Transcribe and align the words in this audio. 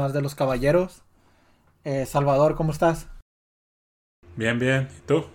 más 0.00 0.12
de 0.14 0.22
Los 0.22 0.34
Caballeros. 0.34 1.02
Eh, 1.84 2.06
Salvador, 2.06 2.56
¿cómo 2.56 2.72
estás? 2.72 3.06
Bien, 4.34 4.58
bien. 4.58 4.88
¿Y 4.96 5.00
tú? 5.02 5.26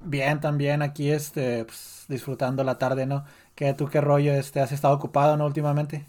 Bien, 0.00 0.40
también 0.40 0.82
aquí 0.82 1.10
este, 1.10 1.64
pues, 1.64 2.04
disfrutando 2.08 2.62
la 2.62 2.76
tarde, 2.76 3.06
¿no? 3.06 3.24
¿Qué, 3.54 3.72
¿Tú 3.72 3.88
qué 3.88 4.00
rollo? 4.00 4.32
Este, 4.32 4.60
¿Has 4.60 4.72
estado 4.72 4.94
ocupado, 4.94 5.36
no, 5.36 5.46
últimamente? 5.46 6.04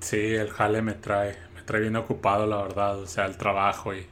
Sí, 0.00 0.34
el 0.34 0.50
jale 0.50 0.82
me 0.82 0.92
trae, 0.92 1.36
me 1.54 1.62
trae 1.62 1.80
bien 1.80 1.96
ocupado, 1.96 2.46
la 2.46 2.58
verdad. 2.58 2.98
O 2.98 3.06
sea, 3.06 3.24
el 3.24 3.36
trabajo 3.38 3.94
y 3.94 4.06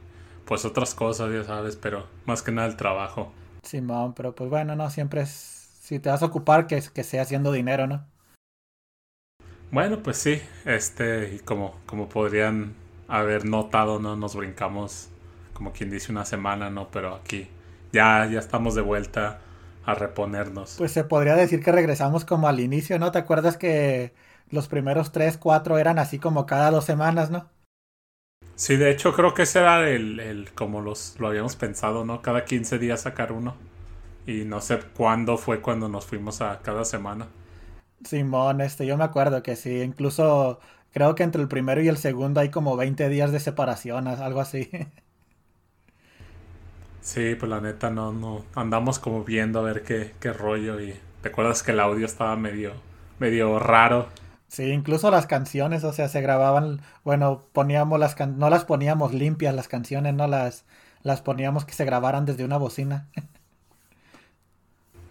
pues 0.47 0.65
otras 0.65 0.95
cosas, 0.95 1.31
ya 1.31 1.45
sabes, 1.45 1.77
pero 1.77 2.07
más 2.25 2.43
que 2.43 2.53
nada 2.53 2.69
el 2.69 2.77
trabajo. 2.77 3.33
Simón, 3.63 4.15
pero 4.15 4.35
pues 4.35 4.49
bueno, 4.49 4.77
no, 4.77 4.89
siempre 4.89 5.23
es, 5.23 5.31
si 5.83 5.99
te 5.99 6.09
vas 6.09 6.23
a 6.23 6.27
ocupar, 6.27 6.67
que, 6.67 6.83
que 6.95 7.05
sea 7.05 7.23
haciendo 7.23 7.53
dinero, 7.53 7.87
¿no? 7.87 8.07
Bueno, 9.71 10.03
pues 10.03 10.17
sí, 10.17 10.41
este, 10.65 11.35
y 11.35 11.39
como, 11.41 11.79
como 11.85 12.09
podrían 12.09 12.75
haber 13.09 13.45
notado, 13.47 13.99
¿no? 13.99 14.17
Nos 14.17 14.37
brincamos, 14.37 15.09
como 15.55 15.73
quien 15.73 15.91
dice, 15.91 16.13
una 16.13 16.25
semana, 16.25 16.71
¿no? 16.71 16.89
Pero 16.91 17.15
aquí 17.15 17.49
ya, 17.93 18.27
ya 18.27 18.39
estamos 18.39 18.75
de 18.75 18.83
vuelta 18.83 19.41
a 19.85 19.95
reponernos. 19.95 20.77
Pues 20.77 20.93
se 20.93 21.05
podría 21.05 21.35
decir 21.35 21.63
que 21.63 21.73
regresamos 21.73 22.25
como 22.25 22.49
al 22.49 22.61
inicio, 22.61 22.99
¿no? 22.99 23.11
¿Te 23.13 23.19
acuerdas 23.19 23.57
que 23.57 24.13
los 24.51 24.69
primeros 24.69 25.13
tres, 25.13 25.39
cuatro 25.39 25.79
eran 25.79 25.99
así 25.99 26.19
como 26.19 26.47
cada 26.47 26.71
dos 26.71 26.85
semanas, 26.85 27.31
¿no? 27.31 27.49
Sí, 28.57 28.77
de 28.77 28.91
hecho 28.91 29.15
creo 29.15 29.33
que 29.33 29.43
ese 29.43 29.61
era 29.61 29.89
el, 29.89 30.21
el 30.21 30.53
como 30.53 30.83
los, 30.83 31.19
lo 31.19 31.29
habíamos 31.29 31.57
pensado, 31.57 32.05
¿no? 32.05 32.21
Cada 32.21 32.45
15 32.45 32.79
días 32.79 33.01
sacar 33.03 33.33
uno. 33.33 33.57
Y 34.27 34.45
no 34.45 34.61
sé 34.61 34.81
cuándo 34.97 35.39
fue 35.39 35.63
cuando 35.63 35.89
nos 35.89 36.07
fuimos 36.07 36.43
a 36.43 36.61
cada 36.61 36.85
semana. 36.85 37.29
Simón, 38.05 38.61
este, 38.61 38.87
yo 38.87 38.97
me 38.97 39.05
acuerdo 39.05 39.43
que 39.43 39.57
sí, 39.57 39.81
incluso 39.83 40.61
creo 40.99 41.15
que 41.15 41.23
entre 41.23 41.41
el 41.41 41.47
primero 41.47 41.81
y 41.81 41.87
el 41.87 41.97
segundo 41.97 42.41
hay 42.41 42.51
como 42.51 42.77
20 42.77 43.09
días 43.09 43.31
de 43.31 43.39
separación, 43.39 44.09
algo 44.09 44.41
así. 44.41 44.69
Sí, 47.01 47.37
pues 47.37 47.49
la 47.49 47.61
neta 47.63 47.89
no, 47.89 48.13
no, 48.13 48.45
andamos 48.55 48.99
como 48.99 49.25
viendo 49.25 49.61
a 49.61 49.63
ver 49.63 49.83
qué, 49.83 50.15
qué 50.21 50.31
rollo 50.31 50.79
y 50.79 50.95
te 51.23 51.31
acuerdas 51.31 51.63
que 51.63 51.71
el 51.71 51.81
audio 51.81 52.05
estaba 52.05 52.37
medio, 52.37 52.75
medio 53.19 53.59
raro. 53.59 54.09
Sí, 54.49 54.65
incluso 54.73 55.11
las 55.11 55.27
canciones, 55.27 55.85
o 55.85 55.93
sea, 55.95 56.09
se 56.09 56.21
grababan, 56.21 56.83
bueno, 57.05 57.45
poníamos 57.53 57.99
las 57.99 58.15
can 58.15 58.39
no 58.39 58.51
las 58.51 58.67
poníamos 58.67 59.15
limpias 59.15 59.55
las 59.55 59.69
canciones, 59.69 60.13
no 60.15 60.27
las, 60.27 60.67
las 61.03 61.23
poníamos 61.23 61.65
que 61.65 61.73
se 61.73 61.87
grabaran 61.87 62.27
desde 62.27 62.45
una 62.45 62.59
bocina. 62.59 63.09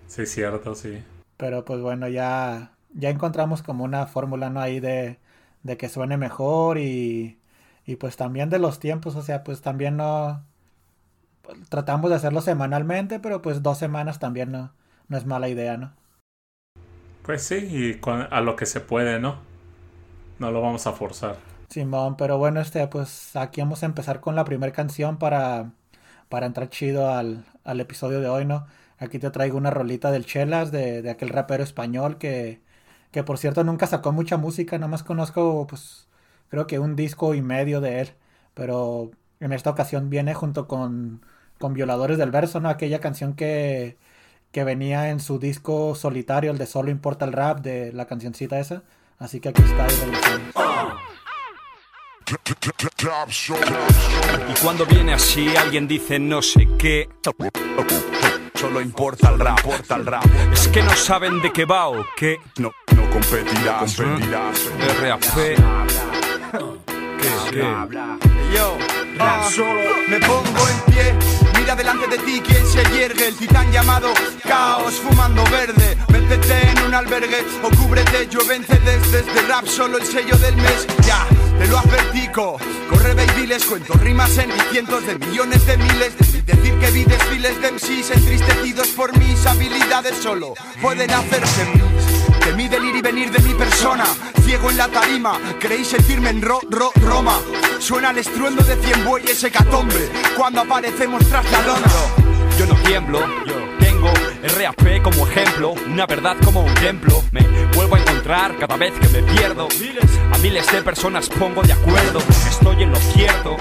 Sí, 0.08 0.26
cierto, 0.26 0.76
sí. 0.76 1.04
Pero 1.38 1.66
pues 1.66 1.82
bueno, 1.82 2.08
ya, 2.08 2.72
ya 2.94 3.10
encontramos 3.10 3.62
como 3.64 3.84
una 3.84 4.08
fórmula, 4.08 4.50
¿no? 4.50 4.60
Ahí 4.62 4.80
de, 4.80 5.20
de 5.68 5.78
que 5.78 5.90
suene 5.90 6.18
mejor 6.18 6.80
y, 6.80 7.40
y 7.86 7.98
pues 7.98 8.18
también 8.18 8.50
de 8.50 8.60
los 8.60 8.80
tiempos, 8.80 9.16
o 9.16 9.22
sea, 9.23 9.44
pues 9.44 9.62
también 9.62 9.98
no... 9.98 10.44
Tratamos 11.70 12.09
de 12.12 12.16
hacerlo 12.18 12.42
semanalmente, 12.42 13.20
pero 13.20 13.42
pues 13.42 13.64
dos 13.64 13.78
semanas 13.80 14.20
también 14.20 14.52
no, 14.52 14.74
no 15.08 15.18
es 15.18 15.26
mala 15.26 15.50
idea, 15.50 15.78
¿no? 15.78 15.94
Pues 17.22 17.44
sí, 17.44 17.56
y 17.56 18.02
a 18.32 18.42
lo 18.42 18.56
que 18.56 18.66
se 18.66 18.80
puede, 18.82 19.20
¿no? 19.20 19.38
No 20.40 20.52
lo 20.52 20.62
vamos 20.62 20.88
a 20.88 20.94
forzar. 20.94 21.38
Simón, 21.70 22.16
pero 22.18 22.38
bueno, 22.38 22.62
este, 22.62 22.88
pues 22.88 23.36
aquí 23.36 23.62
vamos 23.62 23.84
a 23.84 23.86
empezar 23.88 24.22
con 24.22 24.36
la 24.36 24.46
primera 24.46 24.72
canción 24.74 25.18
para, 25.18 25.74
para 26.30 26.46
entrar 26.48 26.70
chido 26.70 27.09
al, 27.12 27.46
al 27.64 27.80
episodio 27.81 28.22
de 28.22 28.30
hoy, 28.30 28.46
¿no? 28.46 28.68
Aquí 29.00 29.20
te 29.20 29.31
traigo 29.31 29.58
una 29.58 29.70
rolita 29.72 30.12
del 30.12 30.25
Chelas, 30.25 30.72
de, 30.72 31.02
de 31.02 31.09
aquel 31.12 31.30
rapero 31.30 31.64
español 31.64 32.18
que, 32.18 32.62
que 33.12 33.23
por 33.23 33.38
cierto 33.38 33.63
nunca 33.63 33.88
sacó 33.88 34.12
mucha 34.12 34.38
música, 34.38 34.78
nada 34.78 34.90
más 34.90 35.03
conozco 35.03 35.68
pues 35.68 36.07
creo 36.50 36.68
que 36.68 36.79
un 36.79 36.95
disco 36.95 37.34
y 37.34 37.41
medio 37.41 37.81
de 37.81 38.01
él, 38.01 38.13
pero 38.53 39.12
en 39.40 39.53
esta 39.53 39.69
ocasión 39.69 40.09
viene 40.09 40.34
junto 40.34 40.68
con, 40.68 41.22
con 41.59 41.73
Violadores 41.73 42.17
del 42.17 42.31
Verso, 42.31 42.59
¿no? 42.59 42.69
Aquella 42.69 43.00
canción 43.00 43.34
que, 43.35 43.97
que 44.51 44.63
venía 44.63 45.09
en 45.09 45.19
su 45.19 45.40
disco 45.40 45.96
solitario, 45.96 46.51
el 46.51 46.57
de 46.57 46.66
Solo 46.66 46.90
Importa 46.90 47.25
el 47.25 47.34
Rap, 47.34 47.59
de 47.62 47.94
la 47.94 48.06
cancioncita 48.06 48.59
esa. 48.59 48.84
Así 49.19 49.40
que 49.40 49.50
aquí 49.50 49.63
está. 49.63 49.88
Y 54.50 54.53
cuando 54.62 54.85
viene 54.85 55.13
así, 55.13 55.56
alguien 55.56 55.88
dice 55.88 56.19
no 56.19 56.41
sé 56.41 56.67
qué. 56.78 57.09
Solo 58.53 58.81
importa 58.81 59.29
el 59.29 59.40
rap, 59.40 59.59
importa 59.59 59.96
el 59.96 60.06
rap. 60.06 60.25
Es 60.51 60.67
que 60.67 60.81
no 60.81 60.96
saben 60.96 61.41
de 61.41 61.53
qué 61.53 61.66
va 61.66 61.90
o 61.90 62.06
qué. 62.17 62.38
No, 62.57 62.72
no 62.96 62.97
competirás, 63.17 63.95
competirás. 63.95 64.59
RAP. 65.01 65.23
¿Qué? 67.19 67.29
¿Qué? 67.51 67.61
Yo, 68.53 68.78
ah, 69.19 69.50
solo 69.50 69.81
me 70.07 70.19
pongo 70.19 70.69
en 70.69 70.94
pie. 70.94 71.16
Mira 71.57 71.75
delante 71.75 72.07
de 72.07 72.17
ti 72.19 72.41
quien 72.41 72.66
se 72.66 72.83
yergue, 72.95 73.29
el 73.29 73.35
titán 73.35 73.72
llamado 73.72 74.13
Caos 74.44 74.94
fumando 74.95 75.44
verde. 75.45 75.97
Métete 76.09 76.69
en 76.69 76.83
un 76.83 76.94
albergue 76.94 77.44
o 77.63 77.69
cúbrete, 77.75 78.28
yo 78.29 78.39
vence 78.47 78.78
desde 78.79 79.19
el 79.19 79.47
rap, 79.47 79.66
solo 79.66 79.97
el 79.97 80.05
sello 80.05 80.38
del 80.38 80.55
mes. 80.57 80.88
Ya, 81.05 81.25
te 81.57 81.67
lo 81.67 81.79
advertico. 81.79 82.57
Corre 82.89 83.16
diles, 83.35 83.66
cuento 83.66 83.94
rimas 83.95 84.38
en 84.38 84.51
cientos 84.72 85.05
de 85.07 85.17
millones 85.17 85.66
de 85.66 85.78
miles. 85.78 86.17
De 86.45 86.53
decir 86.53 86.79
que 86.79 86.91
vi 86.91 87.03
desfiles 87.03 87.61
de 87.61 87.72
MCs 87.72 88.11
entristecidos 88.11 88.88
por 88.89 89.17
mis 89.17 89.45
habilidades 89.45 90.16
solo 90.17 90.53
pueden 90.81 91.11
hacerse 91.11 91.66
mis. 91.73 92.06
De 92.47 92.53
mi 92.53 92.69
delir 92.69 92.96
y 92.96 93.02
venir 93.02 93.30
de 93.30 93.40
mi 93.40 93.53
persona, 93.56 94.06
ciego 94.46 94.72
en 94.72 94.78
la 94.78 94.88
tarima, 94.88 95.38
creéis 95.59 95.90
sentirme 95.90 96.30
en 96.30 96.41
ro, 96.41 96.62
ro, 96.69 96.94
Roma. 96.96 97.38
Suena 97.78 98.12
el 98.12 98.19
estruendo 98.19 98.63
de 98.63 98.78
cien 98.78 99.03
bueyes 99.03 99.44
hecatombe 99.44 100.09
cuando 100.38 100.62
aparecemos 100.62 101.28
tras 101.28 101.44
la 101.52 101.62
lona. 101.63 101.88
Yo 102.58 102.66
no 102.66 102.75
tiemblo, 102.84 103.19
yo 103.46 103.53
tengo 103.80 104.09
RAP 104.58 105.02
como 105.03 105.28
ejemplo, 105.28 105.74
una 105.91 106.06
verdad 106.06 106.38
como 106.46 106.62
un 106.62 106.74
templo. 106.75 107.22
Me 107.34 107.41
vuelvo 107.75 107.97
a 107.97 108.00
encontrar 108.00 108.56
cada 108.58 108.78
vez 108.78 108.94
que 108.94 109.09
me 109.09 109.24
pierdo. 109.34 109.68
A 110.34 110.38
miles 110.38 110.72
de 110.72 110.81
personas 110.84 111.28
pongo 111.28 111.64
de 111.64 111.74
acuerdo, 111.74 112.19
estoy 112.50 112.84
en 112.84 112.91
lo 112.91 112.97
cierto. 112.97 113.58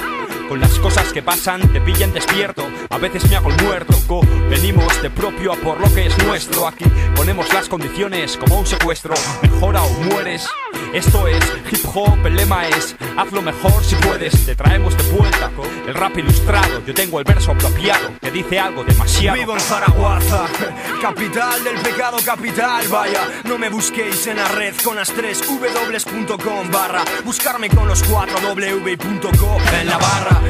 Con 0.48 0.60
las 0.60 0.78
cosas 0.78 1.12
que 1.12 1.22
pasan 1.22 1.60
te 1.72 1.80
pillan 1.80 2.12
despierto. 2.12 2.66
A 2.90 2.98
veces 2.98 3.28
me 3.28 3.36
hago 3.36 3.50
el 3.50 3.62
muerto. 3.64 3.94
Co 4.06 4.20
Venimos 4.48 5.02
de 5.02 5.10
propio 5.10 5.52
a 5.52 5.56
por 5.56 5.80
lo 5.80 5.92
que 5.92 6.06
es 6.06 6.24
nuestro. 6.24 6.68
Aquí 6.68 6.84
ponemos 7.16 7.52
las 7.52 7.68
condiciones 7.68 8.36
como 8.36 8.60
un 8.60 8.66
secuestro. 8.66 9.14
Mejora 9.42 9.82
o 9.82 9.90
mueres 10.04 10.48
Esto 10.92 11.26
es 11.28 11.44
hip 11.70 11.84
hop, 11.94 12.26
el 12.26 12.36
lema 12.36 12.66
es 12.68 12.96
Hazlo 13.16 13.42
mejor 13.42 13.84
si 13.84 13.94
puedes 13.96 14.46
Te 14.46 14.54
traemos 14.54 14.96
de 14.96 15.02
vuelta 15.12 15.50
el 15.86 15.94
rap 15.94 16.16
ilustrado 16.18 16.82
Yo 16.84 16.94
tengo 16.94 17.18
el 17.18 17.24
verso 17.24 17.52
apropiado 17.52 18.12
Que 18.20 18.30
dice 18.30 18.58
algo 18.58 18.84
demasiado 18.84 19.38
Vivo 19.38 19.54
en 19.54 19.60
Zaragoza 19.60 20.46
Capital 21.02 21.62
del 21.64 21.76
pecado 21.76 22.18
capital 22.24 22.86
Vaya, 22.88 23.20
no 23.44 23.58
me 23.58 23.68
busquéis 23.68 24.26
en 24.26 24.36
la 24.36 24.48
red 24.48 24.74
Con 24.82 24.96
las 24.96 25.10
tres 25.12 25.40
w.com 25.46 26.70
barra 26.70 27.04
Buscarme 27.24 27.68
con 27.68 27.86
los 27.86 28.02
cuatro 28.02 28.38
w.co 28.40 29.58
En 29.80 29.88
la 29.88 29.98
barra 29.98 30.40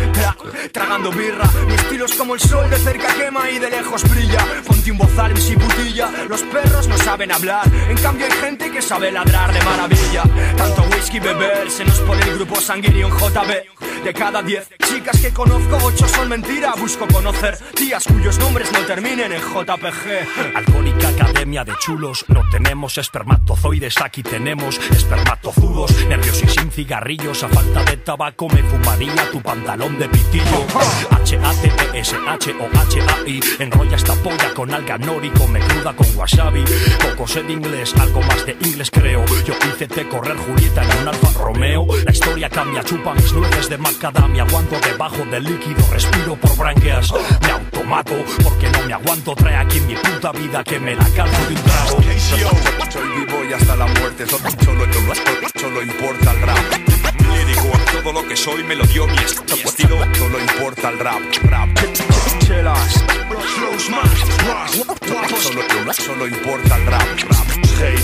tragando 0.72 1.10
birra. 1.10 1.48
Mi 1.66 1.74
estilo 1.74 2.06
es 2.06 2.14
como 2.14 2.34
el 2.34 2.40
sol, 2.40 2.68
de 2.70 2.76
cerca 2.78 3.14
quema 3.14 3.50
y 3.50 3.58
de 3.58 3.70
lejos 3.70 4.02
brilla. 4.08 4.44
Ponte 4.66 4.90
un 4.90 4.98
bozal 4.98 5.36
si 5.36 5.56
putilla. 5.56 6.10
Los 6.28 6.42
perros 6.42 6.88
no 6.88 6.96
saben 6.98 7.32
hablar, 7.32 7.66
en 7.88 7.96
cambio 7.98 8.26
hay 8.26 8.32
gente 8.32 8.70
que 8.70 8.82
sabe 8.82 9.12
ladrar 9.12 9.52
de 9.52 9.64
maravilla. 9.64 10.15
Tanto 10.56 10.82
whisky 10.94 11.20
beber, 11.20 11.70
se 11.70 11.84
nos 11.84 11.98
pone 12.00 12.22
el 12.22 12.36
grupo 12.36 12.58
sanguíneo 12.60 13.08
en 13.08 13.14
JB. 13.14 14.04
De 14.04 14.14
cada 14.14 14.42
diez 14.42 14.68
chicas 14.84 15.20
que 15.20 15.32
conozco, 15.32 15.78
ocho 15.82 16.06
son 16.08 16.28
mentira. 16.28 16.74
Busco 16.78 17.06
conocer 17.08 17.58
tías 17.74 18.04
cuyos 18.04 18.38
nombres 18.38 18.70
no 18.72 18.78
terminen 18.80 19.32
en 19.32 19.40
JPG. 19.40 20.54
Alcohólica 20.54 21.08
academia 21.08 21.64
de 21.64 21.72
chulos, 21.78 22.26
no 22.28 22.42
tenemos 22.50 22.98
espermatozoides, 22.98 24.00
aquí 24.00 24.22
tenemos 24.22 24.78
espermatozudos. 24.90 25.90
Nervios 26.06 26.40
y 26.42 26.48
sin 26.48 26.70
cigarrillos, 26.70 27.42
a 27.42 27.48
falta 27.48 27.82
de 27.84 27.96
tabaco 27.96 28.48
me 28.48 28.62
fumaría 28.62 29.28
tu 29.32 29.40
pantalón 29.42 29.98
de 29.98 30.08
pitillo. 30.08 30.66
H-A-T-E-S-H-O-H-A-I. 31.10 33.40
Enrolla 33.58 33.96
esta 33.96 34.14
polla 34.14 34.54
con 34.54 34.72
alga 34.72 34.98
nórico, 34.98 35.48
me 35.48 35.58
cruda 35.60 35.94
con 35.94 36.06
wasabi. 36.14 36.62
Poco 37.00 37.26
sé 37.26 37.42
de 37.42 37.54
inglés, 37.54 37.92
algo 37.98 38.20
más 38.22 38.46
de 38.46 38.56
inglés 38.60 38.88
creo. 38.90 39.24
Yo 39.44 39.54
hice 39.68 39.88
te 40.06 40.16
correr 40.16 40.36
Julieta 40.36 40.82
en 40.82 41.02
un 41.02 41.08
Alfa 41.08 41.30
Romeo. 41.38 41.86
La 42.04 42.10
historia 42.10 42.48
cambia, 42.48 42.82
chupa 42.82 43.14
mis 43.14 43.32
nueces 43.32 43.68
de 43.68 43.78
macadamia. 43.78 44.42
Aguanto 44.42 44.78
debajo 44.80 45.24
del 45.30 45.44
líquido, 45.44 45.84
respiro 45.90 46.36
por 46.36 46.56
branquias. 46.56 47.12
Me 47.42 47.50
automato 47.50 48.14
porque 48.42 48.68
no 48.70 48.82
me 48.86 48.92
aguanto. 48.92 49.34
Trae 49.34 49.56
aquí 49.56 49.80
mi 49.80 49.94
puta 49.94 50.32
vida 50.32 50.62
que 50.64 50.78
me 50.78 50.94
la 50.94 51.04
calzo 51.10 51.46
de 51.48 51.54
un 51.54 51.62
trago. 51.62 52.02
Soy 52.90 53.08
vivo 53.08 53.44
y 53.48 53.52
hasta 53.52 53.76
la 53.76 53.86
muerte, 53.86 54.26
solo, 54.26 54.50
solo, 54.64 54.84
solo 55.60 55.82
importa 55.82 56.32
el 56.32 56.40
rap. 56.42 56.58
Lírico, 57.32 57.70
todo 57.92 58.12
lo 58.12 58.28
que 58.28 58.36
soy 58.36 58.62
me 58.64 58.76
lo 58.76 58.84
dio 58.84 59.06
mi 59.06 59.18
estilo. 59.18 59.98
Solo 60.14 60.40
importa 60.40 60.90
el 60.90 60.98
rap, 60.98 61.20
rap. 61.44 61.68
Chelas, 62.40 63.04
Solo, 65.42 65.92
solo 65.92 66.26
importa 66.26 66.76
el 66.76 66.86
rap, 66.86 67.35
Hey, 67.78 67.94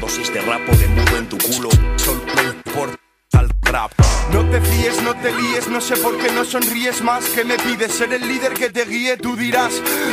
dosis 0.00 0.32
de 0.34 0.40
rapo 0.40 0.76
de 0.76 0.88
mudo 0.88 1.16
en 1.16 1.28
tu 1.28 1.38
culo. 1.38 1.68
Solo 1.96 2.20
importa 2.42 3.40
el 3.40 3.48
rap. 3.62 3.92
No 4.30 4.44
te 4.48 4.60
fíes, 4.60 5.02
no 5.02 5.14
te 5.14 5.32
líes, 5.32 5.68
no 5.68 5.80
sé 5.80 5.96
por 5.96 6.16
qué 6.16 6.30
no 6.32 6.44
sonríes 6.44 7.02
más. 7.02 7.24
que 7.24 7.44
me 7.44 7.56
pides? 7.56 7.92
Ser 7.92 8.12
el 8.12 8.26
líder 8.26 8.54
que 8.54 8.70
te 8.70 8.84
guíe, 8.84 9.16
tú 9.16 9.36
dirás. 9.36 9.72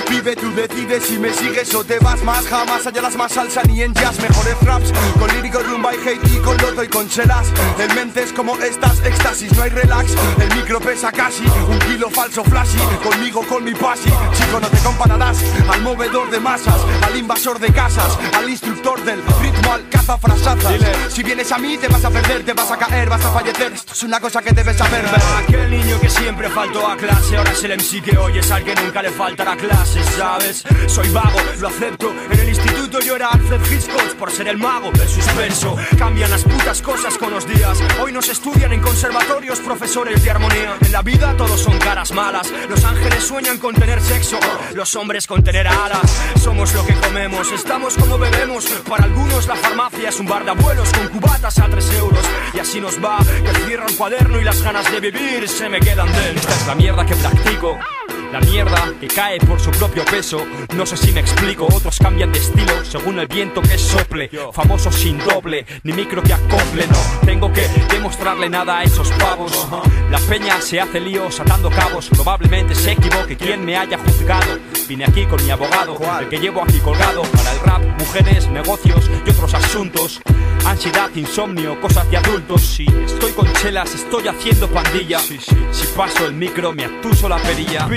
Vive, 0.10 0.36
tú 0.36 0.52
decides 0.54 1.04
si 1.04 1.18
me 1.18 1.34
sigues 1.34 1.74
o 1.76 1.84
te 1.84 2.00
vas 2.00 2.22
más. 2.24 2.46
Jamás 2.48 2.86
hallarás 2.86 3.16
más 3.16 3.32
salsa 3.32 3.62
ni 3.64 3.82
en 3.82 3.94
jazz. 3.94 4.20
Mejores 4.20 4.60
raps 4.62 4.92
con 5.18 5.30
lírico, 5.36 5.60
rumba 5.60 5.92
y 5.94 6.08
hate 6.08 6.28
y 6.34 6.38
con 6.40 6.58
loto 6.58 6.84
y 6.84 6.88
con 6.88 7.08
chelas. 7.08 7.48
En 7.80 7.96
mentes 7.96 8.34
como 8.34 8.56
estas, 8.58 9.00
éxtasis, 9.06 9.54
no 9.56 9.64
hay 9.64 9.70
relax. 9.70 10.14
El 10.40 10.56
micro 10.56 10.80
pesa 10.80 11.12
casi 11.12 11.44
un 11.44 11.80
kilo 11.80 12.10
falso 12.10 12.44
flashy. 12.44 12.80
Conmigo, 13.04 13.46
con 13.48 13.64
mi 13.64 13.74
pasi. 13.74 14.10
Chico, 14.34 14.60
no 14.60 14.68
te 14.68 14.78
compararás 14.80 15.38
al 15.70 15.82
movedor 15.82 16.30
de 16.30 16.40
masas, 16.40 16.82
al 17.04 17.16
invasor 17.16 17.60
de 17.60 17.72
casas, 17.72 18.18
al 18.34 18.50
instructor 18.50 19.02
del 19.04 19.22
ritmo, 19.42 19.74
al 19.74 19.88
cazafrasazas. 19.90 20.76
Si 21.10 21.24
vienes 21.24 21.52
a 21.52 21.58
mí, 21.58 21.78
te 21.78 21.88
vas 21.88 22.04
a 22.04 22.10
perder, 22.10 22.44
te 22.44 22.54
vas 22.54 22.72
a 22.72 22.78
caer, 22.78 23.10
vas 23.10 23.24
a 23.24 23.32
fallecer. 23.32 23.72
Esto 23.74 23.96
es 24.00 24.04
una 24.04 24.22
cosa 24.22 24.42
que 24.42 24.54
debes 24.54 24.78
saber. 24.78 25.04
Aquel 25.44 25.70
niño 25.70 26.00
que 26.00 26.10
siempre 26.10 26.50
faltó 26.50 26.88
a 26.88 26.96
clase, 26.96 27.36
ahora 27.36 27.52
es 27.52 27.62
el 27.66 27.78
MC 27.78 28.02
que 28.02 28.18
oyes 28.18 28.50
al 28.50 28.64
que 28.64 28.74
nunca 28.76 29.02
le 29.02 29.12
faltará 29.12 29.58
clase, 29.58 30.02
¿sabes? 30.16 30.64
Soy 30.88 31.10
vago, 31.10 31.38
lo 31.60 31.68
acepto. 31.68 32.14
En 32.32 32.40
el 32.40 32.48
instituto 32.48 32.69
yo 33.02 33.16
era 33.16 33.28
Alfred 33.28 33.62
Hitchcock 33.72 34.16
por 34.16 34.32
ser 34.32 34.48
el 34.48 34.58
mago 34.58 34.92
del 34.92 35.08
suspenso. 35.08 35.76
Cambian 35.98 36.32
las 36.32 36.44
putas 36.44 36.82
cosas 36.82 37.18
con 37.18 37.32
los 37.32 37.48
días. 37.48 37.78
Hoy 38.02 38.12
nos 38.12 38.30
estudian 38.30 38.74
en 38.74 38.82
conservatorios 38.82 39.60
profesores 39.60 40.24
de 40.24 40.32
armonía. 40.32 40.78
En 40.82 40.92
la 40.92 41.02
vida 41.02 41.36
todos 41.38 41.60
son 41.60 41.78
caras 41.80 42.12
malas. 42.12 42.52
Los 42.70 42.84
ángeles 42.84 43.24
sueñan 43.24 43.58
con 43.58 43.76
tener 43.76 44.02
sexo, 44.02 44.40
los 44.74 44.96
hombres 44.96 45.28
con 45.28 45.44
tener 45.44 45.68
alas. 45.68 46.12
Somos 46.42 46.74
lo 46.74 46.86
que 46.86 46.94
comemos, 46.96 47.52
estamos 47.52 47.96
como 47.96 48.18
bebemos. 48.18 48.66
Para 48.88 49.06
algunos 49.06 49.48
la 49.48 49.56
farmacia 49.56 50.10
es 50.10 50.20
un 50.20 50.28
bar 50.28 50.44
de 50.44 50.52
abuelos 50.52 50.92
con 50.94 51.08
cubatas 51.10 51.60
a 51.60 51.68
3 51.68 51.94
euros. 52.00 52.26
Y 52.54 52.60
así 52.60 52.82
nos 52.82 52.98
va, 53.04 53.20
que 53.20 53.60
cierra 53.66 53.86
un 53.88 53.96
cuaderno 53.96 54.40
y 54.40 54.44
las 54.44 54.62
ganas 54.62 54.92
de 54.92 55.00
vivir 55.00 55.48
se 55.48 55.70
me 55.70 55.80
quedan 55.80 56.08
dentro. 56.08 56.50
Esta 56.50 56.56
es 56.56 56.68
la 56.68 56.76
mierda 56.76 57.06
que 57.06 57.16
practico. 57.16 57.78
La 58.32 58.40
mierda 58.42 58.94
que 59.00 59.08
cae 59.08 59.40
por 59.40 59.60
su 59.60 59.72
propio 59.72 60.06
peso. 60.06 60.46
No 60.76 60.86
sé 60.86 60.98
si 60.98 61.12
me 61.12 61.20
explico, 61.20 61.66
otros 61.66 61.98
cambian 61.98 62.32
de 62.32 62.38
estilo 62.38 62.86
según 62.86 63.18
el 63.20 63.28
viento 63.28 63.60
que 63.62 63.78
sople. 63.78 64.30
Famoso 64.54 64.92
sin 64.92 65.18
doble, 65.18 65.66
ni 65.84 65.94
micro 65.94 66.22
que 66.22 66.34
acople. 66.34 66.86
No 66.88 66.98
tengo 67.26 67.52
que 67.52 67.68
demostrarle 67.92 68.48
nada 68.48 68.80
a 68.80 68.84
esos 68.84 69.10
pavos. 69.14 69.68
La 70.12 70.20
peña 70.20 70.62
se 70.62 70.80
hace 70.80 71.00
líos 71.00 71.40
atando 71.40 71.72
cabos. 71.72 72.10
Probablemente 72.10 72.76
se 72.76 72.92
equivoque 72.92 73.36
quien 73.36 73.66
me 73.66 73.76
haya 73.76 73.98
juzgado. 73.98 74.60
Vine 74.88 75.06
aquí 75.06 75.26
con 75.26 75.44
mi 75.44 75.50
abogado, 75.52 75.98
el 76.20 76.30
que 76.30 76.38
llevo 76.38 76.62
aquí 76.62 76.78
colgado. 76.80 77.24
Para 77.24 77.52
el 77.54 77.60
rap, 77.62 78.00
mujeres, 78.00 78.48
negocios 78.50 79.10
y 79.26 79.30
otros 79.30 79.56
asuntos. 79.56 80.22
Ansiedad, 80.66 81.10
insomnio, 81.16 81.80
cosas 81.82 82.10
de 82.12 82.18
adultos. 82.18 82.62
Si 82.62 82.86
estoy 82.86 83.32
con 83.32 83.52
chelas, 83.54 83.96
estoy 83.96 84.28
haciendo 84.28 84.68
pandilla. 84.68 85.20
Si 85.20 85.40
paso 85.96 86.28
el 86.28 86.34
micro, 86.34 86.74
me 86.74 86.86
atuso 86.86 87.28
la 87.28 87.38
perilla. 87.38 87.88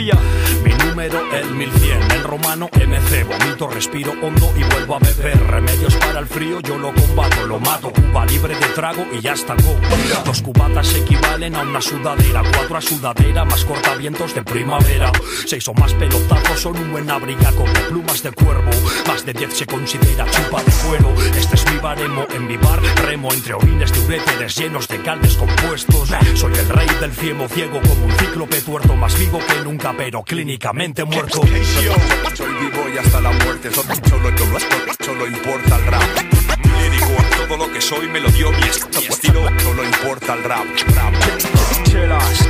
Mi 0.64 0.72
número 0.74 1.20
el 1.32 1.50
1100, 1.50 2.10
el 2.12 2.22
romano 2.22 2.68
MC. 2.74 3.24
Vomito, 3.24 3.68
respiro 3.68 4.12
hondo 4.22 4.52
y 4.56 4.62
vuelvo 4.64 4.96
a 4.96 4.98
beber. 4.98 5.38
Remedios 5.48 5.94
para 5.96 6.20
el 6.20 6.26
frío, 6.26 6.60
yo 6.60 6.78
lo 6.78 6.92
combato, 6.94 7.46
lo 7.46 7.58
mato. 7.58 7.92
Cuba 7.92 8.26
libre 8.26 8.54
de 8.54 8.66
trago 8.66 9.04
y 9.12 9.20
ya 9.20 9.32
está 9.32 9.54
go. 9.54 9.76
Dos 10.24 10.42
cubatas 10.42 10.94
equivalen 10.94 11.56
a 11.56 11.62
una 11.62 11.80
sudadera. 11.80 12.42
Cuatro 12.54 12.76
a 12.76 12.80
sudadera, 12.80 13.44
más 13.44 13.64
cortavientos 13.64 14.34
de 14.34 14.42
primavera. 14.42 15.10
Seis 15.46 15.66
o 15.68 15.74
más 15.74 15.94
pelotazos 15.94 16.60
son 16.60 16.76
un 16.76 16.92
buen 16.92 17.10
abrigaco 17.10 17.64
de 17.64 17.80
plumas 17.88 18.22
de 18.22 18.32
cuervo. 18.32 18.70
Más 19.06 19.24
de 19.24 19.32
diez 19.32 19.54
se 19.54 19.66
considera 19.66 20.26
chupa 20.30 20.62
de 20.62 20.72
cuero. 20.86 21.12
Este 21.36 21.56
es 21.56 21.72
mi 21.72 21.78
baremo 21.78 22.26
en 22.34 22.46
mi 22.46 22.56
bar. 22.56 22.80
Remo 23.04 23.32
entre 23.32 23.54
orines 23.54 23.92
de 23.92 24.00
uréteres 24.00 24.56
llenos 24.56 24.86
de 24.88 25.00
caldes 25.02 25.36
compuestos. 25.36 26.10
Soy 26.34 26.52
el 26.54 26.68
rey 26.68 26.88
del 27.00 27.12
fiemo 27.12 27.48
ciego 27.48 27.80
como 27.80 28.04
un 28.04 28.12
cíclope 28.12 28.60
tuerto. 28.60 28.94
Más 28.94 29.18
vivo 29.18 29.38
que 29.38 29.64
nunca, 29.64 29.94
pero 29.96 30.11
clínicamente 30.20 31.04
muerto. 31.04 31.40
Soy 32.34 32.48
vivo 32.60 32.88
y 32.94 32.98
hasta 32.98 33.20
la 33.22 33.30
muerte, 33.32 33.70
solo, 33.72 33.94
solo, 34.06 34.58
solo 35.02 35.26
importa 35.26 35.76
el 35.76 35.86
rap. 35.86 36.02
Lírico 36.82 37.12
a 37.18 37.46
todo 37.46 37.56
lo 37.56 37.72
que 37.72 37.80
soy 37.80 38.08
me 38.08 38.20
lo 38.20 38.28
dio 38.30 38.52
mi, 38.52 38.62
est- 38.64 38.94
mi 38.94 39.06
estilo, 39.06 39.48
solo 39.60 39.84
importa 39.84 40.34
el 40.34 40.44
rap. 40.44 40.64
rap. 40.94 41.14
Chelas. 41.84 42.48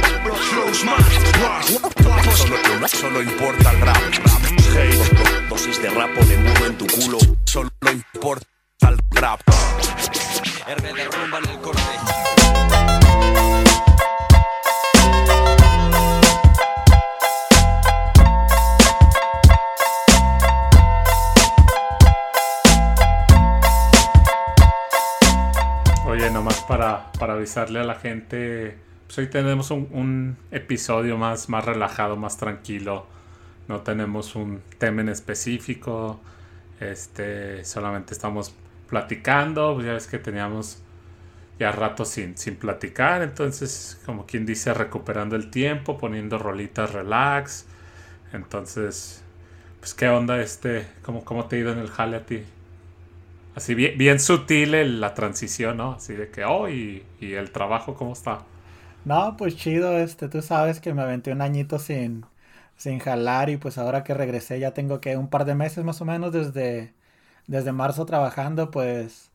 Solo, 2.34 2.88
solo 2.88 3.22
importa 3.22 3.70
el 3.70 3.80
rap. 3.80 3.96
rap. 3.96 4.42
Hate, 4.74 5.48
dosis 5.48 5.80
de 5.82 5.90
rapo 5.90 6.24
de 6.24 6.36
muro 6.38 6.66
en 6.66 6.78
tu 6.78 6.86
culo. 6.86 7.18
Solo 7.44 7.70
importa 7.92 8.46
el 8.88 8.98
rap. 9.12 9.40
R 10.66 10.92
de 10.92 11.04
rumba 11.04 11.38
en 11.38 11.48
el 11.50 11.58
corte. 11.60 12.31
Para, 26.82 27.34
avisarle 27.34 27.80
a 27.80 27.84
la 27.84 27.94
gente, 27.94 28.76
pues 29.06 29.18
hoy 29.18 29.28
tenemos 29.28 29.70
un, 29.70 29.88
un 29.92 30.36
episodio 30.50 31.16
más, 31.16 31.48
más 31.48 31.64
relajado, 31.64 32.16
más 32.16 32.36
tranquilo. 32.36 33.06
No 33.68 33.82
tenemos 33.82 34.34
un 34.34 34.60
tema 34.78 35.02
en 35.02 35.08
específico. 35.08 36.20
Este, 36.80 37.64
solamente 37.64 38.12
estamos 38.12 38.54
platicando. 38.88 39.74
Pues 39.74 39.86
ya 39.86 39.92
ves 39.92 40.06
que 40.08 40.18
teníamos 40.18 40.82
ya 41.58 41.70
rato 41.70 42.04
sin, 42.04 42.36
sin 42.36 42.56
platicar. 42.56 43.22
Entonces, 43.22 44.00
como 44.04 44.26
quien 44.26 44.44
dice, 44.44 44.74
recuperando 44.74 45.36
el 45.36 45.50
tiempo, 45.50 45.98
poniendo 45.98 46.38
rolitas 46.38 46.92
relax. 46.92 47.66
Entonces, 48.32 49.22
pues 49.78 49.94
qué 49.94 50.08
onda 50.08 50.40
este, 50.40 50.86
¿cómo, 51.02 51.24
cómo 51.24 51.46
te 51.46 51.56
ha 51.56 51.58
ido 51.60 51.72
en 51.72 51.78
el 51.78 51.88
jale 51.88 52.16
a 52.16 52.26
ti? 52.26 52.42
Así 53.54 53.74
bien, 53.74 54.18
sutil 54.20 54.74
el- 54.74 55.00
la 55.00 55.14
transición, 55.14 55.76
¿no? 55.78 55.92
Así 55.92 56.14
de 56.14 56.30
que, 56.30 56.44
oh, 56.44 56.68
y, 56.68 57.02
y 57.20 57.32
el 57.34 57.50
trabajo, 57.52 57.94
¿cómo 57.94 58.12
está? 58.12 58.44
No, 59.04 59.36
pues 59.36 59.56
chido, 59.56 59.98
este, 59.98 60.28
tú 60.28 60.42
sabes 60.42 60.80
que 60.80 60.94
me 60.94 61.02
aventé 61.02 61.32
un 61.32 61.42
añito 61.42 61.78
sin, 61.80 62.24
sin 62.76 63.00
jalar 63.00 63.50
y 63.50 63.56
pues 63.56 63.76
ahora 63.78 64.04
que 64.04 64.14
regresé 64.14 64.60
ya 64.60 64.74
tengo 64.74 65.00
que 65.00 65.16
un 65.16 65.28
par 65.28 65.44
de 65.44 65.56
meses 65.56 65.84
más 65.84 66.00
o 66.00 66.04
menos 66.04 66.32
desde, 66.32 66.94
desde 67.48 67.72
marzo 67.72 68.06
trabajando, 68.06 68.70
pues 68.70 69.32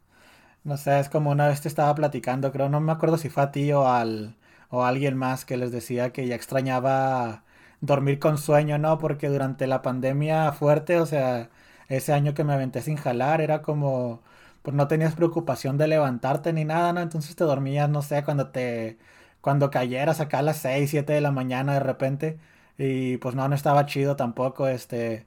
no 0.63 0.77
sé, 0.77 0.99
es 0.99 1.09
como 1.09 1.31
una 1.31 1.47
vez 1.49 1.61
te 1.61 1.69
estaba 1.69 1.95
platicando, 1.95 2.51
creo, 2.51 2.69
no 2.69 2.81
me 2.81 2.91
acuerdo 2.93 3.17
si 3.17 3.29
fue 3.29 3.43
a 3.43 3.51
ti 3.51 3.71
o 3.73 3.87
al 3.89 4.37
o 4.69 4.83
a 4.85 4.89
alguien 4.89 5.17
más 5.17 5.45
que 5.45 5.57
les 5.57 5.71
decía 5.71 6.11
que 6.13 6.27
ya 6.27 6.35
extrañaba 6.35 7.43
dormir 7.81 8.19
con 8.19 8.37
sueño, 8.39 8.77
¿no? 8.79 8.97
Porque 8.99 9.29
durante 9.29 9.67
la 9.67 9.81
pandemia 9.83 10.51
fuerte, 10.53 10.99
o 10.99 11.05
sea, 11.07 11.49
ese 11.89 12.13
año 12.13 12.33
que 12.33 12.43
me 12.43 12.53
aventé 12.53 12.81
sin 12.81 12.97
jalar 12.97 13.41
era 13.41 13.61
como 13.61 14.21
pues 14.61 14.75
no 14.75 14.87
tenías 14.87 15.15
preocupación 15.15 15.77
de 15.77 15.87
levantarte 15.87 16.51
ni 16.53 16.65
nada, 16.65 16.91
¿no? 16.93 17.01
Entonces 17.01 17.35
te 17.35 17.43
dormías, 17.45 17.89
no 17.89 18.01
sé, 18.01 18.23
cuando 18.23 18.49
te 18.49 18.97
cuando 19.41 19.69
cayeras 19.71 20.19
acá 20.19 20.39
a 20.39 20.41
las 20.41 20.57
6, 20.57 20.89
7 20.89 21.13
de 21.13 21.21
la 21.21 21.31
mañana 21.31 21.73
de 21.73 21.79
repente 21.79 22.39
y 22.77 23.17
pues 23.17 23.35
no, 23.35 23.47
no 23.47 23.55
estaba 23.55 23.85
chido 23.85 24.15
tampoco, 24.15 24.67
este, 24.67 25.25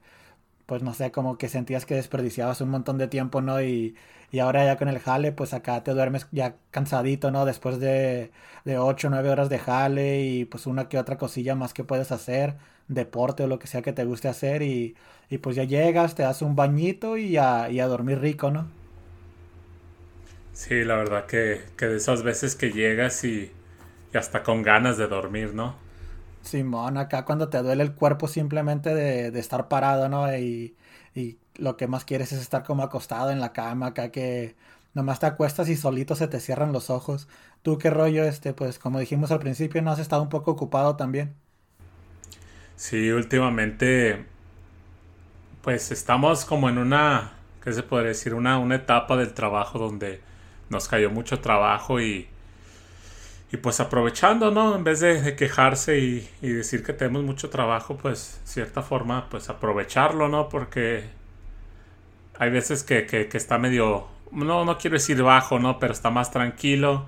pues 0.65 0.83
no 0.83 0.93
sé, 0.93 1.11
como 1.11 1.37
que 1.37 1.49
sentías 1.49 1.85
que 1.85 1.95
desperdiciabas 1.95 2.61
un 2.61 2.69
montón 2.69 2.97
de 2.97 3.07
tiempo, 3.07 3.41
¿no? 3.41 3.61
Y, 3.61 3.95
y 4.31 4.39
ahora 4.39 4.63
ya 4.65 4.77
con 4.77 4.87
el 4.87 4.99
jale, 4.99 5.31
pues 5.33 5.53
acá 5.53 5.83
te 5.83 5.91
duermes 5.93 6.27
ya 6.31 6.55
cansadito, 6.71 7.31
¿no? 7.31 7.45
Después 7.45 7.79
de, 7.79 8.31
de 8.65 8.77
8, 8.77 9.09
9 9.09 9.29
horas 9.29 9.49
de 9.49 9.59
jale 9.59 10.21
y 10.21 10.45
pues 10.45 10.67
una 10.67 10.87
que 10.89 10.97
otra 10.97 11.17
cosilla 11.17 11.55
más 11.55 11.73
que 11.73 11.83
puedes 11.83 12.11
hacer, 12.11 12.57
deporte 12.93 13.43
o 13.43 13.47
lo 13.47 13.59
que 13.59 13.67
sea 13.67 13.81
que 13.81 13.93
te 13.93 14.05
guste 14.05 14.27
hacer 14.29 14.61
y, 14.61 14.95
y 15.29 15.37
pues 15.39 15.55
ya 15.55 15.63
llegas, 15.65 16.15
te 16.15 16.23
das 16.23 16.41
un 16.41 16.55
bañito 16.55 17.17
y 17.17 17.37
a, 17.37 17.69
y 17.69 17.79
a 17.79 17.87
dormir 17.87 18.19
rico, 18.19 18.51
¿no? 18.51 18.71
Sí, 20.53 20.83
la 20.83 20.95
verdad 20.97 21.25
que, 21.27 21.61
que 21.77 21.87
de 21.87 21.97
esas 21.97 22.23
veces 22.23 22.55
que 22.55 22.71
llegas 22.71 23.23
y, 23.23 23.51
y 24.13 24.17
hasta 24.17 24.43
con 24.43 24.63
ganas 24.63 24.97
de 24.97 25.07
dormir, 25.07 25.53
¿no? 25.53 25.75
Simón, 26.41 26.97
acá 26.97 27.23
cuando 27.25 27.49
te 27.49 27.59
duele 27.61 27.83
el 27.83 27.93
cuerpo 27.95 28.27
simplemente 28.27 28.93
de, 28.95 29.31
de 29.31 29.39
estar 29.39 29.67
parado, 29.67 30.09
¿no? 30.09 30.35
Y, 30.35 30.75
y 31.13 31.39
lo 31.55 31.77
que 31.77 31.87
más 31.87 32.03
quieres 32.05 32.31
es 32.31 32.41
estar 32.41 32.63
como 32.63 32.83
acostado 32.83 33.29
en 33.31 33.39
la 33.39 33.53
cama, 33.53 33.87
acá 33.87 34.11
que 34.11 34.55
nomás 34.93 35.19
te 35.19 35.27
acuestas 35.27 35.69
y 35.69 35.75
solito 35.77 36.15
se 36.15 36.27
te 36.27 36.39
cierran 36.39 36.73
los 36.73 36.89
ojos. 36.89 37.27
¿Tú 37.61 37.77
qué 37.77 37.89
rollo, 37.91 38.23
este? 38.23 38.53
Pues 38.53 38.79
como 38.79 38.99
dijimos 38.99 39.31
al 39.31 39.39
principio, 39.39 39.81
¿no 39.83 39.91
has 39.91 39.99
estado 39.99 40.23
un 40.23 40.29
poco 40.29 40.51
ocupado 40.51 40.95
también? 40.95 41.35
Sí, 42.81 43.11
últimamente, 43.11 44.25
pues 45.61 45.91
estamos 45.91 46.45
como 46.45 46.67
en 46.67 46.79
una, 46.79 47.33
¿qué 47.63 47.73
se 47.73 47.83
podría 47.83 48.09
decir? 48.09 48.33
Una, 48.33 48.57
una 48.57 48.75
etapa 48.75 49.15
del 49.17 49.33
trabajo 49.35 49.77
donde 49.77 50.19
nos 50.69 50.87
cayó 50.87 51.11
mucho 51.11 51.41
trabajo 51.41 52.01
y, 52.01 52.27
y 53.51 53.57
pues 53.57 53.79
aprovechando, 53.79 54.49
¿no? 54.49 54.75
En 54.75 54.83
vez 54.83 54.99
de, 54.99 55.35
quejarse 55.35 55.99
y, 55.99 56.27
decir 56.41 56.83
que 56.83 56.93
tenemos 56.93 57.23
mucho 57.23 57.51
trabajo, 57.51 57.97
pues 57.97 58.41
cierta 58.45 58.81
forma, 58.81 59.29
pues 59.29 59.49
aprovecharlo, 59.49 60.27
¿no? 60.27 60.49
Porque 60.49 61.03
hay 62.39 62.49
veces 62.49 62.83
que, 62.83 63.05
que, 63.05 63.27
que 63.27 63.37
está 63.37 63.59
medio, 63.59 64.07
no, 64.31 64.65
no 64.65 64.77
quiero 64.79 64.95
decir 64.95 65.21
bajo, 65.21 65.59
¿no? 65.59 65.77
Pero 65.79 65.93
está 65.93 66.09
más 66.09 66.31
tranquilo 66.31 67.05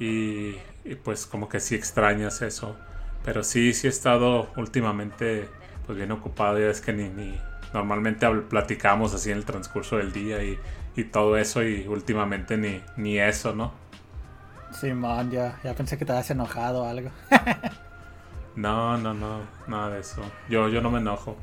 Y, 0.00 0.56
y 0.84 0.94
pues 1.04 1.26
como 1.26 1.48
que 1.50 1.60
sí 1.60 1.74
extrañas 1.74 2.40
eso. 2.40 2.74
Pero 3.24 3.42
sí, 3.44 3.72
sí 3.74 3.86
he 3.86 3.90
estado 3.90 4.52
últimamente 4.56 5.48
pues 5.86 5.96
bien 5.98 6.12
ocupado. 6.12 6.58
Ya 6.58 6.68
es 6.70 6.80
que 6.80 6.92
ni, 6.92 7.08
ni 7.10 7.40
normalmente 7.72 8.28
platicamos 8.50 9.14
así 9.14 9.30
en 9.32 9.38
el 9.38 9.44
transcurso 9.46 9.96
del 9.98 10.12
día 10.12 10.42
y, 10.44 10.58
y 10.96 11.04
todo 11.04 11.36
eso. 11.38 11.62
Y 11.62 11.86
últimamente 11.88 12.56
ni, 12.58 12.82
ni 12.96 13.18
eso, 13.18 13.54
¿no? 13.54 13.72
Simón, 14.70 15.30
ya, 15.30 15.58
ya 15.62 15.74
pensé 15.74 15.96
que 15.98 16.04
te 16.04 16.12
habías 16.12 16.30
enojado 16.30 16.82
o 16.82 16.86
algo. 16.88 17.10
No, 18.56 18.96
no, 18.98 19.14
no, 19.14 19.50
nada 19.66 19.90
de 19.90 20.00
eso. 20.00 20.22
Yo, 20.48 20.68
yo 20.68 20.80
no 20.80 20.90
me 20.90 20.98
enojo. 20.98 21.36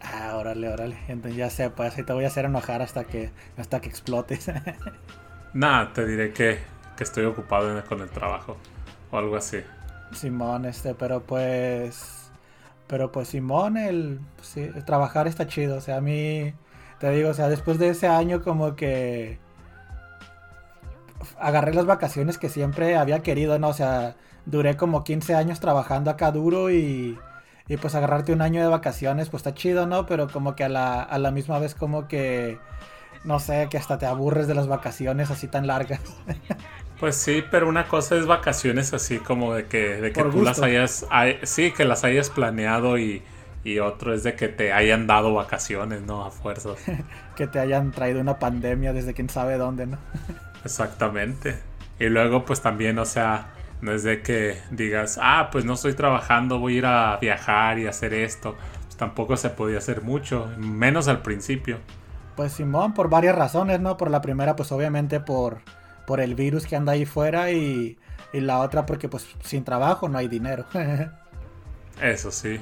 Ah, 0.00 0.36
órale, 0.36 0.68
órale. 0.68 0.98
Entonces 1.08 1.36
ya 1.36 1.50
sé, 1.50 1.70
pues 1.70 1.96
ahí 1.96 2.04
te 2.04 2.12
voy 2.12 2.24
a 2.24 2.28
hacer 2.28 2.44
enojar 2.44 2.82
hasta 2.82 3.04
que, 3.06 3.32
hasta 3.56 3.80
que 3.80 3.88
explotes. 3.88 4.50
Nada, 5.54 5.92
te 5.92 6.04
diré 6.06 6.32
que, 6.32 6.58
que 6.96 7.04
estoy 7.04 7.24
ocupado 7.24 7.82
con 7.86 8.00
el 8.00 8.10
trabajo 8.10 8.58
o 9.10 9.18
algo 9.18 9.36
así. 9.36 9.58
Simón, 10.14 10.64
este, 10.64 10.94
pero 10.94 11.22
pues. 11.22 12.30
Pero 12.86 13.10
pues 13.12 13.28
Simón, 13.28 13.76
el, 13.76 14.20
sí, 14.42 14.60
el 14.60 14.84
trabajar 14.84 15.26
está 15.26 15.46
chido. 15.46 15.76
O 15.76 15.80
sea, 15.80 15.96
a 15.98 16.00
mí, 16.00 16.54
te 17.00 17.10
digo, 17.10 17.30
o 17.30 17.34
sea, 17.34 17.48
después 17.48 17.78
de 17.78 17.88
ese 17.88 18.08
año 18.08 18.42
como 18.42 18.76
que 18.76 19.38
agarré 21.38 21.74
las 21.74 21.86
vacaciones 21.86 22.38
que 22.38 22.48
siempre 22.48 22.96
había 22.96 23.20
querido, 23.20 23.58
¿no? 23.58 23.68
O 23.68 23.74
sea, 23.74 24.16
duré 24.46 24.76
como 24.76 25.04
15 25.04 25.34
años 25.34 25.60
trabajando 25.60 26.10
acá 26.10 26.30
duro 26.32 26.70
y, 26.70 27.18
y 27.68 27.76
pues 27.78 27.94
agarrarte 27.94 28.32
un 28.32 28.42
año 28.42 28.62
de 28.62 28.68
vacaciones, 28.68 29.30
pues 29.30 29.40
está 29.40 29.54
chido, 29.54 29.86
¿no? 29.86 30.06
Pero 30.06 30.28
como 30.28 30.54
que 30.54 30.64
a 30.64 30.68
la, 30.68 31.02
a 31.02 31.18
la 31.18 31.30
misma 31.30 31.58
vez 31.58 31.74
como 31.74 32.08
que, 32.08 32.58
no 33.24 33.38
sé, 33.40 33.68
que 33.70 33.78
hasta 33.78 33.98
te 33.98 34.06
aburres 34.06 34.46
de 34.46 34.54
las 34.54 34.68
vacaciones 34.68 35.30
así 35.30 35.48
tan 35.48 35.66
largas. 35.66 36.00
Pues 36.98 37.16
sí, 37.16 37.42
pero 37.50 37.68
una 37.68 37.88
cosa 37.88 38.16
es 38.16 38.26
vacaciones 38.26 38.92
así 38.94 39.18
como 39.20 39.54
de 39.54 39.66
que, 39.66 39.96
de 40.00 40.12
que 40.12 40.22
Por 40.22 40.30
tú 40.30 40.42
las 40.42 40.62
hayas, 40.62 41.06
hay- 41.10 41.38
sí, 41.42 41.72
que 41.72 41.84
las 41.84 42.04
hayas 42.04 42.30
planeado 42.30 42.98
y, 42.98 43.22
y 43.64 43.78
otro 43.80 44.14
es 44.14 44.22
de 44.22 44.36
que 44.36 44.48
te 44.48 44.72
hayan 44.72 45.06
dado 45.06 45.34
vacaciones, 45.34 46.02
¿no? 46.02 46.24
A 46.24 46.30
fuerzas. 46.30 46.92
que 47.34 47.46
te 47.46 47.58
hayan 47.58 47.92
traído 47.92 48.20
una 48.20 48.38
pandemia 48.38 48.92
desde 48.92 49.14
quién 49.14 49.28
sabe 49.28 49.56
dónde, 49.58 49.86
¿no? 49.86 49.98
Exactamente. 50.64 51.62
Y 51.98 52.06
luego 52.08 52.44
pues 52.44 52.60
también, 52.62 52.98
o 52.98 53.04
sea, 53.04 53.52
no 53.80 53.92
es 53.92 54.02
de 54.02 54.22
que 54.22 54.58
digas, 54.70 55.18
ah, 55.22 55.48
pues 55.52 55.64
no 55.64 55.74
estoy 55.74 55.94
trabajando, 55.94 56.58
voy 56.58 56.76
a 56.76 56.78
ir 56.78 56.86
a 56.86 57.16
viajar 57.18 57.78
y 57.78 57.86
hacer 57.86 58.14
esto. 58.14 58.56
Pues 58.84 58.96
tampoco 58.96 59.36
se 59.36 59.50
podía 59.50 59.78
hacer 59.78 60.02
mucho, 60.02 60.50
menos 60.58 61.08
al 61.08 61.22
principio. 61.22 61.80
Pues 62.34 62.52
Simón, 62.54 62.94
por 62.94 63.08
varias 63.08 63.36
razones, 63.36 63.80
¿no? 63.80 63.96
Por 63.96 64.10
la 64.10 64.20
primera, 64.20 64.56
pues 64.56 64.72
obviamente 64.72 65.20
por, 65.20 65.62
por 66.06 66.20
el 66.20 66.34
virus 66.34 66.66
que 66.66 66.76
anda 66.76 66.92
ahí 66.92 67.04
fuera 67.04 67.50
y, 67.50 67.98
y 68.32 68.40
la 68.40 68.60
otra 68.60 68.86
porque 68.86 69.08
pues 69.08 69.26
sin 69.42 69.64
trabajo 69.64 70.08
no 70.08 70.18
hay 70.18 70.28
dinero. 70.28 70.64
Eso 72.00 72.30
sí. 72.30 72.60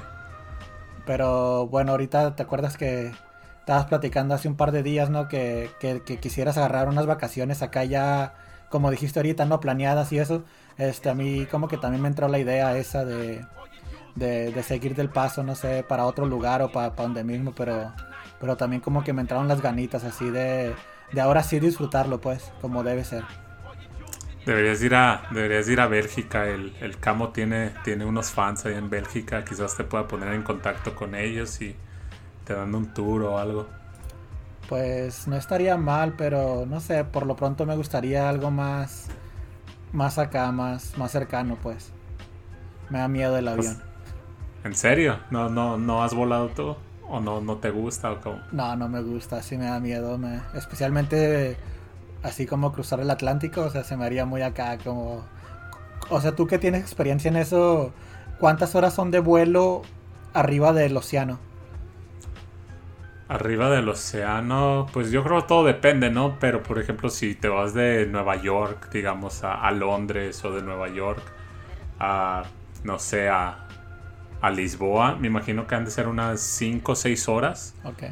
Pero 1.06 1.66
bueno, 1.66 1.92
ahorita 1.92 2.37
te 2.37 2.42
acuerdas 2.42 2.76
que 2.76 3.12
estabas 3.61 3.87
platicando 3.87 4.34
hace 4.34 4.49
un 4.49 4.56
par 4.56 4.72
de 4.72 4.82
días, 4.82 5.11
¿no? 5.11 5.28
Que, 5.28 5.70
que, 5.80 6.02
que 6.02 6.18
quisieras 6.18 6.58
agarrar 6.58 6.88
unas 6.88 7.06
vacaciones 7.06 7.62
acá 7.62 7.84
ya, 7.84 8.34
como 8.70 8.90
dijiste 8.90 9.18
ahorita, 9.18 9.44
¿no? 9.46 9.61
Planeadas 9.61 10.12
y 10.12 10.18
eso. 10.18 10.44
Este, 10.78 11.08
a 11.11 11.14
mí 11.14 11.46
como 11.50 11.68
que 11.68 11.78
también 11.78 12.02
me 12.02 12.08
entró 12.08 12.28
la 12.28 12.38
idea 12.38 12.76
esa 12.76 13.04
de, 13.04 13.44
de, 14.14 14.52
de 14.52 14.62
seguir 14.62 14.94
del 14.94 15.11
paso, 15.11 15.42
no 15.42 15.54
sé, 15.54 15.84
para 15.88 16.06
otro 16.06 16.26
lugar 16.26 16.62
o 16.62 16.70
para 16.70 16.90
donde 16.90 17.25
mismo, 17.25 17.52
pero, 17.54 17.92
pero 18.40 18.56
también 18.56 18.80
como 18.80 19.04
que 19.04 19.12
me 19.12 19.22
entraron 19.22 19.49
las 19.49 19.61
ganitas 19.61 20.04
así 20.04 20.30
de, 20.30 20.75
de 21.12 21.21
ahora 21.21 21.42
sí 21.42 21.61
disfrutarlo, 21.61 22.21
pues, 22.21 22.52
como 22.61 22.83
debe 22.83 23.04
ser. 23.04 23.25
Deberías 24.47 24.83
ir 24.83 24.95
a, 24.95 25.23
deberías 25.31 25.69
ir 25.69 25.81
a 25.81 25.87
Bélgica. 25.87 26.49
El, 26.49 26.75
el 26.81 26.99
Camo 26.99 27.28
tiene, 27.28 27.73
tiene 27.85 28.04
unos 28.04 28.31
fans 28.33 28.64
ahí 28.66 28.75
en 28.75 28.90
Bélgica. 28.90 29.45
Quizás 29.45 29.76
te 29.76 29.85
pueda 29.85 30.09
poner 30.09 30.33
en 30.35 30.42
contacto 30.42 30.95
con 30.97 31.14
ellos 31.14 31.61
y 31.61 31.76
te 32.45 32.54
dan 32.54 32.75
un 32.75 32.92
tour 32.92 33.23
o 33.23 33.38
algo. 33.38 33.69
Pues 34.69 35.28
no 35.28 35.37
estaría 35.37 35.76
mal, 35.76 36.14
pero 36.16 36.64
no 36.66 36.81
sé, 36.81 37.04
por 37.04 37.26
lo 37.26 37.37
pronto 37.37 37.66
me 37.66 37.76
gustaría 37.76 38.28
algo 38.28 38.50
más, 38.50 39.07
más 39.92 40.19
acá, 40.19 40.50
más, 40.50 40.97
más 40.99 41.12
cercano, 41.12 41.57
pues. 41.62 41.92
Me 42.90 42.99
da 42.99 43.09
miedo 43.09 43.37
el 43.38 43.45
Pues- 43.45 43.69
avión. 43.69 43.83
¿En 44.64 44.75
serio? 44.75 45.19
¿No, 45.31 45.49
no, 45.49 45.76
no 45.76 46.02
has 46.04 46.14
volado 46.14 46.49
tú? 46.49 46.76
¿O 47.12 47.21
no, 47.21 47.42
no 47.42 47.59
te 47.59 47.69
gusta? 47.69 48.11
¿O 48.11 48.21
cómo? 48.23 48.40
No, 48.52 48.75
no 48.75 48.88
me 48.88 49.02
gusta, 49.02 49.42
sí 49.42 49.59
me 49.59 49.66
da 49.66 49.78
miedo, 49.81 50.16
me... 50.16 50.40
especialmente 50.54 51.59
así 52.23 52.47
como 52.47 52.73
cruzar 52.73 53.00
el 53.00 53.11
Atlántico, 53.11 53.61
o 53.61 53.71
sea, 53.71 53.85
se 53.85 53.99
me 53.99 54.07
haría 54.07 54.25
muy 54.25 54.40
acá 54.40 54.78
como... 54.78 55.23
O 56.09 56.21
sea, 56.23 56.35
tú 56.35 56.47
que 56.47 56.59
tienes 56.59 56.81
experiencia 56.81 57.28
en 57.28 57.37
eso, 57.37 57.92
¿cuántas 58.40 58.75
horas 58.75 58.95
son 58.95 59.11
de 59.11 59.19
vuelo 59.19 59.83
arriba 60.33 60.73
del 60.73 60.97
océano? 60.97 61.38
Arriba 63.28 63.69
del 63.69 63.90
océano, 63.90 64.87
pues 64.95 65.11
yo 65.11 65.23
creo 65.23 65.42
que 65.42 65.49
todo 65.49 65.64
depende, 65.64 66.09
¿no? 66.09 66.38
Pero 66.40 66.62
por 66.62 66.78
ejemplo, 66.78 67.11
si 67.11 67.35
te 67.35 67.49
vas 67.49 67.75
de 67.75 68.07
Nueva 68.07 68.37
York, 68.37 68.88
digamos, 68.90 69.45
a, 69.45 69.52
a 69.52 69.71
Londres 69.71 70.42
o 70.47 70.52
de 70.52 70.62
Nueva 70.62 70.88
York 70.88 71.23
a, 71.99 72.45
no 72.85 72.99
sé, 72.99 73.28
a, 73.28 73.69
a 74.42 74.50
Lisboa, 74.50 75.16
me 75.16 75.28
imagino 75.28 75.66
que 75.66 75.76
han 75.76 75.84
de 75.84 75.90
ser 75.92 76.08
unas 76.08 76.40
5 76.40 76.92
o 76.92 76.94
6 76.96 77.28
horas. 77.28 77.75
Ok. 77.84 78.02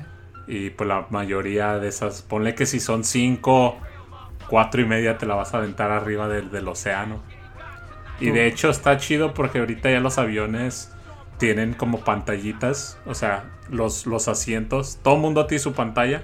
Y 0.47 0.71
pues 0.71 0.89
la 0.89 1.07
mayoría 1.11 1.79
de 1.79 1.89
esas, 1.89 2.23
ponle 2.23 2.55
que 2.55 2.67
si 2.67 2.81
son 2.81 3.05
5, 3.05 3.77
4 4.49 4.81
y 4.81 4.85
media 4.85 5.19
te 5.19 5.27
la 5.27 5.35
vas 5.35 5.53
a 5.55 5.59
aventar 5.59 5.91
arriba 5.91 6.29
del, 6.29 6.51
del 6.51 6.69
océano. 6.69 7.21
Y 8.21 8.31
de 8.31 8.47
hecho 8.47 8.71
está 8.71 8.97
chido 8.99 9.35
porque 9.35 9.59
ahorita 9.59 9.91
ya 9.91 10.01
los 10.01 10.19
aviones 10.19 10.93
tienen 11.39 11.73
como 11.73 12.01
pantallitas, 12.05 12.99
o 13.07 13.15
sea, 13.15 13.45
los, 13.71 14.07
los 14.07 14.29
asientos, 14.29 14.99
todo 15.03 15.15
el 15.15 15.21
mundo 15.21 15.47
tiene 15.47 15.61
su 15.61 15.73
pantalla 15.73 16.23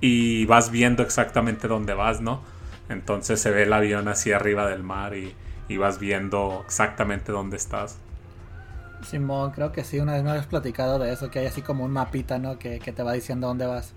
y 0.00 0.44
vas 0.46 0.70
viendo 0.70 1.02
exactamente 1.02 1.66
dónde 1.66 1.94
vas, 1.94 2.20
¿no? 2.20 2.42
Entonces 2.88 3.40
se 3.40 3.50
ve 3.50 3.62
el 3.62 3.72
avión 3.72 4.06
así 4.08 4.32
arriba 4.32 4.68
del 4.68 4.82
mar 4.82 5.16
y, 5.16 5.34
y 5.68 5.76
vas 5.76 5.98
viendo 5.98 6.62
exactamente 6.66 7.32
dónde 7.32 7.56
estás. 7.56 7.98
Simón, 9.02 9.50
creo 9.52 9.72
que 9.72 9.84
sí, 9.84 9.98
una 10.00 10.14
vez 10.14 10.22
me 10.24 10.30
habías 10.30 10.46
platicado 10.46 10.98
de 10.98 11.12
eso, 11.12 11.30
que 11.30 11.38
hay 11.40 11.46
así 11.46 11.62
como 11.62 11.84
un 11.84 11.92
mapita, 11.92 12.38
¿no? 12.38 12.58
Que, 12.58 12.80
que 12.80 12.92
te 12.92 13.02
va 13.02 13.12
diciendo 13.12 13.46
dónde 13.48 13.66
vas. 13.66 13.94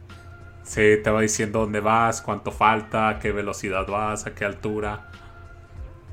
Sí, 0.63 0.97
te 1.03 1.09
va 1.09 1.21
diciendo 1.21 1.59
dónde 1.59 1.79
vas, 1.79 2.21
cuánto 2.21 2.51
falta, 2.51 3.07
a 3.09 3.19
qué 3.19 3.31
velocidad 3.31 3.85
vas, 3.87 4.25
a 4.25 4.33
qué 4.35 4.43
altura. 4.45 5.09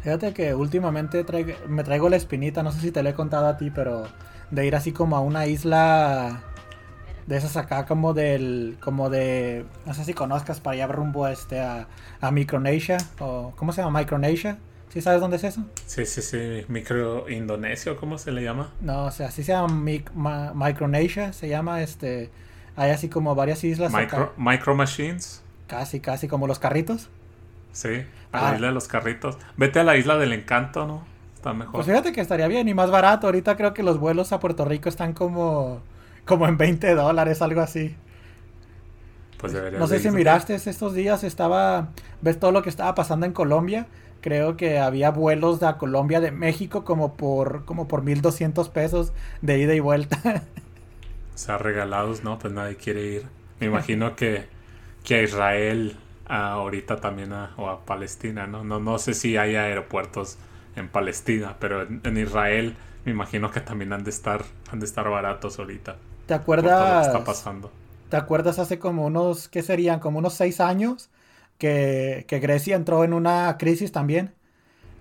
Fíjate 0.00 0.32
que 0.32 0.54
últimamente 0.54 1.24
traigo- 1.24 1.56
me 1.68 1.84
traigo 1.84 2.08
la 2.08 2.16
espinita, 2.16 2.62
no 2.62 2.72
sé 2.72 2.80
si 2.80 2.90
te 2.92 3.02
lo 3.02 3.10
he 3.10 3.14
contado 3.14 3.46
a 3.48 3.56
ti, 3.58 3.70
pero 3.70 4.04
de 4.50 4.66
ir 4.66 4.74
así 4.74 4.92
como 4.92 5.16
a 5.16 5.20
una 5.20 5.46
isla 5.46 6.42
de 7.26 7.36
esas 7.38 7.56
acá 7.56 7.86
como 7.86 8.14
del, 8.14 8.78
como 8.80 9.10
de, 9.10 9.66
no 9.86 9.94
sé 9.94 10.04
si 10.04 10.14
conozcas 10.14 10.60
para 10.60 10.74
allá 10.74 10.88
rumbo 10.88 11.28
este 11.28 11.60
a, 11.60 11.88
a 12.20 12.30
Micronesia, 12.32 12.98
o 13.20 13.54
¿cómo 13.56 13.72
se 13.72 13.82
llama? 13.82 14.00
Micronesia, 14.00 14.58
¿sí 14.90 15.00
sabes 15.00 15.20
dónde 15.20 15.36
es 15.38 15.44
eso? 15.44 15.64
Sí, 15.86 16.04
sí, 16.06 16.20
sí, 16.22 16.64
micro 16.68 17.28
Indonesio, 17.30 17.96
¿cómo 17.96 18.18
se 18.18 18.32
le 18.32 18.42
llama? 18.42 18.70
No, 18.80 19.06
o 19.06 19.10
sea, 19.10 19.28
así 19.28 19.42
se 19.42 19.52
llama 19.52 19.72
Mic- 19.72 20.12
Ma- 20.14 20.52
Micronesia, 20.54 21.32
se 21.32 21.48
llama 21.48 21.82
este, 21.82 22.30
hay 22.76 22.90
así 22.90 23.08
como 23.08 23.34
varias 23.34 23.64
islas 23.64 23.92
Micro, 23.92 24.32
micro 24.36 24.74
Machines. 24.74 25.42
casi, 25.66 26.00
casi 26.00 26.28
como 26.28 26.46
los 26.46 26.58
carritos. 26.58 27.08
Sí, 27.72 28.04
a 28.32 28.38
Ah. 28.48 28.50
la 28.50 28.54
isla 28.56 28.66
de 28.68 28.72
los 28.74 28.88
carritos. 28.88 29.38
Vete 29.56 29.80
a 29.80 29.84
la 29.84 29.96
isla 29.96 30.16
del 30.18 30.32
encanto, 30.32 30.86
¿no? 30.86 31.04
Está 31.36 31.52
mejor. 31.54 31.72
Pues 31.76 31.86
fíjate 31.86 32.12
que 32.12 32.20
estaría 32.20 32.48
bien 32.48 32.68
y 32.68 32.74
más 32.74 32.90
barato. 32.90 33.26
Ahorita 33.28 33.56
creo 33.56 33.72
que 33.72 33.82
los 33.82 33.98
vuelos 33.98 34.32
a 34.32 34.40
Puerto 34.40 34.64
Rico 34.64 34.88
están 34.88 35.12
como, 35.14 35.80
como 36.26 36.46
en 36.48 36.58
20 36.58 36.94
dólares, 36.94 37.40
algo 37.42 37.60
así. 37.62 37.94
Pues 39.38 39.52
deberías 39.52 39.80
No 39.80 39.86
sé 39.86 40.00
si 40.00 40.08
ir. 40.08 40.12
miraste 40.14 40.54
estos 40.54 40.94
días, 40.94 41.24
estaba, 41.24 41.88
ves 42.20 42.38
todo 42.38 42.52
lo 42.52 42.62
que 42.62 42.68
estaba 42.68 42.94
pasando 42.94 43.24
en 43.24 43.32
Colombia. 43.32 43.86
Creo 44.20 44.56
que 44.56 44.78
había 44.78 45.10
vuelos 45.10 45.60
de 45.60 45.76
Colombia 45.78 46.20
de 46.20 46.30
México 46.32 46.84
como 46.84 47.16
por, 47.16 47.64
como 47.64 47.88
por 47.88 48.02
1200 48.02 48.68
pesos 48.70 49.12
de 49.42 49.58
ida 49.60 49.74
y 49.74 49.80
vuelta. 49.80 50.44
O 51.34 51.38
sea, 51.38 51.58
regalados, 51.58 52.22
¿no? 52.24 52.38
Pues 52.38 52.52
nadie 52.52 52.76
quiere 52.76 53.02
ir. 53.06 53.26
Me 53.60 53.66
imagino 53.66 54.16
que, 54.16 54.48
que 55.04 55.16
a 55.16 55.22
Israel 55.22 55.96
a 56.26 56.52
ahorita 56.52 57.00
también 57.00 57.32
a, 57.32 57.54
o 57.56 57.68
a 57.68 57.84
Palestina, 57.84 58.46
¿no? 58.46 58.64
¿no? 58.64 58.78
No 58.80 58.98
sé 58.98 59.14
si 59.14 59.36
hay 59.36 59.56
aeropuertos 59.56 60.38
en 60.76 60.88
Palestina, 60.88 61.56
pero 61.60 61.82
en, 61.82 62.00
en 62.04 62.16
Israel 62.18 62.76
me 63.04 63.12
imagino 63.12 63.50
que 63.50 63.60
también 63.60 63.92
han 63.92 64.04
de 64.04 64.10
estar, 64.10 64.44
han 64.70 64.80
de 64.80 64.86
estar 64.86 65.08
baratos 65.10 65.58
ahorita. 65.58 65.96
¿Te 66.26 66.34
Por 66.58 66.70
todo 66.72 66.86
lo 66.86 66.96
que 66.96 67.02
acuerdas? 67.02 67.06
está 67.06 67.24
pasando. 67.24 67.72
¿Te 68.08 68.16
acuerdas 68.16 68.58
hace 68.58 68.78
como 68.78 69.06
unos, 69.06 69.48
qué 69.48 69.62
serían? 69.62 70.00
Como 70.00 70.18
unos 70.18 70.34
seis 70.34 70.60
años 70.60 71.10
que, 71.60 72.26
que 72.28 72.40
Grecia 72.40 72.76
entró 72.76 73.04
en 73.04 73.14
una 73.14 73.58
crisis 73.58 73.92
también. 73.92 74.34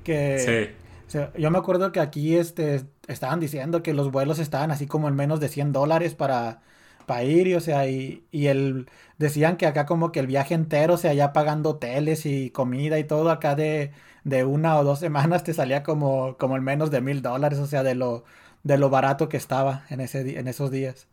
Que, 0.04 0.60
Sí. 0.68 0.70
O 1.08 1.12
sea, 1.12 1.34
yo 1.38 1.52
me 1.52 1.58
acuerdo 1.60 1.92
que 1.92 2.00
aquí 2.02 2.38
este, 2.38 2.86
estaban 3.08 3.40
diciendo 3.40 3.84
que 3.84 3.94
los 3.96 4.12
vuelos 4.12 4.40
estaban 4.40 4.72
así 4.72 4.88
como 4.88 5.08
en 5.10 5.16
menos 5.16 5.40
de 5.40 5.50
100 5.50 5.72
dólares 5.74 6.16
para, 6.16 6.62
para 7.08 7.24
ir, 7.24 7.48
y, 7.48 7.56
o 7.56 7.62
sea, 7.62 7.88
y, 7.90 8.28
y 8.32 8.48
el, 8.48 8.90
decían 9.18 9.58
que 9.58 9.68
acá 9.68 9.86
como 9.88 10.12
que 10.12 10.20
el 10.20 10.28
viaje 10.28 10.54
entero, 10.56 10.96
o 10.96 10.98
sea, 10.98 11.14
ya 11.14 11.34
pagando 11.34 11.72
hoteles 11.72 12.26
y 12.28 12.52
comida 12.52 13.00
y 13.00 13.06
todo 13.06 13.32
acá 13.32 13.56
de, 13.56 13.92
de 14.24 14.46
una 14.46 14.78
o 14.80 14.84
dos 14.84 15.00
semanas 15.00 15.44
te 15.44 15.54
salía 15.54 15.84
como, 15.84 16.38
como 16.38 16.58
en 16.58 16.64
menos 16.64 16.92
de 16.92 17.02
mil 17.02 17.22
dólares, 17.24 17.60
o 17.60 17.68
sea, 17.68 17.84
de 17.84 17.96
lo, 17.96 18.24
de 18.64 18.78
lo 18.78 18.90
barato 18.92 19.30
que 19.30 19.38
estaba 19.38 19.86
en, 19.90 20.02
ese, 20.02 20.40
en 20.40 20.48
esos 20.48 20.72
días. 20.72 21.08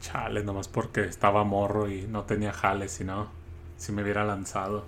Chale, 0.00 0.42
nomás 0.44 0.68
porque 0.68 1.04
estaba 1.04 1.44
morro 1.44 1.88
y 1.90 2.06
no 2.06 2.24
tenía 2.24 2.52
jales, 2.52 2.92
si 2.92 3.04
no, 3.04 3.30
si 3.80 3.92
me 3.92 4.04
hubiera 4.04 4.24
lanzado. 4.24 4.86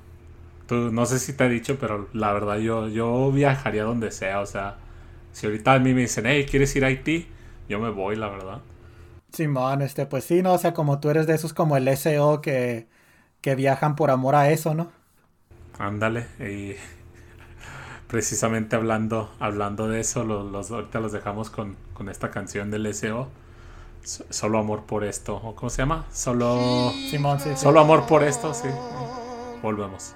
Tú, 0.69 0.93
no 0.93 1.07
sé 1.07 1.19
si 1.21 1.35
te 1.35 1.47
he 1.47 1.49
dicho, 1.51 1.79
pero 1.81 2.09
la 2.15 2.33
verdad 2.35 2.59
yo, 2.59 2.89
yo 2.89 3.33
viajaría 3.33 3.85
donde 3.85 4.11
sea, 4.13 4.41
o 4.41 4.47
sea, 4.47 4.79
si 5.33 5.47
ahorita 5.47 5.75
a 5.75 5.81
mí 5.81 5.95
me 5.95 6.03
dicen, 6.03 6.27
hey, 6.27 6.47
¿quieres 6.51 6.77
ir 6.77 6.85
a 6.85 6.89
Haití? 6.89 7.29
Yo 7.69 7.81
me 7.81 7.91
voy, 7.91 8.17
la 8.17 8.29
verdad. 8.31 8.63
Simón, 9.33 9.83
este, 9.83 10.07
pues 10.07 10.25
sí, 10.25 10.43
no, 10.43 10.53
o 10.55 10.59
sea, 10.59 10.75
como 10.75 11.01
tú 11.01 11.09
eres 11.11 11.27
de 11.27 11.35
esos 11.35 11.55
como 11.55 11.77
el 11.77 11.89
SO 11.89 12.41
que, 12.43 12.89
que 13.41 13.55
viajan 13.55 13.97
por 13.97 14.11
amor 14.11 14.35
a 14.35 14.51
eso, 14.51 14.75
¿no? 14.75 14.93
Ándale, 15.79 16.27
y 16.39 16.77
precisamente 18.09 18.77
hablando, 18.77 19.31
hablando 19.39 19.89
de 19.89 20.01
eso, 20.01 20.25
los, 20.25 20.71
ahorita 20.71 21.01
los 21.01 21.13
dejamos 21.13 21.51
con, 21.51 21.77
con 21.95 22.09
esta 22.09 22.31
canción 22.31 22.71
del 22.71 22.87
SO. 22.87 23.31
Solo 24.05 24.59
amor 24.59 24.83
por 24.83 25.05
esto. 25.05 25.37
¿O 25.37 25.55
cómo 25.55 25.71
se 25.71 25.83
llama? 25.83 26.07
Solo. 26.13 26.93
Simón, 27.11 27.41
sí, 27.41 27.51
sí. 27.51 27.63
Solo 27.63 27.81
amor 27.81 28.07
por 28.07 28.23
esto, 28.23 28.53
sí. 28.55 28.69
Volvemos. 29.63 30.15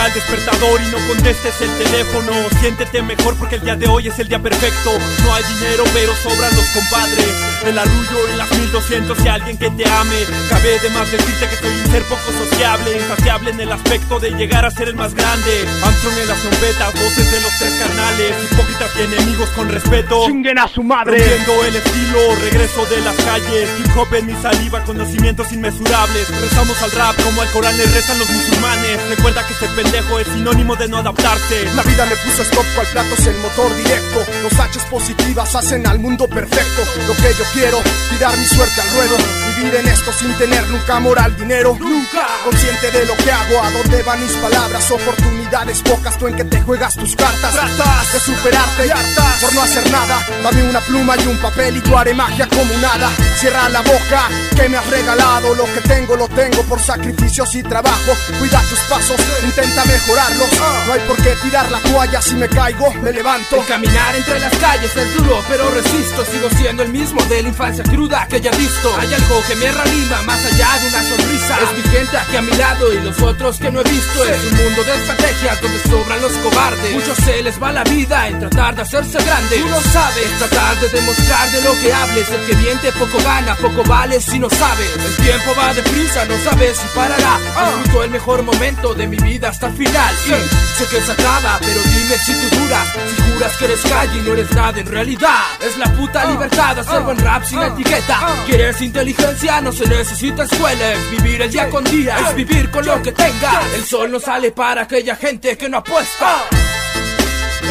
Al 0.00 0.14
despertador 0.14 0.80
y 0.80 0.86
no 0.86 0.96
contestes 1.08 1.60
el 1.60 1.68
teléfono. 1.76 2.32
Siéntete 2.60 3.02
mejor 3.02 3.36
porque 3.36 3.56
el 3.56 3.60
día 3.60 3.76
de 3.76 3.86
hoy 3.86 4.08
es 4.08 4.18
el 4.18 4.28
día 4.28 4.38
perfecto. 4.38 4.98
No 5.24 5.34
hay 5.34 5.44
dinero, 5.44 5.84
pero 5.92 6.16
sobran 6.16 6.56
los 6.56 6.64
compadres. 6.70 7.28
El 7.66 7.78
arrullo 7.78 8.28
en 8.30 8.38
las 8.38 8.50
1200 8.50 9.18
y 9.22 9.28
alguien 9.28 9.58
que 9.58 9.68
te 9.70 9.86
ame. 9.86 10.24
Cabe 10.48 10.78
de 10.80 10.88
más 10.90 11.12
decirte 11.12 11.46
que 11.50 11.56
soy 11.56 11.76
un 11.84 11.90
ser 11.90 12.02
poco 12.04 12.32
sociable, 12.32 12.96
insaciable 12.96 13.50
en 13.50 13.60
el 13.60 13.72
aspecto 13.72 14.18
de 14.18 14.30
llegar 14.30 14.64
a 14.64 14.70
ser 14.70 14.88
el 14.88 14.94
más 14.94 15.14
grande. 15.14 15.68
Armstrong 15.84 16.16
en 16.16 16.28
las 16.28 16.40
trompetas, 16.40 16.94
voces 16.94 17.30
de 17.30 17.40
los 17.42 17.58
tres 17.58 17.74
carnales. 17.74 18.34
Hipócritas 18.50 18.90
y 18.96 19.02
enemigos 19.02 19.50
con 19.50 19.68
respeto. 19.68 20.24
Chinguen 20.26 20.58
a 20.58 20.68
su 20.68 20.82
madre. 20.82 21.18
Rompiendo 21.18 21.64
el 21.66 21.76
estilo, 21.76 22.18
regreso 22.40 22.86
de 22.86 23.00
las 23.02 23.16
calles. 23.16 23.68
Hip 23.78 23.96
hop 23.98 24.14
en 24.14 24.26
mi 24.26 24.34
saliva, 24.40 24.82
conocimientos 24.84 25.52
inmesurables. 25.52 26.26
Rezamos 26.40 26.80
al 26.80 26.90
rap 26.92 27.22
como 27.22 27.42
al 27.42 27.50
Corán 27.50 27.76
le 27.76 27.84
rezan 27.84 28.18
los 28.18 28.30
musulmanes. 28.30 28.98
Recuerda 29.10 29.46
que 29.46 29.52
ser 29.52 29.68
pendejo 29.90 30.20
es 30.20 30.26
sinónimo 30.28 30.76
de 30.76 30.88
no 30.88 30.98
adaptarse. 30.98 31.64
La 31.74 31.82
vida 31.82 32.06
me 32.06 32.16
puso 32.16 32.42
stop 32.42 32.64
cual 32.74 32.86
plato 32.92 33.14
es 33.14 33.26
el 33.26 33.36
motor 33.38 33.76
directo. 33.76 34.24
Los 34.42 34.52
H's 34.52 34.84
positivas 34.90 35.54
hacen 35.54 35.86
al 35.86 35.98
mundo 35.98 36.28
perfecto. 36.28 36.82
Lo 37.06 37.14
que 37.14 37.34
yo 37.34 37.44
quiero, 37.52 37.78
tirar 38.10 38.36
mi 38.36 38.46
suerte 38.46 38.80
al 38.80 38.90
ruedo. 38.90 39.16
Vivir 39.56 39.74
en 39.74 39.88
esto 39.88 40.12
sin 40.12 40.32
tener 40.38 40.66
nunca 40.68 40.96
amor 40.96 41.18
al 41.18 41.36
dinero. 41.36 41.76
Nunca. 41.78 42.26
Consciente 42.44 42.90
de 42.90 43.06
lo 43.06 43.16
que 43.16 43.30
hago, 43.30 43.62
a 43.62 43.70
dónde 43.70 44.02
van 44.02 44.20
mis 44.22 44.32
palabras. 44.34 44.90
Oportunidades 44.90 45.82
pocas, 45.82 46.18
tú 46.18 46.28
en 46.28 46.36
que 46.36 46.44
te 46.44 46.60
juegas 46.60 46.94
tus 46.94 47.16
cartas. 47.16 47.52
Tratas 47.52 48.12
de 48.12 48.20
superarte 48.20 48.86
y 48.86 48.90
hartas 48.90 49.40
por 49.40 49.54
no 49.54 49.62
hacer 49.62 49.90
nada. 49.90 50.24
Dame 50.42 50.62
una 50.68 50.80
pluma 50.80 51.16
y 51.16 51.26
un 51.26 51.38
papel 51.38 51.76
y 51.76 51.80
tú 51.80 51.96
haré 51.96 52.14
magia 52.14 52.48
como 52.48 52.76
nada. 52.78 53.10
Cierra 53.38 53.68
la 53.68 53.80
boca 53.80 54.28
que 54.54 54.68
me 54.68 54.76
has 54.76 54.86
regalado. 54.88 55.54
Lo 55.54 55.64
que 55.64 55.80
tengo 55.80 56.16
lo 56.16 56.28
tengo 56.28 56.62
por 56.64 56.80
sacrificios 56.80 57.54
y 57.54 57.62
trabajo. 57.62 58.12
Cuida 58.38 58.62
tus 58.68 58.78
pasos, 58.80 59.20
intenta 59.42 59.79
mejorarlos. 59.84 60.48
No 60.86 60.92
hay 60.92 61.00
por 61.00 61.16
qué 61.16 61.36
tirar 61.42 61.70
la 61.70 61.78
toalla 61.80 62.20
si 62.22 62.34
me 62.34 62.48
caigo, 62.48 62.92
me 62.94 63.12
levanto. 63.12 63.56
El 63.56 63.66
caminar 63.66 64.14
entre 64.14 64.40
las 64.40 64.56
calles 64.56 64.94
es 64.96 65.14
duro, 65.14 65.42
pero 65.48 65.70
resisto. 65.70 66.24
Sigo 66.24 66.48
siendo 66.58 66.82
el 66.82 66.90
mismo 66.90 67.22
de 67.24 67.42
la 67.42 67.48
infancia 67.48 67.84
cruda 67.84 68.26
que 68.28 68.40
ya 68.40 68.50
he 68.50 68.56
visto. 68.56 68.94
Hay 68.98 69.12
algo 69.14 69.42
que 69.46 69.56
me 69.56 69.70
reanima 69.70 70.22
más 70.22 70.44
allá 70.44 70.68
de 70.80 70.88
una 70.88 71.02
sonrisa. 71.02 71.58
Es 71.62 71.76
mi 71.76 71.90
gente 71.90 72.16
aquí 72.16 72.36
a 72.36 72.42
mi 72.42 72.52
lado 72.52 72.92
y 72.92 73.00
los 73.00 73.20
otros 73.20 73.58
que 73.58 73.70
no 73.70 73.80
he 73.80 73.84
visto. 73.84 74.24
Es 74.24 74.44
un 74.44 74.56
mundo 74.56 74.84
de 74.84 74.94
estrategias 74.94 75.60
donde 75.60 75.82
sobran 75.82 76.20
los 76.20 76.32
cobardes. 76.32 76.92
Muchos 76.92 77.16
se 77.18 77.42
les 77.42 77.62
va 77.62 77.72
la 77.72 77.84
vida 77.84 78.28
en 78.28 78.38
tratar 78.38 78.74
de 78.76 78.82
hacerse 78.82 79.22
grandes. 79.22 79.60
Tú 79.60 79.68
no 79.68 79.80
sabes 79.92 80.38
tratar 80.38 80.80
de 80.80 80.88
demostrar 80.88 81.50
de 81.50 81.62
lo 81.62 81.72
que 81.80 81.92
hables. 81.92 82.28
El 82.30 82.46
que 82.46 82.56
miente 82.56 82.92
poco 82.92 83.18
gana, 83.22 83.54
poco 83.56 83.82
vale 83.84 84.20
si 84.20 84.38
no 84.38 84.50
sabes. 84.50 84.90
El 84.96 85.16
tiempo 85.24 85.54
va 85.58 85.74
deprisa, 85.74 86.24
no 86.24 86.34
sabes 86.44 86.78
si 86.78 86.86
parará. 86.94 87.38
Disfruto 87.38 88.04
el 88.04 88.10
mejor 88.10 88.42
momento 88.42 88.94
de 88.94 89.06
mi 89.06 89.16
vida 89.16 89.48
hasta 89.48 89.69
el 89.70 89.76
final. 89.76 90.14
Y 90.26 90.78
sé 90.78 90.86
que 90.90 91.00
se 91.00 91.12
acaba, 91.12 91.58
pero 91.60 91.80
dime 91.82 92.18
si 92.18 92.32
tú 92.32 92.56
duras. 92.56 92.88
Si 93.16 93.32
juras 93.32 93.56
que 93.56 93.64
eres 93.64 93.82
calle 93.82 94.18
y 94.18 94.22
no 94.22 94.32
eres 94.32 94.50
nada 94.52 94.80
en 94.80 94.86
realidad. 94.86 95.42
Es 95.60 95.76
la 95.78 95.86
puta 95.92 96.24
libertad 96.26 96.78
hacer 96.78 97.00
buen 97.02 97.18
rap 97.18 97.44
sin 97.44 97.62
etiqueta. 97.62 98.18
¿Quieres 98.46 98.80
inteligencia? 98.80 99.60
No 99.60 99.72
se 99.72 99.86
necesita 99.86 100.44
escuela. 100.44 100.92
Es 100.92 101.10
vivir 101.10 101.42
el 101.42 101.50
día 101.50 101.68
con 101.70 101.84
día, 101.84 102.16
es 102.18 102.34
vivir 102.34 102.70
con 102.70 102.84
lo 102.84 103.00
que 103.02 103.12
tenga. 103.12 103.62
El 103.74 103.84
sol 103.84 104.10
no 104.10 104.20
sale 104.20 104.50
para 104.52 104.82
aquella 104.82 105.16
gente 105.16 105.56
que 105.56 105.68
no 105.68 105.78
apuesta. 105.78 106.44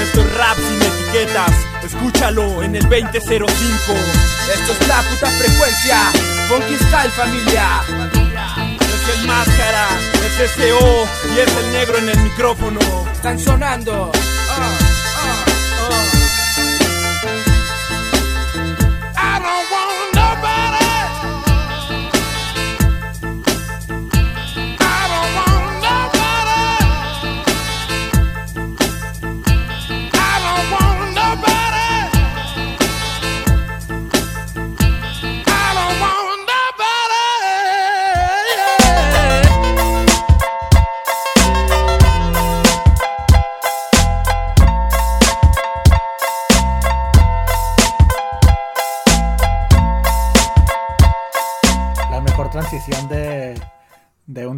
Esto 0.01 0.21
es 0.21 0.37
rap 0.37 0.57
sin 0.57 0.81
etiquetas. 0.81 1.51
Escúchalo 1.83 2.63
en 2.63 2.75
el 2.75 2.83
2005. 2.83 3.45
Esto 4.53 4.71
es 4.73 4.87
la 4.87 5.01
puta 5.01 5.27
frecuencia. 5.27 5.97
Funky 6.47 6.75
Style 6.75 7.11
familia. 7.11 8.18
Máscara, 9.25 9.87
es 10.25 10.51
SO 10.51 11.07
y 11.35 11.39
es 11.39 11.57
el 11.57 11.71
negro 11.73 11.97
en 11.97 12.09
el 12.09 12.19
micrófono. 12.19 12.79
Están 13.13 13.39
sonando. 13.39 14.11
Ah, 14.49 14.88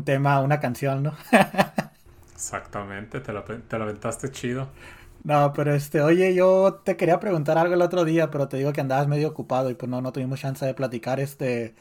un 0.01 0.05
tema 0.05 0.41
una 0.41 0.59
canción, 0.59 1.03
¿no? 1.03 1.13
Exactamente, 2.33 3.19
te 3.21 3.31
lo, 3.33 3.43
te 3.43 3.77
lo 3.77 3.83
aventaste 3.83 4.31
chido. 4.31 4.67
No, 5.23 5.53
pero 5.53 5.75
este, 5.75 6.01
oye, 6.01 6.33
yo 6.33 6.81
te 6.83 6.97
quería 6.97 7.19
preguntar 7.19 7.57
algo 7.57 7.75
el 7.75 7.81
otro 7.83 8.05
día, 8.05 8.31
pero 8.31 8.47
te 8.47 8.57
digo 8.57 8.73
que 8.73 8.81
andabas 8.81 9.07
medio 9.07 9.27
ocupado 9.29 9.69
y 9.69 9.75
pues 9.75 9.89
no, 9.89 10.01
no 10.01 10.11
tuvimos 10.11 10.39
chance 10.39 10.65
de 10.65 10.73
platicar. 10.73 11.19
Este, 11.19 11.75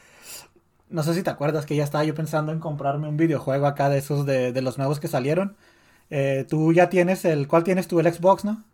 no 0.89 1.03
sé 1.03 1.13
si 1.15 1.23
te 1.23 1.29
acuerdas 1.31 1.65
que 1.65 1.75
ya 1.75 1.83
estaba 1.83 2.03
yo 2.05 2.15
pensando 2.15 2.51
en 2.53 2.59
comprarme 2.59 3.09
un 3.09 3.17
videojuego 3.17 3.67
acá 3.67 3.89
de 3.89 3.99
esos 3.99 4.25
de, 4.25 4.53
de 4.53 4.61
los 4.61 4.77
nuevos 4.77 4.99
que 4.99 5.07
salieron. 5.09 5.57
Eh, 6.11 6.45
tú 6.49 6.73
ya 6.73 6.89
tienes 6.89 7.25
el, 7.25 7.47
¿cuál 7.47 7.63
tienes 7.65 7.87
tú? 7.87 7.99
El 7.99 8.13
Xbox, 8.13 8.45
¿no? 8.45 8.65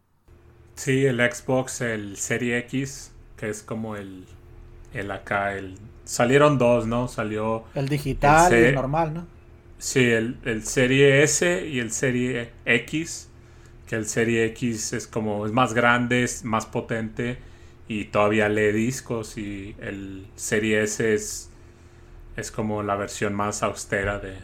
Sí, 0.76 1.06
el 1.06 1.20
Xbox, 1.20 1.82
el 1.82 2.18
Serie 2.18 2.58
X, 2.60 3.12
que 3.36 3.50
es 3.50 3.64
como 3.64 3.96
el, 3.96 4.26
el 4.94 5.12
acá, 5.12 5.56
el... 5.56 5.78
Salieron 6.06 6.58
dos, 6.58 6.88
¿no? 6.88 7.08
Salió... 7.08 7.66
El 7.74 7.88
digital 7.88 8.58
El 8.58 8.66
y 8.66 8.66
el 8.66 8.74
normal, 8.74 9.14
¿no? 9.14 9.28
Sí, 9.80 10.00
el, 10.06 10.40
el 10.44 10.64
Serie 10.64 11.24
S 11.24 11.68
y 11.68 11.80
el 11.80 11.92
Serie 11.92 12.52
X, 12.66 13.30
que 13.88 13.96
el 13.96 14.06
Serie 14.08 14.46
X 14.48 14.94
es 14.94 15.08
como, 15.08 15.46
es 15.46 15.52
más 15.52 15.74
grande, 15.74 16.24
es 16.24 16.44
más 16.46 16.66
potente 16.66 17.40
y 17.88 18.06
todavía 18.06 18.50
lee 18.50 18.72
discos 18.72 19.38
y 19.38 19.76
el 19.80 20.28
Serie 20.36 20.84
S 20.84 21.14
es, 21.14 21.52
es 22.38 22.52
como 22.52 22.84
la 22.84 22.96
versión 22.96 23.36
más 23.36 23.64
austera 23.64 24.20
de, 24.20 24.38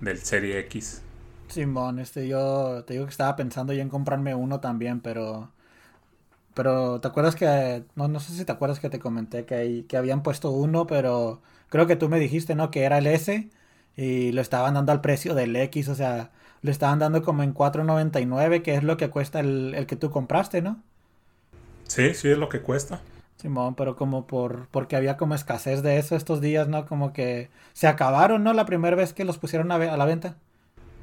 del 0.00 0.18
Serie 0.18 0.60
X. 0.60 1.02
Simón, 1.48 1.98
este, 2.00 2.26
yo 2.28 2.84
te 2.84 2.94
digo 2.94 3.04
que 3.06 3.10
estaba 3.10 3.36
pensando 3.36 3.72
yo 3.72 3.80
en 3.82 3.88
comprarme 3.88 4.34
uno 4.34 4.60
también, 4.60 5.00
pero... 5.00 5.52
Pero, 6.54 7.00
¿te 7.00 7.08
acuerdas 7.08 7.36
que... 7.36 7.84
No, 7.94 8.08
no 8.08 8.20
sé 8.20 8.32
si 8.32 8.44
te 8.44 8.52
acuerdas 8.52 8.80
que 8.80 8.90
te 8.90 8.98
comenté 8.98 9.44
que, 9.46 9.84
que 9.88 9.96
habían 9.96 10.22
puesto 10.22 10.50
uno, 10.50 10.86
pero 10.86 11.42
creo 11.68 11.86
que 11.86 11.96
tú 11.96 12.08
me 12.08 12.18
dijiste, 12.18 12.54
¿no? 12.54 12.70
Que 12.70 12.84
era 12.84 12.98
el 12.98 13.06
S 13.06 13.50
y 13.96 14.32
lo 14.32 14.40
estaban 14.42 14.74
dando 14.74 14.92
al 14.92 15.00
precio 15.00 15.34
del 15.34 15.56
X, 15.56 15.88
o 15.88 15.94
sea, 15.94 16.30
lo 16.62 16.70
estaban 16.70 16.98
dando 16.98 17.22
como 17.22 17.42
en 17.42 17.54
4.99, 17.54 18.62
que 18.62 18.74
es 18.74 18.84
lo 18.84 18.96
que 18.96 19.10
cuesta 19.10 19.40
el, 19.40 19.74
el 19.74 19.86
que 19.86 19.96
tú 19.96 20.10
compraste, 20.10 20.62
¿no? 20.62 20.82
Sí, 21.88 22.14
sí 22.14 22.28
es 22.28 22.38
lo 22.38 22.48
que 22.48 22.60
cuesta. 22.60 23.00
Simón, 23.36 23.74
pero 23.76 23.96
como 23.96 24.26
por 24.26 24.68
porque 24.70 24.96
había 24.96 25.16
como 25.16 25.34
escasez 25.34 25.82
de 25.82 25.98
eso 25.98 26.16
estos 26.16 26.40
días, 26.40 26.68
¿no? 26.68 26.86
Como 26.86 27.12
que 27.12 27.50
se 27.72 27.86
acabaron, 27.86 28.42
¿no? 28.44 28.52
La 28.52 28.66
primera 28.66 28.96
vez 28.96 29.12
que 29.14 29.24
los 29.24 29.38
pusieron 29.38 29.70
a, 29.72 29.76
a 29.76 29.96
la 29.96 30.04
venta. 30.06 30.36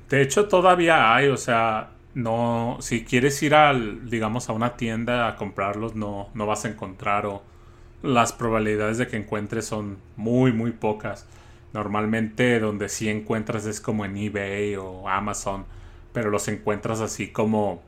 De 0.09 0.21
hecho, 0.21 0.47
todavía 0.47 1.15
hay, 1.15 1.27
o 1.27 1.37
sea, 1.37 1.91
no, 2.13 2.77
si 2.81 3.03
quieres 3.05 3.41
ir 3.43 3.55
al, 3.55 4.09
digamos, 4.09 4.49
a 4.49 4.53
una 4.53 4.75
tienda 4.77 5.27
a 5.27 5.35
comprarlos, 5.35 5.95
no, 5.95 6.29
no 6.33 6.45
vas 6.45 6.65
a 6.65 6.69
encontrar 6.69 7.25
o 7.25 7.41
las 8.03 8.33
probabilidades 8.33 8.97
de 8.97 9.07
que 9.07 9.17
encuentres 9.17 9.65
son 9.65 9.97
muy, 10.17 10.51
muy 10.53 10.71
pocas. 10.71 11.25
Normalmente 11.73 12.59
donde 12.59 12.87
sí 12.89 13.09
encuentras 13.09 13.65
es 13.65 13.81
como 13.81 14.05
en 14.05 14.15
eBay 14.15 14.75
o 14.75 15.09
Amazon, 15.09 15.65
pero 16.13 16.29
los 16.29 16.47
encuentras 16.47 17.01
así 17.01 17.29
como 17.29 17.81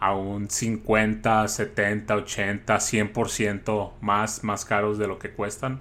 a 0.00 0.14
un 0.14 0.50
50, 0.50 1.48
70, 1.48 2.14
80, 2.14 2.76
100% 2.76 3.92
más, 4.00 4.44
más 4.44 4.64
caros 4.64 4.98
de 4.98 5.06
lo 5.06 5.18
que 5.18 5.30
cuestan. 5.30 5.80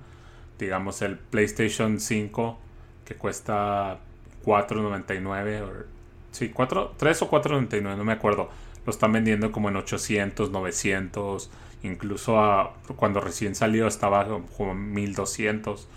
Digamos 0.59 1.01
el 1.01 1.17
PlayStation 1.17 1.99
5 1.99 2.57
que 3.03 3.15
cuesta 3.15 3.99
4.99 4.45 5.85
sí, 6.31 6.49
4, 6.49 6.95
3 6.97 7.21
o 7.21 7.29
4.99, 7.29 7.97
no 7.97 8.03
me 8.03 8.13
acuerdo. 8.13 8.49
Lo 8.85 8.91
están 8.91 9.11
vendiendo 9.11 9.51
como 9.51 9.69
en 9.69 9.75
800, 9.75 10.49
900, 10.49 11.51
incluso 11.83 12.73
cuando 12.95 13.21
recién 13.21 13.53
salió 13.53 13.87
estaba 13.87 14.25
como 14.57 14.73
1200. 14.73 15.87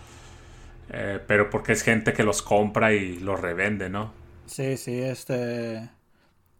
Eh, 0.90 1.20
pero 1.26 1.50
porque 1.50 1.72
es 1.72 1.82
gente 1.82 2.12
que 2.12 2.22
los 2.22 2.42
compra 2.42 2.92
y 2.92 3.18
los 3.18 3.40
revende, 3.40 3.88
¿no? 3.88 4.12
Sí, 4.46 4.76
sí, 4.76 5.00
este 5.00 5.88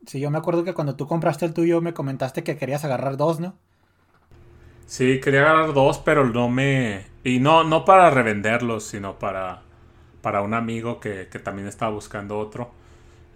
Sí, 0.06 0.20
yo 0.20 0.30
me 0.30 0.38
acuerdo 0.38 0.64
que 0.64 0.74
cuando 0.74 0.96
tú 0.96 1.06
compraste 1.06 1.46
el 1.46 1.54
tuyo 1.54 1.80
me 1.80 1.94
comentaste 1.94 2.44
que 2.44 2.56
querías 2.56 2.84
agarrar 2.84 3.16
dos, 3.16 3.40
¿no? 3.40 3.54
Sí, 4.86 5.20
quería 5.20 5.42
agarrar 5.42 5.72
dos, 5.72 5.98
pero 5.98 6.26
no 6.26 6.48
me... 6.48 7.06
Y 7.22 7.40
no, 7.40 7.64
no 7.64 7.84
para 7.86 8.10
revenderlos, 8.10 8.84
sino 8.84 9.18
para, 9.18 9.62
para 10.20 10.42
un 10.42 10.52
amigo 10.52 11.00
que, 11.00 11.24
también 11.42 11.68
estaba 11.68 11.92
buscando 11.92 12.38
otro. 12.38 12.70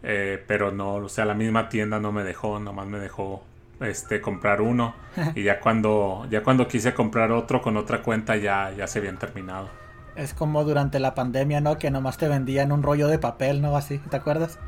Eh, 0.03 0.45
pero 0.47 0.71
no, 0.71 0.97
o 0.97 1.09
sea, 1.09 1.25
la 1.25 1.35
misma 1.35 1.69
tienda 1.71 1.99
no 1.99 2.13
me 2.13 2.23
dejó, 2.23 2.61
nomás 2.61 2.87
me 2.87 2.99
dejó 2.99 3.43
este 3.81 4.21
comprar 4.21 4.61
uno. 4.61 4.95
y 5.35 5.45
ya 5.45 5.61
cuando, 5.61 6.27
ya 6.31 6.43
cuando 6.43 6.69
quise 6.69 6.93
comprar 6.93 7.33
otro 7.33 7.63
con 7.63 7.79
otra 7.79 8.03
cuenta 8.03 8.37
ya, 8.37 8.73
ya 8.77 8.87
se 8.87 8.99
habían 8.99 9.19
terminado. 9.19 9.71
Es 10.19 10.35
como 10.35 10.65
durante 10.65 10.99
la 10.99 11.15
pandemia, 11.15 11.61
¿no? 11.61 11.79
Que 11.79 11.91
nomás 11.91 12.19
te 12.19 12.29
vendían 12.29 12.73
un 12.73 12.83
rollo 12.83 13.07
de 13.09 13.19
papel, 13.19 13.63
¿no? 13.63 13.77
Así, 13.77 13.99
¿te 13.99 14.17
acuerdas? 14.17 14.59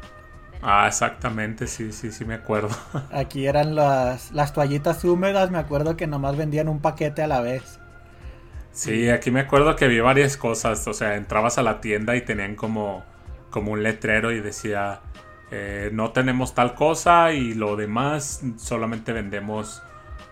Ah, 0.62 0.86
exactamente, 0.86 1.66
sí, 1.66 1.92
sí, 1.92 2.12
sí 2.12 2.24
me 2.24 2.34
acuerdo. 2.34 2.70
Aquí 3.12 3.46
eran 3.46 3.74
las, 3.74 4.30
las 4.30 4.52
toallitas 4.52 5.04
húmedas, 5.04 5.50
me 5.50 5.58
acuerdo 5.58 5.96
que 5.96 6.06
nomás 6.06 6.36
vendían 6.36 6.68
un 6.68 6.80
paquete 6.80 7.22
a 7.22 7.26
la 7.26 7.40
vez. 7.40 7.80
Sí, 8.72 9.10
aquí 9.10 9.32
me 9.32 9.40
acuerdo 9.40 9.74
que 9.74 9.88
vi 9.88 9.98
varias 10.00 10.36
cosas, 10.36 10.86
o 10.86 10.94
sea, 10.94 11.16
entrabas 11.16 11.58
a 11.58 11.62
la 11.62 11.80
tienda 11.80 12.14
y 12.14 12.22
tenían 12.22 12.54
como, 12.54 13.04
como 13.50 13.72
un 13.72 13.82
letrero 13.82 14.30
y 14.30 14.40
decía, 14.40 15.00
eh, 15.50 15.90
no 15.92 16.12
tenemos 16.12 16.54
tal 16.54 16.74
cosa 16.74 17.32
y 17.32 17.54
lo 17.54 17.74
demás 17.74 18.42
solamente 18.58 19.12
vendemos 19.12 19.82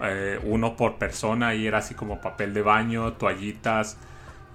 eh, 0.00 0.38
uno 0.44 0.76
por 0.76 0.98
persona 0.98 1.54
y 1.56 1.66
era 1.66 1.78
así 1.78 1.94
como 1.94 2.20
papel 2.20 2.54
de 2.54 2.62
baño, 2.62 3.14
toallitas, 3.14 3.98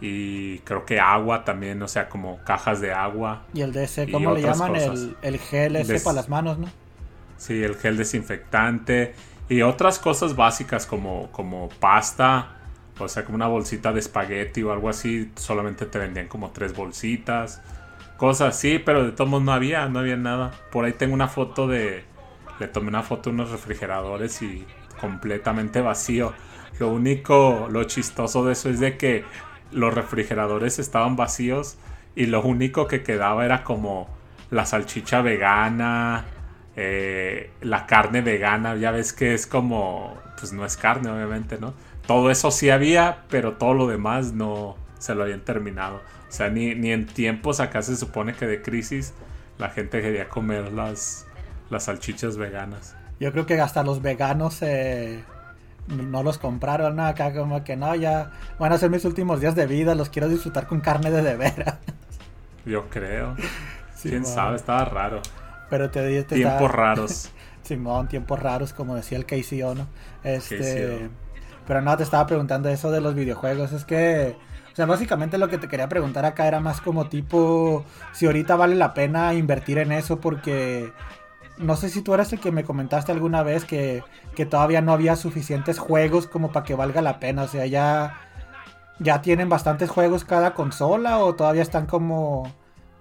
y 0.02 0.60
creo 0.60 0.86
que 0.86 1.00
agua 1.00 1.46
también, 1.46 1.82
o 1.82 1.88
sea, 1.88 2.10
como 2.10 2.44
cajas 2.44 2.82
de 2.82 2.92
agua. 2.92 3.44
Y 3.54 3.62
el 3.62 3.72
DC, 3.72 4.12
¿cómo 4.12 4.34
le 4.34 4.42
llaman? 4.42 4.76
El, 5.22 5.40
gel 5.40 5.76
ese 5.76 6.00
para 6.00 6.16
las 6.16 6.30
manos, 6.30 6.58
¿no? 6.58 6.68
Sí, 7.38 7.64
el 7.64 7.76
gel 7.76 7.98
desinfectante 7.98 9.14
y 9.50 9.62
otras 9.62 10.00
cosas 10.00 10.36
básicas 10.36 10.86
como, 10.86 11.32
como 11.32 11.70
pasta, 11.80 12.58
o 13.00 13.08
sea, 13.08 13.26
como 13.26 13.36
una 13.36 13.48
bolsita 13.48 13.92
de 13.92 14.00
espagueti 14.00 14.64
o 14.64 14.72
algo 14.72 14.90
así, 14.90 15.32
solamente 15.36 15.86
te 15.86 16.00
vendían 16.00 16.28
como 16.28 16.52
tres 16.52 16.76
bolsitas, 16.76 17.62
cosas 18.18 18.56
así, 18.56 18.80
pero 18.80 19.04
de 19.04 19.12
todos 19.12 19.30
modos 19.30 19.44
no 19.44 19.54
había, 19.54 19.88
no 19.90 20.00
había 20.00 20.18
nada. 20.18 20.52
Por 20.72 20.86
ahí 20.86 20.94
tengo 20.94 21.14
una 21.14 21.28
foto 21.28 21.68
de, 21.68 22.04
le 22.60 22.68
tomé 22.68 22.88
una 22.88 23.04
foto 23.04 23.30
de 23.30 23.36
unos 23.36 23.52
refrigeradores 23.52 24.42
y 24.42 24.66
completamente 25.00 25.82
vacío. 25.82 26.34
Lo 26.80 26.90
único, 26.90 27.68
lo 27.70 27.84
chistoso 27.84 28.46
de 28.46 28.54
eso 28.54 28.70
es 28.70 28.80
de 28.80 28.98
que 28.98 29.24
los 29.74 29.94
refrigeradores 29.94 30.80
estaban 30.80 31.16
vacíos 31.16 31.78
y 32.16 32.28
lo 32.28 32.42
único 32.42 32.88
que 32.88 33.04
quedaba 33.04 33.46
era 33.46 33.64
como 33.64 34.08
la 34.52 34.66
salchicha 34.66 35.22
vegana, 35.22 36.26
eh, 36.76 37.52
la 37.62 37.86
carne 37.86 38.22
vegana, 38.22 38.76
ya 38.76 38.92
ves 38.92 39.14
que 39.14 39.34
es 39.34 39.48
como, 39.48 40.18
pues 40.40 40.54
no 40.54 40.66
es 40.66 40.78
carne 40.78 41.10
obviamente, 41.10 41.58
¿no? 41.60 41.74
Todo 42.08 42.30
eso 42.30 42.52
sí 42.52 42.70
había, 42.70 43.24
pero 43.30 43.54
todo 43.54 43.74
lo 43.74 43.88
demás 43.88 44.34
no 44.34 44.76
se 45.00 45.16
lo 45.16 45.24
habían 45.24 45.42
terminado. 45.42 45.98
O 46.30 46.32
sea, 46.32 46.50
ni, 46.50 46.76
ni 46.76 46.92
en 46.92 47.06
tiempos 47.06 47.60
acá 47.60 47.82
se 47.82 47.96
supone 47.96 48.34
que 48.34 48.46
de 48.48 48.62
crisis 48.62 49.14
la 49.58 49.70
gente 49.70 50.02
quería 50.02 50.30
comer 50.30 50.72
las, 50.72 51.26
las 51.70 51.86
salchichas 51.86 52.38
veganas. 52.38 52.96
Yo 53.20 53.32
creo 53.32 53.46
que 53.46 53.60
hasta 53.62 53.84
los 53.84 54.02
veganos 54.02 54.62
no 55.88 56.24
los 56.24 56.38
compraron, 56.38 56.96
¿no? 56.96 57.06
Acá 57.06 57.34
como 57.34 57.64
que 57.64 57.76
no, 57.76 57.96
ya 57.96 58.32
van 58.60 58.72
a 58.72 58.78
ser 58.78 58.90
mis 58.90 59.06
últimos 59.06 59.42
días 59.42 59.56
de 59.56 59.68
vida, 59.68 59.96
los 59.96 60.10
quiero 60.10 60.30
disfrutar 60.30 60.68
con 60.68 60.82
carne 60.82 61.12
de 61.12 61.22
de 61.22 61.36
veras. 61.36 61.78
Yo 62.66 62.90
creo. 62.90 63.36
Quién 64.02 64.26
sabe, 64.26 64.56
estaba 64.56 64.86
raro. 64.86 65.22
Pero 65.70 65.90
te 65.90 66.06
dije 66.06 66.24
Tiempos 66.24 66.72
raros. 66.72 67.32
Simón, 67.64 68.08
tiempos 68.10 68.40
raros, 68.40 68.74
como 68.74 68.96
decía 68.96 69.18
el 69.18 69.26
KCO, 69.26 69.74
¿no? 69.74 69.88
Este. 70.24 71.10
Pero 71.66 71.82
no, 71.82 71.96
te 71.96 72.04
estaba 72.04 72.28
preguntando 72.28 72.68
eso 72.68 72.92
de 72.92 73.00
los 73.00 73.16
videojuegos. 73.16 73.72
Es 73.72 73.86
que. 73.86 74.36
O 74.72 74.76
sea, 74.76 74.86
básicamente 74.86 75.38
lo 75.38 75.48
que 75.48 75.58
te 75.58 75.68
quería 75.68 75.88
preguntar 75.88 76.26
acá 76.26 76.48
era 76.48 76.60
más 76.60 76.82
como 76.82 77.08
tipo. 77.08 77.86
Si 78.12 78.26
ahorita 78.26 78.58
vale 78.58 78.76
la 78.76 78.94
pena 78.94 79.34
invertir 79.34 79.78
en 79.78 79.94
eso 79.94 80.20
porque 80.20 80.92
no 81.58 81.76
sé 81.76 81.90
si 81.90 82.02
tú 82.02 82.14
eres 82.14 82.34
el 82.34 82.40
que 82.40 82.52
me 82.52 82.64
comentaste 82.64 83.12
alguna 83.12 83.44
vez 83.44 83.66
que, 83.66 84.04
todavía 84.50 84.82
no 84.82 84.94
había 84.94 85.16
suficientes 85.16 85.80
juegos 85.80 86.28
como 86.28 86.52
para 86.52 86.66
que 86.66 86.76
valga 86.76 87.02
la 87.02 87.20
pena. 87.20 87.44
O 87.44 87.48
sea, 87.48 87.66
ya, 87.66 88.22
ya 89.00 89.22
tienen 89.22 89.50
bastantes 89.50 89.90
juegos 89.90 90.26
cada 90.26 90.54
consola 90.54 91.20
o 91.20 91.36
todavía 91.36 91.62
están 91.62 91.86
como, 91.86 92.52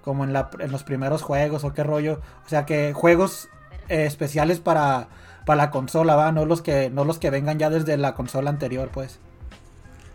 como 0.03 0.25
en, 0.25 0.33
la, 0.33 0.51
en 0.59 0.71
los 0.71 0.85
primeros 0.85 1.23
juegos 1.23 1.65
o 1.65 1.73
qué 1.73 1.83
rollo. 1.83 2.21
O 2.45 2.49
sea, 2.49 2.67
que 2.67 2.93
juegos 2.93 3.49
eh, 3.89 4.05
especiales 4.05 4.61
para, 4.61 5.09
para 5.47 5.57
la 5.57 5.71
consola, 5.71 6.15
¿va? 6.15 6.33
No 6.33 6.45
los, 6.45 6.63
que, 6.63 6.91
no 6.91 7.05
los 7.05 7.19
que 7.19 7.31
vengan 7.31 7.59
ya 7.59 7.71
desde 7.71 7.97
la 7.97 8.15
consola 8.15 8.51
anterior, 8.51 8.91
pues. 8.93 9.19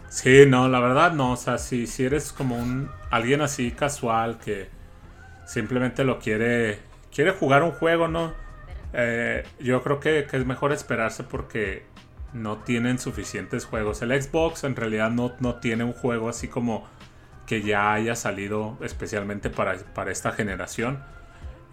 Sí, 0.10 0.46
no, 0.48 0.70
la 0.70 0.80
verdad 0.80 1.12
no. 1.12 1.34
O 1.34 1.38
sea, 1.38 1.58
si, 1.58 1.88
si 1.88 2.06
eres 2.06 2.32
como 2.32 2.56
un 2.56 2.90
alguien 3.10 3.42
así 3.42 3.72
casual 3.72 4.38
que 4.38 4.70
simplemente 5.46 6.04
lo 6.04 6.20
quiere 6.20 6.87
quiere 7.18 7.32
jugar 7.32 7.64
un 7.64 7.72
juego, 7.72 8.08
¿no? 8.08 8.36
Eh, 8.94 9.44
yo 9.60 9.82
creo 9.82 10.00
que, 10.00 10.28
es 10.32 10.46
mejor 10.46 10.72
esperarse 10.72 11.24
porque 11.24 11.84
no 12.32 12.60
tienen 12.60 13.00
suficientes 13.00 13.66
juegos. 13.66 14.04
El 14.04 14.22
Xbox 14.22 14.64
en 14.66 14.76
realidad 14.76 15.10
no, 15.10 15.34
no 15.40 15.56
tiene 15.56 15.84
un 15.84 15.94
juego 15.94 16.30
así 16.30 16.48
como 16.48 16.88
que 17.48 17.64
ya 17.64 17.92
haya 17.92 18.16
salido 18.16 18.78
especialmente 18.82 19.50
para, 19.50 19.78
para 19.96 20.12
esta 20.12 20.32
generación. 20.32 21.00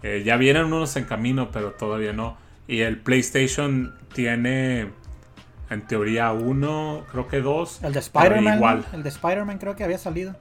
Eh, 0.01 0.23
ya 0.25 0.35
vienen 0.37 0.63
unos 0.63 0.95
en 0.95 1.05
camino, 1.05 1.51
pero 1.51 1.73
todavía 1.73 2.11
no. 2.11 2.37
Y 2.67 2.81
el 2.81 2.97
PlayStation 2.97 3.93
tiene 4.15 4.89
en 5.69 5.81
teoría 5.85 6.31
uno, 6.31 7.05
creo 7.11 7.27
que 7.27 7.41
dos. 7.41 7.83
El 7.83 7.93
de 7.93 7.99
Spider-Man. 7.99 8.83
El 8.93 9.03
de 9.03 9.09
Spider-Man 9.09 9.59
creo 9.59 9.75
que 9.75 9.83
había 9.83 9.99
salido. 9.99 10.35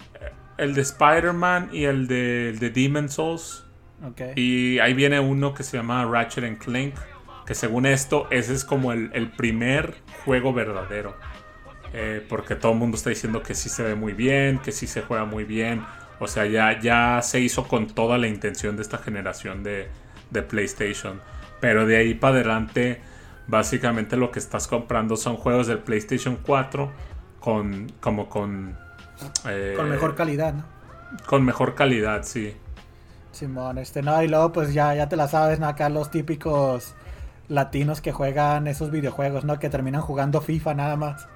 El 0.56 0.72
de 0.72 0.80
Spider-Man 0.80 1.68
y 1.74 1.84
el 1.84 2.06
de, 2.06 2.48
el 2.48 2.58
de 2.58 2.70
Demon 2.70 3.10
Souls. 3.10 3.63
Y 4.36 4.78
ahí 4.78 4.94
viene 4.94 5.20
uno 5.20 5.54
que 5.54 5.62
se 5.62 5.76
llama 5.76 6.04
Ratchet 6.04 6.44
and 6.44 6.58
Clank, 6.58 6.94
que 7.46 7.54
según 7.54 7.86
esto, 7.86 8.26
ese 8.30 8.54
es 8.54 8.64
como 8.64 8.92
el, 8.92 9.30
primer 9.36 9.96
juego 10.24 10.52
verdadero. 10.52 11.16
Eh, 11.92 12.24
porque 12.28 12.56
todo 12.56 12.72
el 12.72 12.78
mundo 12.78 12.96
está 12.96 13.10
diciendo 13.10 13.42
que 13.42 13.54
sí 13.54 13.68
se 13.68 13.82
ve 13.82 13.94
muy 13.94 14.14
bien, 14.14 14.58
que 14.58 14.72
sí 14.72 14.86
se 14.86 15.02
juega 15.02 15.24
muy 15.24 15.44
bien. 15.44 15.84
O 16.18 16.26
sea, 16.26 16.46
ya, 16.46 16.80
ya 16.80 17.20
se 17.22 17.40
hizo 17.40 17.68
con 17.68 17.86
toda 17.86 18.18
la 18.18 18.26
intención 18.26 18.76
de 18.76 18.82
esta 18.82 18.98
generación 18.98 19.62
de, 19.62 19.88
PlayStation. 20.48 21.20
Pero 21.60 21.86
de 21.86 21.96
ahí 21.96 22.14
para 22.14 22.36
adelante, 22.36 23.00
básicamente 23.46 24.16
lo 24.16 24.32
que 24.32 24.40
estás 24.40 24.66
comprando 24.66 25.16
son 25.16 25.36
juegos 25.36 25.68
del 25.68 25.78
PlayStation 25.78 26.36
4 26.42 26.90
con 27.38 27.92
como 28.00 28.28
con... 28.28 28.76
Eh, 29.46 29.74
con 29.76 29.88
mejor 29.88 30.16
calidad, 30.16 30.54
¿no? 30.54 30.64
Con 31.26 31.44
mejor 31.44 31.76
calidad, 31.76 32.24
sí. 32.24 32.56
Simón, 33.34 33.78
este 33.78 34.02
no, 34.02 34.22
y 34.22 34.28
luego 34.28 34.52
pues 34.52 34.72
ya, 34.72 34.94
ya 34.94 35.08
te 35.08 35.16
la 35.16 35.28
sabes, 35.28 35.60
¿no? 35.60 35.66
Acá 35.66 35.88
los 35.88 36.10
típicos 36.10 36.94
latinos 37.48 38.00
que 38.00 38.12
juegan 38.12 38.66
esos 38.66 38.90
videojuegos, 38.90 39.44
¿no? 39.44 39.58
Que 39.58 39.68
terminan 39.68 40.00
jugando 40.00 40.40
FIFA 40.40 40.74
nada 40.74 40.96
más. 40.96 41.28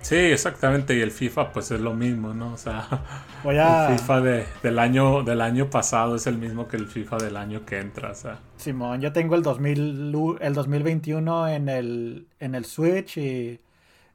Sí, 0.00 0.16
exactamente, 0.16 0.96
y 0.96 1.00
el 1.00 1.10
FIFA 1.10 1.52
pues 1.52 1.70
es 1.70 1.80
lo 1.80 1.92
mismo, 1.92 2.32
¿no? 2.32 2.52
O 2.52 2.56
sea, 2.56 2.86
el 3.44 3.98
FIFA 3.98 4.20
del, 4.62 4.78
año, 4.78 5.22
del 5.22 5.40
año 5.40 5.68
pasado 5.68 6.16
es 6.16 6.26
el 6.26 6.38
mismo 6.38 6.68
que 6.68 6.76
el 6.76 6.86
FIFA 6.86 7.16
del 7.18 7.36
año 7.36 7.66
que 7.66 7.80
entra, 7.80 8.12
o 8.12 8.14
sea. 8.14 8.38
Simón, 8.56 9.00
yo 9.00 9.12
tengo 9.12 9.34
el, 9.34 9.42
2000, 9.42 10.38
el 10.40 10.54
2021 10.54 11.48
en 11.48 11.68
el, 11.68 12.26
en 12.38 12.54
el 12.54 12.64
Switch 12.64 13.16
y 13.18 13.60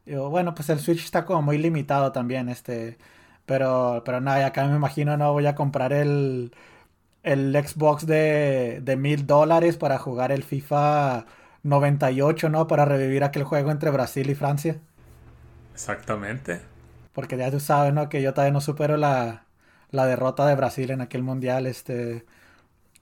Digo, 0.06 0.30
bueno, 0.30 0.56
pues 0.56 0.70
el 0.70 0.80
Switch 0.80 1.04
está 1.04 1.26
como 1.26 1.42
muy 1.42 1.58
limitado 1.58 2.12
también, 2.12 2.50
este. 2.50 2.98
Pero, 3.46 4.02
pero 4.06 4.22
nada, 4.22 4.46
acá 4.46 4.68
me 4.68 4.76
imagino 4.76 5.18
no 5.18 5.34
voy 5.34 5.46
a 5.48 5.56
comprar 5.56 5.94
el, 5.94 6.54
el 7.24 7.54
Xbox 7.54 8.06
de, 8.06 8.80
de 8.82 8.96
mil 8.96 9.28
dólares 9.28 9.78
para 9.78 9.98
jugar 10.00 10.32
el 10.32 10.44
FIFA 10.44 11.26
98, 11.64 12.50
¿no? 12.50 12.68
Para 12.68 12.86
revivir 12.86 13.24
aquel 13.24 13.44
juego 13.44 13.72
entre 13.72 13.92
Brasil 13.92 14.30
y 14.30 14.36
Francia. 14.36 14.78
Exactamente. 15.74 16.62
Porque 17.14 17.38
ya 17.38 17.52
tú 17.52 17.60
sabes, 17.60 17.94
¿no? 17.94 18.10
Que 18.10 18.22
yo 18.22 18.34
todavía 18.34 18.54
no 18.54 18.62
supero 18.62 18.98
la, 18.98 19.46
la 19.92 20.06
derrota 20.06 20.46
de 20.46 20.56
Brasil 20.56 20.92
en 20.92 21.02
aquel 21.02 21.24
mundial, 21.24 21.68
este. 21.68 22.26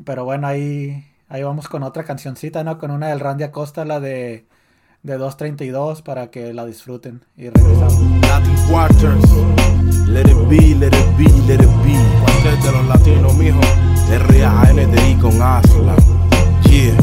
Pero 0.03 0.25
bueno, 0.25 0.47
ahí, 0.47 1.05
ahí 1.27 1.43
vamos 1.43 1.67
con 1.67 1.83
otra 1.83 2.03
cancioncita, 2.03 2.63
¿no? 2.63 2.77
Con 2.77 2.91
una 2.91 3.07
del 3.07 3.19
Randy 3.19 3.43
Acosta, 3.43 3.85
la 3.85 3.99
de, 3.99 4.45
de 5.03 5.17
232, 5.17 6.01
para 6.01 6.31
que 6.31 6.53
la 6.53 6.65
disfruten. 6.65 7.23
Y 7.37 7.49
regresamos. 7.49 7.99
Latin 8.21 8.55
Quarters, 8.69 9.31
let 10.07 10.21
it 10.21 10.49
be, 10.49 10.75
let 10.75 10.87
it 10.87 11.17
be, 11.17 11.29
let 11.47 11.55
it 11.55 11.69
be. 11.83 11.95
Cuartet 12.21 12.59
de 12.63 12.71
los 12.71 12.87
latinos, 12.87 13.33
mijo. 13.35 13.59
R-A-N-D-I 14.11 15.15
con 15.15 15.41
Aslan. 15.41 15.95
Yeah. 16.69 16.95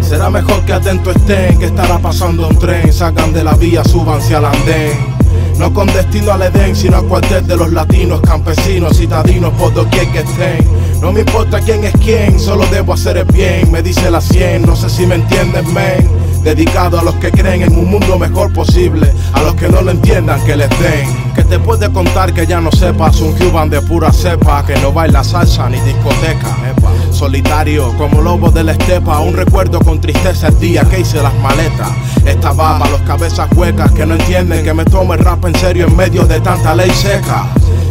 Será 0.00 0.30
mejor 0.30 0.60
que 0.64 0.72
atento 0.72 1.10
estén, 1.10 1.58
que 1.58 1.66
estará 1.66 1.98
pasando 1.98 2.48
un 2.48 2.58
tren. 2.58 2.92
Sacan 2.92 3.32
de 3.32 3.42
la 3.42 3.54
vía, 3.54 3.82
súbanse 3.84 4.34
al 4.34 4.44
andén. 4.44 5.16
No 5.58 5.72
con 5.72 5.86
destino 5.86 6.32
al 6.32 6.42
Edén, 6.42 6.76
sino 6.76 6.98
al 6.98 7.04
cuartel 7.06 7.46
de 7.46 7.56
los 7.56 7.72
latinos, 7.72 8.20
campesinos, 8.20 8.98
citadinos, 8.98 9.52
por 9.54 9.72
doquier 9.72 10.06
que 10.12 10.18
estén. 10.18 10.68
No 11.00 11.12
me 11.12 11.20
importa 11.20 11.60
quién 11.60 11.82
es 11.84 11.92
quién, 12.04 12.38
solo 12.38 12.66
debo 12.70 12.92
hacer 12.92 13.16
el 13.16 13.24
bien, 13.24 13.70
me 13.72 13.82
dice 13.82 14.10
la 14.10 14.20
100, 14.20 14.66
no 14.66 14.76
sé 14.76 14.90
si 14.90 15.06
me 15.06 15.14
entienden, 15.14 15.72
men. 15.72 16.08
Dedicado 16.42 17.00
a 17.00 17.02
los 17.02 17.14
que 17.16 17.30
creen 17.30 17.62
en 17.62 17.76
un 17.76 17.90
mundo 17.90 18.18
mejor 18.18 18.52
posible, 18.52 19.12
a 19.32 19.42
los 19.42 19.54
que 19.54 19.68
no 19.68 19.82
lo 19.82 19.90
entiendan, 19.90 20.42
que 20.44 20.56
les 20.56 20.70
den. 20.78 21.34
Que 21.34 21.44
te 21.44 21.58
puede 21.58 21.92
contar 21.92 22.32
que 22.32 22.46
ya 22.46 22.60
no 22.60 22.70
sepas, 22.72 23.20
un 23.20 23.32
Cuban 23.32 23.68
de 23.68 23.82
pura 23.82 24.12
cepa, 24.12 24.64
que 24.64 24.76
no 24.76 24.92
baila 24.92 25.24
salsa 25.24 25.68
ni 25.68 25.80
discoteca. 25.80 26.56
epa. 26.70 26.90
Solitario 27.10 27.92
como 27.98 28.20
lobo 28.20 28.50
de 28.50 28.64
la 28.64 28.72
estepa, 28.72 29.20
un 29.20 29.34
recuerdo 29.34 29.80
con 29.80 30.00
tristeza 30.00 30.48
el 30.48 30.58
día 30.58 30.84
que 30.84 31.00
hice 31.00 31.22
las 31.22 31.34
maletas. 31.40 31.90
Esta 32.24 32.52
va 32.52 32.78
para 32.78 32.90
los 32.90 33.00
cabezas 33.02 33.48
huecas 33.54 33.90
que 33.92 34.06
no 34.06 34.14
entienden 34.14 34.64
que 34.64 34.74
me 34.74 34.84
tomo 34.84 35.14
el 35.14 35.20
rap 35.20 35.44
en 35.46 35.54
serio 35.56 35.86
en 35.86 35.96
medio 35.96 36.24
de 36.24 36.40
tanta 36.40 36.74
ley 36.74 36.90
seca. 36.90 37.46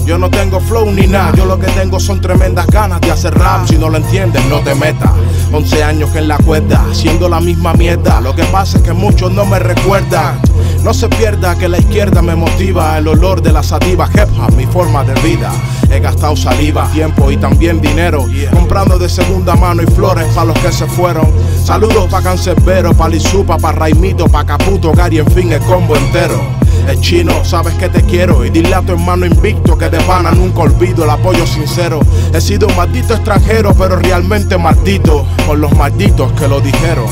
Yo 0.05 0.19
no 0.19 0.29
tengo 0.29 0.59
flow 0.59 0.91
ni 0.91 1.07
nada, 1.07 1.33
yo 1.35 1.45
lo 1.45 1.57
que 1.57 1.65
tengo 1.71 1.99
son 1.99 2.21
tremendas 2.21 2.67
ganas 2.67 3.01
de 3.01 3.09
hacer 3.09 3.33
rap. 3.33 3.67
Si 3.67 3.75
no 3.75 3.89
lo 3.89 3.97
entiendes, 3.97 4.45
no 4.45 4.59
te 4.59 4.75
metas. 4.75 5.09
11 5.51 5.83
años 5.83 6.11
que 6.11 6.19
en 6.19 6.27
la 6.27 6.37
cuerda, 6.37 6.85
haciendo 6.91 7.27
la 7.27 7.39
misma 7.39 7.73
mierda. 7.73 8.21
Lo 8.21 8.35
que 8.35 8.43
pasa 8.45 8.77
es 8.77 8.83
que 8.83 8.93
muchos 8.93 9.31
no 9.31 9.45
me 9.45 9.57
recuerdan. 9.57 10.39
No 10.83 10.93
se 10.93 11.09
pierda 11.09 11.55
que 11.55 11.67
la 11.67 11.79
izquierda 11.79 12.21
me 12.21 12.35
motiva, 12.35 12.95
el 12.99 13.07
olor 13.07 13.41
de 13.41 13.51
la 13.51 13.63
sativa, 13.63 14.07
hip 14.13 14.29
mi 14.55 14.67
forma 14.67 15.03
de 15.03 15.19
vida. 15.21 15.51
He 15.89 15.99
gastado 15.99 16.35
saliva, 16.35 16.87
tiempo 16.91 17.31
y 17.31 17.37
también 17.37 17.81
dinero, 17.81 18.27
comprando 18.51 18.99
de 18.99 19.09
segunda 19.09 19.55
mano 19.55 19.81
y 19.81 19.87
flores 19.87 20.27
para 20.35 20.45
los 20.45 20.59
que 20.59 20.71
se 20.71 20.85
fueron. 20.85 21.27
Saludos 21.63 22.07
pa' 22.11 22.21
Cancerbero, 22.21 22.93
pa' 22.93 23.09
Lizupa, 23.09 23.57
pa' 23.57 23.71
Raimito, 23.71 24.27
pa' 24.27 24.45
Caputo, 24.45 24.91
Gary, 24.91 25.17
en 25.17 25.31
fin, 25.31 25.51
el 25.51 25.61
combo 25.61 25.95
entero. 25.95 26.64
El 26.87 26.99
chino, 27.01 27.43
sabes 27.43 27.73
que 27.75 27.89
te 27.89 28.01
quiero 28.03 28.45
y 28.45 28.49
dile 28.49 28.73
a 28.75 28.81
tu 28.81 28.93
hermano 28.93 29.25
invicto 29.25 29.77
que 29.77 29.89
de 29.89 29.99
pana 30.01 30.31
nunca 30.31 30.61
olvido 30.61 31.03
el 31.03 31.09
apoyo 31.09 31.45
sincero. 31.47 31.99
He 32.33 32.39
sido 32.39 32.67
un 32.67 32.75
maldito 32.75 33.13
extranjero, 33.13 33.73
pero 33.73 33.97
realmente 33.97 34.57
maldito 34.57 35.25
por 35.47 35.57
los 35.57 35.71
malditos 35.75 36.31
que 36.33 36.47
lo 36.47 36.61
dijeron. 36.61 37.07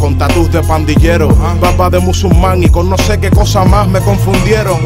Con 0.00 0.18
tatus 0.18 0.50
de 0.50 0.62
pandillero, 0.62 1.28
barba 1.60 1.90
de 1.90 2.00
musulmán 2.00 2.62
y 2.62 2.68
con 2.68 2.90
no 2.90 2.98
sé 2.98 3.18
qué 3.18 3.30
cosa 3.30 3.64
más 3.64 3.88
me 3.88 4.00
confundieron. 4.00 4.78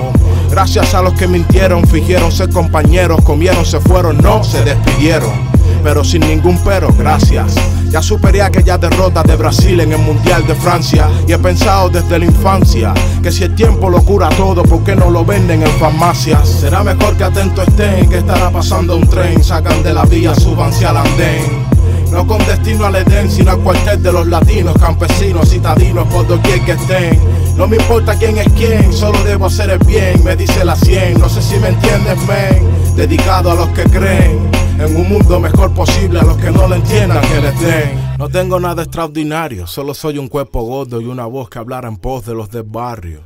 Gracias 0.50 0.94
a 0.94 1.02
los 1.02 1.14
que 1.14 1.26
mintieron, 1.26 1.86
fingieron 1.86 2.30
ser 2.30 2.50
compañeros, 2.50 3.22
comieron, 3.22 3.64
se 3.64 3.80
fueron, 3.80 4.18
no 4.18 4.44
se 4.44 4.62
despidieron 4.64 5.50
pero 5.82 6.04
sin 6.04 6.20
ningún 6.20 6.58
pero, 6.64 6.92
gracias. 6.92 7.54
Ya 7.90 8.00
superé 8.00 8.40
aquella 8.40 8.78
derrota 8.78 9.24
de 9.24 9.34
Brasil 9.34 9.80
en 9.80 9.92
el 9.92 9.98
Mundial 9.98 10.46
de 10.46 10.54
Francia 10.54 11.08
y 11.26 11.32
he 11.32 11.38
pensado 11.38 11.90
desde 11.90 12.20
la 12.20 12.24
infancia 12.24 12.94
que 13.20 13.32
si 13.32 13.42
el 13.42 13.56
tiempo 13.56 13.90
lo 13.90 14.00
cura 14.04 14.28
todo, 14.28 14.62
¿por 14.62 14.84
qué 14.84 14.94
no 14.94 15.10
lo 15.10 15.24
venden 15.24 15.62
en 15.62 15.70
farmacias? 15.72 16.48
Será 16.48 16.84
mejor 16.84 17.16
que 17.16 17.24
atento 17.24 17.62
estén, 17.62 18.08
que 18.08 18.18
estará 18.18 18.48
pasando 18.50 18.96
un 18.96 19.08
tren, 19.08 19.42
sacan 19.42 19.82
de 19.82 19.92
la 19.92 20.04
vía, 20.04 20.36
súbanse 20.36 20.86
al 20.86 20.98
andén. 20.98 21.66
No 22.12 22.24
con 22.28 22.38
destino 22.46 22.86
al 22.86 22.94
Edén, 22.94 23.28
sino 23.28 23.50
al 23.50 23.58
cuartel 23.58 24.00
de 24.02 24.12
los 24.12 24.26
latinos, 24.26 24.76
campesinos, 24.78 25.48
citadinos, 25.50 26.06
por 26.08 26.26
doquier 26.26 26.60
que 26.64 26.72
estén. 26.72 27.20
No 27.56 27.66
me 27.66 27.76
importa 27.76 28.14
quién 28.16 28.38
es 28.38 28.48
quién, 28.56 28.92
solo 28.92 29.22
debo 29.24 29.46
hacer 29.46 29.70
el 29.70 29.78
bien, 29.78 30.22
me 30.24 30.36
dice 30.36 30.64
la 30.64 30.76
100. 30.76 31.20
No 31.20 31.28
sé 31.28 31.42
si 31.42 31.56
me 31.58 31.68
entiendes, 31.68 32.18
men. 32.26 32.96
Dedicado 32.96 33.52
a 33.52 33.54
los 33.54 33.68
que 33.68 33.84
creen 33.84 34.59
en 34.80 34.96
un 34.96 35.08
mundo 35.08 35.38
mejor 35.40 35.74
posible, 35.74 36.20
a 36.20 36.22
los 36.22 36.36
que 36.38 36.50
no 36.50 36.66
lo 36.66 36.74
entiendan, 36.74 37.20
que 37.28 37.40
les 37.40 37.60
den. 37.60 38.16
No 38.18 38.28
tengo 38.28 38.58
nada 38.58 38.82
extraordinario, 38.82 39.66
solo 39.66 39.94
soy 39.94 40.18
un 40.18 40.28
cuerpo 40.28 40.62
gordo 40.62 41.00
y 41.00 41.06
una 41.06 41.26
voz 41.26 41.50
que 41.50 41.58
hablara 41.58 41.88
en 41.88 41.96
pos 41.96 42.24
de 42.26 42.34
los 42.34 42.50
del 42.50 42.64
barrio. 42.64 43.24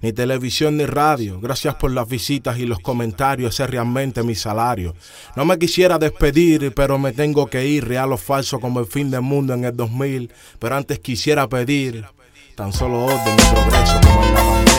Ni 0.00 0.12
televisión 0.12 0.76
ni 0.76 0.84
radio, 0.84 1.40
gracias 1.40 1.76
por 1.76 1.90
las 1.90 2.08
visitas 2.08 2.58
y 2.58 2.66
los 2.66 2.80
comentarios, 2.80 3.54
ese 3.54 3.64
es 3.64 3.70
realmente 3.70 4.22
mi 4.22 4.34
salario. 4.34 4.94
No 5.34 5.44
me 5.44 5.58
quisiera 5.58 5.98
despedir, 5.98 6.72
pero 6.74 6.98
me 6.98 7.12
tengo 7.12 7.46
que 7.46 7.66
ir, 7.66 7.86
real 7.86 8.12
o 8.12 8.18
falso 8.18 8.60
como 8.60 8.80
el 8.80 8.86
fin 8.86 9.10
del 9.10 9.22
mundo 9.22 9.54
en 9.54 9.64
el 9.64 9.74
2000. 9.74 10.30
Pero 10.58 10.76
antes 10.76 10.98
quisiera 10.98 11.48
pedir 11.48 12.04
tan 12.54 12.72
solo 12.72 13.04
orden 13.04 13.36
y 13.38 13.54
progreso 13.54 14.00
como 14.02 14.24
en 14.24 14.34
la 14.34 14.73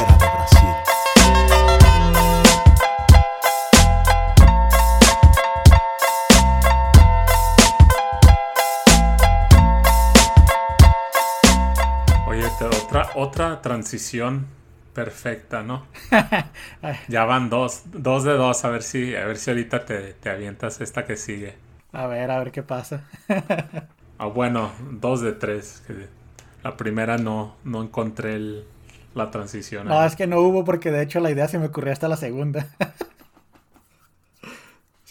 otra, 13.15 13.62
transición 13.62 14.47
perfecta, 14.93 15.63
¿no? 15.63 15.86
ya 17.08 17.25
van 17.25 17.49
dos, 17.49 17.84
dos 17.91 18.23
de 18.23 18.34
dos, 18.34 18.63
a 18.65 18.69
ver 18.69 18.84
si, 18.84 19.15
a 19.15 19.25
ver 19.25 19.38
si 19.38 19.49
ahorita 19.51 19.86
te, 19.86 20.13
te 20.13 20.30
avientas 20.30 20.82
esta 20.82 21.06
que 21.06 21.17
sigue. 21.17 21.56
A 21.93 22.08
ver, 22.08 22.30
a 22.32 22.39
ver 22.39 22.51
qué 22.51 22.62
pasa. 22.63 23.06
Ah, 24.17 24.28
bueno, 24.28 24.71
dos 24.91 25.21
de 25.21 25.34
tres. 25.34 25.84
la 26.63 26.78
primera 26.78 27.17
no, 27.17 27.56
no 27.63 27.84
encontré 27.84 28.36
el- 28.36 28.65
la 29.13 29.32
transición. 29.32 29.88
No, 29.88 30.04
es 30.04 30.15
que 30.15 30.28
no 30.28 30.39
hubo 30.41 30.63
porque 30.65 30.91
de 30.91 31.04
hecho 31.04 31.19
la 31.19 31.32
idea 31.32 31.47
se 31.47 31.60
me 31.60 31.67
ocurrió 31.67 31.93
hasta 31.93 32.08
la 32.08 32.17
segunda. 32.17 32.67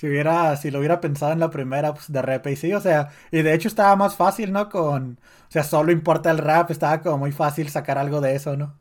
si 0.04 0.10
hubiera, 0.10 0.54
si 0.58 0.70
lo 0.70 0.80
hubiera 0.80 1.00
pensado 1.00 1.32
en 1.32 1.40
la 1.40 1.48
primera, 1.48 1.94
pues 1.94 2.12
de 2.12 2.20
rap 2.20 2.46
y 2.48 2.56
sí, 2.56 2.74
o 2.74 2.80
sea, 2.80 3.08
y 3.30 3.40
de 3.40 3.54
hecho 3.54 3.68
estaba 3.68 3.96
más 3.96 4.16
fácil, 4.16 4.52
¿no? 4.52 4.68
Con, 4.68 5.18
o 5.48 5.50
sea, 5.50 5.64
solo 5.64 5.92
importa 5.92 6.30
el 6.30 6.36
rap, 6.38 6.70
estaba 6.70 7.00
como 7.00 7.16
muy 7.18 7.32
fácil 7.32 7.70
sacar 7.70 7.96
algo 7.96 8.20
de 8.20 8.34
eso, 8.34 8.54
¿no? 8.54 8.74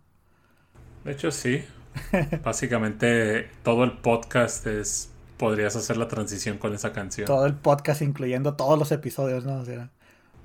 De 1.06 1.14
hecho, 1.14 1.32
sí. 1.32 1.64
Básicamente 2.44 3.50
todo 3.64 3.84
el 3.86 3.94
podcast 3.94 4.68
es. 4.68 5.12
Podrías 5.38 5.76
hacer 5.78 5.96
la 5.98 6.08
transición 6.10 6.58
con 6.58 6.74
esa 6.74 6.92
canción. 6.94 7.26
Todo 7.26 7.46
el 7.46 7.56
podcast, 7.56 8.02
incluyendo 8.02 8.56
todos 8.56 8.78
los 8.78 8.92
episodios, 8.92 9.46
¿no? 9.46 9.60
O 9.62 9.66
sea, 9.66 9.92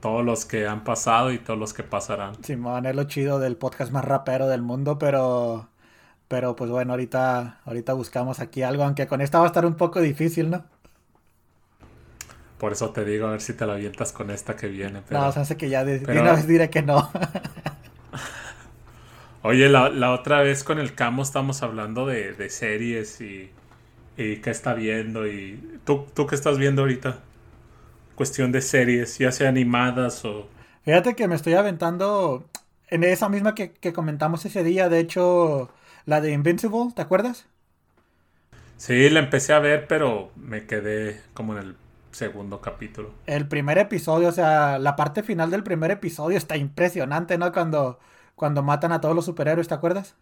Todos 0.00 0.24
los 0.24 0.44
que 0.44 0.66
han 0.68 0.84
pasado 0.84 1.32
y 1.32 1.38
todos 1.40 1.58
los 1.58 1.74
que 1.74 1.82
pasarán. 1.82 2.42
Simón 2.44 2.86
es 2.86 2.94
lo 2.94 3.04
chido 3.04 3.40
del 3.40 3.56
podcast 3.56 3.90
más 3.92 4.04
rapero 4.04 4.48
del 4.48 4.62
mundo, 4.62 4.98
pero, 4.98 5.70
pero 6.28 6.56
pues 6.56 6.70
bueno, 6.70 6.92
ahorita, 6.92 7.60
ahorita 7.64 7.92
buscamos 7.94 8.40
aquí 8.40 8.62
algo, 8.62 8.84
aunque 8.84 9.06
con 9.06 9.20
esta 9.20 9.38
va 9.38 9.44
a 9.44 9.48
estar 9.48 9.66
un 9.66 9.74
poco 9.76 10.00
difícil, 10.00 10.50
¿no? 10.50 10.64
Por 12.58 12.72
eso 12.72 12.90
te 12.90 13.04
digo, 13.04 13.28
a 13.28 13.30
ver 13.32 13.40
si 13.40 13.54
te 13.54 13.66
la 13.66 13.74
avientas 13.74 14.12
con 14.12 14.30
esta 14.30 14.56
que 14.56 14.66
viene. 14.68 15.02
Pero... 15.08 15.20
No, 15.20 15.32
se 15.32 15.40
hace 15.40 15.56
que 15.56 15.68
ya 15.70 15.84
de, 15.84 15.98
una 16.20 16.32
vez 16.32 16.46
diré 16.46 16.68
que 16.70 16.82
no. 16.82 17.10
Oye, 19.42 19.68
la, 19.68 19.88
la 19.88 20.12
otra 20.12 20.42
vez 20.42 20.64
con 20.64 20.78
el 20.78 20.94
Camo 20.94 21.22
estamos 21.22 21.62
hablando 21.62 22.06
de, 22.06 22.32
de 22.32 22.50
series 22.50 23.20
y, 23.20 23.50
y 24.16 24.36
qué 24.38 24.50
está 24.50 24.74
viendo. 24.74 25.26
y 25.26 25.80
¿tú, 25.84 26.06
¿Tú 26.14 26.26
qué 26.26 26.34
estás 26.34 26.58
viendo 26.58 26.82
ahorita? 26.82 27.20
Cuestión 28.16 28.50
de 28.52 28.60
series, 28.60 29.18
ya 29.18 29.30
sea 29.32 29.48
animadas 29.48 30.24
o... 30.24 30.48
Fíjate 30.84 31.14
que 31.14 31.28
me 31.28 31.36
estoy 31.36 31.54
aventando 31.54 32.44
en 32.88 33.04
esa 33.04 33.28
misma 33.28 33.54
que, 33.54 33.72
que 33.72 33.92
comentamos 33.92 34.44
ese 34.44 34.64
día, 34.64 34.88
de 34.88 34.98
hecho, 35.00 35.70
la 36.08 36.20
de 36.20 36.32
Invincible, 36.32 36.92
¿te 36.94 37.02
acuerdas? 37.02 37.46
Sí, 38.76 39.10
la 39.10 39.20
empecé 39.20 39.52
a 39.52 39.58
ver, 39.58 39.86
pero 39.88 40.30
me 40.36 40.66
quedé 40.66 41.20
como 41.34 41.52
en 41.54 41.58
el 41.58 41.76
segundo 42.12 42.60
capítulo. 42.60 43.12
El 43.26 43.46
primer 43.48 43.78
episodio, 43.78 44.28
o 44.28 44.32
sea, 44.32 44.78
la 44.80 44.96
parte 44.96 45.22
final 45.22 45.50
del 45.52 45.62
primer 45.62 45.90
episodio 45.92 46.36
está 46.36 46.56
impresionante, 46.56 47.38
¿no? 47.38 47.52
Cuando, 47.52 48.00
cuando 48.34 48.62
matan 48.64 48.90
a 48.92 49.00
todos 49.00 49.14
los 49.14 49.24
superhéroes, 49.26 49.68
¿te 49.68 49.74
acuerdas? 49.74 50.16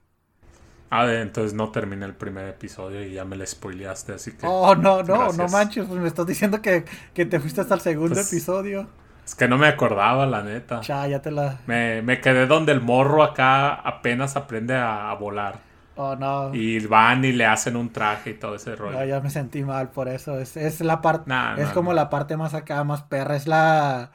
Ah, 0.91 1.07
entonces 1.13 1.53
no 1.55 1.71
terminé 1.73 2.07
el 2.07 2.15
primer 2.15 2.49
episodio 2.49 3.03
y 3.05 3.13
ya 3.15 3.25
me 3.25 3.37
la 3.37 3.45
spoileaste, 3.47 4.13
así 4.15 4.33
que... 4.37 4.47
Oh, 4.47 4.75
no, 4.77 5.03
no, 5.03 5.33
no 5.33 5.49
manches, 5.49 5.87
pues 5.87 6.01
me 6.01 6.09
estás 6.09 6.27
diciendo 6.27 6.63
que, 6.63 6.85
que 7.13 7.27
te 7.27 7.41
fuiste 7.41 7.61
hasta 7.61 7.75
el 7.75 7.81
segundo 7.81 8.15
Pues- 8.15 8.33
episodio. 8.33 8.89
Es 9.25 9.35
que 9.35 9.49
no 9.49 9.59
me 9.59 9.67
acordaba, 9.67 10.25
la 10.27 10.43
neta. 10.43 10.81
Ya, 10.89 11.07
ya 11.09 11.21
te 11.21 11.31
la... 11.31 11.59
Me, 11.67 12.01
me 12.03 12.21
quedé 12.21 12.47
donde 12.47 12.73
el 12.73 12.81
morro 12.81 13.23
acá 13.25 13.75
apenas 13.75 14.37
aprende 14.37 14.75
a, 14.77 15.11
a 15.11 15.15
volar. 15.15 15.61
Oh, 15.97 16.15
no. 16.17 16.63
Y 16.63 16.81
van 16.87 17.25
y 17.25 17.31
le 17.33 17.47
hacen 17.47 17.77
un 17.77 17.93
traje 17.93 18.31
y 18.31 18.35
todo 18.39 18.57
ese 18.57 18.75
rollo. 18.77 18.99
No, 18.99 19.05
ya 19.05 19.21
me 19.21 19.31
sentí 19.31 19.65
mal 19.65 19.91
por 19.91 20.09
eso. 20.09 20.39
Es, 20.39 20.57
es 20.57 20.81
la 20.81 21.01
parte... 21.03 21.27
Nah, 21.27 21.57
es 21.57 21.73
no, 21.73 21.73
como 21.73 21.93
la 21.93 22.09
parte 22.11 22.37
más 22.37 22.55
acá, 22.55 22.85
más 22.85 23.03
perra. 23.03 23.37
Es 23.37 23.47
la... 23.49 24.13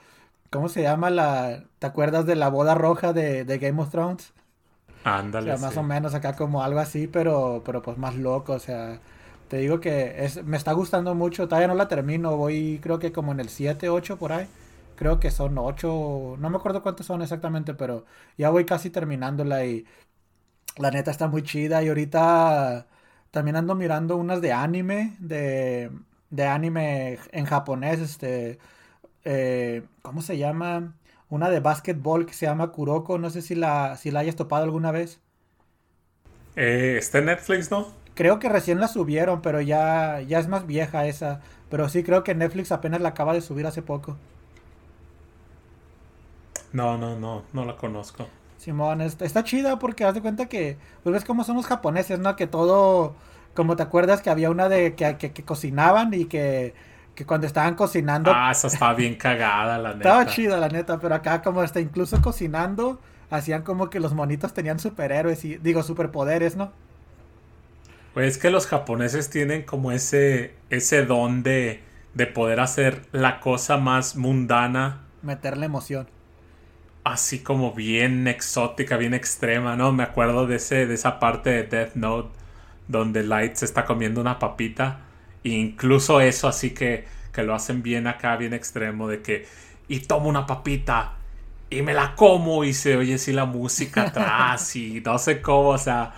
¿Cómo 0.49 0.69
se 0.69 0.81
llama 0.83 1.09
la... 1.09 1.65
¿Te 1.79 1.87
acuerdas 1.87 2.25
de 2.25 2.35
la 2.35 2.49
boda 2.49 2.75
roja 2.75 3.13
de, 3.13 3.45
de 3.45 3.57
Game 3.59 3.81
of 3.81 3.91
Thrones? 3.91 4.33
O 4.33 4.35
Ándale. 5.03 5.55
sea, 5.55 5.57
más 5.57 5.75
sí. 5.75 5.77
o 5.77 5.83
menos 5.83 6.13
acá 6.13 6.35
como 6.35 6.63
algo 6.63 6.79
así, 6.79 7.07
pero, 7.07 7.63
pero 7.65 7.81
pues 7.81 7.97
más 7.97 8.15
loco, 8.15 8.53
o 8.53 8.59
sea, 8.59 9.01
te 9.47 9.57
digo 9.57 9.79
que 9.79 10.23
es, 10.25 10.43
me 10.43 10.57
está 10.57 10.71
gustando 10.73 11.15
mucho, 11.15 11.47
todavía 11.47 11.67
no 11.67 11.75
la 11.75 11.87
termino, 11.87 12.37
voy 12.37 12.79
creo 12.81 12.99
que 12.99 13.11
como 13.11 13.31
en 13.31 13.39
el 13.39 13.49
7, 13.49 13.89
8 13.89 14.17
por 14.19 14.33
ahí, 14.33 14.47
creo 14.95 15.19
que 15.19 15.31
son 15.31 15.57
8, 15.57 16.35
no 16.39 16.49
me 16.49 16.57
acuerdo 16.57 16.81
cuántos 16.83 17.05
son 17.07 17.21
exactamente, 17.21 17.73
pero 17.73 18.05
ya 18.37 18.49
voy 18.49 18.65
casi 18.65 18.89
terminándola 18.91 19.65
y 19.65 19.85
la 20.77 20.91
neta 20.91 21.12
está 21.12 21.27
muy 21.27 21.43
chida 21.43 21.84
y 21.84 21.89
ahorita 21.89 22.88
también 23.31 23.55
ando 23.55 23.75
mirando 23.75 24.17
unas 24.17 24.41
de 24.41 24.53
anime, 24.53 25.15
de, 25.19 25.91
de 26.29 26.45
anime 26.47 27.19
en 27.31 27.45
japonés, 27.45 27.99
este, 27.99 28.60
eh, 29.25 29.84
¿cómo 30.03 30.21
se 30.21 30.38
llama? 30.38 30.95
Una 31.29 31.49
de 31.49 31.60
básquetbol 31.62 32.25
que 32.25 32.34
se 32.34 32.45
llama 32.47 32.71
Kuroko, 32.71 33.17
no 33.19 33.29
sé 33.31 33.41
si 33.41 33.55
la, 33.55 33.97
si 33.97 34.12
la 34.12 34.21
hayas 34.21 34.36
topado 34.38 34.63
alguna 34.65 34.91
vez. 34.91 35.21
Eh, 36.55 36.97
está 36.97 37.19
en 37.19 37.25
Netflix, 37.25 37.71
¿no? 37.71 37.88
Creo 38.13 38.39
que 38.39 38.47
recién 38.49 38.79
la 38.79 38.88
subieron, 38.88 39.41
pero 39.41 39.60
ya, 39.62 40.21
ya 40.21 40.39
es 40.39 40.47
más 40.47 40.65
vieja 40.67 41.05
esa. 41.07 41.41
Pero 41.69 41.89
sí 41.89 42.03
creo 42.03 42.23
que 42.23 42.36
Netflix 42.36 42.71
apenas 42.71 43.01
la 43.01 43.10
acaba 43.10 43.34
de 43.34 43.41
subir 43.41 43.65
hace 43.67 43.81
poco. 43.81 44.17
No, 46.73 46.97
no, 46.97 47.17
no, 47.17 47.45
no 47.53 47.63
la 47.65 47.77
conozco. 47.77 48.27
Simón, 48.62 49.02
está, 49.02 49.26
está 49.26 49.43
chida 49.43 49.80
porque 49.80 50.06
haz 50.06 50.13
de 50.13 50.21
cuenta 50.21 50.45
que, 50.45 50.78
pues 51.02 51.13
ves 51.13 51.26
cómo 51.26 51.43
son 51.43 51.56
los 51.56 51.65
japoneses, 51.65 52.19
¿no? 52.19 52.36
Que 52.36 52.45
todo, 52.45 53.15
como 53.56 53.76
te 53.76 53.82
acuerdas 53.82 54.21
que 54.21 54.30
había 54.30 54.52
una 54.52 54.69
de 54.69 54.93
que, 54.93 55.17
que, 55.17 55.32
que 55.32 55.43
cocinaban 55.43 56.13
y 56.13 56.26
que, 56.26 56.76
que 57.15 57.26
cuando 57.26 57.47
estaban 57.47 57.74
cocinando... 57.74 58.32
Ah, 58.32 58.52
esa 58.52 58.67
estaba 58.67 58.93
bien 58.93 59.15
cagada, 59.15 59.80
la 59.80 59.95
neta. 59.95 60.10
Estaba 60.10 60.26
chida, 60.28 60.58
la 60.60 60.67
neta, 60.67 61.00
pero 61.00 61.15
acá 61.15 61.41
como 61.41 61.62
hasta 61.62 61.80
incluso 61.80 62.21
cocinando, 62.21 63.02
hacían 63.32 63.63
como 63.63 63.89
que 63.89 64.00
los 64.00 64.13
monitos 64.13 64.54
tenían 64.54 64.78
superhéroes 64.78 65.43
y, 65.43 65.58
digo, 65.58 65.82
superpoderes, 65.82 66.56
¿no? 66.56 66.71
Pues 68.13 68.36
es 68.36 68.38
que 68.38 68.52
los 68.52 68.67
japoneses 68.67 69.32
tienen 69.32 69.63
como 69.63 69.91
ese, 69.91 70.54
ese 70.69 71.04
don 71.04 71.41
de, 71.41 71.82
de 72.13 72.28
poder 72.28 72.60
hacer 72.60 73.08
la 73.12 73.39
cosa 73.39 73.78
más 73.78 74.15
mundana, 74.17 75.00
Meterle 75.24 75.65
emoción. 75.65 76.08
Así 77.03 77.39
como 77.39 77.73
bien 77.73 78.27
exótica, 78.27 78.97
bien 78.97 79.13
extrema, 79.13 79.75
¿no? 79.75 79.91
Me 79.91 80.03
acuerdo 80.03 80.47
de, 80.47 80.57
ese, 80.57 80.85
de 80.87 80.93
esa 80.93 81.19
parte 81.19 81.49
de 81.49 81.63
Death 81.63 81.95
Note 81.95 82.29
donde 82.87 83.23
Light 83.23 83.55
se 83.55 83.65
está 83.65 83.85
comiendo 83.85 84.21
una 84.21 84.39
papita. 84.39 85.01
E 85.43 85.49
incluso 85.49 86.21
eso 86.21 86.47
así 86.47 86.71
que, 86.71 87.05
que 87.31 87.43
lo 87.43 87.55
hacen 87.55 87.81
bien 87.83 88.07
acá, 88.07 88.37
bien 88.37 88.53
extremo, 88.53 89.07
de 89.07 89.21
que 89.21 89.47
y 89.87 90.01
tomo 90.01 90.29
una 90.29 90.45
papita 90.45 91.13
y 91.69 91.81
me 91.81 91.93
la 91.93 92.15
como 92.15 92.63
y 92.63 92.73
se 92.73 92.97
oye 92.97 93.15
así 93.15 93.33
la 93.33 93.45
música 93.45 94.03
atrás 94.07 94.75
y 94.75 95.01
no 95.01 95.17
sé 95.17 95.41
cómo, 95.41 95.69
o 95.69 95.77
sea, 95.77 96.13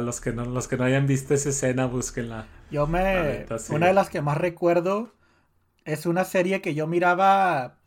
los 0.00 0.20
que 0.20 0.32
no, 0.32 0.44
los 0.44 0.68
que 0.68 0.76
no 0.76 0.84
hayan 0.84 1.06
visto 1.06 1.34
esa 1.34 1.50
escena, 1.50 1.86
búsquenla. 1.86 2.46
Yo 2.70 2.86
me... 2.86 3.02
neta, 3.02 3.58
sí. 3.58 3.74
Una 3.74 3.88
de 3.88 3.94
las 3.94 4.08
que 4.08 4.22
más 4.22 4.36
recuerdo 4.36 5.12
es 5.84 6.06
una 6.06 6.24
serie 6.24 6.60
que 6.60 6.74
yo 6.74 6.86
miraba, 6.86 7.77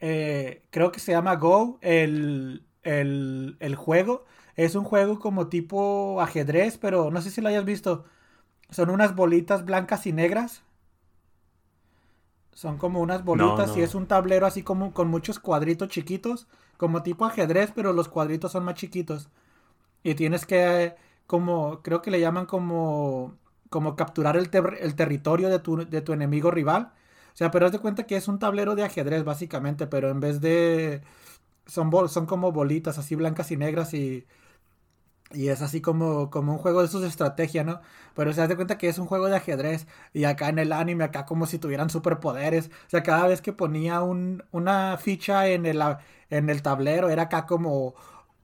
eh, 0.00 0.62
creo 0.70 0.92
que 0.92 1.00
se 1.00 1.12
llama 1.12 1.36
Go, 1.36 1.78
el, 1.82 2.66
el, 2.82 3.56
el 3.60 3.74
juego. 3.76 4.24
Es 4.56 4.74
un 4.74 4.84
juego 4.84 5.18
como 5.20 5.48
tipo 5.48 6.20
ajedrez, 6.22 6.78
pero 6.78 7.10
no 7.10 7.20
sé 7.22 7.30
si 7.30 7.40
lo 7.40 7.48
hayas 7.48 7.64
visto. 7.64 8.04
Son 8.70 8.90
unas 8.90 9.16
bolitas 9.16 9.64
blancas 9.66 10.06
y 10.06 10.12
negras. 10.12 10.62
Son 12.54 12.78
como 12.78 13.00
unas 13.00 13.24
bolitas 13.24 13.76
no. 13.76 13.76
y 13.76 13.82
es 13.82 13.94
un 13.94 14.06
tablero 14.06 14.46
así 14.46 14.62
como 14.62 14.92
con 14.94 15.08
muchos 15.08 15.38
cuadritos 15.38 15.88
chiquitos, 15.88 16.48
como 16.78 17.02
tipo 17.02 17.26
ajedrez, 17.26 17.70
pero 17.74 17.92
los 17.92 18.08
cuadritos 18.08 18.52
son 18.52 18.64
más 18.64 18.74
chiquitos. 18.76 19.28
Y 20.04 20.14
tienes 20.16 20.46
que, 20.46 20.96
como, 21.26 21.82
creo 21.82 22.02
que 22.02 22.10
le 22.12 22.20
llaman 22.20 22.46
como, 22.46 23.36
como 23.70 23.96
capturar 23.96 24.36
el, 24.36 24.50
ter- 24.50 24.78
el 24.80 24.96
territorio 24.96 25.48
de 25.50 25.60
tu, 25.60 25.78
de 25.88 26.02
tu 26.02 26.12
enemigo 26.14 26.50
rival. 26.52 26.92
O 27.36 27.38
sea, 27.38 27.52
pero 27.52 27.66
haz 27.66 27.72
de 27.72 27.80
cuenta 27.80 28.06
que 28.06 28.16
es 28.16 28.28
un 28.28 28.38
tablero 28.40 28.76
de 28.76 28.84
ajedrez 28.84 29.24
básicamente, 29.24 29.86
pero 29.86 30.10
en 30.10 30.20
vez 30.20 30.40
de... 30.40 31.02
Son, 31.66 31.90
bol- 31.90 32.08
son 32.10 32.26
como 32.26 32.52
bolitas 32.52 32.98
así 32.98 33.16
blancas 33.16 33.50
y 33.52 33.56
negras 33.58 33.94
y... 33.94 34.26
Y 35.32 35.48
es 35.48 35.60
así 35.60 35.80
como, 35.80 36.30
como 36.30 36.52
un 36.52 36.58
juego 36.58 36.86
de 36.86 37.00
de 37.00 37.08
estrategia, 37.08 37.64
¿no? 37.64 37.80
Pero 38.14 38.32
se 38.32 38.40
das 38.46 38.54
cuenta 38.54 38.78
que 38.78 38.88
es 38.88 38.98
un 38.98 39.06
juego 39.06 39.26
de 39.26 39.36
ajedrez. 39.36 39.86
Y 40.12 40.24
acá 40.24 40.48
en 40.48 40.58
el 40.60 40.72
anime, 40.72 41.02
acá 41.04 41.26
como 41.26 41.46
si 41.46 41.58
tuvieran 41.58 41.90
superpoderes. 41.90 42.68
O 42.86 42.90
sea, 42.90 43.02
cada 43.02 43.26
vez 43.26 43.42
que 43.42 43.52
ponía 43.52 44.02
un, 44.02 44.44
una 44.52 44.96
ficha 44.98 45.48
en 45.48 45.66
el, 45.66 45.82
en 46.30 46.48
el 46.48 46.62
tablero, 46.62 47.08
era 47.10 47.22
acá 47.24 47.44
como, 47.46 47.94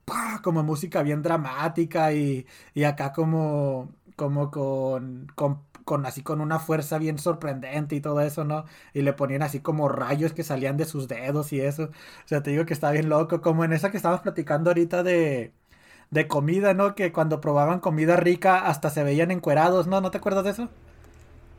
¡pah! 0.05 0.41
como 0.43 0.63
música 0.65 1.03
bien 1.05 1.23
dramática. 1.23 2.13
Y, 2.13 2.47
y 2.75 2.83
acá 2.85 3.13
como, 3.13 3.91
como 4.17 4.51
con, 4.51 5.29
con, 5.37 5.63
con 5.85 6.07
así 6.07 6.23
con 6.23 6.41
una 6.41 6.59
fuerza 6.59 6.99
bien 6.99 7.19
sorprendente 7.19 7.97
y 7.97 8.01
todo 8.01 8.21
eso, 8.21 8.45
¿no? 8.45 8.65
Y 8.95 9.03
le 9.03 9.13
ponían 9.13 9.43
así 9.43 9.61
como 9.61 9.89
rayos 9.89 10.33
que 10.33 10.45
salían 10.45 10.77
de 10.77 10.85
sus 10.87 11.09
dedos 11.09 11.53
y 11.53 11.61
eso. 11.61 11.85
O 11.85 12.29
sea, 12.29 12.43
te 12.43 12.51
digo 12.51 12.67
que 12.67 12.75
está 12.75 12.91
bien 12.93 13.09
loco. 13.09 13.41
Como 13.43 13.65
en 13.65 13.73
esa 13.73 13.91
que 13.91 13.97
estábamos 13.99 14.23
platicando 14.23 14.71
ahorita 14.71 15.03
de 15.03 15.53
de 16.11 16.29
comida, 16.29 16.75
¿no? 16.75 16.95
Que 16.95 17.13
cuando 17.13 17.41
probaban 17.41 17.81
comida 17.81 18.17
rica 18.17 18.67
hasta 18.69 18.91
se 18.91 19.03
veían 19.05 19.31
encuerados, 19.33 19.87
¿no? 19.89 20.01
¿No 20.01 20.11
te 20.13 20.19
acuerdas 20.19 20.45
de 20.45 20.51
eso? 20.53 20.71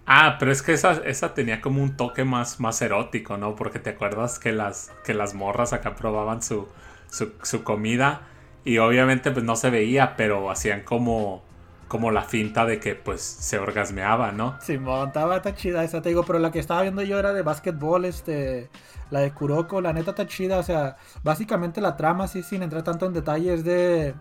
Ah, 0.06 0.36
pero 0.40 0.52
es 0.52 0.62
que 0.62 0.74
esa, 0.74 0.94
esa 1.06 1.34
tenía 1.34 1.62
como 1.62 1.82
un 1.82 1.96
toque 1.96 2.26
más, 2.26 2.60
más 2.60 2.82
erótico, 2.82 3.38
¿no? 3.38 3.56
Porque 3.56 3.80
te 3.80 3.92
acuerdas 3.92 4.38
que 4.40 4.52
las, 4.52 4.92
que 5.04 5.14
las 5.14 5.34
morras 5.34 5.72
acá 5.74 5.96
probaban 5.96 6.42
su, 6.44 6.68
su, 7.10 7.32
su 7.42 7.64
comida 7.64 8.24
y 8.66 8.80
obviamente 8.80 9.32
pues 9.32 9.46
no 9.46 9.56
se 9.56 9.70
veía, 9.70 10.16
pero 10.18 10.50
hacían 10.52 10.82
como, 10.84 11.44
como 11.94 12.10
la 12.10 12.24
finta 12.24 12.66
de 12.66 12.80
que 12.80 12.96
pues 12.96 13.22
se 13.22 13.60
orgasmeaba, 13.60 14.32
¿no? 14.32 14.60
Simón, 14.62 15.10
estaba 15.10 15.36
está 15.36 15.54
chida 15.54 15.84
esa, 15.84 16.02
te 16.02 16.10
digo, 16.10 16.24
pero 16.26 16.40
la 16.40 16.50
que 16.50 16.58
estaba 16.58 16.82
viendo 16.82 17.04
yo 17.04 17.20
era 17.20 17.34
de 17.34 17.44
básquetbol, 17.44 18.06
este, 18.06 18.72
la 19.12 19.20
de 19.20 19.32
Kuroko, 19.32 19.80
la 19.80 19.94
neta 19.94 20.10
está 20.10 20.26
chida, 20.26 20.58
o 20.58 20.64
sea, 20.64 20.96
básicamente 21.22 21.82
la 21.82 21.96
trama, 21.96 22.28
sí, 22.28 22.42
sin 22.42 22.64
entrar 22.64 22.82
tanto 22.82 23.06
en 23.06 23.14
detalle, 23.14 23.54
es 23.54 23.64
de 23.64 24.16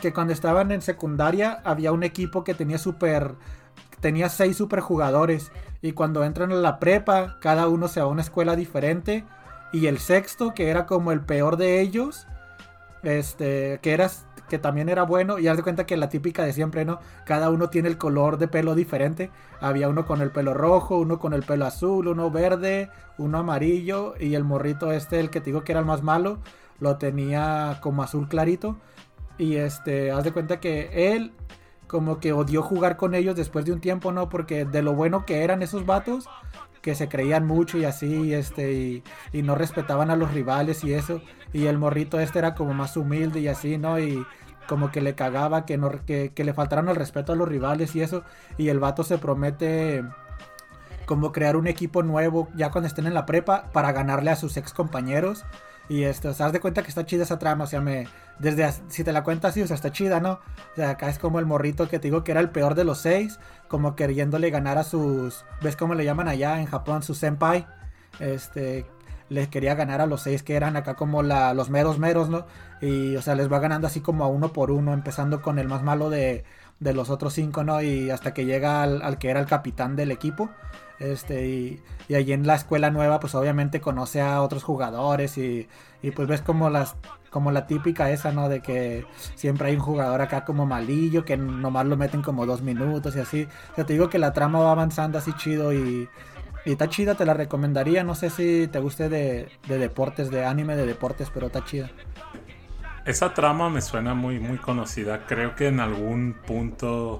que 0.00 0.14
cuando 0.14 0.32
estaban 0.32 0.72
en 0.72 0.80
secundaria 0.80 1.60
había 1.62 1.92
un 1.92 2.04
equipo 2.04 2.42
que 2.42 2.54
tenía 2.54 2.78
super, 2.78 3.34
tenía 4.00 4.30
seis 4.30 4.56
super 4.56 4.80
jugadores 4.80 5.52
y 5.82 5.92
cuando 5.92 6.24
entran 6.24 6.52
a 6.52 6.54
la 6.54 6.78
prepa, 6.78 7.36
cada 7.42 7.68
uno 7.68 7.88
se 7.88 8.00
va 8.00 8.06
a 8.06 8.08
una 8.08 8.22
escuela 8.22 8.56
diferente 8.56 9.26
y 9.74 9.88
el 9.88 9.98
sexto, 9.98 10.54
que 10.54 10.70
era 10.70 10.86
como 10.86 11.12
el 11.12 11.20
peor 11.20 11.58
de 11.58 11.82
ellos, 11.82 12.26
este, 13.02 13.78
que 13.82 13.92
era 13.92 14.08
que 14.48 14.58
también 14.58 14.88
era 14.88 15.02
bueno, 15.02 15.38
y 15.38 15.48
haz 15.48 15.56
de 15.56 15.62
cuenta 15.62 15.86
que 15.86 15.96
la 15.96 16.08
típica 16.08 16.44
de 16.44 16.52
siempre, 16.52 16.84
¿no? 16.84 16.98
Cada 17.24 17.50
uno 17.50 17.70
tiene 17.70 17.88
el 17.88 17.98
color 17.98 18.38
de 18.38 18.48
pelo 18.48 18.74
diferente. 18.74 19.30
Había 19.60 19.88
uno 19.88 20.06
con 20.06 20.20
el 20.20 20.30
pelo 20.30 20.54
rojo, 20.54 20.98
uno 20.98 21.18
con 21.18 21.34
el 21.34 21.42
pelo 21.42 21.66
azul, 21.66 22.08
uno 22.08 22.30
verde, 22.30 22.90
uno 23.18 23.38
amarillo, 23.38 24.14
y 24.18 24.34
el 24.34 24.44
morrito 24.44 24.92
este, 24.92 25.20
el 25.20 25.30
que 25.30 25.40
te 25.40 25.46
digo 25.46 25.62
que 25.62 25.72
era 25.72 25.80
el 25.80 25.86
más 25.86 26.02
malo, 26.02 26.38
lo 26.80 26.96
tenía 26.96 27.78
como 27.82 28.02
azul 28.02 28.28
clarito. 28.28 28.76
Y 29.38 29.56
este, 29.56 30.10
haz 30.10 30.24
de 30.24 30.32
cuenta 30.32 30.60
que 30.60 31.14
él 31.14 31.32
como 31.86 32.20
que 32.20 32.32
odió 32.32 32.62
jugar 32.62 32.96
con 32.96 33.14
ellos 33.14 33.34
después 33.34 33.64
de 33.64 33.72
un 33.72 33.80
tiempo, 33.80 34.12
¿no? 34.12 34.28
Porque 34.28 34.64
de 34.64 34.82
lo 34.82 34.94
bueno 34.94 35.24
que 35.24 35.42
eran 35.42 35.62
esos 35.62 35.86
vatos, 35.86 36.28
que 36.88 36.94
se 36.94 37.06
creían 37.06 37.46
mucho 37.46 37.76
y 37.76 37.84
así, 37.84 38.32
este, 38.32 39.02
y, 39.30 39.42
no 39.42 39.54
respetaban 39.54 40.10
a 40.10 40.16
los 40.16 40.32
rivales 40.32 40.82
y 40.84 40.94
eso. 40.94 41.20
Y 41.52 41.66
el 41.66 41.76
morrito 41.76 42.18
este 42.18 42.38
era 42.38 42.54
como 42.54 42.72
más 42.72 42.96
humilde 42.96 43.40
y 43.40 43.48
así, 43.48 43.76
¿no? 43.76 44.00
Y 44.00 44.24
como 44.66 44.90
que 44.90 45.02
le 45.02 45.14
cagaba 45.14 45.66
que, 45.66 45.76
no, 45.76 45.90
que, 46.06 46.32
que 46.34 46.44
le 46.44 46.54
faltaran 46.54 46.88
el 46.88 46.96
respeto 46.96 47.34
a 47.34 47.36
los 47.36 47.46
rivales 47.46 47.94
y 47.94 48.00
eso. 48.00 48.24
Y 48.56 48.70
el 48.70 48.80
vato 48.80 49.04
se 49.04 49.18
promete 49.18 50.02
como 51.04 51.30
crear 51.30 51.56
un 51.56 51.66
equipo 51.66 52.02
nuevo 52.02 52.48
ya 52.56 52.70
cuando 52.70 52.88
estén 52.88 53.06
en 53.06 53.12
la 53.12 53.26
prepa 53.26 53.64
para 53.74 53.92
ganarle 53.92 54.30
a 54.30 54.36
sus 54.36 54.56
ex 54.56 54.72
compañeros. 54.72 55.44
Y 55.88 56.02
esto, 56.02 56.28
o 56.28 56.34
sea, 56.34 56.46
haz 56.46 56.52
de 56.52 56.60
cuenta 56.60 56.82
que 56.82 56.88
está 56.88 57.06
chida 57.06 57.22
esa 57.22 57.38
trama, 57.38 57.64
o 57.64 57.66
sea, 57.66 57.80
me, 57.80 58.06
desde, 58.38 58.70
si 58.88 59.04
te 59.04 59.12
la 59.12 59.24
cuentas 59.24 59.50
así, 59.52 59.62
o 59.62 59.66
sea, 59.66 59.74
está 59.74 59.90
chida, 59.90 60.20
¿no? 60.20 60.32
O 60.32 60.76
sea, 60.76 60.90
acá 60.90 61.08
es 61.08 61.18
como 61.18 61.38
el 61.38 61.46
morrito 61.46 61.88
que 61.88 61.98
te 61.98 62.08
digo 62.08 62.24
que 62.24 62.32
era 62.32 62.40
el 62.40 62.50
peor 62.50 62.74
de 62.74 62.84
los 62.84 62.98
seis, 62.98 63.40
como 63.68 63.96
queriéndole 63.96 64.50
ganar 64.50 64.76
a 64.76 64.84
sus, 64.84 65.44
¿ves 65.62 65.76
cómo 65.76 65.94
le 65.94 66.04
llaman 66.04 66.28
allá 66.28 66.60
en 66.60 66.66
Japón? 66.66 67.02
Su 67.02 67.14
senpai, 67.14 67.66
este, 68.20 68.84
les 69.30 69.48
quería 69.48 69.74
ganar 69.74 70.02
a 70.02 70.06
los 70.06 70.22
seis 70.22 70.42
que 70.42 70.56
eran 70.56 70.76
acá 70.76 70.94
como 70.94 71.22
la, 71.22 71.54
los 71.54 71.70
meros 71.70 71.98
meros, 71.98 72.28
¿no? 72.28 72.46
Y, 72.82 73.16
o 73.16 73.22
sea, 73.22 73.34
les 73.34 73.50
va 73.50 73.58
ganando 73.58 73.86
así 73.86 74.00
como 74.00 74.24
a 74.24 74.28
uno 74.28 74.52
por 74.52 74.70
uno, 74.70 74.92
empezando 74.92 75.40
con 75.40 75.58
el 75.58 75.68
más 75.68 75.82
malo 75.82 76.10
de, 76.10 76.44
de 76.80 76.94
los 76.94 77.10
otros 77.10 77.34
cinco, 77.34 77.64
¿no? 77.64 77.82
Y 77.82 78.10
hasta 78.10 78.32
que 78.34 78.44
llega 78.44 78.82
al, 78.82 79.18
que 79.18 79.30
era 79.30 79.40
el 79.40 79.46
capitán 79.46 79.96
del 79.96 80.10
equipo. 80.10 80.50
Este, 80.98 81.46
y, 81.46 81.82
y 82.08 82.14
allí 82.16 82.32
en 82.32 82.46
la 82.46 82.56
escuela 82.56 82.90
nueva, 82.90 83.20
pues 83.20 83.34
obviamente 83.34 83.80
conoce 83.80 84.20
a 84.20 84.42
otros 84.42 84.64
jugadores 84.64 85.38
y, 85.38 85.68
y 86.02 86.10
pues 86.10 86.26
ves 86.26 86.42
como 86.42 86.70
las 86.70 86.96
como 87.30 87.52
la 87.52 87.66
típica 87.66 88.10
esa, 88.10 88.32
¿no? 88.32 88.48
De 88.48 88.60
que 88.60 89.04
siempre 89.34 89.68
hay 89.68 89.76
un 89.76 89.82
jugador 89.82 90.20
acá 90.22 90.44
como 90.44 90.66
malillo, 90.66 91.24
que 91.24 91.36
nomás 91.36 91.86
lo 91.86 91.96
meten 91.96 92.22
como 92.22 92.46
dos 92.46 92.62
minutos 92.62 93.16
y 93.16 93.20
así. 93.20 93.48
O 93.72 93.74
sea, 93.74 93.84
te 93.84 93.92
digo 93.92 94.08
que 94.08 94.18
la 94.18 94.32
trama 94.32 94.60
va 94.60 94.72
avanzando 94.72 95.18
así 95.18 95.32
chido 95.34 95.72
y, 95.72 96.08
y 96.64 96.72
está 96.72 96.88
chida, 96.88 97.14
te 97.16 97.26
la 97.26 97.34
recomendaría. 97.34 98.02
No 98.02 98.14
sé 98.14 98.30
si 98.30 98.66
te 98.68 98.78
guste 98.78 99.08
de, 99.08 99.48
de 99.68 99.78
deportes, 99.78 100.30
de 100.30 100.44
anime 100.46 100.74
de 100.76 100.86
deportes, 100.86 101.30
pero 101.32 101.48
está 101.48 101.64
chida. 101.64 101.90
Esa 103.08 103.32
trama 103.32 103.70
me 103.70 103.80
suena 103.80 104.12
muy, 104.12 104.38
muy 104.38 104.58
conocida. 104.58 105.24
Creo 105.26 105.56
que 105.56 105.68
en 105.68 105.80
algún 105.80 106.36
punto 106.46 107.18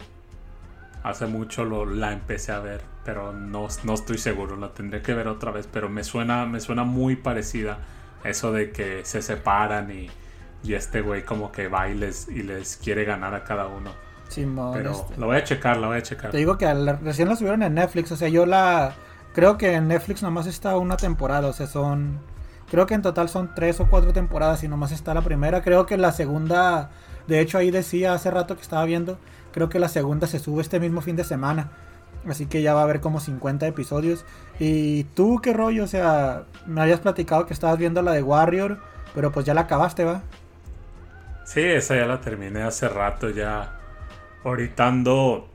hace 1.02 1.24
mucho 1.24 1.64
lo, 1.64 1.86
la 1.86 2.12
empecé 2.12 2.52
a 2.52 2.58
ver, 2.58 2.82
pero 3.06 3.32
no, 3.32 3.68
no 3.84 3.94
estoy 3.94 4.18
seguro. 4.18 4.56
La 4.56 4.74
tendré 4.74 5.00
que 5.00 5.14
ver 5.14 5.28
otra 5.28 5.50
vez, 5.50 5.66
pero 5.66 5.88
me 5.88 6.04
suena, 6.04 6.44
me 6.44 6.60
suena 6.60 6.84
muy 6.84 7.16
parecida. 7.16 7.78
Eso 8.22 8.52
de 8.52 8.70
que 8.70 9.02
se 9.06 9.22
separan 9.22 9.90
y, 9.90 10.10
y 10.62 10.74
este 10.74 11.00
güey 11.00 11.24
como 11.24 11.50
que 11.52 11.68
va 11.68 11.88
y 11.88 11.94
les, 11.94 12.28
y 12.28 12.42
les 12.42 12.76
quiere 12.76 13.06
ganar 13.06 13.34
a 13.34 13.44
cada 13.44 13.66
uno. 13.66 13.90
Simón, 14.28 14.74
Pero 14.74 14.90
este, 14.90 15.16
lo 15.16 15.24
voy 15.24 15.38
a 15.38 15.44
checar, 15.44 15.78
lo 15.78 15.86
voy 15.86 15.96
a 15.96 16.02
checar. 16.02 16.32
Te 16.32 16.36
digo 16.36 16.58
que 16.58 16.70
recién 17.02 17.30
la 17.30 17.36
subieron 17.36 17.62
en 17.62 17.72
Netflix, 17.72 18.12
o 18.12 18.16
sea, 18.16 18.28
yo 18.28 18.44
la... 18.44 18.92
Creo 19.32 19.56
que 19.56 19.72
en 19.72 19.88
Netflix 19.88 20.22
nomás 20.22 20.46
está 20.46 20.76
una 20.76 20.98
temporada, 20.98 21.48
o 21.48 21.54
sea, 21.54 21.66
son... 21.66 22.20
Creo 22.70 22.86
que 22.86 22.94
en 22.94 23.02
total 23.02 23.28
son 23.28 23.54
tres 23.54 23.80
o 23.80 23.86
cuatro 23.86 24.12
temporadas 24.12 24.62
y 24.62 24.68
nomás 24.68 24.92
está 24.92 25.14
la 25.14 25.22
primera. 25.22 25.62
Creo 25.62 25.86
que 25.86 25.96
la 25.96 26.12
segunda, 26.12 26.90
de 27.26 27.40
hecho 27.40 27.58
ahí 27.58 27.70
decía 27.70 28.12
hace 28.12 28.30
rato 28.30 28.56
que 28.56 28.62
estaba 28.62 28.84
viendo, 28.84 29.18
creo 29.52 29.68
que 29.68 29.78
la 29.78 29.88
segunda 29.88 30.26
se 30.26 30.38
sube 30.38 30.60
este 30.60 30.78
mismo 30.78 31.00
fin 31.00 31.16
de 31.16 31.24
semana. 31.24 31.70
Así 32.28 32.46
que 32.46 32.60
ya 32.60 32.74
va 32.74 32.80
a 32.80 32.84
haber 32.84 33.00
como 33.00 33.20
50 33.20 33.66
episodios. 33.66 34.26
¿Y 34.58 35.04
tú 35.04 35.40
qué 35.42 35.54
rollo? 35.54 35.84
O 35.84 35.86
sea, 35.86 36.44
me 36.66 36.82
habías 36.82 37.00
platicado 37.00 37.46
que 37.46 37.54
estabas 37.54 37.78
viendo 37.78 38.02
la 38.02 38.12
de 38.12 38.22
Warrior, 38.22 38.78
pero 39.14 39.32
pues 39.32 39.46
ya 39.46 39.54
la 39.54 39.62
acabaste, 39.62 40.04
¿va? 40.04 40.22
Sí, 41.44 41.62
esa 41.62 41.96
ya 41.96 42.04
la 42.04 42.20
terminé 42.20 42.62
hace 42.62 42.88
rato 42.88 43.30
ya. 43.30 43.78
Ahorita 44.44 44.86
ando. 44.86 45.48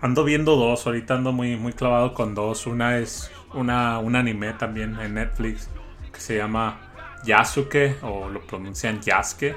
Ando 0.00 0.24
viendo 0.24 0.56
dos, 0.56 0.86
ahorita 0.86 1.14
ando 1.14 1.32
muy, 1.32 1.56
muy 1.56 1.72
clavado 1.72 2.14
con 2.14 2.34
dos. 2.34 2.66
Una 2.66 2.98
es 2.98 3.30
una, 3.54 3.98
un 3.98 4.14
anime 4.14 4.52
también 4.52 5.00
en 5.00 5.14
Netflix 5.14 5.68
que 6.16 6.22
se 6.22 6.36
llama 6.36 6.78
Yasuke 7.24 7.98
o 8.02 8.28
lo 8.30 8.40
pronuncian 8.46 9.00
Yasuke. 9.00 9.56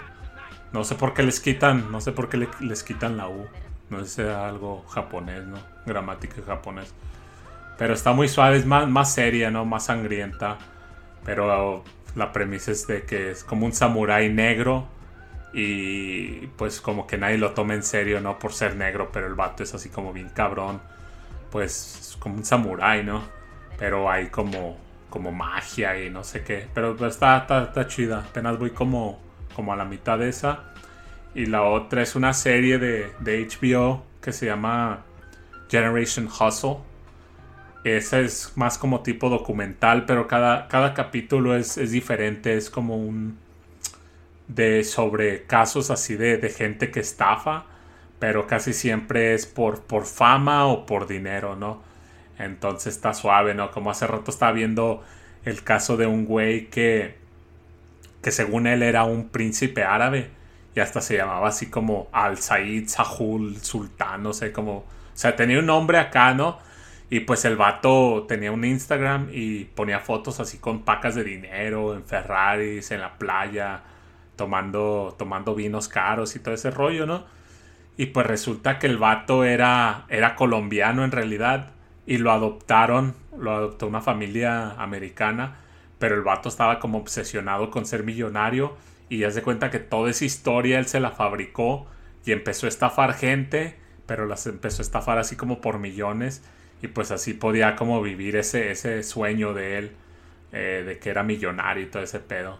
No 0.73 0.83
sé 0.83 0.95
por 0.95 1.13
qué 1.15 1.23
les 1.23 1.39
quitan, 1.39 1.91
no 1.91 2.01
sé 2.01 2.11
por 2.11 2.29
qué 2.29 2.37
le- 2.37 2.49
les 2.61 2.83
quitan 2.83 3.17
la 3.17 3.27
U. 3.29 3.47
No 3.89 3.99
sé 4.01 4.05
si 4.05 4.15
sea 4.17 4.47
algo 4.47 4.83
japonés, 4.89 5.45
¿no? 5.45 5.57
Gramática 5.85 6.41
japonés. 6.45 6.93
Pero 7.77 7.93
está 7.93 8.13
muy 8.13 8.27
suave, 8.27 8.57
es 8.57 8.65
más, 8.65 8.87
más 8.87 9.13
seria, 9.13 9.51
¿no? 9.51 9.65
Más 9.65 9.85
sangrienta. 9.85 10.57
Pero 11.25 11.83
la 12.15 12.31
premisa 12.33 12.71
es 12.71 12.87
de 12.87 13.03
que 13.03 13.31
es 13.31 13.43
como 13.43 13.65
un 13.65 13.73
samurái 13.73 14.29
negro 14.33 14.87
y 15.53 16.47
pues 16.57 16.81
como 16.81 17.07
que 17.07 17.17
nadie 17.17 17.37
lo 17.37 17.51
toma 17.53 17.73
en 17.73 17.83
serio, 17.83 18.21
¿no? 18.21 18.37
Por 18.39 18.53
ser 18.53 18.75
negro, 18.75 19.09
pero 19.11 19.27
el 19.27 19.33
vato 19.35 19.63
es 19.63 19.73
así 19.73 19.89
como 19.89 20.13
bien 20.13 20.29
cabrón. 20.29 20.81
Pues 21.51 21.97
es 22.11 22.17
como 22.17 22.35
un 22.35 22.45
samurái, 22.45 23.03
¿no? 23.03 23.23
Pero 23.77 24.09
hay 24.11 24.27
como, 24.29 24.77
como 25.09 25.31
magia 25.31 26.03
y 26.03 26.09
no 26.09 26.23
sé 26.23 26.43
qué. 26.43 26.67
Pero 26.73 26.91
está, 27.07 27.37
está, 27.37 27.63
está 27.63 27.87
chida. 27.87 28.19
Apenas 28.19 28.57
voy 28.57 28.71
como, 28.71 29.19
como 29.55 29.73
a 29.73 29.75
la 29.75 29.85
mitad 29.85 30.19
de 30.19 30.29
esa. 30.29 30.73
Y 31.35 31.45
la 31.45 31.63
otra 31.63 32.01
es 32.01 32.15
una 32.15 32.33
serie 32.33 32.79
de, 32.79 33.11
de 33.19 33.47
HBO 33.47 34.03
que 34.21 34.33
se 34.33 34.45
llama 34.45 35.03
Generation 35.69 36.27
Hustle. 36.27 36.77
Esa 37.83 38.19
es 38.19 38.53
más 38.55 38.77
como 38.77 39.01
tipo 39.01 39.29
documental, 39.29 40.05
pero 40.05 40.27
cada, 40.27 40.67
cada 40.67 40.93
capítulo 40.93 41.55
es, 41.55 41.77
es 41.77 41.91
diferente. 41.91 42.55
Es 42.57 42.69
como 42.69 42.97
un. 42.97 43.37
de 44.47 44.83
sobre 44.83 45.43
casos 45.43 45.89
así 45.91 46.15
de, 46.15 46.37
de 46.37 46.49
gente 46.49 46.91
que 46.91 46.99
estafa, 46.99 47.65
pero 48.19 48.47
casi 48.47 48.73
siempre 48.73 49.33
es 49.33 49.45
por, 49.45 49.83
por 49.83 50.05
fama 50.05 50.65
o 50.67 50.85
por 50.85 51.07
dinero, 51.07 51.55
¿no? 51.55 51.88
Entonces 52.39 52.95
está 52.95 53.13
suave, 53.13 53.53
¿no? 53.53 53.71
Como 53.71 53.91
hace 53.91 54.07
rato 54.07 54.31
estaba 54.31 54.53
viendo 54.53 55.03
el 55.45 55.63
caso 55.63 55.97
de 55.97 56.07
un 56.07 56.25
güey 56.25 56.67
que. 56.69 57.15
que 58.23 58.31
según 58.31 58.65
él 58.65 58.81
era 58.81 59.03
un 59.03 59.29
príncipe 59.29 59.83
árabe 59.83 60.31
y 60.75 60.79
hasta 60.79 61.01
se 61.01 61.17
llamaba 61.17 61.49
así 61.49 61.69
como 61.69 62.07
Al 62.11 62.37
Said 62.37 62.87
Sahul 62.87 63.57
Sultán, 63.57 64.23
no 64.23 64.33
sé 64.33 64.51
cómo. 64.51 64.77
O 64.77 64.85
sea, 65.13 65.35
tenía 65.35 65.59
un 65.59 65.65
nombre 65.65 65.97
acá, 65.97 66.33
¿no? 66.33 66.59
Y 67.09 67.21
pues 67.21 67.43
el 67.45 67.57
vato 67.57 68.25
tenía 68.27 68.51
un 68.51 68.63
Instagram 68.63 69.29
y 69.33 69.65
ponía 69.65 69.99
fotos 69.99 70.39
así 70.39 70.59
con 70.59 70.83
pacas 70.83 71.15
de 71.15 71.23
dinero, 71.23 71.95
en 71.95 72.05
Ferraris, 72.05 72.91
en 72.91 73.01
la 73.01 73.17
playa, 73.17 73.81
tomando, 74.35 75.15
tomando 75.17 75.55
vinos 75.55 75.87
caros 75.87 76.35
y 76.35 76.39
todo 76.39 76.53
ese 76.53 76.71
rollo, 76.71 77.05
¿no? 77.05 77.25
Y 77.97 78.07
pues 78.07 78.27
resulta 78.27 78.79
que 78.79 78.87
el 78.87 78.97
vato 78.97 79.43
era, 79.43 80.05
era 80.07 80.35
colombiano 80.35 81.03
en 81.03 81.11
realidad 81.11 81.71
y 82.09 82.17
lo 82.17 82.31
adoptaron, 82.31 83.13
lo 83.37 83.51
adoptó 83.51 83.85
una 83.85 84.01
familia 84.01 84.71
americana, 84.81 85.57
pero 85.99 86.15
el 86.15 86.23
vato 86.23 86.49
estaba 86.49 86.79
como 86.79 86.97
obsesionado 86.97 87.69
con 87.69 87.85
ser 87.85 88.03
millonario 88.03 88.73
y 89.09 89.19
ya 89.19 89.29
se 89.29 89.43
cuenta 89.43 89.69
que 89.69 89.77
toda 89.77 90.09
esa 90.09 90.25
historia 90.25 90.79
él 90.79 90.87
se 90.87 90.99
la 90.99 91.11
fabricó 91.11 91.85
y 92.25 92.31
empezó 92.31 92.65
a 92.65 92.69
estafar 92.69 93.13
gente, 93.13 93.75
pero 94.07 94.25
las 94.25 94.47
empezó 94.47 94.81
a 94.81 94.85
estafar 94.85 95.19
así 95.19 95.35
como 95.35 95.61
por 95.61 95.77
millones 95.77 96.41
y 96.81 96.87
pues 96.87 97.11
así 97.11 97.35
podía 97.35 97.75
como 97.75 98.01
vivir 98.01 98.37
ese, 98.37 98.71
ese 98.71 99.03
sueño 99.03 99.53
de 99.53 99.77
él, 99.77 99.91
eh, 100.51 100.83
de 100.87 100.97
que 100.97 101.11
era 101.11 101.21
millonario 101.21 101.83
y 101.83 101.91
todo 101.91 102.01
ese 102.01 102.19
pedo. 102.19 102.57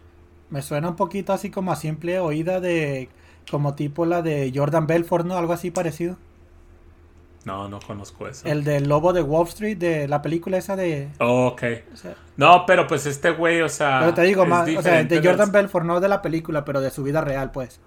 Me 0.52 0.62
suena 0.62 0.90
un 0.90 0.96
poquito 0.96 1.34
así 1.34 1.50
como 1.50 1.72
a 1.72 1.76
simple 1.76 2.20
oída 2.20 2.60
de... 2.60 3.10
Como 3.50 3.74
tipo 3.74 4.06
la 4.06 4.22
de 4.22 4.52
Jordan 4.54 4.86
Belfort, 4.86 5.26
¿no? 5.26 5.36
Algo 5.36 5.54
así 5.54 5.72
parecido. 5.72 6.18
No, 7.50 7.68
no 7.68 7.80
conozco 7.80 8.28
eso. 8.28 8.48
El 8.48 8.64
del 8.64 8.88
lobo 8.88 9.12
de 9.12 9.24
Wall 9.24 9.48
Street, 9.48 9.76
de 9.76 10.08
la 10.08 10.22
película 10.22 10.60
esa 10.60 10.76
de... 10.76 11.10
Oh, 11.18 11.48
ok. 11.48 11.64
o 11.92 11.98
sea, 11.98 12.14
No, 12.38 12.64
pero 12.68 12.86
pues 12.86 13.08
este 13.08 13.32
güey, 13.32 13.62
o 13.62 13.70
sea... 13.70 14.02
pero 14.02 14.14
te 14.14 14.22
digo, 14.22 14.46
más, 14.46 14.62
o 14.62 14.66
sea, 14.66 14.78
diferente 14.78 15.20
de 15.20 15.28
Jordan 15.28 15.52
Belfort, 15.52 15.84
no 15.84 16.00
de 16.00 16.10
la 16.10 16.22
película, 16.22 16.64
pero 16.64 16.80
de 16.80 16.92
su 16.92 17.02
vida 17.02 17.22
real, 17.22 17.50
pues. 17.50 17.80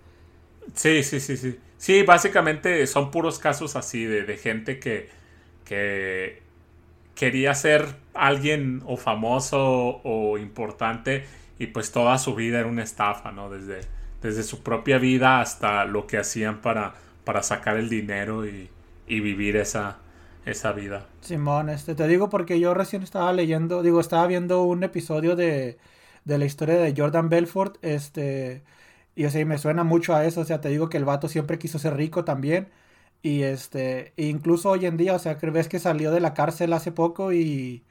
Sí, 0.75 1.05
sí, 1.05 1.21
sí, 1.21 1.37
sí. 1.37 1.61
Sí, 1.79 2.03
básicamente 2.03 2.85
son 2.89 3.13
puros 3.13 3.39
casos 3.39 3.77
así 3.77 4.05
de, 4.05 4.25
de 4.25 4.37
gente 4.37 4.81
que, 4.81 5.11
que 5.65 6.43
quería 7.15 7.55
ser 7.55 7.87
alguien 8.15 8.83
o 8.85 8.97
famoso 8.97 10.01
o 10.03 10.39
importante 10.39 11.25
y 11.61 11.69
pues 11.69 11.93
toda 11.93 12.19
su 12.19 12.35
vida 12.35 12.59
era 12.59 12.69
una 12.69 12.83
estafa, 12.83 13.31
¿no? 13.31 13.49
Desde, 13.49 13.83
desde 14.23 14.43
su 14.43 14.65
propia 14.65 14.99
vida 14.99 15.41
hasta 15.41 15.85
lo 15.85 16.09
que 16.09 16.19
hacían 16.19 16.61
para, 16.61 16.95
para 17.23 17.45
sacar 17.45 17.77
el 17.77 17.89
dinero 17.89 18.45
y, 18.45 18.69
y 19.17 19.21
vivir 19.21 19.57
esa, 19.57 19.99
esa 20.45 20.73
vida. 20.73 21.07
Simón, 21.21 21.69
este, 21.69 21.95
te 21.95 22.09
digo 22.09 22.29
porque 22.29 22.59
yo 22.59 22.75
recién 22.75 23.03
estaba 23.05 23.33
leyendo, 23.33 23.83
digo, 23.83 24.01
estaba 24.01 24.27
viendo 24.27 24.65
un 24.65 24.83
episodio 24.83 25.37
de, 25.37 25.79
de 26.25 26.39
la 26.39 26.45
historia 26.47 26.75
de 26.77 26.95
Jordan 26.97 27.29
Belfort, 27.29 27.79
este, 27.83 28.65
y 29.15 29.25
o 29.25 29.31
sea, 29.31 29.41
y 29.41 29.45
me 29.45 29.59
suena 29.59 29.85
mucho 29.85 30.15
a 30.15 30.25
eso, 30.27 30.41
o 30.41 30.45
sea, 30.45 30.61
te 30.61 30.69
digo 30.69 30.89
que 30.89 30.97
el 30.97 31.05
vato 31.05 31.29
siempre 31.29 31.59
quiso 31.59 31.79
ser 31.79 31.97
rico 31.97 32.25
también, 32.25 32.71
y 33.23 33.43
este, 33.43 34.15
e 34.17 34.27
incluso 34.27 34.71
hoy 34.71 34.87
en 34.87 34.97
día, 34.97 35.15
o 35.15 35.19
sea, 35.21 35.39
que 35.39 35.49
ves 35.51 35.69
que 35.69 35.79
salió 35.79 36.11
de 36.11 36.21
la 36.21 36.35
cárcel 36.35 36.73
hace 36.73 36.91
poco 36.93 37.33
y, 37.33 37.85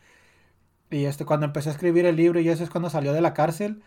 y 0.90 1.06
este, 1.06 1.26
cuando 1.26 1.46
empezó 1.46 1.70
a 1.70 1.74
escribir 1.74 2.06
el 2.06 2.16
libro 2.16 2.40
y 2.40 2.50
eso 2.50 2.64
es 2.64 2.70
cuando 2.70 2.90
salió 2.90 3.14
de 3.14 3.22
la 3.22 3.34
cárcel, 3.34 3.82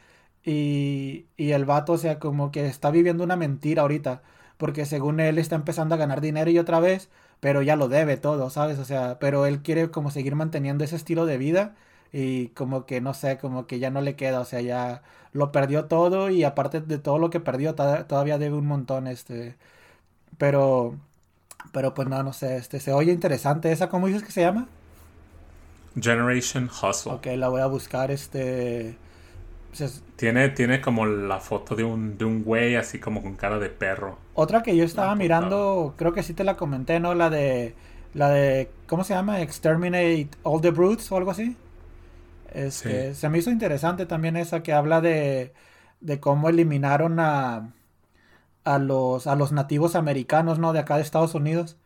y, 0.44 1.26
y 1.36 1.52
el 1.52 1.64
vato, 1.64 1.92
o 1.94 1.98
sea, 1.98 2.18
como 2.18 2.50
que 2.50 2.66
está 2.66 2.90
viviendo 2.90 3.24
una 3.24 3.36
mentira 3.36 3.82
ahorita, 3.82 4.22
porque 4.56 4.86
según 4.86 5.20
él 5.20 5.38
está 5.38 5.56
empezando 5.56 5.94
a 5.94 5.98
ganar 5.98 6.20
dinero 6.20 6.50
y 6.50 6.58
otra 6.58 6.80
vez, 6.80 7.10
pero 7.40 7.62
ya 7.62 7.76
lo 7.76 7.88
debe 7.88 8.16
todo, 8.16 8.50
¿sabes? 8.50 8.78
O 8.78 8.84
sea, 8.84 9.18
pero 9.18 9.46
él 9.46 9.62
quiere 9.62 9.90
como 9.90 10.10
seguir 10.10 10.34
manteniendo 10.36 10.84
ese 10.84 10.96
estilo 10.96 11.26
de 11.26 11.38
vida 11.38 11.76
y 12.12 12.48
como 12.50 12.86
que 12.86 13.00
no 13.00 13.14
sé, 13.14 13.38
como 13.38 13.66
que 13.66 13.78
ya 13.78 13.90
no 13.90 14.00
le 14.00 14.16
queda, 14.16 14.40
o 14.40 14.44
sea, 14.44 14.60
ya 14.60 15.02
lo 15.32 15.52
perdió 15.52 15.86
todo 15.86 16.30
y 16.30 16.44
aparte 16.44 16.80
de 16.80 16.98
todo 16.98 17.18
lo 17.18 17.30
que 17.30 17.40
perdió 17.40 17.74
to- 17.74 18.06
todavía 18.06 18.38
debe 18.38 18.56
un 18.56 18.66
montón, 18.66 19.06
este, 19.08 19.56
pero, 20.38 20.98
pero 21.72 21.94
pues 21.94 22.08
no, 22.08 22.22
no 22.22 22.32
sé, 22.34 22.56
este, 22.58 22.80
se 22.80 22.92
oye 22.92 23.12
interesante, 23.12 23.72
¿esa 23.72 23.88
cómo 23.90 24.06
dices 24.08 24.24
que 24.24 24.32
se 24.32 24.42
llama? 24.42 24.70
Generation 26.00 26.68
Hustle. 26.70 27.18
Ok, 27.18 27.26
la 27.36 27.48
voy 27.48 27.60
a 27.60 27.66
buscar, 27.66 28.10
este, 28.10 28.98
Tiene, 30.16 30.48
tiene 30.50 30.80
como 30.80 31.06
la 31.06 31.40
foto 31.40 31.74
de 31.76 31.84
un, 31.84 32.16
de 32.18 32.24
un 32.24 32.42
güey 32.44 32.76
así 32.76 32.98
como 33.00 33.22
con 33.22 33.36
cara 33.36 33.58
de 33.58 33.68
perro. 33.70 34.18
Otra 34.32 34.62
que 34.62 34.76
yo 34.76 34.84
estaba 34.84 35.14
mirando, 35.14 35.94
creo 35.96 36.12
que 36.12 36.22
sí 36.24 36.34
te 36.34 36.44
la 36.44 36.56
comenté, 36.56 36.98
¿no? 37.00 37.14
La 37.14 37.30
de, 37.30 37.76
la 38.14 38.30
de, 38.30 38.70
¿cómo 38.86 39.04
se 39.04 39.14
llama? 39.14 39.40
Exterminate 39.40 40.30
All 40.42 40.60
the 40.60 40.70
Brutes 40.70 41.10
o 41.12 41.16
algo 41.16 41.30
así. 41.30 41.56
Este, 42.52 43.14
Se 43.14 43.28
me 43.28 43.38
hizo 43.38 43.50
interesante 43.50 44.06
también 44.06 44.36
esa 44.36 44.62
que 44.62 44.72
habla 44.72 45.00
de, 45.00 45.54
de 46.00 46.20
cómo 46.20 46.48
eliminaron 46.48 47.20
a, 47.20 47.72
a, 48.64 48.78
los, 48.78 49.26
a 49.26 49.36
los 49.36 49.52
nativos 49.52 49.96
americanos, 49.96 50.58
¿no? 50.58 50.72
De 50.72 50.80
acá 50.80 50.96
de 50.96 51.02
Estados 51.02 51.34
Unidos. 51.34 51.76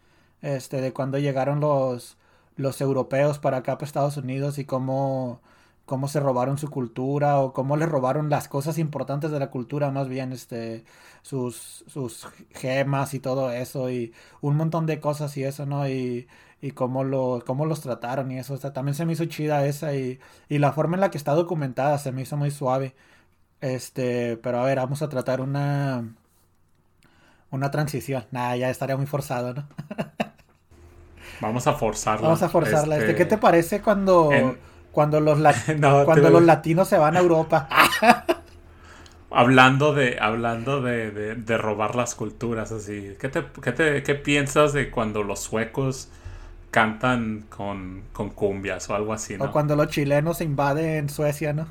Este, 0.43 0.81
de 0.81 0.93
cuando 0.93 1.19
llegaron 1.19 1.61
los, 1.61 2.19
los 2.57 2.81
europeos 2.81 3.39
para 3.39 3.59
acá, 3.59 3.77
para 3.79 3.87
Estados 3.87 4.17
Unidos, 4.19 4.59
y 4.59 4.65
cómo, 4.67 5.41
cómo 5.89 6.09
se 6.09 6.21
robaron 6.21 6.59
su 6.59 6.71
cultura, 6.71 7.41
o 7.41 7.53
cómo 7.53 7.77
les 7.77 7.89
robaron 7.89 8.31
las 8.31 8.49
cosas 8.49 8.79
importantes 8.79 9.33
de 9.33 9.41
la 9.41 9.51
cultura, 9.51 9.91
más 9.91 10.09
bien, 10.09 10.33
este, 10.33 10.85
sus, 11.23 11.85
sus 11.89 12.29
gemas 12.53 13.15
y 13.15 13.21
todo 13.21 13.51
eso, 13.53 13.91
y 13.91 14.15
un 14.43 14.57
montón 14.57 14.87
de 14.87 15.01
cosas 15.01 15.37
y 15.37 15.45
eso, 15.45 15.67
¿no? 15.67 15.89
Y, 15.89 16.29
y 16.61 16.73
cómo, 16.73 17.05
lo, 17.05 17.43
cómo 17.47 17.67
los 17.67 17.81
trataron 17.81 18.31
y 18.33 18.39
eso. 18.39 18.55
O 18.55 18.57
sea, 18.59 18.73
también 18.73 18.95
se 18.95 19.07
me 19.07 19.15
hizo 19.15 19.25
chida 19.27 19.67
esa 19.67 19.95
y, 19.95 20.21
y 20.49 20.59
la 20.59 20.73
forma 20.73 20.97
en 20.97 21.01
la 21.03 21.11
que 21.11 21.19
está 21.19 21.33
documentada 21.35 21.99
se 21.99 22.13
me 22.13 22.23
hizo 22.23 22.37
muy 22.37 22.51
suave. 22.51 22.95
Este, 23.61 24.37
pero 24.39 24.61
a 24.61 24.65
ver, 24.65 24.79
vamos 24.79 25.03
a 25.03 25.09
tratar 25.11 25.41
una 25.41 26.05
una 27.51 27.71
transición. 27.71 28.27
Nada, 28.31 28.57
ya 28.57 28.71
estaría 28.71 28.97
muy 28.97 29.07
forzado, 29.07 29.55
¿no? 29.55 29.69
Vamos 31.41 31.67
a 31.67 31.75
forzarla. 31.75 32.27
Vamos 32.27 32.43
a 32.43 32.49
forzarla. 32.49 32.99
Este, 32.99 33.15
¿Qué 33.15 33.25
te 33.25 33.39
parece 33.39 33.81
cuando, 33.81 34.57
cuando, 34.99 35.21
los, 35.21 35.39
cuando 36.05 36.29
los 36.29 36.43
latinos 36.43 36.89
se 36.89 36.99
van 36.99 37.17
a 37.17 37.21
Europa? 37.21 37.69
hablando 39.31 39.95
de 39.95 40.19
hablando 40.21 40.83
de, 40.83 41.37
de, 41.37 41.57
robar 41.57 41.95
las 41.95 42.17
culturas, 42.17 42.73
así. 42.73 43.15
¿Qué, 43.21 43.29
te, 43.29 43.45
qué, 43.63 43.71
te, 43.71 44.03
¿Qué 44.03 44.17
piensas 44.17 44.73
de 44.73 44.91
cuando 44.91 45.23
los 45.23 45.39
suecos 45.39 46.09
cantan 46.73 47.45
con, 47.49 48.03
con 48.13 48.31
cumbias 48.31 48.91
o 48.91 48.97
algo 48.97 49.13
así, 49.13 49.37
¿no? 49.37 49.45
O 49.45 49.53
cuando 49.53 49.77
los 49.77 49.87
chilenos 49.87 50.41
invaden 50.41 51.09
Suecia, 51.09 51.53
¿no? 51.53 51.69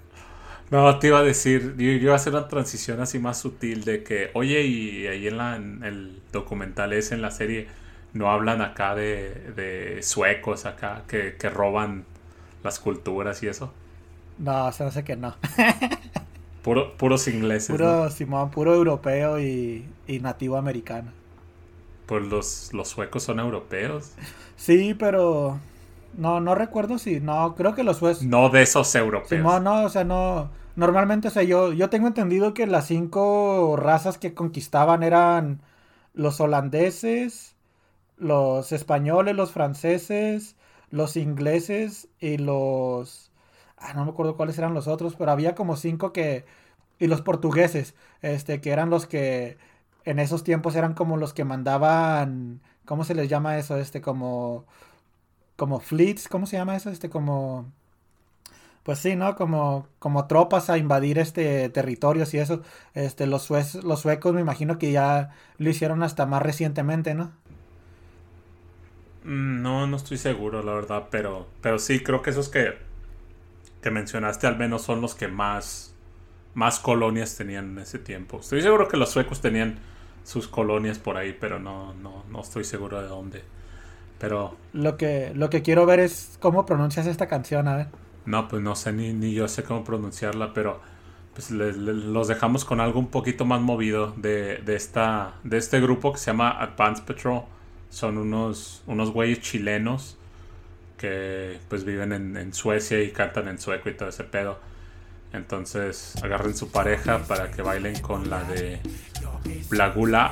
no, 0.70 0.98
te 0.98 1.08
iba 1.08 1.18
a 1.18 1.22
decir, 1.22 1.74
yo, 1.76 1.90
iba 1.90 2.14
a 2.14 2.16
hacer 2.16 2.32
una 2.32 2.48
transición 2.48 3.02
así 3.02 3.18
más 3.18 3.38
sutil 3.38 3.84
de 3.84 4.02
que, 4.02 4.30
oye, 4.32 4.62
y 4.62 5.06
ahí 5.08 5.28
en, 5.28 5.36
la, 5.36 5.56
en 5.56 5.84
el 5.84 6.22
documental 6.32 6.94
ese, 6.94 7.16
en 7.16 7.20
la 7.20 7.32
serie, 7.32 7.68
no 8.14 8.30
hablan 8.30 8.62
acá 8.62 8.94
de, 8.94 9.52
de 9.54 10.02
suecos 10.02 10.64
acá 10.64 11.02
que, 11.06 11.36
que, 11.36 11.50
roban 11.50 12.06
las 12.62 12.78
culturas 12.80 13.42
y 13.42 13.48
eso. 13.48 13.72
No, 14.38 14.70
se 14.72 14.84
hace 14.84 15.04
que 15.04 15.16
no. 15.16 15.36
Puro, 16.62 16.96
puros 16.98 17.28
ingleses. 17.28 17.68
Puro, 17.70 18.10
Simón, 18.10 18.50
puro 18.50 18.74
europeo 18.74 19.38
y, 19.40 19.94
y 20.06 20.20
nativo 20.20 20.56
americano. 20.56 21.12
Pues 22.06 22.24
los, 22.24 22.72
los 22.72 22.88
suecos 22.88 23.22
son 23.24 23.38
europeos. 23.40 24.18
Sí, 24.56 24.94
pero 24.94 25.60
no, 26.12 26.40
no 26.40 26.54
recuerdo 26.54 26.98
si, 26.98 27.20
no, 27.20 27.54
creo 27.54 27.74
que 27.74 27.84
los 27.84 27.98
suecos. 27.98 28.24
No 28.24 28.48
de 28.50 28.62
esos 28.62 28.94
europeos. 28.94 29.52
no, 29.52 29.60
no, 29.60 29.84
o 29.84 29.88
sea, 29.88 30.04
no. 30.04 30.50
Normalmente, 30.76 31.28
o 31.28 31.30
sea, 31.30 31.42
yo, 31.42 31.72
yo 31.72 31.90
tengo 31.90 32.06
entendido 32.08 32.54
que 32.54 32.66
las 32.66 32.86
cinco 32.86 33.76
razas 33.78 34.18
que 34.18 34.34
conquistaban 34.34 35.02
eran 35.02 35.62
los 36.14 36.40
holandeses, 36.40 37.56
los 38.18 38.72
españoles, 38.72 39.36
los 39.36 39.52
franceses, 39.52 40.55
los 40.90 41.16
ingleses 41.16 42.08
y 42.20 42.38
los... 42.38 43.30
Ah, 43.76 43.92
no 43.94 44.04
me 44.04 44.10
acuerdo 44.10 44.36
cuáles 44.36 44.58
eran 44.58 44.74
los 44.74 44.88
otros, 44.88 45.16
pero 45.16 45.30
había 45.30 45.54
como 45.54 45.76
cinco 45.76 46.12
que... 46.12 46.44
Y 46.98 47.08
los 47.08 47.20
portugueses, 47.22 47.94
este, 48.22 48.60
que 48.60 48.70
eran 48.70 48.88
los 48.90 49.06
que 49.06 49.58
en 50.04 50.18
esos 50.18 50.44
tiempos 50.44 50.76
eran 50.76 50.94
como 50.94 51.16
los 51.18 51.34
que 51.34 51.44
mandaban, 51.44 52.60
¿cómo 52.86 53.04
se 53.04 53.14
les 53.14 53.28
llama 53.28 53.58
eso? 53.58 53.76
Este, 53.76 54.00
como, 54.00 54.64
como 55.56 55.80
fleets, 55.80 56.28
¿cómo 56.28 56.46
se 56.46 56.56
llama 56.56 56.76
eso? 56.76 56.90
Este, 56.90 57.10
como, 57.10 57.66
pues 58.82 59.00
sí, 59.00 59.16
¿no? 59.16 59.34
Como, 59.36 59.88
como 59.98 60.26
tropas 60.28 60.70
a 60.70 60.78
invadir 60.78 61.18
este 61.18 61.68
territorios 61.70 62.32
y 62.34 62.38
eso. 62.38 62.62
Este, 62.94 63.26
los, 63.26 63.50
los 63.84 64.00
suecos 64.00 64.32
me 64.34 64.40
imagino 64.40 64.78
que 64.78 64.92
ya 64.92 65.30
lo 65.58 65.70
hicieron 65.70 66.02
hasta 66.02 66.26
más 66.26 66.42
recientemente, 66.42 67.14
¿no? 67.14 67.32
Mm, 69.26 69.60
no, 69.60 69.86
no 69.88 69.96
estoy 69.96 70.18
seguro, 70.18 70.62
la 70.62 70.72
verdad, 70.72 71.08
pero, 71.10 71.48
pero 71.60 71.80
sí, 71.80 72.00
creo 72.00 72.22
que 72.22 72.30
esos 72.30 72.48
que, 72.48 72.78
que 73.82 73.90
mencionaste 73.90 74.46
al 74.46 74.56
menos 74.56 74.82
son 74.82 75.00
los 75.00 75.16
que 75.16 75.26
más, 75.26 75.94
más 76.54 76.78
colonias 76.78 77.36
tenían 77.36 77.72
en 77.72 77.78
ese 77.80 77.98
tiempo. 77.98 78.38
Estoy 78.38 78.62
seguro 78.62 78.86
que 78.86 78.96
los 78.96 79.10
suecos 79.10 79.40
tenían 79.40 79.80
sus 80.22 80.46
colonias 80.46 81.00
por 81.00 81.16
ahí, 81.16 81.36
pero 81.38 81.58
no, 81.58 81.92
no, 81.94 82.24
no 82.30 82.40
estoy 82.40 82.62
seguro 82.62 83.02
de 83.02 83.08
dónde. 83.08 83.42
Pero... 84.20 84.56
Lo 84.72 84.96
que, 84.96 85.32
lo 85.34 85.50
que 85.50 85.62
quiero 85.62 85.86
ver 85.86 85.98
es 85.98 86.36
cómo 86.40 86.64
pronuncias 86.64 87.06
esta 87.06 87.26
canción, 87.26 87.66
a 87.66 87.76
ver. 87.76 87.88
No, 88.26 88.46
pues 88.46 88.62
no 88.62 88.76
sé, 88.76 88.92
ni, 88.92 89.12
ni 89.12 89.34
yo 89.34 89.48
sé 89.48 89.64
cómo 89.64 89.82
pronunciarla, 89.82 90.54
pero 90.54 90.80
pues 91.34 91.50
los 91.50 92.28
dejamos 92.28 92.64
con 92.64 92.80
algo 92.80 93.00
un 93.00 93.08
poquito 93.08 93.44
más 93.44 93.60
movido 93.60 94.14
de, 94.16 94.58
de, 94.58 94.76
esta, 94.76 95.34
de 95.42 95.58
este 95.58 95.80
grupo 95.80 96.12
que 96.12 96.18
se 96.18 96.26
llama 96.26 96.50
Advanced 96.62 97.04
Patrol. 97.04 97.42
Son 97.96 98.18
unos, 98.18 98.82
unos 98.86 99.10
güeyes 99.10 99.40
chilenos 99.40 100.18
que 100.98 101.58
pues 101.70 101.84
viven 101.84 102.12
en, 102.12 102.52
Suecia 102.52 103.02
y 103.02 103.10
cantan 103.10 103.48
en 103.48 103.58
sueco 103.58 103.88
y 103.88 103.94
todo 103.94 104.10
ese 104.10 104.22
pedo. 104.24 104.58
Entonces 105.32 106.14
agarren 106.22 106.54
su 106.54 106.70
pareja 106.70 107.20
para 107.26 107.50
que 107.50 107.62
bailen 107.62 107.98
con 108.00 108.28
la 108.28 108.44
de 108.44 108.80
Blagula 109.70 110.30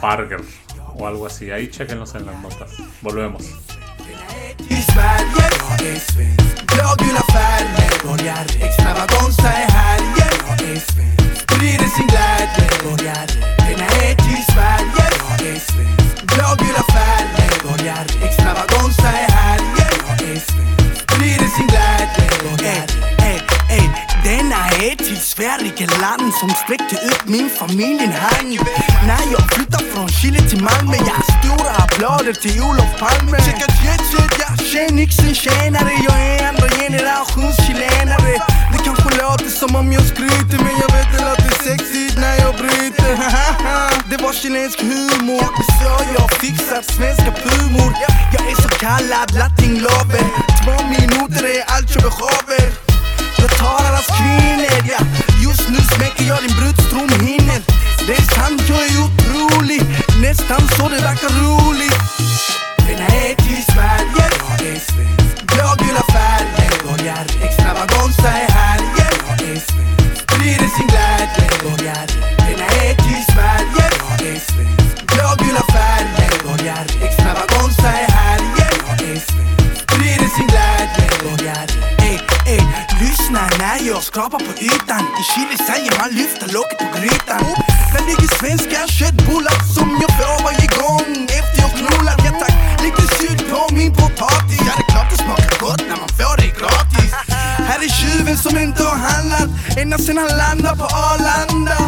Parger 0.00 0.40
o 0.94 1.08
algo 1.08 1.26
así. 1.26 1.50
Ahí 1.50 1.66
chequenlos 1.66 2.14
en 2.14 2.26
las 2.26 2.40
notas. 2.40 2.76
Volvemos. 3.02 3.42
Glad 16.22 16.58
gula 16.58 16.82
färger 16.92 17.64
Vågar 17.64 18.26
extravaganza 18.28 19.08
är 19.08 19.30
här. 19.30 19.60
Jag 19.78 20.28
är 20.28 20.40
sprider 20.40 21.48
sin 21.56 21.66
glädje. 21.66 22.50
Vågar 22.50 23.00
denna 24.24 24.68
är 24.86 24.96
till 24.96 25.20
Sverige 25.20 25.86
land 26.00 26.34
som 26.40 26.50
sträckte 26.50 26.96
ut 27.10 27.24
min 27.24 27.50
familjehang 27.50 28.58
När 29.06 29.24
jag 29.32 29.42
flyttade 29.52 29.84
från 29.92 30.08
Chile 30.08 30.40
till 30.50 30.62
Malmö 30.62 30.96
Jag 31.10 31.22
stora 31.38 31.70
applåder 31.84 32.32
till 32.32 32.62
Olof 32.62 32.92
Palme. 32.98 33.38
Checka 33.46 33.66
jetset, 33.84 34.32
jag 34.42 34.66
känner 34.66 34.92
Nixon 34.92 35.34
tjänare 35.34 35.92
Jag 36.08 36.18
är 36.26 36.48
andra 36.48 36.68
generations 36.68 37.56
chilenare. 37.66 38.34
Det 38.72 38.80
kanske 38.84 39.10
låter 39.22 39.50
som 39.60 39.76
om 39.76 39.92
jag 39.92 40.04
skryter 40.12 40.58
men 40.64 40.74
jag 40.82 40.90
vet 40.96 41.12
att 41.32 41.39
sexigt 41.64 42.16
när 42.16 42.36
jag 42.44 42.54
bryter. 42.54 43.12
Det 44.10 44.16
var 44.22 44.32
chilensk 44.32 44.80
humor. 44.80 45.44
Det 45.58 45.66
så 45.80 45.92
jag 46.18 46.30
fixar 46.42 46.82
svenska 46.82 47.30
pumor 47.42 47.90
Jag 48.34 48.44
är 48.50 48.56
så 48.62 48.68
kallad 48.68 49.28
latin 49.34 49.74
lover 49.86 50.24
Två 50.62 50.76
minuter 50.94 51.44
är 51.56 51.62
allt 51.74 51.90
jag 51.94 52.02
behöver. 52.08 52.62
Jag 53.38 53.50
tar 53.50 53.80
allas 53.88 54.08
kvinnor, 54.18 54.80
ja. 54.92 55.00
Just 55.46 55.68
nu 55.68 55.80
smäcker 55.94 56.24
jag 56.24 56.38
din 56.44 56.54
brudstromhinner 56.58 57.60
Det 58.06 58.14
är 58.22 58.26
sant, 58.36 58.62
jag 58.68 58.82
är 58.90 58.96
otrolig. 59.06 59.82
Nästan 60.22 60.62
så 60.76 60.88
det 60.88 61.00
verkar 61.10 61.30
roligt. 61.44 62.00
Den 62.76 63.00
är 63.00 63.34
till 63.34 63.64
Sverige, 63.72 64.26
jag 64.48 64.60
är 64.72 64.80
svensk. 64.90 65.36
Blågula 65.52 66.02
färger, 66.14 66.72
börjar 66.84 67.24
Extravaganza 67.44 68.28
är 68.28 68.50
här, 68.58 68.78
jag 68.98 69.40
är 69.50 69.60
svensk. 69.60 69.99
Sprider 70.40 70.68
sin 70.68 70.86
glädje, 70.86 71.48
börjar 71.62 72.06
Denna 72.38 72.66
är 72.84 72.94
till 72.94 73.24
Sverige, 73.32 73.86
jag 74.00 74.28
är 74.28 74.38
svensk 74.50 74.96
Blågula 75.12 75.62
färger, 75.72 76.32
börjar 76.44 76.84
Extravaganza 77.04 77.88
är 77.88 78.10
här, 78.18 78.40
jag 78.58 79.00
är 79.10 79.20
svensk 79.30 79.82
Sprider 79.82 80.30
sin 80.36 80.46
glädje, 80.52 81.06
börjar 81.24 81.66
Ey, 82.08 82.18
ey 82.54 82.62
Lyssna 83.00 83.42
när 83.58 83.78
jag 83.88 84.02
skrapar 84.02 84.38
på 84.38 84.52
ytan. 84.68 85.04
I 85.20 85.22
Chile 85.30 85.56
säger 85.68 85.92
man 85.98 86.10
lyfta 86.20 86.46
locket 86.56 86.78
på 86.78 86.88
grytan. 86.98 87.44
Där 87.92 88.02
ligger 88.08 88.30
svenska 88.40 88.78
köttbullar 88.98 89.58
som 89.76 89.88
jag 90.02 90.10
får 90.18 90.36
varje 90.46 90.68
gång 90.80 91.12
efter 91.38 91.56
jag 91.62 91.72
knullat. 91.78 92.20
Ja 92.26 92.32
tack, 92.42 92.56
lite 92.84 93.02
sylt 93.18 93.42
på 93.50 93.74
min 93.74 93.92
potatis. 94.00 94.60
Ja 94.66 94.72
det 94.78 94.84
är 94.86 94.90
klart 94.92 95.10
det 95.10 95.18
smakar 95.24 95.54
gott 95.64 95.82
när 95.88 95.98
man 96.02 96.10
får 96.18 96.36
det 96.40 96.50
gratis 96.60 96.89
här 97.70 97.84
är 97.84 97.92
tjuven 98.00 98.36
som 98.36 98.58
inte 98.58 98.82
har 98.82 98.98
handlat 99.10 99.50
ända 99.76 99.98
sen 99.98 100.18
han 100.18 100.32
landade 100.42 100.76
på 100.82 100.88
Arlanda. 101.08 101.78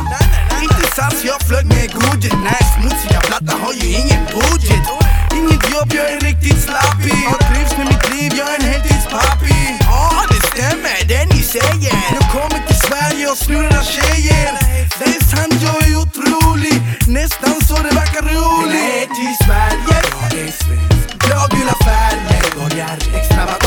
Inte 0.62 0.84
SAS, 0.96 1.16
jag 1.30 1.38
flög 1.48 1.66
med 1.66 1.88
godjet 2.00 2.36
Nej, 2.48 2.62
smutsiga 2.74 3.20
platta 3.28 3.52
har 3.62 3.72
ju 3.80 3.86
ingen 4.00 4.22
budget. 4.36 4.84
Inget 5.38 5.64
jobb, 5.74 5.88
jag 5.98 6.06
är 6.14 6.20
riktigt 6.28 6.60
slappig. 6.66 7.18
Jag 7.30 7.40
trivs 7.48 7.72
med 7.78 7.86
mitt 7.92 8.04
liv, 8.14 8.30
jag 8.40 8.48
är 8.54 8.58
en 8.60 8.66
heltidspappi 8.72 9.60
Ja, 9.80 10.02
det 10.32 10.42
stämmer 10.52 10.98
det 11.10 11.24
ni 11.34 11.42
säger. 11.54 11.96
Jag 12.18 12.26
kommer 12.36 12.60
till 12.68 12.80
Sverige 12.88 13.24
och 13.32 13.38
snurrar 13.46 13.84
tjejer. 13.96 14.50
Det 14.98 15.08
är 15.16 15.22
sant, 15.32 15.56
jag 15.66 15.78
är 15.88 15.94
otrolig. 16.02 16.76
Nästan 17.06 17.54
så 17.68 17.76
det 17.86 17.94
verkar 18.02 18.22
roligt. 18.34 18.74
Jag 18.74 19.02
är 19.02 19.08
till 19.18 19.34
Sverige, 19.46 19.98
jag 20.12 20.32
är 20.44 20.52
svensk. 20.62 21.08
Blågula 21.24 21.74
färger 21.86 22.32
jag 22.78 22.88
är 22.90 23.20
extravagant. 23.20 23.61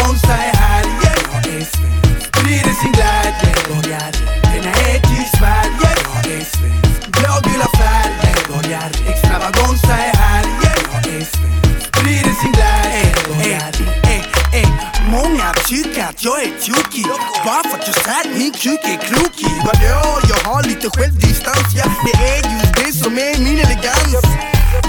Bara 17.45 17.63
för 17.63 17.77
att 17.77 17.87
jag 17.87 17.95
sagt 17.95 18.29
min 18.37 18.51
kuk 18.51 18.79
är 18.83 18.97
krokig 19.07 19.55
Vadå, 19.65 20.19
jag? 20.29 20.51
Har 20.51 20.63
lite 20.63 20.89
självdistans. 20.89 21.67
Ja, 21.77 21.85
det 22.05 22.15
är 22.33 22.41
just 22.53 22.73
det 22.79 22.91
som 23.03 23.13
är 23.17 23.37
min 23.45 23.57
elegans. 23.65 24.25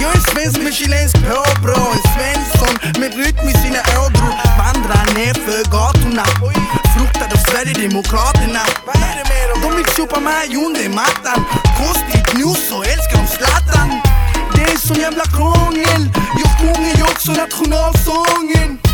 Jag 0.02 0.10
är 0.16 0.22
svensk 0.32 0.58
med 0.64 0.74
chilensk 0.74 1.16
påbrå 1.30 1.80
En 1.94 2.02
Svensson 2.14 2.74
med 3.00 3.10
rytm 3.20 3.48
i 3.48 3.54
sina 3.64 3.80
ådror. 4.02 4.32
Vandrar 4.60 5.06
nerför 5.18 5.62
gatorna. 5.76 6.24
Fruktad 6.94 7.28
av 7.36 7.40
Sverigedemokraterna. 7.50 8.62
De 9.62 9.76
vill 9.76 9.90
sopa 9.96 10.20
mig 10.20 10.56
under 10.66 10.88
mattan. 10.88 11.40
Konstigt 11.80 12.28
nog 12.40 12.56
så 12.68 12.82
älskar 12.82 13.16
de 13.22 13.26
Zlatan. 13.36 13.88
Det 14.54 14.62
är 14.72 14.78
sån 14.78 15.00
jävla 15.06 15.24
krångel. 15.36 16.02
Jag 16.42 16.50
sjunger 16.58 16.96
ju 16.96 17.02
också 17.02 17.32
nationalsången. 17.32 18.85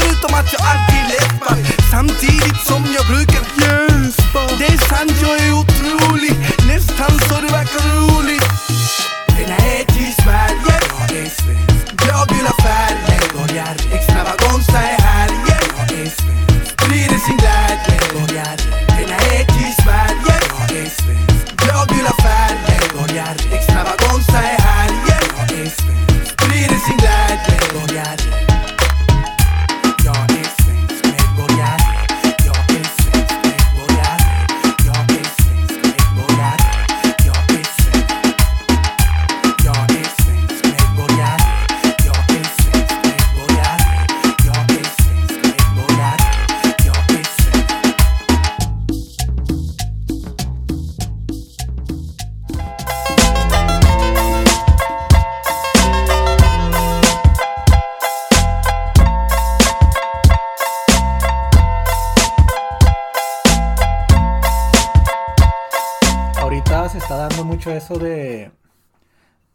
Förutom 0.00 0.34
att 0.40 0.52
jag 0.52 0.62
alltid 0.72 1.04
läppar. 1.14 1.58
Samtidigt 1.90 2.60
som 2.66 2.82
jag 2.96 3.06
brukar 3.12 3.42
gäspa. 3.60 4.42
Det 4.58 4.66
är 4.74 4.80
sant, 4.90 5.14
jag 5.22 5.34
är 5.46 5.52
otrolig. 5.60 6.34
Nästan 6.66 7.12
så 7.28 7.34
det 7.40 7.49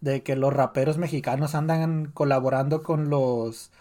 de 0.06 0.24
que 0.24 0.36
los 0.38 0.54
raperos 0.54 0.98
mexicanos 1.00 1.56
andan 1.56 2.08
colaborando 2.14 2.84
con 2.84 3.10
los, 3.10 3.72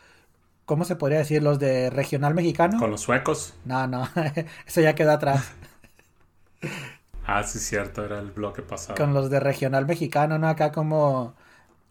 ¿cómo 0.66 0.84
se 0.86 0.96
podría 0.96 1.18
decir? 1.20 1.42
Los 1.42 1.58
de 1.60 1.90
regional 1.90 2.34
mexicano. 2.34 2.78
Con 2.78 2.90
los 2.90 3.00
suecos. 3.02 3.54
No, 3.64 3.86
no, 3.88 4.08
eso 4.66 4.80
ya 4.82 4.94
quedó 4.96 5.12
atrás. 5.12 5.56
Ah, 7.26 7.42
sí, 7.42 7.58
cierto, 7.58 8.04
era 8.04 8.20
el 8.20 8.30
bloque 8.30 8.62
pasado. 8.62 8.96
Con 8.96 9.12
los 9.14 9.30
de 9.30 9.40
regional 9.40 9.86
mexicano, 9.86 10.38
¿no? 10.38 10.48
Acá 10.48 10.72
como... 10.72 11.34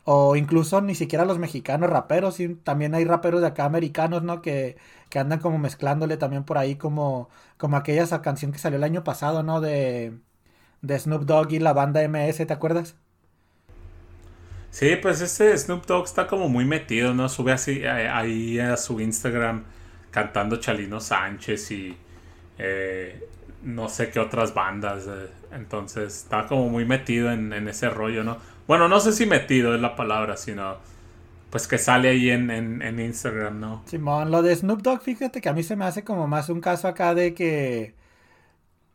O 0.06 0.36
incluso 0.38 0.82
ni 0.82 0.96
siquiera 0.96 1.26
los 1.26 1.40
mexicanos 1.40 1.90
raperos, 1.90 2.38
también 2.64 2.96
hay 2.96 3.06
raperos 3.06 3.42
de 3.42 3.48
acá 3.48 3.66
americanos, 3.66 4.24
¿no? 4.24 4.42
Que, 4.42 4.78
que 5.10 5.20
andan 5.20 5.40
como 5.40 5.60
mezclándole 5.60 6.18
también 6.18 6.46
por 6.46 6.58
ahí 6.58 6.76
como, 6.78 7.30
como 7.58 7.78
aquella 7.78 8.04
esa 8.04 8.22
canción 8.22 8.52
que 8.52 8.60
salió 8.60 8.78
el 8.78 8.84
año 8.86 9.04
pasado, 9.06 9.44
¿no? 9.44 9.62
De, 9.62 10.20
de 10.82 11.00
Snoop 11.00 11.24
Dogg 11.26 11.54
y 11.54 11.60
la 11.60 11.74
banda 11.74 12.02
MS, 12.04 12.48
¿te 12.48 12.54
acuerdas? 12.54 12.96
Sí, 14.74 14.96
pues 14.96 15.22
este 15.22 15.56
Snoop 15.56 15.86
Dogg 15.86 16.06
está 16.06 16.26
como 16.26 16.50
muy 16.50 16.66
metido, 16.66 17.14
¿no? 17.14 17.30
Sube 17.30 17.52
así 17.52 17.82
eh, 17.84 18.10
ahí 18.10 18.58
a 18.58 18.76
su 18.76 19.00
Instagram 19.00 19.66
cantando 20.10 20.56
Chalino 20.56 21.00
Sánchez 21.00 21.70
y 21.70 21.96
eh, 22.58 23.24
no 23.62 23.88
sé 23.88 24.10
qué 24.10 24.20
otras 24.20 24.56
bandas. 24.56 25.06
eh. 25.06 25.30
Entonces 25.52 26.24
está 26.24 26.48
como 26.48 26.70
muy 26.70 26.86
metido 26.86 27.32
en, 27.32 27.54
ese 27.68 27.88
rollo, 27.92 28.24
¿no? 28.24 28.38
Bueno, 28.68 28.88
no 28.88 29.00
sé 29.00 29.14
si 29.14 29.28
metido 29.28 29.76
es 29.76 29.80
la 29.82 29.96
palabra, 29.96 30.38
sino 30.38 30.78
pues 31.52 31.68
que 31.68 31.78
sale 31.78 32.10
ahí 32.10 32.32
en, 32.32 32.50
en, 32.50 32.82
en 32.82 33.00
Instagram, 33.00 33.60
¿no? 33.60 33.84
Simón, 33.86 34.32
lo 34.32 34.42
de 34.42 34.56
Snoop 34.56 34.82
Dogg, 34.82 35.04
fíjate 35.04 35.40
que 35.40 35.50
a 35.50 35.54
mí 35.54 35.62
se 35.62 35.76
me 35.76 35.86
hace 35.86 36.04
como 36.04 36.28
más 36.28 36.50
un 36.50 36.62
caso 36.62 36.88
acá 36.88 37.14
de 37.14 37.36
que 37.36 37.94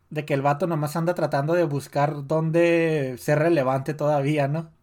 de 0.09 0.25
que 0.25 0.33
el 0.33 0.41
vato 0.41 0.67
nomás 0.67 0.97
anda 0.97 1.13
tratando 1.15 1.53
de 1.53 1.63
buscar 1.63 2.27
dónde 2.27 3.15
ser 3.17 3.39
relevante 3.39 3.93
todavía, 3.93 4.49
¿no? 4.49 4.77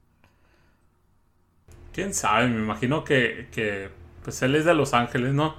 Quién 1.97 2.13
sabe, 2.13 2.49
me 2.49 2.61
imagino 2.61 3.05
que, 3.05 3.47
que 3.53 3.89
pues 4.23 4.43
él 4.43 4.55
es 4.55 4.67
de 4.67 4.75
Los 4.75 4.93
Ángeles, 4.93 5.33
¿no? 5.33 5.55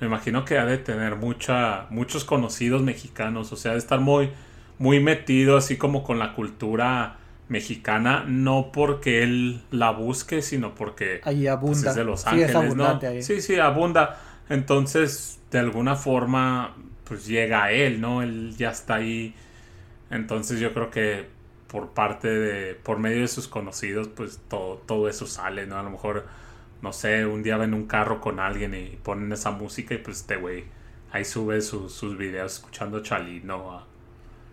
Me 0.00 0.08
imagino 0.08 0.44
que 0.44 0.58
ha 0.58 0.64
de 0.64 0.78
tener 0.78 1.14
mucha, 1.14 1.86
muchos 1.90 2.24
conocidos 2.24 2.82
mexicanos, 2.82 3.52
o 3.52 3.56
sea, 3.56 3.70
de 3.70 3.78
estar 3.78 4.00
muy, 4.00 4.30
muy 4.80 4.98
metido 4.98 5.56
así 5.56 5.76
como 5.76 6.02
con 6.02 6.18
la 6.18 6.34
cultura 6.34 7.18
mexicana, 7.48 8.24
no 8.26 8.72
porque 8.72 9.22
él 9.22 9.62
la 9.70 9.92
busque, 9.92 10.42
sino 10.42 10.74
porque 10.74 11.20
Ahí 11.22 11.42
pues, 11.42 11.48
abunda. 11.50 11.90
es 11.90 11.94
de 11.94 12.04
Los 12.04 12.26
Ángeles, 12.26 12.74
¿no? 12.74 13.00
ahí. 13.00 13.22
Sí, 13.22 13.40
sí, 13.40 13.60
abunda. 13.60 14.18
Entonces, 14.48 15.38
de 15.52 15.60
alguna 15.60 15.94
forma, 15.94 16.74
pues 17.04 17.28
llega 17.28 17.62
a 17.62 17.70
él, 17.70 18.00
¿no? 18.00 18.22
Él 18.22 18.56
ya 18.56 18.70
está 18.70 18.96
ahí. 18.96 19.36
Entonces 20.10 20.58
yo 20.58 20.74
creo 20.74 20.90
que 20.90 21.35
por 21.68 21.90
parte 21.94 22.28
de, 22.28 22.74
por 22.74 22.98
medio 22.98 23.22
de 23.22 23.28
sus 23.28 23.48
conocidos, 23.48 24.08
pues 24.08 24.40
todo, 24.48 24.78
todo 24.86 25.08
eso 25.08 25.26
sale, 25.26 25.66
¿no? 25.66 25.78
A 25.78 25.82
lo 25.82 25.90
mejor, 25.90 26.26
no 26.82 26.92
sé, 26.92 27.26
un 27.26 27.42
día 27.42 27.56
ven 27.56 27.74
un 27.74 27.86
carro 27.86 28.20
con 28.20 28.40
alguien 28.40 28.74
y 28.74 28.96
ponen 29.02 29.32
esa 29.32 29.50
música 29.52 29.94
y 29.94 29.98
pues 29.98 30.18
este 30.20 30.36
güey 30.36 30.64
ahí 31.12 31.24
sube 31.24 31.60
sus- 31.62 31.92
sus 31.94 32.16
videos 32.18 32.54
escuchando 32.54 33.00
Chalino, 33.02 33.72
a, 33.72 33.86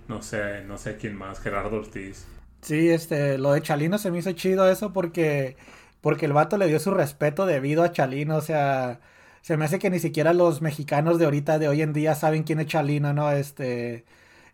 no 0.08 0.22
sé, 0.24 0.64
no 0.66 0.78
sé 0.78 0.98
quién 0.98 1.16
más, 1.18 1.40
Gerardo 1.42 1.78
Ortiz. 1.78 2.28
Sí, 2.62 2.90
este, 2.90 3.38
lo 3.38 3.52
de 3.52 3.62
Chalino 3.62 3.98
se 3.98 4.10
me 4.10 4.20
hizo 4.20 4.32
chido 4.32 4.70
eso 4.70 4.94
porque, 4.94 5.58
porque 6.00 6.26
el 6.26 6.32
vato 6.34 6.58
le 6.58 6.68
dio 6.68 6.80
su 6.80 6.92
respeto 6.92 7.46
debido 7.46 7.84
a 7.84 7.92
Chalino, 7.92 8.38
o 8.38 8.42
sea, 8.42 9.02
se 9.42 9.58
me 9.58 9.66
hace 9.66 9.80
que 9.80 9.90
ni 9.90 10.00
siquiera 10.00 10.32
los 10.34 10.62
mexicanos 10.62 11.20
de 11.20 11.26
ahorita, 11.26 11.60
de 11.60 11.68
hoy 11.68 11.82
en 11.82 11.92
día, 11.92 12.16
saben 12.16 12.44
quién 12.44 12.62
es 12.62 12.68
Chalino, 12.68 13.12
¿no? 13.14 13.30
Este, 13.32 14.06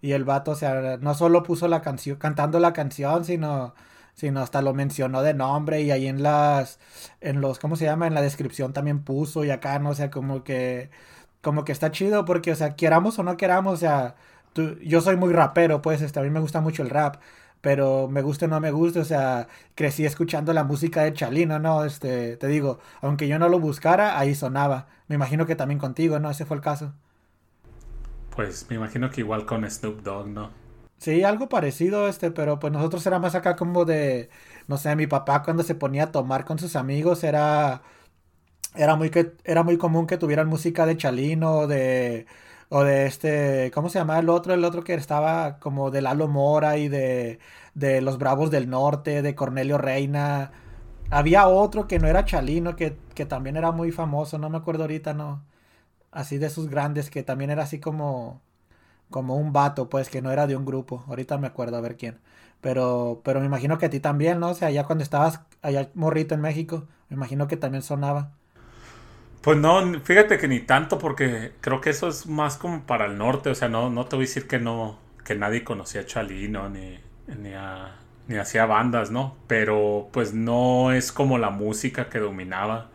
y 0.01 0.11
el 0.13 0.23
vato, 0.25 0.51
o 0.51 0.55
sea, 0.55 0.97
no 0.97 1.13
solo 1.13 1.43
puso 1.43 1.67
la 1.67 1.81
canción, 1.81 2.17
cantando 2.17 2.59
la 2.59 2.73
canción, 2.73 3.25
sino, 3.25 3.73
sino 4.13 4.41
hasta 4.41 4.61
lo 4.61 4.73
mencionó 4.73 5.21
de 5.23 5.33
nombre 5.33 5.81
y 5.81 5.91
ahí 5.91 6.07
en 6.07 6.23
las, 6.23 6.79
en 7.21 7.41
los, 7.41 7.59
¿cómo 7.59 7.75
se 7.75 7.85
llama? 7.85 8.07
En 8.07 8.13
la 8.13 8.21
descripción 8.21 8.73
también 8.73 9.03
puso 9.03 9.43
y 9.45 9.51
acá, 9.51 9.79
¿no? 9.79 9.89
O 9.91 9.95
sea, 9.95 10.09
como 10.11 10.43
que, 10.43 10.89
como 11.41 11.63
que 11.65 11.71
está 11.71 11.91
chido 11.91 12.25
porque, 12.25 12.51
o 12.51 12.55
sea, 12.55 12.75
queramos 12.75 13.17
o 13.19 13.23
no 13.23 13.37
queramos, 13.37 13.73
o 13.75 13.77
sea, 13.77 14.15
tú- 14.53 14.77
yo 14.81 15.01
soy 15.01 15.15
muy 15.17 15.33
rapero, 15.33 15.81
pues, 15.81 16.01
este, 16.01 16.19
a 16.19 16.23
mí 16.23 16.29
me 16.29 16.39
gusta 16.39 16.61
mucho 16.61 16.83
el 16.83 16.89
rap 16.89 17.17
pero 17.61 18.07
me 18.07 18.21
guste 18.21 18.45
o 18.45 18.47
no 18.47 18.59
me 18.61 18.71
guste, 18.71 18.99
o 18.99 19.05
sea, 19.05 19.47
crecí 19.75 20.05
escuchando 20.05 20.53
la 20.53 20.63
música 20.63 21.03
de 21.03 21.11
Chalino, 21.13 21.59
¿no? 21.59 21.83
Este, 21.83 22.37
te 22.37 22.47
digo, 22.47 22.79
aunque 23.01 23.27
yo 23.27 23.37
no 23.37 23.49
lo 23.49 23.59
buscara, 23.59 24.17
ahí 24.17 24.33
sonaba. 24.33 24.87
Me 25.09 25.15
imagino 25.15 25.45
que 25.45 25.55
también 25.57 25.77
contigo, 25.79 26.19
¿no? 26.19 26.29
Ese 26.31 26.45
fue 26.45 26.55
el 26.55 26.63
caso. 26.63 26.93
Pues 28.39 28.67
me 28.69 28.77
imagino 28.77 29.09
que 29.11 29.19
igual 29.19 29.45
con 29.45 29.69
Snoop 29.69 30.01
Dogg, 30.01 30.27
¿no? 30.29 30.51
Sí, 30.97 31.23
algo 31.23 31.49
parecido, 31.49 32.07
este, 32.07 32.31
pero 32.31 32.57
pues 32.59 32.71
nosotros 32.71 33.05
era 33.05 33.19
más 33.19 33.35
acá 33.35 33.57
como 33.57 33.83
de, 33.83 34.29
no 34.67 34.77
sé, 34.77 34.95
mi 34.95 35.07
papá 35.07 35.43
cuando 35.43 35.63
se 35.63 35.75
ponía 35.75 36.05
a 36.05 36.11
tomar 36.13 36.45
con 36.45 36.57
sus 36.57 36.77
amigos 36.77 37.23
era, 37.25 37.83
era 38.75 38.95
muy 38.95 39.09
que, 39.11 39.33
era 39.45 39.63
muy 39.63 39.77
común 39.77 40.07
que 40.07 40.17
tuvieran 40.17 40.47
música 40.47 40.85
de 40.85 40.97
Chalino 40.97 41.67
de, 41.67 42.27
o 42.69 42.83
de 42.83 43.07
este, 43.07 43.71
¿cómo 43.73 43.89
se 43.89 43.99
llamaba 43.99 44.19
el 44.19 44.29
otro? 44.29 44.53
El 44.53 44.65
otro 44.65 44.83
que 44.83 44.93
estaba 44.95 45.59
como 45.59 45.91
de 45.91 46.01
Lalo 46.01 46.27
Mora 46.29 46.77
y 46.77 46.89
de, 46.89 47.39
de 47.75 48.01
los 48.01 48.17
Bravos 48.19 48.51
del 48.51 48.69
Norte, 48.69 49.21
de 49.21 49.35
Cornelio 49.35 49.77
Reina. 49.77 50.51
Había 51.11 51.47
otro 51.47 51.87
que 51.87 51.99
no 51.99 52.07
era 52.07 52.25
Chalino, 52.25 52.75
que, 52.75 52.97
que 53.15 53.25
también 53.25 53.57
era 53.57 53.71
muy 53.71 53.91
famoso, 53.91 54.37
no 54.37 54.49
me 54.49 54.57
acuerdo 54.59 54.83
ahorita, 54.83 55.13
¿no? 55.13 55.48
Así 56.11 56.37
de 56.37 56.49
sus 56.49 56.69
grandes, 56.69 57.09
que 57.09 57.23
también 57.23 57.51
era 57.51 57.63
así 57.63 57.79
como 57.79 58.41
como 59.09 59.37
un 59.37 59.53
vato, 59.53 59.89
pues, 59.89 60.09
que 60.09 60.21
no 60.21 60.31
era 60.31 60.47
de 60.47 60.55
un 60.57 60.65
grupo. 60.65 61.03
Ahorita 61.07 61.37
me 61.37 61.47
acuerdo 61.47 61.77
a 61.77 61.81
ver 61.81 61.97
quién. 61.97 62.19
Pero, 62.61 63.21
pero 63.23 63.39
me 63.41 63.45
imagino 63.47 63.77
que 63.77 63.87
a 63.87 63.89
ti 63.89 63.99
también, 64.01 64.39
¿no? 64.39 64.49
O 64.51 64.53
sea, 64.55 64.71
ya 64.71 64.85
cuando 64.85 65.03
estabas 65.03 65.41
allá 65.61 65.91
morrito 65.95 66.35
en 66.35 66.41
México, 66.41 66.87
me 67.09 67.15
imagino 67.15 67.47
que 67.47 67.57
también 67.57 67.83
sonaba. 67.83 68.33
Pues 69.41 69.57
no, 69.57 69.99
fíjate 70.03 70.37
que 70.37 70.47
ni 70.49 70.59
tanto 70.59 70.99
porque 70.99 71.53
creo 71.61 71.79
que 71.79 71.91
eso 71.91 72.09
es 72.09 72.27
más 72.27 72.57
como 72.57 72.81
para 72.85 73.05
el 73.05 73.17
norte, 73.17 73.49
o 73.49 73.55
sea, 73.55 73.69
no, 73.69 73.89
no 73.89 74.05
te 74.05 74.15
voy 74.17 74.25
a 74.25 74.27
decir 74.27 74.47
que 74.47 74.59
no, 74.59 74.99
que 75.23 75.35
nadie 75.35 75.63
conocía 75.63 76.01
a 76.01 76.05
Chalino 76.05 76.67
ni, 76.69 76.99
ni, 77.37 77.53
a- 77.53 77.95
ni 78.27 78.35
hacía 78.37 78.65
bandas, 78.65 79.11
¿no? 79.11 79.37
Pero 79.47 80.09
pues 80.11 80.33
no 80.33 80.91
es 80.91 81.11
como 81.13 81.37
la 81.37 81.51
música 81.51 82.09
que 82.09 82.19
dominaba 82.19 82.89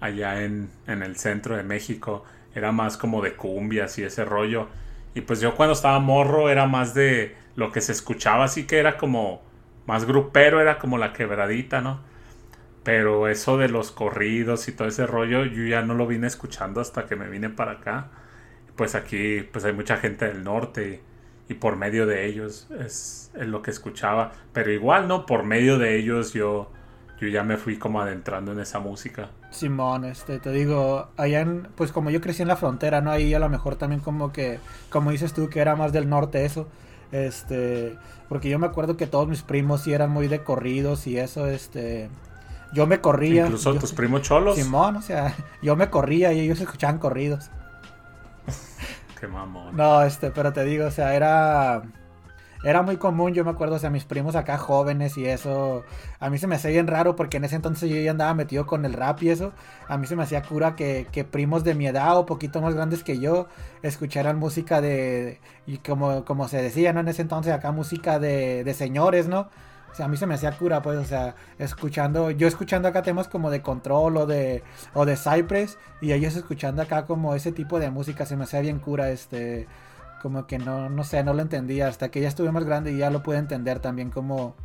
allá 0.00 0.42
en, 0.44 0.70
en 0.86 1.02
el 1.02 1.16
centro 1.16 1.56
de 1.56 1.62
México. 1.64 2.24
Era 2.54 2.72
más 2.72 2.96
como 2.96 3.22
de 3.22 3.34
cumbias 3.34 3.98
y 3.98 4.04
ese 4.04 4.24
rollo. 4.24 4.68
Y 5.14 5.22
pues 5.22 5.40
yo 5.40 5.54
cuando 5.54 5.72
estaba 5.72 5.98
morro 6.00 6.50
era 6.50 6.66
más 6.66 6.94
de 6.94 7.36
lo 7.56 7.72
que 7.72 7.80
se 7.80 7.92
escuchaba, 7.92 8.44
así 8.44 8.66
que 8.66 8.78
era 8.78 8.96
como 8.96 9.42
más 9.86 10.04
grupero, 10.06 10.60
era 10.60 10.78
como 10.78 10.98
la 10.98 11.12
quebradita, 11.12 11.80
¿no? 11.80 12.00
Pero 12.82 13.28
eso 13.28 13.56
de 13.56 13.68
los 13.68 13.92
corridos 13.92 14.68
y 14.68 14.72
todo 14.72 14.88
ese 14.88 15.06
rollo, 15.06 15.44
yo 15.46 15.64
ya 15.64 15.82
no 15.82 15.94
lo 15.94 16.06
vine 16.06 16.26
escuchando 16.26 16.80
hasta 16.80 17.06
que 17.06 17.16
me 17.16 17.28
vine 17.28 17.48
para 17.48 17.72
acá. 17.72 18.10
Pues 18.76 18.94
aquí 18.94 19.42
pues 19.52 19.64
hay 19.64 19.72
mucha 19.72 19.96
gente 19.96 20.26
del 20.26 20.44
norte 20.44 21.00
y, 21.48 21.54
por 21.54 21.76
medio 21.76 22.06
de 22.06 22.26
ellos 22.26 22.68
es, 22.80 23.30
es, 23.34 23.46
lo 23.46 23.62
que 23.62 23.70
escuchaba. 23.70 24.32
Pero 24.52 24.70
igual, 24.72 25.08
¿no? 25.08 25.26
Por 25.26 25.44
medio 25.44 25.78
de 25.78 25.96
ellos 25.96 26.34
yo, 26.34 26.70
yo 27.20 27.28
ya 27.28 27.42
me 27.42 27.56
fui 27.56 27.78
como 27.78 28.00
adentrando 28.00 28.52
en 28.52 28.60
esa 28.60 28.80
música. 28.80 29.30
Simón, 29.50 30.04
este, 30.04 30.38
te 30.38 30.50
digo, 30.50 31.08
allá 31.16 31.40
en, 31.40 31.68
pues 31.76 31.92
como 31.92 32.10
yo 32.10 32.20
crecí 32.20 32.42
en 32.42 32.48
la 32.48 32.56
frontera, 32.56 33.00
¿no? 33.00 33.10
Ahí 33.10 33.34
a 33.34 33.38
lo 33.38 33.48
mejor 33.48 33.76
también 33.76 34.00
como 34.00 34.32
que, 34.32 34.58
como 34.90 35.10
dices 35.10 35.32
tú, 35.32 35.48
que 35.48 35.60
era 35.60 35.76
más 35.76 35.92
del 35.92 36.08
norte 36.08 36.44
eso. 36.44 36.66
Este, 37.12 37.96
porque 38.28 38.48
yo 38.48 38.58
me 38.58 38.66
acuerdo 38.66 38.96
que 38.96 39.06
todos 39.06 39.28
mis 39.28 39.42
primos 39.42 39.82
sí 39.82 39.92
eran 39.92 40.10
muy 40.10 40.26
de 40.26 40.42
corridos 40.42 41.06
y 41.06 41.18
eso, 41.18 41.46
este, 41.46 42.08
yo 42.72 42.86
me 42.86 43.00
corría. 43.00 43.44
Incluso 43.44 43.72
yo, 43.72 43.80
tus 43.80 43.92
primos 43.92 44.22
cholos. 44.22 44.56
Simón, 44.56 44.96
o 44.96 45.02
sea, 45.02 45.34
yo 45.62 45.76
me 45.76 45.90
corría 45.90 46.32
y 46.32 46.40
ellos 46.40 46.60
escuchaban 46.60 46.98
corridos. 46.98 47.50
Qué 49.20 49.28
mamón. 49.28 49.76
No, 49.76 50.02
este, 50.02 50.30
pero 50.32 50.52
te 50.52 50.64
digo, 50.64 50.86
o 50.86 50.90
sea, 50.90 51.14
era 51.14 51.82
era 52.64 52.82
muy 52.82 52.96
común, 52.96 53.34
yo 53.34 53.44
me 53.44 53.50
acuerdo, 53.50 53.76
o 53.76 53.78
sea, 53.78 53.90
mis 53.90 54.04
primos 54.04 54.36
acá 54.36 54.56
jóvenes 54.58 55.16
y 55.18 55.26
eso, 55.26 55.84
a 56.18 56.30
mí 56.30 56.38
se 56.38 56.46
me 56.46 56.56
hacía 56.56 56.70
bien 56.70 56.86
raro 56.86 57.14
porque 57.14 57.36
en 57.36 57.44
ese 57.44 57.56
entonces 57.56 57.90
yo 57.90 57.96
ya 57.96 58.10
andaba 58.10 58.32
metido 58.34 58.66
con 58.66 58.84
el 58.86 58.94
rap 58.94 59.22
y 59.22 59.28
eso, 59.30 59.52
a 59.86 59.98
mí 59.98 60.06
se 60.06 60.16
me 60.16 60.22
hacía 60.22 60.42
cura 60.42 60.74
que, 60.74 61.06
que 61.12 61.24
primos 61.24 61.62
de 61.62 61.74
mi 61.74 61.86
edad 61.86 62.16
o 62.16 62.26
poquito 62.26 62.60
más 62.62 62.74
grandes 62.74 63.04
que 63.04 63.18
yo 63.18 63.48
escucharan 63.82 64.38
música 64.38 64.80
de, 64.80 65.40
y 65.66 65.78
como, 65.78 66.24
como 66.24 66.48
se 66.48 66.62
decía, 66.62 66.92
¿no? 66.92 67.00
En 67.00 67.08
ese 67.08 67.22
entonces 67.22 67.52
acá 67.52 67.70
música 67.70 68.18
de, 68.18 68.64
de 68.64 68.74
señores, 68.74 69.28
¿no? 69.28 69.48
O 69.94 69.96
sea, 69.96 70.06
a 70.06 70.08
mí 70.08 70.16
se 70.16 70.26
me 70.26 70.34
hacía 70.34 70.50
cura, 70.58 70.82
pues, 70.82 70.98
o 70.98 71.04
sea, 71.04 71.36
escuchando, 71.56 72.32
yo 72.32 72.48
escuchando 72.48 72.88
acá 72.88 73.02
temas 73.02 73.28
como 73.28 73.48
de 73.48 73.62
Control 73.62 74.16
o 74.16 74.26
de, 74.26 74.64
o 74.92 75.04
de 75.04 75.16
Cypress, 75.16 75.78
y 76.00 76.12
ellos 76.12 76.34
escuchando 76.34 76.82
acá 76.82 77.06
como 77.06 77.36
ese 77.36 77.52
tipo 77.52 77.78
de 77.78 77.90
música, 77.90 78.26
se 78.26 78.36
me 78.36 78.42
hacía 78.42 78.60
bien 78.60 78.80
cura, 78.80 79.10
este, 79.10 79.68
como 80.24 80.46
que 80.46 80.58
no, 80.58 80.88
no 80.88 81.04
sé, 81.04 81.22
no 81.22 81.34
lo 81.34 81.42
entendía, 81.42 81.86
hasta 81.86 82.10
que 82.10 82.22
ya 82.22 82.28
estuve 82.28 82.50
más 82.50 82.64
grande 82.64 82.92
y 82.92 82.96
ya 82.96 83.10
lo 83.10 83.22
pude 83.22 83.36
entender 83.36 83.80
también 83.80 84.08
como, 84.08 84.56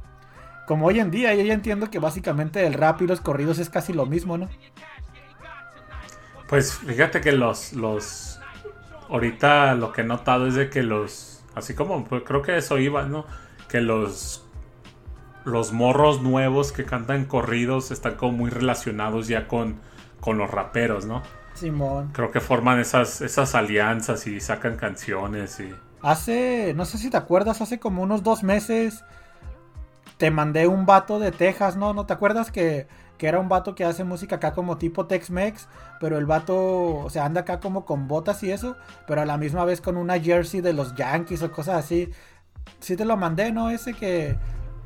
como 0.66 0.86
hoy 0.86 1.02
en 1.02 1.12
día, 1.12 1.36
yo 1.36 1.44
ya 1.44 1.54
entiendo 1.54 1.90
que 1.92 2.00
básicamente 2.00 2.66
el 2.66 2.76
rap 2.76 3.02
y 3.02 3.08
los 3.08 3.20
corridos 3.20 3.60
es 3.60 3.70
casi 3.70 3.92
lo 3.92 4.06
mismo, 4.06 4.38
¿no? 4.38 4.48
Pues 6.48 6.76
fíjate 6.76 7.20
que 7.20 7.34
los, 7.34 7.74
los, 7.74 8.40
ahorita 9.10 9.76
lo 9.76 9.92
que 9.92 10.00
he 10.00 10.06
notado 10.06 10.48
es 10.48 10.56
de 10.56 10.70
que 10.70 10.82
los, 10.82 11.44
así 11.56 11.74
como, 11.74 12.06
pues 12.06 12.24
creo 12.26 12.42
que 12.42 12.56
eso 12.56 12.78
iba, 12.78 13.04
¿no? 13.04 13.26
Que 13.68 13.82
los 13.82 14.46
los 15.44 15.74
morros 15.74 16.22
nuevos 16.22 16.72
que 16.72 16.86
cantan 16.86 17.26
corridos 17.26 17.92
están 17.92 18.16
como 18.16 18.32
muy 18.32 18.50
relacionados 18.50 19.28
ya 19.28 19.48
con, 19.50 19.76
con 20.22 20.38
los 20.38 20.50
raperos, 20.50 21.06
¿no? 21.06 21.22
Simón. 21.60 22.12
Creo 22.14 22.32
que 22.32 22.40
forman 22.40 22.80
esas, 22.80 23.22
esas 23.22 23.56
alianzas 23.56 24.28
y 24.28 24.40
sacan 24.40 24.76
canciones 24.76 25.60
y... 25.60 25.74
Hace, 26.02 26.74
no 26.76 26.86
sé 26.86 26.98
si 26.98 27.10
te 27.10 27.18
acuerdas, 27.18 27.62
hace 27.62 27.80
como 27.80 28.02
unos 28.02 28.24
dos 28.24 28.42
meses 28.42 29.04
te 30.20 30.32
mandé 30.32 30.68
un 30.68 30.86
vato 30.86 31.18
de 31.18 31.32
Texas, 31.32 31.78
¿no? 31.78 31.94
¿No 31.94 32.06
te 32.06 32.12
acuerdas 32.12 32.52
que, 32.52 32.88
que 33.18 33.28
era 33.28 33.40
un 33.40 33.48
vato 33.48 33.74
que 33.74 33.86
hace 33.86 34.04
música 34.04 34.36
acá 34.36 34.54
como 34.54 34.78
tipo 34.78 35.08
Tex-Mex? 35.08 35.70
Pero 36.02 36.18
el 36.18 36.26
vato, 36.26 36.98
o 36.98 37.10
sea, 37.10 37.24
anda 37.24 37.42
acá 37.42 37.62
como 37.62 37.86
con 37.86 38.10
botas 38.10 38.44
y 38.44 38.52
eso, 38.52 38.76
pero 39.08 39.22
a 39.22 39.26
la 39.26 39.38
misma 39.38 39.64
vez 39.64 39.80
con 39.80 39.96
una 39.96 40.20
jersey 40.20 40.60
de 40.60 40.74
los 40.74 40.94
Yankees 40.96 41.42
o 41.42 41.52
cosas 41.52 41.86
así. 41.86 42.10
Sí 42.82 42.98
te 42.98 43.06
lo 43.06 43.16
mandé, 43.16 43.54
¿no? 43.54 43.70
Ese 43.70 43.94
que 43.94 44.38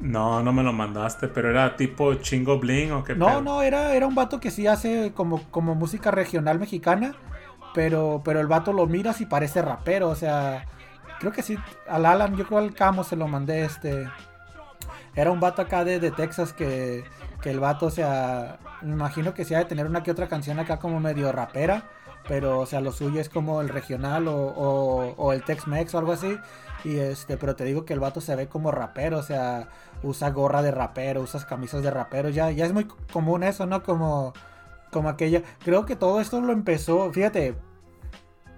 no, 0.04 0.44
no 0.44 0.54
me 0.54 0.64
lo 0.64 0.74
mandaste, 0.74 1.28
pero 1.30 1.50
era 1.50 1.76
tipo 1.76 2.14
chingo 2.16 2.60
bling 2.60 2.92
o 2.92 3.04
qué 3.04 3.16
No, 3.16 3.42
pedo? 3.42 3.42
no, 3.42 3.62
era, 3.62 3.94
era 3.96 4.08
un 4.08 4.16
vato 4.16 4.40
que 4.40 4.50
sí 4.52 4.66
hace 4.68 5.14
como, 5.14 5.44
como 5.52 5.76
música 5.76 6.10
regional 6.12 6.60
mexicana, 6.60 7.16
pero, 7.74 8.22
pero 8.26 8.40
el 8.40 8.48
vato 8.48 8.74
lo 8.74 8.88
miras 8.88 9.22
y 9.22 9.28
parece 9.28 9.62
rapero, 9.62 10.10
o 10.10 10.16
sea, 10.16 10.66
creo 11.20 11.32
que 11.32 11.44
sí, 11.44 11.64
al 11.88 12.06
Alan, 12.08 12.36
yo 12.36 12.48
creo 12.48 12.60
al 12.60 12.74
Camo 12.74 13.04
se 13.04 13.16
lo 13.16 13.28
mandé, 13.28 13.66
este, 13.66 14.12
era 15.16 15.32
un 15.32 15.40
vato 15.40 15.62
acá 15.62 15.84
de, 15.86 16.00
de 16.00 16.12
Texas 16.12 16.54
que, 16.54 17.06
que 17.42 17.52
el 17.52 17.60
vato, 17.60 17.88
o 17.88 17.92
sea, 17.92 18.60
me 18.82 18.94
imagino 18.94 19.34
que 19.34 19.46
sí 19.46 19.54
ha 19.54 19.60
de 19.60 19.66
tener 19.66 19.86
una 19.88 20.04
que 20.04 20.12
otra 20.12 20.28
canción 20.28 20.60
acá 20.60 20.80
como 20.80 21.00
medio 21.00 21.32
rapera, 21.32 21.90
pero, 22.28 22.60
o 22.60 22.66
sea, 22.66 22.82
lo 22.82 22.92
suyo 22.92 23.20
es 23.22 23.30
como 23.30 23.62
el 23.62 23.70
regional 23.70 24.28
o, 24.28 24.36
o, 24.36 25.14
o 25.18 25.34
el 25.34 25.44
Tex-Mex 25.44 25.94
o 25.96 26.00
algo 26.00 26.14
así. 26.14 26.38
Y 26.84 26.98
este, 26.98 27.38
pero 27.38 27.56
te 27.56 27.64
digo 27.64 27.86
que 27.86 27.94
el 27.94 28.00
vato 28.00 28.20
se 28.20 28.36
ve 28.36 28.48
como 28.48 28.72
rapero, 28.72 29.20
o 29.20 29.24
sea, 29.24 29.70
usa 30.04 30.30
gorra 30.32 30.62
de 30.62 30.72
rapero, 30.72 31.22
usa 31.22 31.46
camisas 31.48 31.82
de 31.82 31.92
rapero, 31.92 32.30
ya, 32.30 32.52
ya 32.52 32.66
es 32.66 32.74
muy 32.74 32.86
común 33.12 33.44
eso, 33.44 33.66
¿no? 33.66 33.84
Como, 33.84 34.34
como 34.92 35.10
aquella. 35.10 35.42
Creo 35.64 35.86
que 35.86 35.96
todo 35.96 36.20
esto 36.20 36.42
lo 36.42 36.52
empezó, 36.52 37.12
fíjate. 37.12 37.56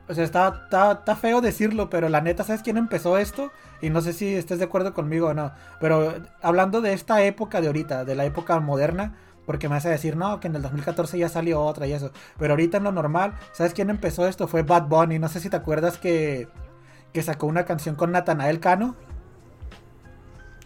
O 0.08 0.14
sea, 0.14 0.24
está, 0.24 0.62
está, 0.66 0.92
está 0.94 1.16
feo 1.16 1.42
decirlo, 1.42 1.90
pero 1.90 2.10
la 2.10 2.22
neta, 2.22 2.44
¿sabes 2.44 2.62
quién 2.62 2.78
empezó 2.78 3.18
esto? 3.18 3.52
Y 3.82 3.90
no 3.90 4.02
sé 4.02 4.14
si 4.14 4.36
estés 4.36 4.60
de 4.60 4.66
acuerdo 4.66 4.94
conmigo 4.94 5.30
o 5.30 5.34
no. 5.34 5.52
Pero 5.80 6.14
hablando 6.42 6.82
de 6.82 6.94
esta 6.94 7.24
época 7.24 7.62
de 7.62 7.68
ahorita, 7.68 8.06
de 8.06 8.16
la 8.16 8.26
época 8.26 8.60
moderna, 8.60 9.16
porque 9.46 9.70
me 9.70 9.76
hace 9.76 9.90
decir, 9.90 10.16
no, 10.16 10.40
que 10.40 10.48
en 10.48 10.56
el 10.56 10.62
2014 10.62 11.18
ya 11.18 11.30
salió 11.30 11.62
otra 11.62 11.88
y 11.88 11.94
eso. 11.94 12.12
Pero 12.38 12.54
ahorita 12.54 12.78
en 12.78 12.84
lo 12.84 12.92
normal, 12.92 13.34
¿sabes 13.52 13.74
quién 13.74 13.90
empezó 13.90 14.28
esto? 14.28 14.48
Fue 14.48 14.64
Bad 14.64 14.88
Bunny. 14.88 15.20
No 15.20 15.30
sé 15.30 15.40
si 15.40 15.50
te 15.50 15.58
acuerdas 15.58 15.98
que, 15.98 16.48
que 17.16 17.24
sacó 17.24 17.48
una 17.48 17.64
canción 17.66 17.96
con 17.96 18.12
Natanael 18.12 18.60
Cano. 18.60 18.96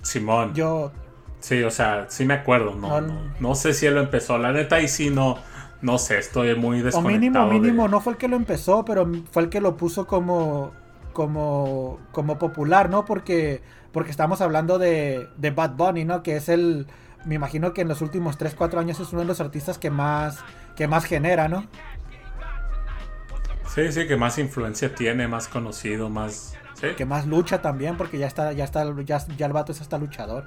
Simón. 0.02 0.54
Yo. 0.56 0.92
Sí, 1.40 1.64
o 1.64 1.72
sea, 1.72 2.08
sí 2.10 2.26
me 2.26 2.34
acuerdo. 2.34 2.76
No, 2.76 3.00
no, 3.02 3.14
no 3.40 3.56
sé 3.56 3.74
si 3.74 3.86
él 3.86 3.94
lo 3.96 4.02
empezó. 4.02 4.38
La 4.38 4.52
neta, 4.52 4.82
y 4.82 4.88
sí 4.88 5.10
no. 5.10 5.38
No 5.82 5.98
sé, 5.98 6.18
estoy 6.18 6.56
muy 6.56 6.82
O 6.82 6.84
desconectado. 6.86 7.46
mínimo, 7.48 7.62
mínimo, 7.68 7.84
de- 7.84 7.90
no 7.90 8.02
fue 8.02 8.14
el 8.14 8.18
que 8.18 8.28
lo 8.28 8.36
empezó, 8.36 8.84
pero 8.84 9.10
fue 9.32 9.44
el 9.44 9.50
que 9.50 9.62
lo 9.62 9.78
puso 9.78 10.08
como. 10.08 10.72
como. 11.14 12.00
como 12.12 12.38
popular, 12.40 12.90
¿no? 12.90 13.06
Porque. 13.06 13.62
Porque 13.92 14.12
estamos 14.12 14.42
hablando 14.42 14.78
de, 14.80 15.30
de 15.38 15.52
Bad 15.52 15.76
Bunny, 15.76 16.04
¿no? 16.04 16.24
Que 16.24 16.36
es 16.38 16.50
el. 16.50 16.88
Me 17.26 17.36
imagino 17.36 17.74
que 17.74 17.82
en 17.82 17.88
los 17.90 18.02
últimos 18.02 18.38
3, 18.38 18.56
4 18.56 18.80
años 18.80 19.00
es 19.00 19.12
uno 19.12 19.22
de 19.22 19.28
los 19.28 19.40
artistas 19.40 19.78
que 19.78 19.90
más. 19.92 20.40
que 20.76 20.88
más 20.88 21.06
genera, 21.06 21.48
¿no? 21.48 21.66
Sí, 23.74 23.92
sí, 23.92 24.08
que 24.08 24.18
más 24.18 24.38
influencia 24.40 24.94
tiene, 24.96 25.28
más 25.28 25.48
conocido, 25.48 26.10
más. 26.10 26.56
Sí, 26.74 26.88
Que 26.98 27.06
más 27.06 27.28
lucha 27.28 27.62
también, 27.62 27.98
porque 27.98 28.18
ya 28.18 28.28
está, 28.28 28.52
ya 28.54 28.64
está, 28.64 28.84
ya, 29.04 29.26
ya 29.38 29.46
el 29.46 29.54
vato 29.54 29.72
es 29.72 29.82
hasta 29.82 29.98
luchador. 29.98 30.46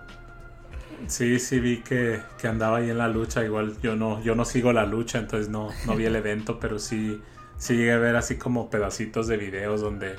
sí, 1.07 1.39
sí 1.39 1.61
vi 1.61 1.83
que, 1.83 2.23
que 2.39 2.49
andaba 2.49 2.79
ahí 2.79 2.91
en 2.91 2.99
la 2.99 3.09
lucha. 3.09 3.45
Igual 3.45 3.77
yo 3.83 3.97
no, 3.97 4.23
yo 4.23 4.35
no 4.35 4.45
sigo 4.45 4.73
la 4.73 4.87
lucha, 4.87 5.19
entonces 5.19 5.49
no, 5.49 5.69
no 5.87 5.97
vi 5.97 6.05
el 6.07 6.17
evento, 6.17 6.59
pero 6.61 6.79
sí, 6.79 7.21
sí 7.59 7.77
llegué 7.77 7.93
a 7.93 7.99
ver 7.99 8.17
así 8.17 8.37
como 8.39 8.71
pedacitos 8.71 9.27
de 9.29 9.37
videos 9.37 9.81
donde 9.81 10.17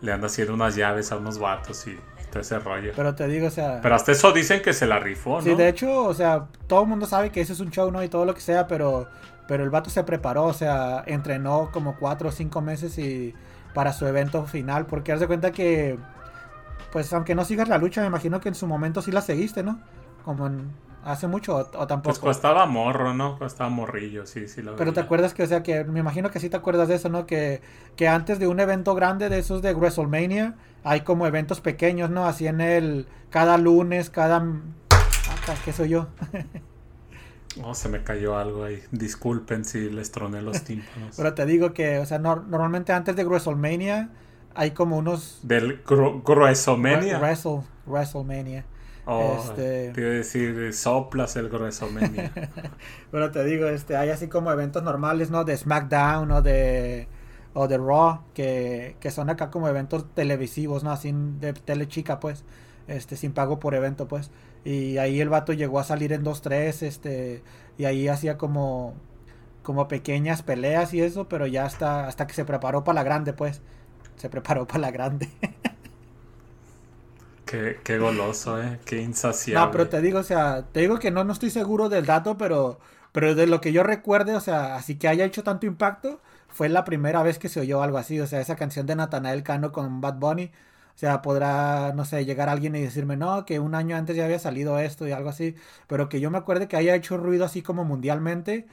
le 0.00 0.12
anda 0.12 0.26
haciendo 0.26 0.54
unas 0.54 0.76
llaves 0.76 1.12
a 1.12 1.16
unos 1.18 1.38
vatos 1.38 1.86
y 1.86 1.98
todo 2.30 2.40
ese 2.40 2.58
rollo. 2.58 2.92
Pero 2.96 3.14
te 3.14 3.26
digo, 3.28 3.48
o 3.48 3.50
sea. 3.50 3.80
Pero 3.82 3.94
hasta 3.94 4.12
eso 4.12 4.32
dicen 4.32 4.62
que 4.62 4.72
se 4.72 4.86
la 4.86 4.98
rifó, 4.98 5.36
¿no? 5.36 5.42
Sí, 5.42 5.54
de 5.54 5.68
hecho, 5.68 6.04
o 6.04 6.14
sea, 6.14 6.46
todo 6.66 6.82
el 6.82 6.88
mundo 6.88 7.06
sabe 7.06 7.30
que 7.30 7.40
ese 7.40 7.52
es 7.52 7.60
un 7.60 7.70
show, 7.70 7.90
¿no? 7.90 8.02
Y 8.02 8.08
todo 8.08 8.24
lo 8.24 8.34
que 8.34 8.40
sea, 8.40 8.66
pero, 8.66 9.08
pero 9.50 9.64
el 9.64 9.70
vato 9.70 9.90
se 9.90 10.04
preparó, 10.04 10.44
o 10.44 10.52
sea, 10.52 11.02
entrenó 11.06 11.70
como 11.72 11.96
cuatro 11.96 12.28
o 12.28 12.30
cinco 12.30 12.60
meses 12.60 12.96
y 12.98 13.34
para 13.74 13.92
su 13.92 14.06
evento 14.06 14.46
final, 14.46 14.86
porque 14.86 15.10
haz 15.10 15.18
de 15.18 15.26
cuenta 15.26 15.50
que, 15.50 15.98
pues 16.92 17.12
aunque 17.12 17.34
no 17.34 17.44
sigas 17.44 17.68
la 17.68 17.76
lucha, 17.76 18.00
me 18.00 18.06
imagino 18.06 18.40
que 18.40 18.48
en 18.48 18.54
su 18.54 18.68
momento 18.68 19.02
sí 19.02 19.10
la 19.10 19.22
seguiste, 19.22 19.64
¿no? 19.64 19.80
Como 20.24 20.46
en, 20.46 20.70
hace 21.04 21.26
mucho 21.26 21.56
o, 21.56 21.58
o 21.62 21.86
tampoco. 21.88 22.02
Pues 22.02 22.20
costaba 22.20 22.64
morro, 22.66 23.12
¿no? 23.12 23.40
Costaba 23.40 23.70
morrillo, 23.70 24.24
sí, 24.24 24.46
sí 24.46 24.62
lo 24.62 24.76
Pero 24.76 24.92
te 24.92 25.00
acuerdas 25.00 25.34
que, 25.34 25.42
o 25.42 25.46
sea, 25.48 25.64
que 25.64 25.82
me 25.82 25.98
imagino 25.98 26.30
que 26.30 26.38
sí 26.38 26.48
te 26.48 26.56
acuerdas 26.56 26.86
de 26.86 26.94
eso, 26.94 27.08
¿no? 27.08 27.26
Que, 27.26 27.60
que 27.96 28.06
antes 28.06 28.38
de 28.38 28.46
un 28.46 28.60
evento 28.60 28.94
grande 28.94 29.28
de 29.30 29.40
esos 29.40 29.62
de 29.62 29.74
WrestleMania, 29.74 30.54
hay 30.84 31.00
como 31.00 31.26
eventos 31.26 31.60
pequeños, 31.60 32.08
¿no? 32.08 32.24
Así 32.24 32.46
en 32.46 32.60
el, 32.60 33.08
cada 33.30 33.58
lunes, 33.58 34.10
cada... 34.10 34.46
Ah, 34.92 35.54
¿Qué 35.64 35.72
soy 35.72 35.88
yo? 35.88 36.06
Oh, 37.62 37.74
se 37.74 37.88
me 37.88 38.02
cayó 38.02 38.36
algo 38.38 38.64
ahí. 38.64 38.80
Disculpen 38.92 39.64
si 39.64 39.90
les 39.90 40.10
troné 40.12 40.40
los 40.42 40.62
tímpanos. 40.64 41.16
Pero 41.16 41.34
te 41.34 41.46
digo 41.46 41.72
que, 41.72 41.98
o 41.98 42.06
sea, 42.06 42.18
nor- 42.20 42.44
normalmente 42.46 42.92
antes 42.92 43.16
de 43.16 43.24
WrestleMania 43.24 44.10
hay 44.54 44.70
como 44.72 44.96
unos... 44.98 45.40
Del 45.42 45.82
gru- 45.84 46.22
gruesomenia. 46.24 47.18
Wrestle, 47.18 47.62
WrestleMania. 47.86 48.64
Oh, 49.06 49.42
este- 49.44 49.90
Te 49.92 50.00
iba 50.00 50.10
a 50.10 50.14
decir, 50.14 50.72
soplas 50.74 51.34
el 51.36 51.48
gruesomenia. 51.48 52.32
Pero 53.10 53.30
te 53.30 53.44
digo, 53.44 53.66
este, 53.66 53.96
hay 53.96 54.10
así 54.10 54.28
como 54.28 54.52
eventos 54.52 54.82
normales, 54.82 55.30
¿no? 55.30 55.44
De 55.44 55.56
SmackDown 55.56 56.30
o 56.30 56.42
de... 56.42 57.08
O 57.52 57.66
de 57.66 57.78
Raw, 57.78 58.20
que, 58.32 58.94
que 59.00 59.10
son 59.10 59.28
acá 59.28 59.50
como 59.50 59.66
eventos 59.66 60.06
televisivos, 60.14 60.84
¿no? 60.84 60.92
Así 60.92 61.12
de 61.12 61.52
tele 61.52 61.88
chica, 61.88 62.20
pues. 62.20 62.44
Este, 62.86 63.16
sin 63.16 63.32
pago 63.32 63.58
por 63.58 63.74
evento, 63.74 64.06
pues. 64.06 64.30
Y 64.64 64.98
ahí 64.98 65.20
el 65.20 65.28
vato 65.28 65.52
llegó 65.52 65.80
a 65.80 65.84
salir 65.84 66.12
en 66.12 66.24
2-3, 66.24 66.82
este... 66.82 67.42
Y 67.78 67.86
ahí 67.86 68.08
hacía 68.08 68.36
como... 68.36 68.94
como 69.62 69.88
pequeñas 69.88 70.42
peleas 70.42 70.92
y 70.94 71.00
eso, 71.00 71.28
pero 71.28 71.46
ya 71.46 71.64
hasta, 71.64 72.06
hasta 72.06 72.26
que 72.26 72.34
se 72.34 72.44
preparó 72.44 72.84
para 72.84 72.96
la 72.96 73.02
grande, 73.04 73.32
pues. 73.32 73.62
Se 74.16 74.28
preparó 74.28 74.66
para 74.66 74.80
la 74.80 74.90
grande. 74.90 75.30
qué, 77.46 77.78
qué, 77.82 77.98
goloso, 77.98 78.62
eh. 78.62 78.78
Qué 78.84 79.00
insaciable. 79.00 79.64
No, 79.64 79.70
pero 79.70 79.88
te 79.88 80.02
digo, 80.02 80.18
o 80.18 80.24
sea, 80.24 80.66
te 80.72 80.80
digo 80.80 80.98
que 80.98 81.10
no, 81.10 81.24
no 81.24 81.32
estoy 81.32 81.50
seguro 81.50 81.88
del 81.88 82.04
dato, 82.04 82.36
pero, 82.36 82.78
pero 83.12 83.34
de 83.34 83.46
lo 83.46 83.62
que 83.62 83.72
yo 83.72 83.82
recuerde, 83.82 84.34
o 84.34 84.40
sea, 84.40 84.76
así 84.76 84.96
que 84.96 85.08
haya 85.08 85.24
hecho 85.24 85.42
tanto 85.42 85.66
impacto, 85.66 86.20
fue 86.50 86.68
la 86.68 86.84
primera 86.84 87.22
vez 87.22 87.38
que 87.38 87.48
se 87.48 87.60
oyó 87.60 87.82
algo 87.82 87.98
así. 87.98 88.20
O 88.20 88.26
sea, 88.26 88.40
esa 88.40 88.56
canción 88.56 88.86
de 88.86 88.96
Natanael 88.96 89.42
Cano 89.42 89.72
con 89.72 90.00
Bad 90.00 90.16
Bunny. 90.16 90.50
Sea, 91.00 91.22
podrá, 91.22 91.92
no 91.94 92.04
sé, 92.04 92.24
llegar 92.26 92.48
alguien 92.50 92.76
y 92.76 92.82
decirme, 92.82 93.16
no, 93.16 93.46
que 93.46 93.58
un 93.58 93.74
año 93.74 93.96
antes 93.96 94.16
ya 94.16 94.24
había 94.26 94.38
salido 94.38 94.78
esto 94.78 95.08
y 95.08 95.12
algo 95.12 95.30
así. 95.30 95.54
Pero 95.88 96.08
que 96.10 96.20
yo 96.20 96.30
me 96.30 96.38
acuerde 96.38 96.68
que 96.68 96.76
haya 96.76 96.94
hecho 96.94 97.16
ruido 97.16 97.44
así 97.46 97.62
como 97.62 97.84
mundialmente. 97.84 98.66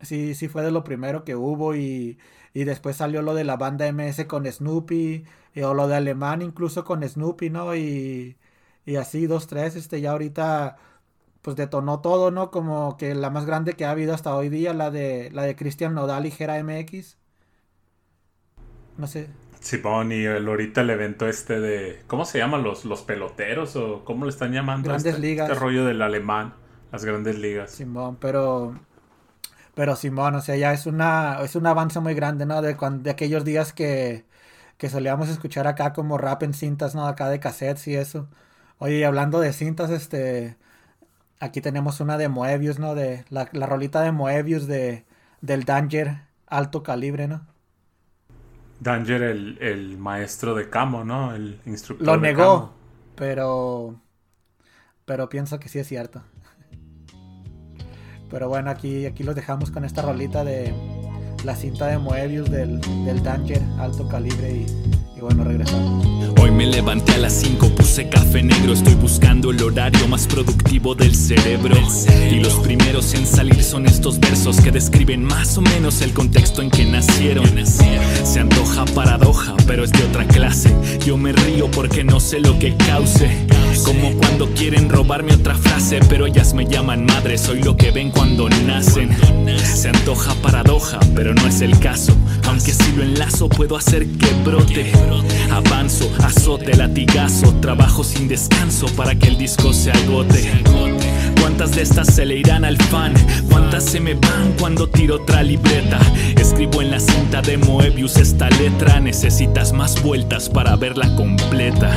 Sí, 0.00 0.34
sí 0.34 0.48
fue 0.48 0.62
de 0.62 0.70
lo 0.72 0.84
primero 0.84 1.24
que 1.24 1.36
hubo 1.36 1.74
y, 1.76 2.18
y 2.54 2.64
después 2.64 2.96
salió 2.96 3.22
lo 3.22 3.34
de 3.34 3.44
la 3.44 3.56
banda 3.56 3.86
MS 3.88 4.26
con 4.26 4.46
Snoopy 4.46 5.24
y, 5.54 5.62
o 5.62 5.74
lo 5.74 5.88
de 5.88 5.96
Alemán 5.96 6.42
incluso 6.42 6.84
con 6.84 7.02
Snoopy, 7.08 7.50
¿no? 7.50 7.74
Y, 7.76 8.38
y 8.86 8.96
así, 8.96 9.26
dos, 9.26 9.46
tres, 9.48 9.76
este, 9.76 10.00
ya 10.00 10.12
ahorita 10.12 10.76
pues 11.42 11.56
detonó 11.56 12.00
todo, 12.00 12.30
¿no? 12.32 12.50
Como 12.50 12.96
que 12.96 13.14
la 13.14 13.30
más 13.30 13.46
grande 13.46 13.74
que 13.74 13.84
ha 13.86 13.92
habido 13.92 14.14
hasta 14.14 14.34
hoy 14.36 14.48
día, 14.50 14.74
la 14.74 14.90
de 14.90 15.30
la 15.32 15.44
de 15.44 15.56
Cristian 15.56 15.94
Nodal 15.94 16.26
y 16.26 16.30
Gera 16.32 16.58
MX. 16.58 17.18
No 18.98 19.06
sé. 19.06 19.28
Simón, 19.64 20.12
y 20.12 20.24
el, 20.24 20.46
ahorita 20.46 20.82
el 20.82 20.90
evento 20.90 21.26
este 21.26 21.58
de. 21.58 22.02
¿Cómo 22.06 22.24
se 22.26 22.38
llaman 22.38 22.62
los, 22.62 22.84
los 22.84 23.02
peloteros? 23.02 23.76
¿O 23.76 24.04
cómo 24.04 24.26
le 24.26 24.30
están 24.30 24.52
llamando? 24.52 24.88
Grandes 24.90 25.14
este, 25.14 25.26
ligas. 25.26 25.48
Este 25.48 25.58
rollo 25.58 25.86
del 25.86 26.02
alemán. 26.02 26.54
Las 26.92 27.04
grandes 27.04 27.38
ligas. 27.38 27.70
Simón, 27.70 28.16
pero. 28.20 28.78
Pero 29.74 29.96
Simón, 29.96 30.34
o 30.34 30.40
sea, 30.42 30.56
ya 30.56 30.72
es 30.72 30.86
una. 30.86 31.40
Es 31.42 31.56
un 31.56 31.66
avance 31.66 31.98
muy 32.00 32.14
grande, 32.14 32.44
¿no? 32.44 32.60
De, 32.60 32.76
cuando, 32.76 33.04
de 33.04 33.10
aquellos 33.10 33.44
días 33.44 33.72
que. 33.72 34.24
Que 34.76 34.90
solíamos 34.90 35.28
escuchar 35.28 35.66
acá 35.66 35.92
como 35.92 36.18
rap 36.18 36.42
en 36.42 36.52
cintas, 36.52 36.94
¿no? 36.94 37.06
Acá 37.06 37.28
de 37.30 37.40
cassettes 37.40 37.88
y 37.88 37.94
eso. 37.94 38.28
Oye, 38.78 39.06
hablando 39.06 39.40
de 39.40 39.52
cintas, 39.52 39.90
este. 39.90 40.56
Aquí 41.40 41.60
tenemos 41.62 42.00
una 42.00 42.18
de 42.18 42.28
Moebius, 42.28 42.78
¿no? 42.78 42.94
De 42.94 43.24
la, 43.30 43.48
la 43.52 43.66
rolita 43.66 44.02
de 44.02 44.12
Moebius 44.12 44.66
de, 44.66 45.04
del 45.40 45.64
Danger 45.64 46.22
alto 46.46 46.82
calibre, 46.82 47.28
¿no? 47.28 47.46
Danger, 48.84 49.22
el, 49.22 49.58
el 49.60 49.98
maestro 49.98 50.54
de 50.54 50.70
Camo, 50.70 51.02
¿no? 51.02 51.34
El 51.34 51.60
instructor. 51.66 52.06
Lo 52.06 52.12
de 52.12 52.18
negó, 52.18 52.42
Camo. 52.60 52.72
pero. 53.16 54.00
Pero 55.04 55.28
pienso 55.28 55.58
que 55.58 55.68
sí 55.68 55.80
es 55.80 55.88
cierto. 55.88 56.22
Pero 58.30 58.48
bueno, 58.48 58.70
aquí, 58.70 59.04
aquí 59.06 59.22
los 59.22 59.34
dejamos 59.34 59.70
con 59.70 59.84
esta 59.84 60.02
rolita 60.02 60.44
de 60.44 60.72
la 61.44 61.54
cinta 61.54 61.86
de 61.88 61.98
Moebius 61.98 62.50
del, 62.50 62.80
del 63.04 63.22
Danger 63.22 63.62
alto 63.78 64.08
calibre 64.08 64.50
y 64.50 64.66
bueno, 65.24 65.42
regresamos. 65.42 66.06
Hoy 66.38 66.50
me 66.50 66.66
levanté 66.66 67.12
a 67.12 67.18
las 67.18 67.32
5, 67.32 67.70
puse 67.70 68.10
café 68.10 68.42
negro, 68.42 68.74
estoy 68.74 68.94
buscando 68.94 69.50
el 69.52 69.62
horario 69.62 70.06
más 70.06 70.26
productivo 70.26 70.94
del 70.94 71.14
cerebro. 71.14 71.76
Y 72.30 72.40
los 72.40 72.52
primeros 72.56 73.14
en 73.14 73.26
salir 73.26 73.62
son 73.62 73.86
estos 73.86 74.20
versos 74.20 74.60
que 74.60 74.70
describen 74.70 75.24
más 75.24 75.56
o 75.56 75.62
menos 75.62 76.02
el 76.02 76.12
contexto 76.12 76.60
en 76.60 76.70
que 76.70 76.84
nacieron. 76.84 77.48
Se 77.66 78.38
antoja 78.38 78.84
paradoja, 78.84 79.54
pero 79.66 79.84
es 79.84 79.92
de 79.92 80.02
otra 80.02 80.26
clase. 80.26 80.74
Yo 81.06 81.16
me 81.16 81.32
río 81.32 81.70
porque 81.70 82.04
no 82.04 82.20
sé 82.20 82.40
lo 82.40 82.58
que 82.58 82.76
cause. 82.76 83.46
Como 83.82 84.12
cuando 84.18 84.50
quieren 84.50 84.90
robarme 84.90 85.32
otra 85.32 85.54
frase, 85.54 86.00
pero 86.08 86.26
ellas 86.26 86.52
me 86.52 86.66
llaman 86.66 87.06
madre, 87.06 87.38
soy 87.38 87.62
lo 87.62 87.78
que 87.78 87.92
ven 87.92 88.10
cuando 88.10 88.50
nacen. 88.66 89.08
Se 89.56 89.88
antoja 89.88 90.34
paradoja, 90.42 91.00
pero 91.14 91.32
no 91.32 91.46
es 91.46 91.62
el 91.62 91.78
caso. 91.78 92.14
Aunque 92.46 92.72
si 92.72 92.92
lo 92.92 93.02
enlazo 93.02 93.48
puedo 93.48 93.76
hacer 93.76 94.06
que 94.06 94.26
brote. 94.44 94.92
Avanzo, 95.50 96.10
azote, 96.22 96.76
latigazo, 96.76 97.54
trabajo 97.60 98.04
sin 98.04 98.28
descanso 98.28 98.86
para 98.96 99.14
que 99.14 99.28
el 99.28 99.38
disco 99.38 99.72
se 99.72 99.90
agote. 99.90 100.50
¿Cuántas 101.40 101.76
de 101.76 101.82
estas 101.82 102.14
se 102.14 102.24
le 102.24 102.36
irán 102.36 102.64
al 102.64 102.76
fan? 102.76 103.14
¿Cuántas 103.50 103.84
se 103.84 104.00
me 104.00 104.14
van 104.14 104.54
cuando 104.58 104.88
tiro 104.88 105.16
otra 105.16 105.42
libreta? 105.42 105.98
Escribo 106.36 106.82
en 106.82 106.90
la 106.90 107.00
cinta 107.00 107.42
de 107.42 107.58
Moebius 107.58 108.16
esta 108.16 108.48
letra. 108.50 109.00
Necesitas 109.00 109.72
más 109.72 110.02
vueltas 110.02 110.48
para 110.48 110.76
verla 110.76 111.14
completa. 111.16 111.92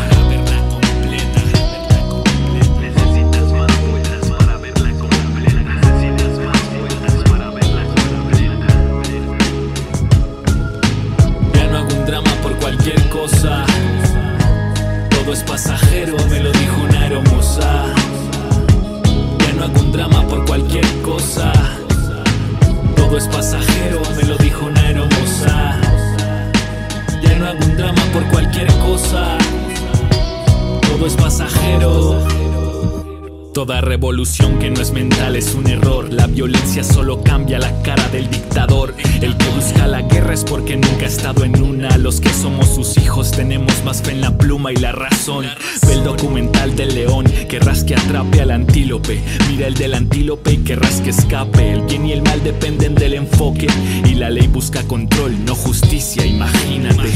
Revolución 33.98 34.60
que 34.60 34.70
no 34.70 34.80
es 34.80 34.92
mental 34.92 35.36
es 35.36 35.56
un 35.56 35.66
error. 35.66 36.14
La 36.14 36.28
violencia 36.28 36.84
solo 36.84 37.24
cambia 37.24 37.58
la 37.58 37.82
cara 37.82 38.08
del 38.10 38.30
dictador. 38.30 38.94
El 39.22 39.36
que 39.36 39.50
busca 39.50 39.88
la 39.88 40.04
guerra 40.04 40.36
es 40.36 40.44
porque 40.44 40.78
nunca 40.78 41.06
ha 41.06 41.08
estado 41.08 41.44
en 41.44 41.60
una. 41.64 41.98
Los 41.98 42.22
que 42.22 42.30
somos 42.30 42.68
sus 42.76 42.96
hijos 42.98 43.32
tenemos 43.32 43.84
más 43.84 44.04
fe 44.04 44.12
en 44.12 44.22
la 44.22 44.38
pluma 44.38 44.72
y 44.72 44.76
la 44.76 44.92
razón. 44.92 45.48
El 45.92 46.04
documental 46.04 46.76
del 46.76 46.94
león, 46.96 47.26
querrás 47.48 47.84
que 47.84 47.96
atrape 47.96 48.42
al 48.42 48.52
antílope. 48.52 49.20
Mira 49.50 49.68
el 49.68 49.74
del 49.74 49.94
antílope 49.94 50.54
y 50.54 50.58
querrás 50.58 51.02
que 51.02 51.10
escape. 51.12 51.74
El 51.74 51.82
bien 51.82 52.06
y 52.06 52.12
el 52.14 52.22
mal 52.22 52.44
dependen 52.44 52.96
del 52.96 53.14
enfoque. 53.14 53.68
Y 54.06 54.16
la 54.16 54.30
ley 54.30 54.48
busca 54.48 54.84
control, 54.84 55.34
no 55.46 55.56
justicia, 55.56 56.26
imagínate. 56.26 57.10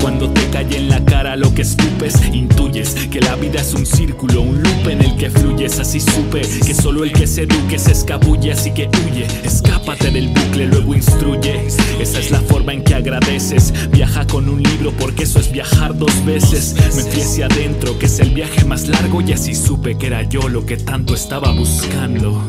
Cuando 0.00 0.30
te 0.30 0.48
cae 0.50 0.76
en 0.76 0.88
la 0.88 1.04
cara 1.04 1.36
lo 1.36 1.54
que 1.54 1.62
escupes, 1.62 2.14
intuyes 2.32 2.94
que 3.10 3.20
la 3.20 3.36
vida 3.36 3.60
es 3.60 3.74
un 3.74 3.86
círculo, 3.86 4.42
un 4.42 4.62
loop 4.62 4.88
en 4.88 5.02
el 5.02 5.16
que 5.16 5.30
fluyes. 5.30 5.78
Así 5.78 6.00
supe 6.00 6.40
que 6.40 6.74
solo 6.74 7.04
el 7.04 7.12
que 7.12 7.26
se 7.26 7.42
eduque 7.42 7.78
se 7.78 7.92
escabulle, 7.92 8.52
así 8.52 8.72
que 8.72 8.88
huye. 8.88 9.26
Escápate 9.44 10.10
del 10.10 10.28
bucle, 10.28 10.66
luego 10.66 10.94
instruye. 10.94 11.66
Esa 12.00 12.18
es 12.18 12.30
la 12.30 12.40
forma 12.40 12.72
en 12.72 12.82
que 12.82 12.94
agradeces. 12.94 13.72
Viaja 13.90 14.26
con 14.26 14.48
un 14.48 14.62
libro 14.62 14.92
porque 14.98 15.24
eso 15.24 15.38
es 15.38 15.50
viajar 15.50 15.96
dos 15.96 16.24
veces. 16.24 16.74
Me 16.94 17.02
fui 17.02 17.22
hacia 17.22 17.46
adentro, 17.46 17.98
que 17.98 18.08
el 18.20 18.30
viaje 18.30 18.64
más 18.64 18.88
largo, 18.88 19.20
y 19.20 19.32
así 19.32 19.54
supe 19.54 19.96
que 19.98 20.06
era 20.06 20.22
yo 20.22 20.48
lo 20.48 20.64
que 20.64 20.76
tanto 20.76 21.14
estaba 21.14 21.52
buscando. 21.52 22.42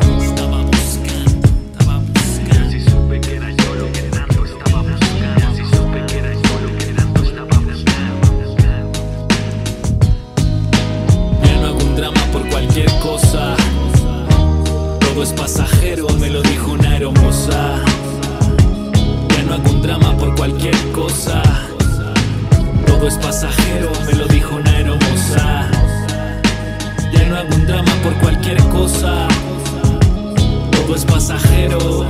Es 30.97 31.05
pasajero. 31.05 32.09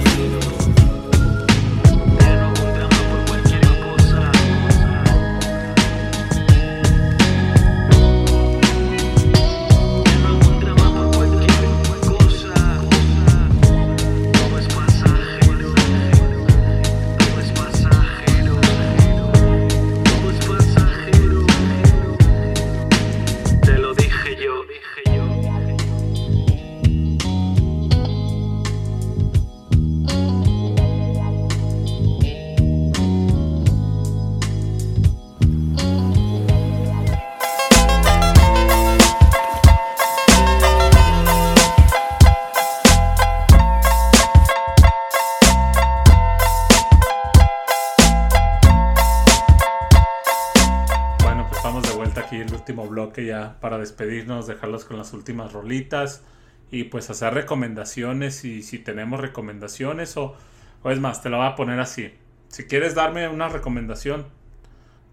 Ya 53.25 53.59
para 53.59 53.77
despedirnos, 53.77 54.47
dejarlos 54.47 54.85
con 54.85 54.97
las 54.97 55.13
últimas 55.13 55.53
rolitas 55.53 56.23
y 56.71 56.85
pues 56.85 57.09
hacer 57.09 57.33
recomendaciones 57.33 58.43
y 58.45 58.63
si 58.63 58.79
tenemos 58.79 59.19
recomendaciones 59.19 60.17
o, 60.17 60.35
o 60.83 60.91
es 60.91 60.99
más, 60.99 61.21
te 61.21 61.29
lo 61.29 61.37
voy 61.37 61.47
a 61.47 61.55
poner 61.55 61.79
así. 61.79 62.13
Si 62.49 62.65
quieres 62.65 62.95
darme 62.95 63.27
una 63.27 63.49
recomendación, 63.49 64.27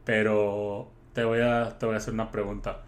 pero 0.05 0.91
te 1.13 1.25
voy 1.25 1.41
a, 1.41 1.79
te 1.79 1.87
voy 1.87 1.95
a 1.95 1.99
hacer 1.99 2.15
una 2.15 2.31
pregunta. 2.31 2.83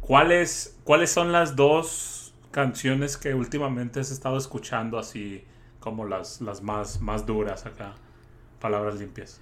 ¿Cuáles, 0.00 0.78
¿Cuáles 0.84 1.10
son 1.10 1.32
las 1.32 1.56
dos 1.56 2.34
canciones 2.50 3.16
que 3.16 3.34
últimamente 3.34 4.00
has 4.00 4.10
estado 4.10 4.36
escuchando 4.36 4.98
así 4.98 5.44
como 5.80 6.04
las, 6.06 6.40
las 6.40 6.62
más, 6.62 7.00
más 7.00 7.24
duras 7.24 7.66
acá? 7.66 7.94
Palabras 8.60 8.96
limpias. 8.96 9.40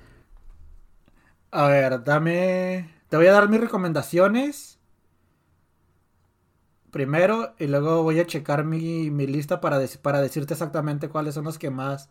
A 1.50 1.66
ver, 1.66 2.04
dame. 2.04 2.90
Te 3.08 3.16
voy 3.16 3.26
a 3.26 3.32
dar 3.32 3.48
mis 3.48 3.60
recomendaciones. 3.60 4.79
Primero, 6.90 7.54
y 7.58 7.66
luego 7.68 8.02
voy 8.02 8.18
a 8.20 8.26
checar 8.26 8.64
mi, 8.64 9.10
mi 9.10 9.26
lista 9.26 9.60
para, 9.60 9.78
para 10.02 10.20
decirte 10.20 10.54
exactamente 10.54 11.08
cuáles 11.08 11.34
son 11.34 11.44
los 11.44 11.58
que 11.58 11.70
más 11.70 12.10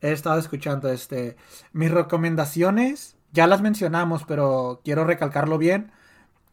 he 0.00 0.12
estado 0.12 0.38
escuchando. 0.38 0.90
Este, 0.90 1.36
mis 1.72 1.90
recomendaciones, 1.90 3.16
ya 3.32 3.46
las 3.46 3.62
mencionamos, 3.62 4.24
pero 4.24 4.80
quiero 4.84 5.04
recalcarlo 5.04 5.58
bien. 5.58 5.92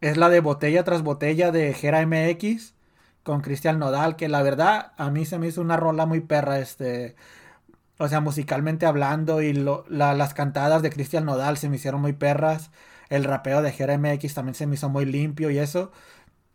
Es 0.01 0.17
la 0.17 0.29
de 0.29 0.39
botella 0.41 0.83
tras 0.83 1.03
botella 1.03 1.51
de 1.51 1.73
Gera 1.73 2.01
MX 2.01 2.75
con 3.23 3.41
Cristian 3.41 3.79
Nodal, 3.79 4.15
que 4.17 4.29
la 4.29 4.43
verdad 4.43 4.93
a 4.97 5.09
mí 5.11 5.25
se 5.25 5.39
me 5.39 5.47
hizo 5.47 5.61
una 5.61 5.77
rola 5.77 6.05
muy 6.05 6.21
perra. 6.21 6.59
Este, 6.59 7.15
o 7.97 8.07
sea, 8.07 8.19
musicalmente 8.21 8.85
hablando 8.85 9.41
y 9.41 9.53
las 9.89 10.33
cantadas 10.33 10.81
de 10.81 10.89
Cristian 10.89 11.25
Nodal 11.25 11.57
se 11.57 11.69
me 11.69 11.77
hicieron 11.77 12.01
muy 12.01 12.13
perras. 12.13 12.71
El 13.09 13.23
rapeo 13.23 13.61
de 13.61 13.71
Gera 13.71 13.93
MX 13.97 14.33
también 14.33 14.55
se 14.55 14.67
me 14.67 14.75
hizo 14.75 14.89
muy 14.89 15.05
limpio 15.05 15.49
y 15.51 15.59
eso. 15.59 15.91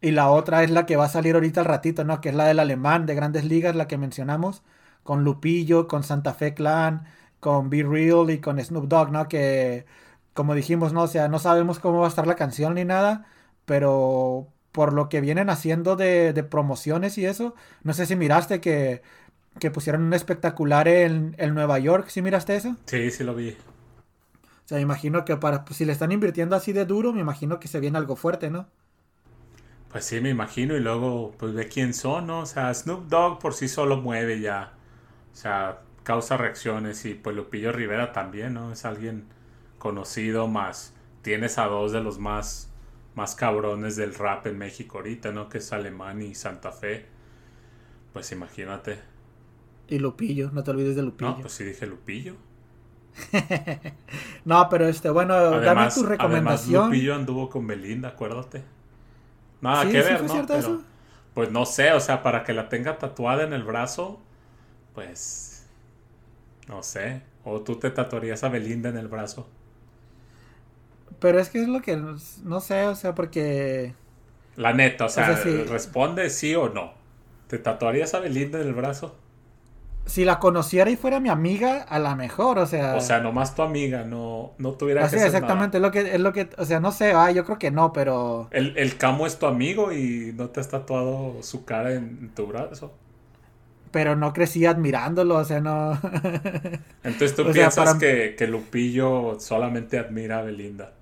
Y 0.00 0.12
la 0.12 0.30
otra 0.30 0.62
es 0.64 0.70
la 0.70 0.86
que 0.86 0.96
va 0.96 1.06
a 1.06 1.08
salir 1.08 1.34
ahorita 1.34 1.60
al 1.60 1.66
ratito, 1.66 2.04
¿no? 2.04 2.20
Que 2.20 2.30
es 2.30 2.34
la 2.34 2.46
del 2.46 2.58
alemán 2.58 3.06
de 3.06 3.14
Grandes 3.14 3.44
Ligas, 3.44 3.76
la 3.76 3.88
que 3.88 3.98
mencionamos. 3.98 4.62
Con 5.02 5.24
Lupillo, 5.24 5.88
con 5.88 6.02
Santa 6.02 6.34
Fe 6.34 6.54
Clan, 6.54 7.04
con 7.40 7.70
Be 7.70 7.82
Real 7.82 8.30
y 8.30 8.40
con 8.40 8.58
Snoop 8.60 8.88
Dogg, 8.88 9.10
¿no? 9.12 9.28
Que, 9.28 9.86
como 10.34 10.54
dijimos, 10.54 10.92
¿no? 10.92 11.02
O 11.02 11.08
sea, 11.08 11.28
no 11.28 11.38
sabemos 11.38 11.78
cómo 11.78 12.00
va 12.00 12.06
a 12.06 12.08
estar 12.08 12.26
la 12.26 12.36
canción 12.36 12.74
ni 12.74 12.84
nada, 12.84 13.26
pero 13.66 14.48
por 14.72 14.92
lo 14.92 15.08
que 15.08 15.20
vienen 15.20 15.50
haciendo 15.50 15.96
de, 15.96 16.32
de 16.32 16.44
promociones 16.44 17.18
y 17.18 17.26
eso, 17.26 17.54
no 17.82 17.92
sé 17.92 18.06
si 18.06 18.16
miraste 18.16 18.60
que 18.60 19.02
que 19.58 19.70
pusieron 19.70 20.02
un 20.02 20.14
espectacular 20.14 20.86
en, 20.88 21.34
Nueva 21.54 21.78
York. 21.78 22.08
¿Sí 22.08 22.22
miraste 22.22 22.56
eso? 22.56 22.76
Sí, 22.86 23.10
sí 23.10 23.24
lo 23.24 23.34
vi. 23.34 23.50
O 23.50 24.68
sea, 24.70 24.76
me 24.76 24.82
imagino 24.82 25.24
que 25.24 25.36
para, 25.36 25.64
pues, 25.64 25.78
si 25.78 25.84
le 25.84 25.92
están 25.92 26.12
invirtiendo 26.12 26.54
así 26.54 26.72
de 26.72 26.84
duro, 26.84 27.12
me 27.12 27.20
imagino 27.20 27.58
que 27.58 27.68
se 27.68 27.80
viene 27.80 27.98
algo 27.98 28.14
fuerte, 28.16 28.50
¿no? 28.50 28.68
Pues 29.90 30.04
sí, 30.04 30.20
me 30.20 30.30
imagino. 30.30 30.76
Y 30.76 30.80
luego, 30.80 31.34
pues 31.38 31.52
ve 31.52 31.68
quién 31.68 31.94
son, 31.94 32.28
¿no? 32.28 32.40
O 32.40 32.46
sea, 32.46 32.72
Snoop 32.72 33.08
Dogg 33.08 33.38
por 33.40 33.54
sí 33.54 33.68
solo 33.68 33.96
mueve 33.96 34.40
ya. 34.40 34.72
O 35.32 35.36
sea, 35.36 35.80
causa 36.04 36.36
reacciones. 36.36 37.04
Y 37.04 37.14
pues 37.14 37.34
Lupillo 37.34 37.72
Rivera 37.72 38.12
también, 38.12 38.54
¿no? 38.54 38.72
Es 38.72 38.84
alguien 38.84 39.24
conocido 39.78 40.46
más. 40.46 40.94
Tienes 41.22 41.58
a 41.58 41.66
dos 41.66 41.92
de 41.92 42.00
los 42.02 42.18
más, 42.18 42.70
más 43.14 43.34
cabrones 43.34 43.96
del 43.96 44.14
rap 44.14 44.46
en 44.46 44.58
México 44.58 44.98
ahorita, 44.98 45.32
¿no? 45.32 45.48
Que 45.48 45.58
es 45.58 45.72
Alemán 45.72 46.22
y 46.22 46.34
Santa 46.34 46.70
Fe. 46.70 47.06
Pues 48.12 48.30
imagínate. 48.32 48.98
Y 49.88 49.98
Lupillo, 49.98 50.50
no 50.52 50.62
te 50.62 50.70
olvides 50.70 50.94
de 50.94 51.02
Lupillo. 51.02 51.30
No, 51.30 51.40
pues 51.40 51.52
sí 51.52 51.64
dije 51.64 51.86
Lupillo. 51.86 52.36
no, 54.44 54.68
pero 54.70 54.86
este, 54.86 55.10
bueno, 55.10 55.34
dame 55.60 55.90
tu 55.92 56.04
recomendación. 56.04 56.76
Además, 56.76 56.86
Lupillo 56.86 57.14
anduvo 57.16 57.50
con 57.50 57.66
Belinda, 57.66 58.10
acuérdate. 58.10 58.62
Nada 59.60 59.88
que 59.90 60.02
ver, 60.02 60.22
¿no? 60.24 60.46
Pero, 60.46 60.82
pues 61.34 61.50
no 61.50 61.66
sé, 61.66 61.92
o 61.92 62.00
sea, 62.00 62.22
para 62.22 62.44
que 62.44 62.52
la 62.52 62.68
tenga 62.68 62.98
tatuada 62.98 63.44
en 63.44 63.52
el 63.52 63.62
brazo, 63.62 64.20
pues 64.94 65.66
no 66.68 66.82
sé. 66.82 67.22
O 67.44 67.60
tú 67.62 67.76
te 67.76 67.90
tatuarías 67.90 68.44
a 68.44 68.48
Belinda 68.48 68.88
en 68.88 68.96
el 68.96 69.08
brazo. 69.08 69.48
Pero 71.18 71.38
es 71.38 71.50
que 71.50 71.62
es 71.62 71.68
lo 71.68 71.82
que 71.82 71.96
no 71.96 72.60
sé, 72.60 72.86
o 72.86 72.94
sea, 72.94 73.14
porque 73.14 73.94
la 74.56 74.72
neta, 74.72 75.06
o 75.06 75.08
sea, 75.08 75.34
responde 75.68 76.28
sí 76.30 76.54
o 76.54 76.68
no. 76.68 76.92
¿Te 77.46 77.58
tatuarías 77.58 78.14
a 78.14 78.20
Belinda 78.20 78.60
en 78.60 78.68
el 78.68 78.74
brazo? 78.74 79.16
Si 80.06 80.24
la 80.24 80.38
conociera 80.38 80.90
y 80.90 80.96
fuera 80.96 81.20
mi 81.20 81.28
amiga, 81.28 81.82
a 81.82 81.98
la 81.98 82.16
mejor, 82.16 82.58
o 82.58 82.66
sea. 82.66 82.96
O 82.96 83.00
sea, 83.00 83.20
nomás 83.20 83.54
tu 83.54 83.62
amiga, 83.62 84.04
no, 84.04 84.52
no 84.58 84.72
tuviera 84.72 85.04
Así, 85.04 85.16
exactamente, 85.16 85.78
es 85.78 85.82
lo 85.82 85.90
que, 85.90 86.14
es 86.14 86.20
lo 86.20 86.32
que, 86.32 86.50
o 86.58 86.64
sea, 86.64 86.80
no 86.80 86.90
sé, 86.92 87.12
ah, 87.12 87.30
yo 87.30 87.44
creo 87.44 87.58
que 87.58 87.70
no, 87.70 87.92
pero. 87.92 88.48
El, 88.50 88.76
el 88.76 88.96
camo 88.96 89.26
es 89.26 89.38
tu 89.38 89.46
amigo 89.46 89.92
y 89.92 90.32
no 90.36 90.48
te 90.50 90.60
has 90.60 90.68
tatuado 90.68 91.42
su 91.42 91.64
cara 91.64 91.94
en 91.94 92.30
tu 92.34 92.46
brazo. 92.46 92.92
Pero 93.92 94.14
no 94.16 94.32
crecí 94.32 94.66
admirándolo, 94.66 95.36
o 95.36 95.44
sea, 95.44 95.60
no. 95.60 95.92
Entonces 97.02 97.34
tú 97.34 97.50
piensas 97.52 97.94
que, 97.96 98.34
que 98.36 98.46
Lupillo 98.46 99.38
solamente 99.40 99.98
admira 99.98 100.38
a 100.38 100.42
Belinda. 100.42 100.92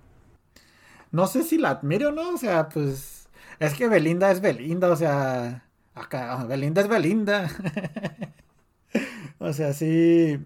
No 1.10 1.26
sé 1.26 1.42
si 1.42 1.58
la 1.58 1.70
admiro 1.70 2.10
o 2.10 2.12
no, 2.12 2.34
o 2.34 2.38
sea, 2.38 2.68
pues. 2.68 3.28
Es 3.58 3.74
que 3.74 3.88
Belinda 3.88 4.30
es 4.30 4.40
Belinda, 4.40 4.90
o 4.90 4.96
sea. 4.96 5.64
Acá, 5.94 6.44
Belinda 6.44 6.82
es 6.82 6.88
Belinda. 6.88 7.50
O 9.38 9.52
sea, 9.52 9.72
sí. 9.72 10.38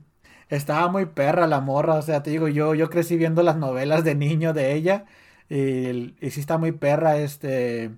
Estaba 0.49 0.88
muy 0.88 1.07
perra 1.07 1.47
la 1.47 1.61
morra. 1.61 1.95
O 1.95 2.03
sea, 2.03 2.22
te 2.22 2.30
digo, 2.30 2.49
yo, 2.49 2.74
yo 2.74 2.90
crecí 2.90 3.16
viendo 3.16 3.43
las 3.43 3.57
novelas 3.57 4.05
de 4.05 4.14
niño 4.14 4.53
de 4.53 4.74
ella. 4.74 5.07
Y, 5.49 6.14
sí 6.30 6.40
está 6.40 6.59
muy 6.59 6.72
perra. 6.72 7.16
Este. 7.18 7.90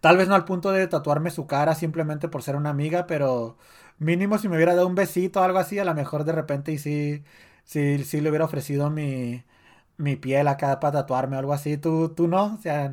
Tal 0.00 0.16
vez 0.16 0.28
no 0.28 0.34
al 0.34 0.44
punto 0.44 0.72
de 0.72 0.86
tatuarme 0.88 1.30
su 1.30 1.46
cara 1.46 1.74
simplemente 1.74 2.28
por 2.28 2.42
ser 2.42 2.56
una 2.56 2.70
amiga, 2.70 3.06
pero 3.06 3.58
mínimo 3.98 4.38
si 4.38 4.48
me 4.48 4.56
hubiera 4.56 4.74
dado 4.74 4.86
un 4.88 4.94
besito 4.94 5.40
o 5.40 5.42
algo 5.44 5.58
así, 5.58 5.78
a 5.78 5.84
lo 5.84 5.94
mejor 5.94 6.24
de 6.24 6.32
repente 6.32 6.72
y 6.72 6.78
sí, 6.78 7.24
sí, 7.64 8.04
sí 8.04 8.20
le 8.20 8.30
hubiera 8.30 8.46
ofrecido 8.46 8.90
mi, 8.90 9.44
mi 9.98 10.16
piel 10.16 10.48
acá 10.48 10.80
para 10.80 10.92
tatuarme 11.00 11.36
o 11.36 11.40
algo 11.40 11.52
así. 11.54 11.76
¿Tú, 11.78 12.10
tú 12.10 12.28
no? 12.28 12.54
O 12.54 12.58
sea, 12.58 12.92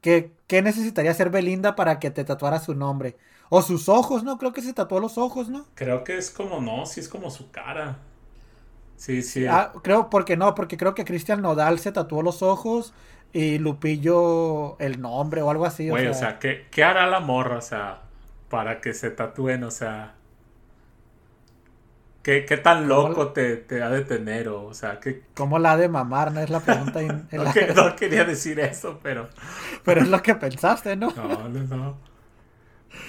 ¿qué, 0.00 0.32
¿qué 0.46 0.62
necesitaría 0.62 1.14
ser 1.14 1.30
Belinda 1.30 1.76
para 1.76 1.98
que 1.98 2.10
te 2.10 2.24
tatuara 2.24 2.60
su 2.60 2.74
nombre? 2.74 3.16
O 3.50 3.62
sus 3.62 3.88
ojos, 3.88 4.24
¿no? 4.24 4.38
Creo 4.38 4.52
que 4.52 4.62
se 4.62 4.72
tatuó 4.72 5.00
los 5.00 5.16
ojos, 5.16 5.48
¿no? 5.48 5.66
Creo 5.74 6.04
que 6.04 6.18
es 6.18 6.30
como, 6.30 6.60
no, 6.60 6.84
sí 6.86 7.00
es 7.00 7.08
como 7.08 7.30
su 7.30 7.50
cara. 7.50 7.98
Sí, 8.96 9.22
sí. 9.22 9.46
Ah, 9.46 9.72
creo, 9.82 10.10
porque 10.10 10.36
no, 10.36 10.54
porque 10.54 10.76
creo 10.76 10.94
que 10.94 11.04
Cristian 11.04 11.40
Nodal 11.40 11.78
se 11.78 11.92
tatuó 11.92 12.22
los 12.22 12.42
ojos 12.42 12.92
y 13.32 13.58
Lupillo 13.58 14.78
el 14.80 15.00
nombre 15.00 15.40
o 15.40 15.50
algo 15.50 15.66
así. 15.66 15.88
Güey, 15.88 16.08
o 16.08 16.14
sea, 16.14 16.38
¿qué, 16.38 16.66
¿qué, 16.70 16.84
hará 16.84 17.06
la 17.06 17.20
morra, 17.20 17.58
o 17.58 17.62
sea, 17.62 18.02
para 18.48 18.80
que 18.80 18.92
se 18.94 19.10
tatúen, 19.10 19.64
o 19.64 19.70
sea... 19.70 20.14
¿Qué, 22.22 22.44
qué 22.44 22.58
tan 22.58 22.88
loco 22.88 23.28
te, 23.28 23.56
te, 23.56 23.82
ha 23.82 23.88
de 23.88 24.02
tener? 24.02 24.48
O, 24.48 24.74
sea, 24.74 25.00
¿qué... 25.00 25.22
¿Cómo 25.34 25.58
la 25.58 25.72
ha 25.72 25.76
de 25.78 25.88
mamar? 25.88 26.32
No 26.32 26.40
es 26.40 26.50
la 26.50 26.60
pregunta. 26.60 27.00
no, 27.32 27.52
que, 27.54 27.72
no, 27.72 27.96
quería 27.96 28.24
decir 28.24 28.60
eso, 28.60 28.98
pero... 29.02 29.28
pero 29.84 30.02
es 30.02 30.08
lo 30.08 30.20
que 30.20 30.34
pensaste, 30.34 30.96
¿no? 30.96 31.10
No, 31.12 31.48
no, 31.48 31.76
no. 31.76 31.96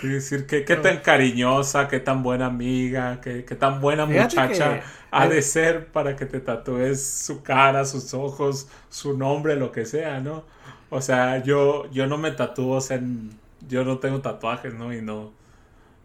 Es 0.01 0.09
decir, 0.11 0.47
qué, 0.47 0.63
qué 0.63 0.77
tan 0.77 1.01
cariñosa, 1.01 1.89
qué 1.89 1.99
tan 1.99 2.23
buena 2.23 2.45
amiga, 2.47 3.19
qué, 3.21 3.43
qué 3.45 3.55
tan 3.55 3.81
buena 3.81 4.05
muchacha 4.05 4.79
ha 5.11 5.27
de 5.27 5.41
ser 5.41 5.87
para 5.91 6.15
que 6.15 6.25
te 6.25 6.39
tatúes 6.39 7.05
su 7.05 7.43
cara, 7.43 7.83
sus 7.85 8.13
ojos, 8.13 8.69
su 8.89 9.17
nombre, 9.17 9.55
lo 9.57 9.71
que 9.73 9.85
sea, 9.85 10.21
¿no? 10.21 10.45
O 10.89 11.01
sea, 11.01 11.43
yo, 11.43 11.89
yo 11.91 12.07
no 12.07 12.17
me 12.17 12.31
tatúo, 12.31 12.79
en, 12.91 13.31
yo 13.67 13.83
no 13.83 13.99
tengo 13.99 14.21
tatuajes, 14.21 14.73
¿no? 14.73 14.93
Y 14.93 15.01
no, 15.01 15.33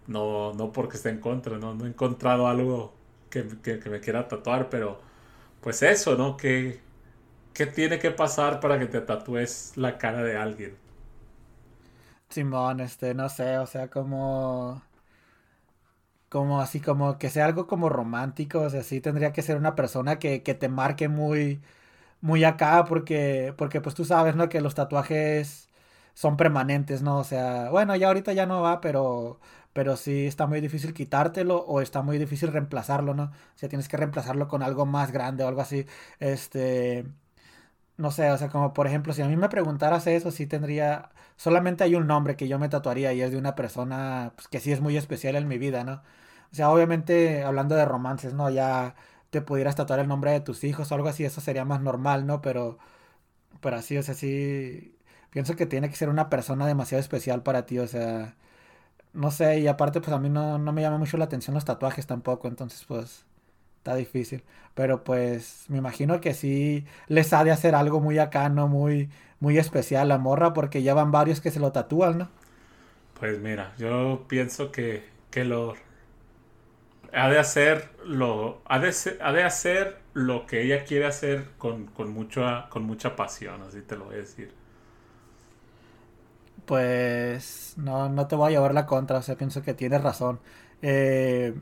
no, 0.07 0.53
no 0.55 0.73
porque 0.73 0.97
esté 0.97 1.11
en 1.11 1.21
contra, 1.21 1.59
¿no? 1.59 1.75
No 1.75 1.87
he 1.87 1.89
encontrado 1.89 2.49
algo 2.49 2.95
que, 3.31 3.47
que, 3.63 3.79
que 3.81 3.91
me 3.91 4.01
quiera 4.01 4.29
tatuar, 4.29 4.71
pero 4.71 5.01
pues 5.63 5.83
eso, 5.83 6.17
¿no? 6.17 6.37
¿Qué, 6.37 6.81
¿Qué 7.55 7.67
tiene 7.67 7.99
que 7.99 8.11
pasar 8.11 8.61
para 8.61 8.79
que 8.79 8.87
te 8.87 9.01
tatúes 9.01 9.73
la 9.77 9.99
cara 9.99 10.23
de 10.23 10.37
alguien? 10.37 10.77
Simón, 12.35 12.81
este, 12.81 13.15
no 13.15 13.29
sé, 13.29 13.59
o 13.59 13.67
sea, 13.67 13.89
como 13.91 14.83
como 16.29 16.61
así 16.61 16.81
como 16.81 17.19
que 17.19 17.31
sea 17.31 17.45
algo 17.47 17.67
como 17.67 17.89
romántico, 17.89 18.61
o 18.63 18.71
sea, 18.71 18.83
sí 18.83 19.01
tendría 19.01 19.33
que 19.33 19.43
ser 19.43 19.57
una 19.57 19.75
persona 19.77 20.19
que, 20.19 20.43
que 20.43 20.55
te 20.55 20.69
marque 20.69 21.09
muy 21.09 21.61
muy 22.21 22.45
acá 22.45 22.85
porque 22.87 23.55
porque 23.59 23.81
pues 23.81 23.95
tú 23.97 24.05
sabes, 24.05 24.37
¿no? 24.37 24.49
que 24.51 24.61
los 24.61 24.75
tatuajes 24.77 25.71
son 26.15 26.37
permanentes, 26.37 27.03
¿no? 27.03 27.19
O 27.19 27.25
sea, 27.25 27.71
bueno, 27.71 27.97
ya 27.97 28.09
ahorita 28.09 28.33
ya 28.35 28.47
no 28.47 28.63
va, 28.63 28.81
pero 28.83 29.41
pero 29.73 29.97
sí 29.97 30.27
está 30.27 30.47
muy 30.47 30.61
difícil 30.61 30.95
quitártelo 30.95 31.59
o 31.59 31.81
está 31.81 32.03
muy 32.03 32.19
difícil 32.19 32.53
reemplazarlo, 32.53 33.15
¿no? 33.15 33.25
O 33.27 33.33
sea, 33.59 33.69
tienes 33.71 33.89
que 33.89 33.97
reemplazarlo 33.99 34.49
con 34.49 34.63
algo 34.63 34.87
más 34.87 35.13
grande 35.13 35.45
o 35.45 35.49
algo 35.49 35.61
así. 35.63 35.87
Este 36.21 37.07
no 37.97 38.11
sé, 38.11 38.31
o 38.31 38.39
sea, 38.39 38.49
como 38.49 38.73
por 38.73 38.87
ejemplo, 38.87 39.13
si 39.13 39.23
a 39.23 39.29
mí 39.29 39.37
me 39.37 39.49
preguntaras 39.49 40.07
eso, 40.07 40.31
sí 40.31 40.47
tendría, 40.47 41.11
solamente 41.37 41.85
hay 41.85 41.95
un 41.95 42.07
nombre 42.07 42.37
que 42.37 42.49
yo 42.49 42.59
me 42.59 42.69
tatuaría 42.69 43.13
y 43.13 43.23
es 43.23 43.31
de 43.31 43.39
una 43.39 43.55
persona 43.55 44.33
pues, 44.37 44.49
que 44.49 44.61
sí 44.61 44.73
es 44.73 44.81
muy 44.81 44.97
especial 44.97 45.37
en 45.37 45.49
mi 45.49 45.59
vida, 45.59 45.85
¿no? 45.85 46.03
O 46.53 46.55
sea, 46.57 46.71
obviamente 46.71 47.43
hablando 47.45 47.75
de 47.77 47.85
romances, 47.85 48.35
¿no? 48.35 48.51
Ya 48.51 48.95
te 49.31 49.43
pudieras 49.43 49.77
tatuar 49.77 50.01
el 50.01 50.09
nombre 50.09 50.33
de 50.33 50.41
tus 50.41 50.65
hijos 50.65 50.91
o 50.93 50.95
algo 50.95 51.09
así, 51.09 51.25
eso 51.25 51.41
sería 51.41 51.65
más 51.65 51.81
normal, 51.81 52.27
¿no? 52.27 52.41
Pero, 52.43 52.79
pero 53.61 53.77
así, 53.77 53.97
o 53.99 54.03
sea, 54.03 54.15
sí, 54.15 54.97
pienso 55.31 55.57
que 55.57 55.67
tiene 55.67 55.91
que 55.91 55.97
ser 55.97 56.09
una 56.09 56.31
persona 56.31 56.67
demasiado 56.67 57.01
especial 57.01 57.43
para 57.43 57.67
ti, 57.67 57.79
o 57.79 57.87
sea, 57.89 58.37
no 59.13 59.31
sé, 59.31 59.61
y 59.61 59.69
aparte 59.69 60.01
pues 60.01 60.13
a 60.13 60.19
mí 60.21 60.31
no, 60.31 60.59
no 60.59 60.73
me 60.73 60.83
llama 60.83 60.99
mucho 60.99 61.17
la 61.19 61.27
atención 61.27 61.55
los 61.55 61.65
tatuajes 61.65 62.07
tampoco, 62.07 62.49
entonces 62.49 62.85
pues 62.87 63.27
está 63.85 63.95
difícil. 63.97 64.43
Pero 64.75 65.05
pues 65.05 65.67
me 65.69 65.79
imagino 65.79 66.21
que 66.21 66.35
sí 66.35 66.87
les 67.09 67.33
ha 67.33 67.45
de 67.45 67.53
hacer 67.53 67.75
algo 67.75 68.01
muy 68.01 68.19
acá, 68.19 68.49
¿no? 68.49 68.67
Muy, 68.69 69.11
muy 69.41 69.59
especial 69.59 70.09
la 70.09 70.19
morra, 70.19 70.53
porque 70.55 70.83
ya 70.83 70.95
van 70.95 71.13
varios 71.13 71.41
que 71.41 71.51
se 71.51 71.61
lo 71.61 71.71
tatúan, 71.73 72.19
¿no? 72.19 72.31
Pues 73.19 73.39
mira, 73.41 73.75
yo 73.79 74.25
pienso 74.29 74.71
que, 74.73 75.05
que 75.31 75.45
lo 75.45 75.75
ha 77.13 77.31
de 77.31 77.39
hacer 77.39 77.89
lo 78.05 78.61
ha 78.67 78.79
de, 78.79 78.93
ser- 78.93 79.19
ha 79.23 79.33
de 79.33 79.43
hacer 79.43 79.99
lo 80.13 80.47
que 80.47 80.63
ella 80.63 80.85
quiere 80.85 81.07
hacer 81.07 81.49
con, 81.59 81.87
con 81.87 82.13
mucha 82.13 82.69
con 82.71 82.85
mucha 82.85 83.17
pasión, 83.17 83.63
así 83.63 83.81
te 83.83 83.97
lo 83.97 84.07
voy 84.07 84.15
a 84.17 84.19
decir. 84.19 84.53
Pues 86.67 87.75
no, 87.77 88.09
no 88.09 88.27
te 88.29 88.37
voy 88.37 88.49
a 88.49 88.57
llevar 88.57 88.73
la 88.75 88.87
contra, 88.87 89.19
o 89.19 89.23
sea, 89.23 89.37
pienso 89.37 89.63
que 89.63 89.75
tienes 89.75 90.03
razón. 90.03 90.41
Eh, 90.83 91.55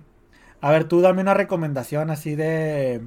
a 0.63 0.71
ver, 0.71 0.85
tú 0.89 1.01
dame 1.03 1.23
una 1.23 1.35
recomendación 1.35 2.11
así 2.11 2.35
de, 2.37 3.03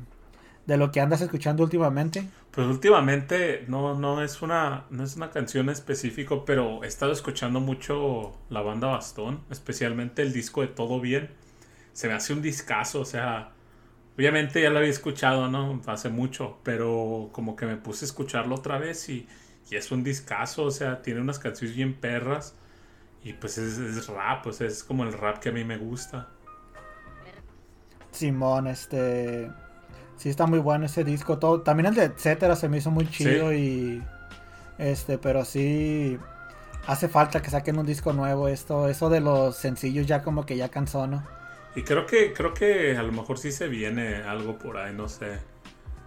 de 0.68 0.78
lo 0.78 0.92
que 0.92 1.02
andas 1.02 1.22
escuchando 1.22 1.64
últimamente. 1.64 2.30
Pues 2.52 2.68
últimamente 2.68 3.66
no, 3.68 3.96
no 4.00 4.22
es 4.24 4.42
una 4.42 4.86
no 4.90 5.04
es 5.04 5.16
una 5.18 5.30
canción 5.30 5.70
específico, 5.70 6.46
pero 6.46 6.84
he 6.84 6.88
estado 6.88 7.12
escuchando 7.12 7.60
mucho 7.60 8.38
la 8.50 8.62
banda 8.62 8.88
Bastón, 8.88 9.44
especialmente 9.52 10.22
el 10.22 10.32
disco 10.34 10.62
de 10.62 10.68
Todo 10.68 11.02
Bien. 11.02 11.30
Se 11.94 12.08
me 12.08 12.14
hace 12.16 12.34
un 12.34 12.42
discazo, 12.42 13.02
o 13.02 13.06
sea, 13.06 13.52
obviamente 14.18 14.62
ya 14.62 14.70
lo 14.72 14.80
había 14.80 14.92
escuchado, 14.92 15.50
¿no? 15.50 15.82
Hace 15.88 16.10
mucho, 16.10 16.60
pero 16.64 17.30
como 17.34 17.56
que 17.58 17.66
me 17.68 17.78
puse 17.78 18.06
a 18.06 18.08
escucharlo 18.08 18.56
otra 18.56 18.80
vez 18.80 19.10
y, 19.10 19.28
y 19.72 19.76
es 19.78 19.92
un 19.92 20.04
discazo, 20.04 20.66
o 20.66 20.72
sea, 20.72 21.02
tiene 21.04 21.22
unas 21.22 21.40
canciones 21.40 21.76
bien 21.76 21.96
perras 21.96 22.56
y 23.24 23.34
pues 23.34 23.58
es, 23.60 23.78
es 23.80 24.08
rap, 24.08 24.44
pues 24.44 24.62
es 24.62 24.84
como 24.84 25.04
el 25.06 25.14
rap 25.14 25.40
que 25.40 25.50
a 25.50 25.54
mí 25.54 25.64
me 25.66 25.78
gusta. 25.78 26.30
Simón, 28.16 28.68
este. 28.68 29.52
Sí, 30.18 30.30
está 30.30 30.46
muy 30.46 30.60
bueno 30.60 30.86
ese 30.86 31.04
disco. 31.04 31.38
Todo, 31.38 31.62
también 31.62 31.88
el 31.88 31.96
de 31.96 32.04
etcétera 32.06 32.56
se 32.56 32.70
me 32.70 32.78
hizo 32.78 32.92
muy 32.92 33.10
chido 33.10 33.54
y. 33.54 34.04
Este, 34.78 35.18
pero 35.18 35.46
sí. 35.46 36.18
Hace 36.88 37.08
falta 37.10 37.42
que 37.42 37.50
saquen 37.50 37.80
un 37.80 37.86
disco 37.86 38.14
nuevo. 38.14 38.48
Esto, 38.48 38.88
eso 38.88 39.10
de 39.10 39.20
los 39.20 39.58
sencillos 39.58 40.06
ya 40.08 40.22
como 40.22 40.46
que 40.46 40.56
ya 40.58 40.70
cansó, 40.70 41.08
¿no? 41.08 41.26
Y 41.76 41.84
creo 41.84 42.06
que 42.06 42.32
creo 42.32 42.54
que 42.54 42.96
a 42.98 43.04
lo 43.04 43.12
mejor 43.12 43.38
sí 43.38 43.52
se 43.52 43.68
viene 43.68 44.24
algo 44.24 44.58
por 44.58 44.78
ahí, 44.78 44.94
no 44.96 45.10
sé. 45.10 45.40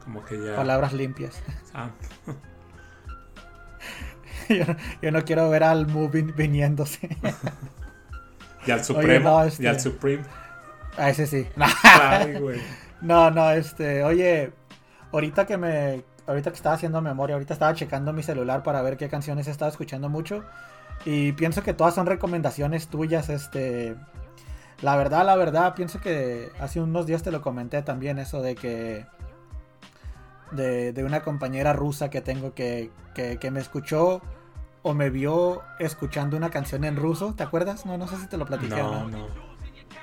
Como 0.05 0.25
que 0.25 0.43
ya 0.43 0.57
Palabras 0.57 0.93
limpias. 0.93 1.43
Ah, 1.75 1.91
yo, 4.49 4.65
no- 4.67 4.77
yo 5.03 5.11
no 5.13 5.25
quiero 5.25 5.51
ver 5.51 5.65
al 5.65 5.87
Moving 5.87 6.35
viniéndose. 6.35 7.09
y 8.67 8.71
al 8.71 8.79
Oye, 8.79 8.85
Supremo, 8.85 9.31
no, 9.31 9.45
este- 9.45 9.65
y 9.65 9.67
al 9.67 9.81
Supreme. 9.81 10.25
A 10.99 11.11
ese 11.11 11.27
sí. 11.27 11.47
Ay, 11.83 12.35
güey. 12.39 12.61
No, 13.01 13.31
no, 13.31 13.51
este, 13.53 14.03
oye, 14.03 14.53
ahorita 15.13 15.47
que 15.47 15.57
me, 15.57 16.05
ahorita 16.27 16.51
que 16.51 16.57
estaba 16.57 16.75
haciendo 16.75 17.01
memoria, 17.01 17.35
ahorita 17.37 17.55
estaba 17.55 17.75
checando 17.75 18.13
mi 18.13 18.23
celular 18.23 18.63
para 18.63 18.83
ver 18.83 18.97
qué 18.97 19.09
canciones 19.09 19.47
estaba 19.47 19.71
escuchando 19.71 20.09
mucho 20.09 20.45
y 21.05 21.33
pienso 21.33 21.63
que 21.63 21.75
todas 21.75 21.95
son 21.95 22.07
recomendaciones 22.07 22.89
tuyas, 22.89 23.29
este, 23.29 23.95
la 24.83 24.97
verdad, 24.97 25.25
la 25.25 25.37
verdad, 25.37 25.75
pienso 25.75 26.01
que 26.01 26.51
hace 26.61 26.81
unos 26.81 27.07
días 27.07 27.23
te 27.23 27.31
lo 27.31 27.41
comenté 27.41 27.83
también 27.83 28.19
eso 28.19 28.43
de 28.43 28.57
que 28.57 29.07
de, 30.51 30.93
de 30.93 31.05
una 31.05 31.21
compañera 31.21 31.73
rusa 31.73 32.11
que 32.11 32.21
tengo 32.21 32.55
que, 32.55 32.91
que, 33.15 33.39
que 33.39 33.51
me 33.51 33.61
escuchó 33.61 34.21
o 34.83 34.95
me 34.95 35.11
vio 35.11 35.63
escuchando 35.79 36.37
una 36.37 36.51
canción 36.51 36.85
en 36.85 36.97
ruso, 36.97 37.35
¿te 37.35 37.43
acuerdas? 37.43 37.87
No, 37.87 37.97
no 37.97 38.09
sé 38.09 38.17
si 38.17 38.27
te 38.27 38.37
lo 38.37 38.47
platiqué 38.47 38.75
o 38.75 38.93
No, 38.93 39.09
no. 39.09 39.48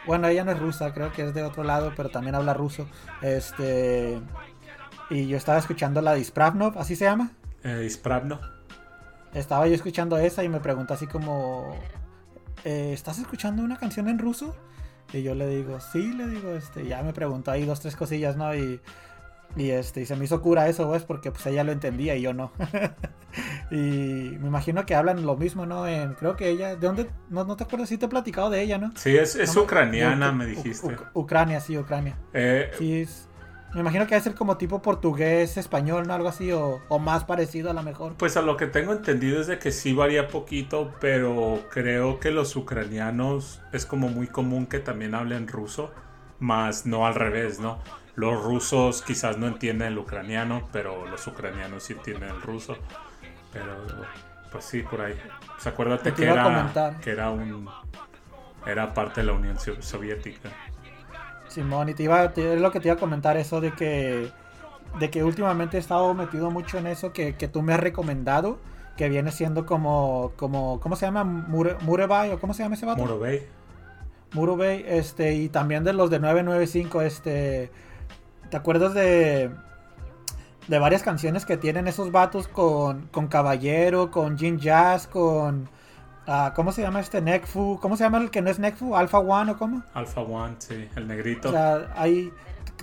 Bueno, 0.05 0.27
ella 0.27 0.43
no 0.43 0.51
es 0.51 0.59
rusa, 0.59 0.93
creo 0.93 1.11
que 1.11 1.23
es 1.23 1.33
de 1.33 1.43
otro 1.43 1.63
lado, 1.63 1.93
pero 1.95 2.09
también 2.09 2.35
habla 2.35 2.53
ruso. 2.53 2.87
Este. 3.21 4.19
Y 5.09 5.27
yo 5.27 5.37
estaba 5.37 5.57
escuchando 5.57 6.01
la 6.01 6.13
de 6.13 6.19
Ispravnov, 6.19 6.77
así 6.77 6.95
se 6.95 7.05
llama. 7.05 7.31
Eh, 7.63 7.83
Ispravno. 7.85 8.39
Estaba 9.33 9.67
yo 9.67 9.75
escuchando 9.75 10.17
esa 10.17 10.43
y 10.43 10.49
me 10.49 10.59
preguntó 10.59 10.93
así 10.93 11.07
como. 11.07 11.75
eh, 12.63 12.91
¿Estás 12.93 13.19
escuchando 13.19 13.63
una 13.63 13.77
canción 13.77 14.07
en 14.07 14.19
ruso? 14.19 14.55
Y 15.13 15.23
yo 15.23 15.35
le 15.35 15.47
digo, 15.47 15.79
sí, 15.79 16.13
le 16.13 16.27
digo, 16.27 16.51
este, 16.51 16.87
ya 16.87 17.03
me 17.03 17.13
preguntó 17.13 17.51
ahí 17.51 17.65
dos, 17.65 17.79
tres 17.79 17.95
cosillas, 17.95 18.35
¿no? 18.35 18.55
Y, 18.55 18.81
y 19.55 19.69
este, 19.71 20.01
y 20.01 20.05
se 20.05 20.15
me 20.15 20.25
hizo 20.25 20.41
cura 20.41 20.67
eso, 20.67 20.87
pues, 20.87 21.03
porque 21.03 21.31
pues 21.31 21.45
ella 21.47 21.63
lo 21.63 21.71
entendía 21.71 22.15
y 22.15 22.21
yo 22.21 22.33
no. 22.33 22.51
y 23.71 23.75
me 24.39 24.47
imagino 24.47 24.85
que 24.85 24.95
hablan 24.95 25.25
lo 25.25 25.35
mismo, 25.35 25.65
¿no? 25.65 25.87
En, 25.87 26.13
creo 26.13 26.35
que 26.35 26.49
ella, 26.49 26.69
¿de 26.75 26.87
dónde? 26.87 27.09
No, 27.29 27.43
no 27.45 27.55
te 27.55 27.63
acuerdas 27.63 27.89
si 27.89 27.97
te 27.97 28.05
he 28.05 28.09
platicado 28.09 28.49
de 28.49 28.61
ella, 28.61 28.77
¿no? 28.77 28.91
Sí, 28.95 29.15
es, 29.17 29.35
es 29.35 29.55
No 29.55 29.63
ucraniana, 29.63 30.31
Uc- 30.31 30.35
me 30.35 30.45
dijiste. 30.45 30.95
Uc- 30.95 31.09
Ucrania, 31.13 31.59
sí, 31.59 31.77
Ucrania. 31.77 32.15
Eh, 32.33 32.71
Sí, 32.77 33.01
es- 33.01 33.27
me 33.73 33.81
imagino 33.81 34.05
que 34.05 34.11
debe 34.15 34.23
ser 34.23 34.35
como 34.35 34.55
tipo 34.55 34.81
portugués, 34.81 35.57
español, 35.57 36.07
¿no? 36.07 36.13
Algo 36.13 36.29
así, 36.29 36.49
o, 36.53 36.79
o 36.87 36.99
más 36.99 37.25
parecido 37.25 37.69
a 37.71 37.73
lo 37.73 37.83
mejor. 37.83 38.13
Pues 38.13 38.37
a 38.37 38.41
lo 38.41 38.55
que 38.55 38.67
tengo 38.67 38.93
entendido 38.93 39.41
es 39.41 39.47
de 39.47 39.59
que 39.59 39.73
sí 39.73 39.91
varía 39.93 40.29
poquito, 40.29 40.93
pero 41.01 41.59
creo 41.71 42.21
que 42.21 42.31
los 42.31 42.55
ucranianos 42.55 43.61
es 43.73 43.85
como 43.85 44.07
muy 44.07 44.27
común 44.27 44.65
que 44.67 44.79
también 44.79 45.13
hablen 45.13 45.49
ruso, 45.49 45.91
más 46.39 46.85
no 46.85 47.05
al 47.05 47.15
revés, 47.15 47.59
¿no? 47.59 47.79
Los 48.15 48.41
rusos 48.43 49.01
quizás 49.01 49.37
no 49.37 49.47
entienden 49.47 49.89
el 49.89 49.97
ucraniano, 49.97 50.69
pero 50.71 51.05
los 51.07 51.25
ucranianos 51.27 51.83
sí 51.83 51.93
entienden 51.93 52.29
el 52.29 52.41
ruso. 52.41 52.77
Pero 53.51 53.75
pues 54.51 54.63
sí, 54.65 54.81
por 54.83 55.01
ahí. 55.01 55.15
Pues 55.53 55.67
acuérdate 55.67 56.11
Te 56.11 56.15
que 56.15 56.29
era, 56.29 56.95
que 57.01 57.11
era 57.11 57.29
un 57.29 57.67
era 58.65 58.93
parte 58.93 59.21
de 59.21 59.27
la 59.27 59.33
Unión 59.33 59.59
So- 59.59 59.81
Soviética. 59.81 60.49
Simón, 61.49 61.89
y 61.89 61.93
te 61.93 62.03
iba, 62.03 62.31
te- 62.33 62.55
es 62.55 62.61
lo 62.61 62.71
que 62.71 62.79
te 62.79 62.87
iba 62.87 62.95
a 62.95 62.99
comentar 62.99 63.37
eso 63.37 63.61
de 63.61 63.71
que, 63.73 64.31
de 64.99 65.09
que 65.09 65.23
últimamente 65.23 65.77
he 65.77 65.79
estado 65.79 66.13
metido 66.13 66.51
mucho 66.51 66.77
en 66.77 66.87
eso 66.87 67.13
que, 67.13 67.35
que 67.35 67.47
tú 67.47 67.61
me 67.61 67.73
has 67.73 67.79
recomendado, 67.79 68.59
que 68.97 69.09
viene 69.09 69.31
siendo 69.31 69.65
como, 69.65 70.31
como 70.37 70.79
¿cómo 70.79 70.95
se 70.95 71.05
llama? 71.05 71.23
Mure, 71.23 71.75
Murebay, 71.81 72.31
o 72.31 72.39
¿cómo 72.39 72.53
se 72.53 72.63
llama 72.63 72.75
ese 72.75 72.85
vato? 72.85 73.01
Murovey. 73.01 73.43
Murubey, 74.33 74.83
este, 74.87 75.33
y 75.35 75.49
también 75.49 75.83
de 75.83 75.93
los 75.93 76.09
de 76.09 76.19
995, 76.19 77.01
este, 77.01 77.71
¿te 78.49 78.57
acuerdas 78.57 78.93
de, 78.93 79.51
de 80.67 80.79
varias 80.79 81.03
canciones 81.03 81.45
que 81.45 81.57
tienen 81.57 81.87
esos 81.87 82.11
vatos 82.11 82.47
con, 82.47 83.07
con 83.07 83.27
Caballero, 83.27 84.11
con 84.11 84.37
Jin 84.37 84.59
Jazz, 84.59 85.07
con, 85.07 85.69
ah, 86.27 86.53
¿cómo 86.55 86.71
se 86.71 86.81
llama 86.81 86.99
este? 86.99 87.21
Nekfu, 87.21 87.79
¿cómo 87.81 87.97
se 87.97 88.03
llama 88.03 88.17
el 88.17 88.31
que 88.31 88.41
no 88.41 88.49
es 88.49 88.59
Nekfu? 88.59 88.95
Alpha 88.95 89.19
One 89.19 89.51
o 89.51 89.57
cómo? 89.57 89.83
Alpha 89.93 90.21
One, 90.21 90.55
sí, 90.59 90.87
el 90.95 91.07
negrito. 91.07 91.49
O 91.49 91.51
sea, 91.51 91.93
hay, 91.95 92.31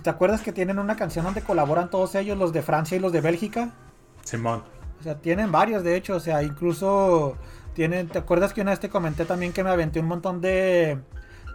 ¿te 0.01 0.09
acuerdas 0.09 0.41
que 0.41 0.51
tienen 0.51 0.79
una 0.79 0.95
canción 0.95 1.25
donde 1.25 1.41
colaboran 1.41 1.89
todos 1.89 2.15
ellos, 2.15 2.37
los 2.37 2.53
de 2.53 2.61
Francia 2.61 2.97
y 2.97 2.99
los 2.99 3.11
de 3.11 3.21
Bélgica? 3.21 3.71
Simón. 4.23 4.63
O 4.99 5.03
sea, 5.03 5.15
tienen 5.15 5.51
varios, 5.51 5.83
de 5.83 5.97
hecho, 5.97 6.15
o 6.15 6.19
sea, 6.19 6.43
incluso 6.43 7.35
tienen, 7.73 8.07
¿te 8.07 8.19
acuerdas 8.19 8.53
que 8.53 8.61
una 8.61 8.71
vez 8.71 8.79
te 8.79 8.89
comenté 8.89 9.25
también 9.25 9.51
que 9.51 9.63
me 9.63 9.69
aventé 9.69 9.99
un 9.99 10.05
montón 10.05 10.39
de, 10.39 10.99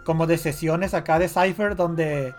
como 0.05 0.27
de 0.27 0.37
sesiones 0.37 0.93
acá 0.93 1.17
de 1.17 1.29
Cypher 1.29 1.75
donde, 1.75 2.35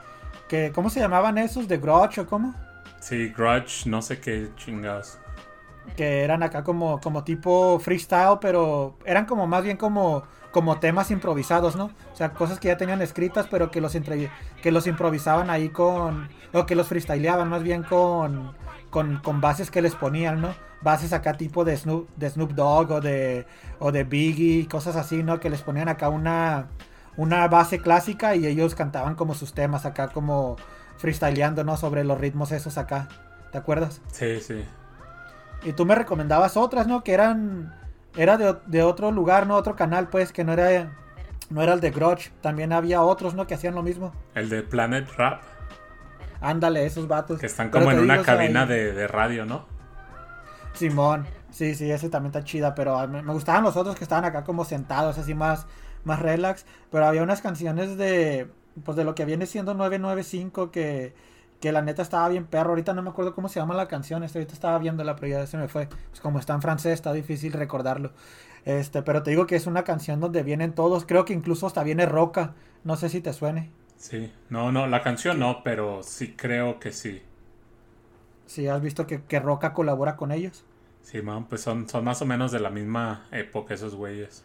que, 0.50 0.72
¿cómo 0.74 0.90
se 0.90 0.98
llamaban 1.00 1.38
esos? 1.38 1.68
¿De 1.68 1.78
Grudge 1.78 2.18
o 2.20 2.26
cómo? 2.26 2.54
Sí, 3.00 3.28
Grudge, 3.30 3.86
no 3.86 4.02
sé 4.02 4.20
qué 4.20 4.50
chingados. 4.56 5.18
Que 5.96 6.24
eran 6.24 6.42
acá 6.42 6.62
como, 6.64 7.00
como 7.00 7.24
tipo 7.24 7.78
freestyle, 7.78 8.38
pero 8.40 8.98
eran 9.04 9.26
como 9.26 9.46
más 9.46 9.62
bien 9.62 9.76
como, 9.76 10.24
como 10.50 10.78
temas 10.80 11.10
improvisados, 11.10 11.76
¿no? 11.76 11.86
O 12.12 12.16
sea, 12.16 12.32
cosas 12.32 12.58
que 12.60 12.68
ya 12.68 12.76
tenían 12.76 13.00
escritas, 13.00 13.46
pero 13.50 13.70
que 13.70 13.80
los, 13.80 13.94
entre- 13.94 14.30
que 14.62 14.72
los 14.72 14.86
improvisaban 14.86 15.50
ahí 15.50 15.70
con, 15.70 16.28
o 16.52 16.66
que 16.66 16.74
los 16.74 16.88
freestyleaban 16.88 17.48
más 17.48 17.62
bien 17.62 17.82
con, 17.84 18.52
con, 18.90 19.18
con 19.18 19.40
bases 19.40 19.70
que 19.70 19.82
les 19.82 19.94
ponían, 19.94 20.40
¿no? 20.40 20.54
Bases 20.82 21.12
acá 21.12 21.34
tipo 21.34 21.64
de 21.64 21.76
Snoop, 21.76 22.08
de 22.16 22.28
Snoop 22.28 22.52
Dogg 22.52 22.90
o 22.92 23.00
de, 23.00 23.46
o 23.78 23.92
de 23.92 24.04
Biggie, 24.04 24.66
cosas 24.68 24.96
así, 24.96 25.22
¿no? 25.22 25.38
Que 25.40 25.50
les 25.50 25.62
ponían 25.62 25.88
acá 25.88 26.08
una, 26.08 26.68
una 27.20 27.46
base 27.48 27.80
clásica 27.80 28.34
y 28.34 28.46
ellos 28.46 28.74
cantaban 28.74 29.14
como 29.14 29.34
sus 29.34 29.52
temas 29.52 29.84
acá 29.84 30.08
como 30.08 30.56
freestyleando, 30.96 31.64
¿no? 31.64 31.76
Sobre 31.76 32.02
los 32.02 32.18
ritmos 32.18 32.50
esos 32.50 32.78
acá. 32.78 33.08
¿Te 33.52 33.58
acuerdas? 33.58 34.00
Sí, 34.10 34.40
sí. 34.40 34.64
Y 35.62 35.74
tú 35.74 35.84
me 35.84 35.94
recomendabas 35.94 36.56
otras, 36.56 36.86
¿no? 36.86 37.04
Que 37.04 37.12
eran. 37.12 37.74
Era 38.16 38.38
de, 38.38 38.56
de 38.66 38.82
otro 38.82 39.10
lugar, 39.12 39.46
¿no? 39.46 39.56
Otro 39.56 39.76
canal, 39.76 40.08
pues, 40.08 40.32
que 40.32 40.44
no 40.44 40.54
era. 40.54 40.96
No 41.50 41.60
era 41.62 41.74
el 41.74 41.80
de 41.80 41.90
Grudge. 41.90 42.32
También 42.40 42.72
había 42.72 43.02
otros, 43.02 43.34
¿no? 43.34 43.46
Que 43.46 43.54
hacían 43.54 43.74
lo 43.74 43.82
mismo. 43.82 44.12
El 44.34 44.48
de 44.48 44.62
Planet 44.62 45.06
Rap, 45.18 45.42
Ándale, 46.40 46.86
esos 46.86 47.06
vatos. 47.06 47.38
que 47.38 47.46
están 47.46 47.68
como 47.68 47.90
en 47.90 47.98
una 47.98 48.14
digo, 48.14 48.22
o 48.22 48.24
sea, 48.24 48.36
cabina 48.36 48.64
de, 48.64 48.92
de 48.94 49.06
radio, 49.06 49.44
¿no? 49.44 49.66
Simón. 50.72 51.26
Sí, 51.50 51.74
sí, 51.74 51.90
ese 51.90 52.08
también 52.08 52.30
está 52.30 52.44
chida. 52.44 52.74
Pero 52.74 53.06
me 53.08 53.32
gustaban 53.34 53.62
los 53.64 53.76
otros 53.76 53.94
que 53.96 54.04
estaban 54.04 54.24
acá 54.24 54.42
como 54.42 54.64
sentados, 54.64 55.18
así 55.18 55.34
más, 55.34 55.66
más 56.04 56.20
relax. 56.20 56.66
Pero 56.90 57.06
había 57.06 57.22
unas 57.22 57.42
canciones 57.42 57.96
de. 57.96 58.48
Pues 58.84 58.96
de 58.96 59.04
lo 59.04 59.14
que 59.14 59.24
viene 59.24 59.46
siendo 59.46 59.74
995 59.74 60.70
que. 60.70 61.14
que 61.60 61.72
la 61.72 61.82
neta 61.82 62.02
estaba 62.02 62.28
bien 62.28 62.46
perro. 62.46 62.70
Ahorita 62.70 62.92
no 62.94 63.02
me 63.02 63.10
acuerdo 63.10 63.34
cómo 63.34 63.48
se 63.48 63.60
llama 63.60 63.74
la 63.74 63.88
canción. 63.88 64.22
Este, 64.24 64.38
ahorita 64.38 64.54
estaba 64.54 64.78
viéndola, 64.78 65.16
pero 65.16 65.28
ya 65.28 65.46
se 65.46 65.56
me 65.56 65.68
fue. 65.68 65.88
Pues 66.08 66.20
como 66.20 66.38
está 66.38 66.54
en 66.54 66.62
francés, 66.62 66.94
está 66.94 67.12
difícil 67.12 67.52
recordarlo. 67.52 68.12
Este, 68.64 69.02
pero 69.02 69.22
te 69.22 69.30
digo 69.30 69.46
que 69.46 69.56
es 69.56 69.66
una 69.66 69.84
canción 69.84 70.20
donde 70.20 70.42
vienen 70.42 70.74
todos. 70.74 71.04
Creo 71.06 71.24
que 71.24 71.32
incluso 71.32 71.66
hasta 71.66 71.82
viene 71.82 72.06
Roca. 72.06 72.54
No 72.84 72.96
sé 72.96 73.08
si 73.08 73.20
te 73.20 73.32
suene. 73.32 73.70
Sí, 73.96 74.32
no, 74.48 74.72
no, 74.72 74.86
la 74.86 75.02
canción 75.02 75.38
no, 75.38 75.62
pero 75.62 76.02
sí 76.02 76.34
creo 76.34 76.80
que 76.80 76.92
sí. 76.92 77.22
Sí, 78.46 78.66
has 78.66 78.80
visto 78.80 79.06
que, 79.06 79.22
que 79.22 79.40
Roca 79.40 79.74
colabora 79.74 80.16
con 80.16 80.32
ellos. 80.32 80.64
Sí, 81.02 81.22
man, 81.22 81.46
pues 81.46 81.60
son, 81.62 81.88
son 81.88 82.04
más 82.04 82.22
o 82.22 82.26
menos 82.26 82.52
de 82.52 82.60
la 82.60 82.70
misma 82.70 83.26
época 83.32 83.74
esos 83.74 83.94
güeyes. 83.94 84.44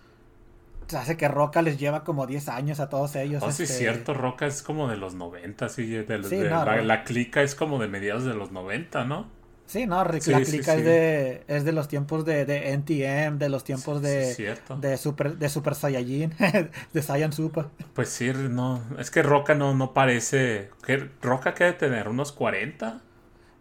Se 0.88 0.98
hace 0.98 1.18
que 1.18 1.28
Roca 1.28 1.62
les 1.62 1.78
lleva 1.80 2.04
como 2.04 2.28
10 2.28 2.48
años 2.50 2.80
a 2.80 2.90
todos 2.90 3.16
ellos. 3.16 3.44
Oh, 3.44 3.52
sí, 3.52 3.64
es 3.64 3.70
este, 3.72 3.80
cierto, 3.80 4.14
Roca 4.14 4.46
es 4.48 4.62
como 4.62 4.88
de 4.90 4.98
los 4.98 5.14
90, 5.16 5.70
sí, 5.70 5.86
de, 5.88 6.04
Sí, 6.22 6.38
de- 6.38 6.50
no, 6.50 6.66
la, 6.66 6.78
no. 6.78 6.82
la 6.82 7.04
clica 7.04 7.42
es 7.44 7.56
como 7.56 7.80
de 7.80 7.88
mediados 7.88 8.24
de 8.26 8.34
los 8.34 8.52
90, 8.52 9.06
¿no? 9.06 9.30
Sí, 9.68 9.88
no, 9.88 10.04
Rick, 10.04 10.22
Sí, 10.24 10.32
la 10.32 10.42
clica 10.44 10.74
sí. 10.74 10.80
Es, 10.80 10.84
de, 10.86 11.44
es 11.48 11.66
de 11.66 11.72
los 11.72 11.88
tiempos 11.88 12.24
de, 12.24 12.46
de 12.46 12.72
NTM, 12.74 13.40
de 13.40 13.50
los 13.50 13.64
tiempos 13.64 14.02
de, 14.02 14.40
de 14.76 14.98
Super 14.98 15.38
de 15.38 15.50
Super 15.50 15.74
Saiyajin, 15.76 16.34
de 16.94 17.02
Saiyan 17.02 17.34
Super. 17.34 17.66
Pues 17.94 18.10
sí, 18.10 18.32
no, 18.34 18.84
es 19.00 19.10
que 19.10 19.24
Roca 19.24 19.56
no, 19.56 19.74
no 19.74 19.94
parece... 19.94 20.70
¿qué? 20.86 21.10
¿Roca 21.22 21.54
qué 21.56 21.64
debe 21.66 21.78
tener? 21.78 22.08
¿Unos 22.10 22.32
40? 22.32 23.02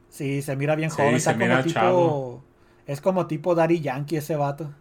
Sí, 0.09 0.43
se 0.43 0.57
mira 0.57 0.77
bien 0.77 0.91
joven, 0.91 1.21
se 1.21 1.35
está 1.35 1.39
como 1.39 1.59
mira 1.59 1.63
tipo... 1.63 1.73
chavo. 1.73 2.45
Es 2.87 3.01
como 3.01 3.27
tipo 3.27 3.55
Daddy 3.55 3.81
Yankee 3.81 4.17
ese 4.17 4.37
vato. 4.37 4.73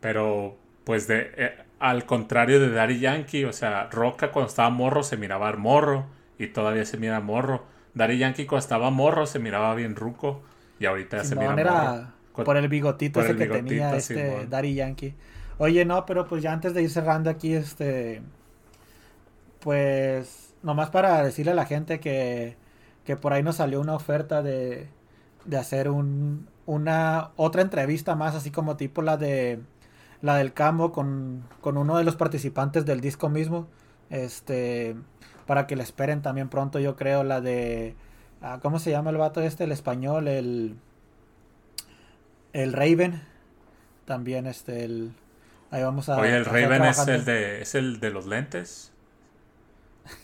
Pero, 0.00 0.56
pues, 0.84 1.06
de 1.08 1.32
eh, 1.36 1.65
al 1.78 2.06
contrario 2.06 2.60
de 2.60 2.70
Daddy 2.70 3.00
Yankee, 3.00 3.44
o 3.44 3.52
sea, 3.52 3.88
Roca 3.90 4.32
cuando 4.32 4.48
estaba 4.48 4.70
morro 4.70 5.02
se 5.02 5.16
miraba 5.16 5.52
morro 5.56 6.06
y 6.38 6.48
todavía 6.48 6.84
se 6.84 6.96
mira 6.98 7.20
morro. 7.20 7.64
Daddy 7.94 8.18
Yankee 8.18 8.46
cuando 8.46 8.62
estaba 8.64 8.90
morro 8.90 9.26
se 9.26 9.38
miraba 9.38 9.74
bien 9.74 9.96
ruco 9.96 10.42
y 10.78 10.86
ahorita 10.86 11.24
se 11.24 11.34
Simón 11.34 11.36
mira 11.36 11.56
era 11.58 11.74
morro. 11.74 12.12
Cu- 12.32 12.44
por 12.44 12.56
el 12.56 12.68
bigotito 12.68 13.18
por 13.18 13.20
ese 13.20 13.34
el 13.34 13.36
que 13.36 13.46
bigotito, 13.46 13.48
tenía 13.48 13.96
este 13.96 14.14
Simón. 14.14 14.46
Daddy 14.46 14.74
Yankee. 14.74 15.14
Oye, 15.58 15.84
no, 15.84 16.04
pero 16.06 16.26
pues 16.26 16.42
ya 16.42 16.52
antes 16.52 16.74
de 16.74 16.82
ir 16.82 16.90
cerrando 16.90 17.30
aquí, 17.30 17.54
este... 17.54 18.22
Pues 19.60 20.54
nomás 20.62 20.90
para 20.90 21.22
decirle 21.22 21.52
a 21.52 21.54
la 21.54 21.66
gente 21.66 22.00
que, 22.00 22.56
que 23.04 23.16
por 23.16 23.32
ahí 23.32 23.42
nos 23.42 23.56
salió 23.56 23.80
una 23.80 23.94
oferta 23.94 24.42
de, 24.42 24.88
de 25.44 25.56
hacer 25.58 25.90
un, 25.90 26.48
una 26.66 27.30
otra 27.36 27.62
entrevista 27.62 28.14
más, 28.16 28.34
así 28.34 28.50
como 28.50 28.76
tipo 28.76 29.02
la 29.02 29.16
de 29.16 29.60
la 30.22 30.36
del 30.36 30.52
Cambo 30.52 30.92
con, 30.92 31.44
con 31.60 31.76
uno 31.76 31.96
de 31.96 32.04
los 32.04 32.16
participantes 32.16 32.84
del 32.84 33.00
disco 33.00 33.28
mismo. 33.28 33.68
Este, 34.10 34.96
para 35.46 35.66
que 35.66 35.76
le 35.76 35.82
esperen 35.82 36.22
también 36.22 36.48
pronto, 36.48 36.78
yo 36.78 36.96
creo, 36.96 37.24
la 37.24 37.40
de 37.40 37.94
ah, 38.42 38.58
¿cómo 38.62 38.78
se 38.78 38.90
llama 38.90 39.10
el 39.10 39.16
vato 39.16 39.40
este? 39.40 39.64
El 39.64 39.72
español, 39.72 40.28
el 40.28 40.76
el 42.52 42.72
Raven. 42.72 43.22
También 44.04 44.46
este 44.46 44.84
el 44.84 45.12
ahí 45.70 45.82
vamos 45.82 46.08
a 46.08 46.16
Oye, 46.18 46.36
el 46.36 46.44
Raven 46.44 46.84
es 46.84 46.98
el 47.06 47.24
de, 47.24 47.62
es 47.62 47.74
el 47.74 48.00
de 48.00 48.10
los 48.10 48.26
lentes. 48.26 48.92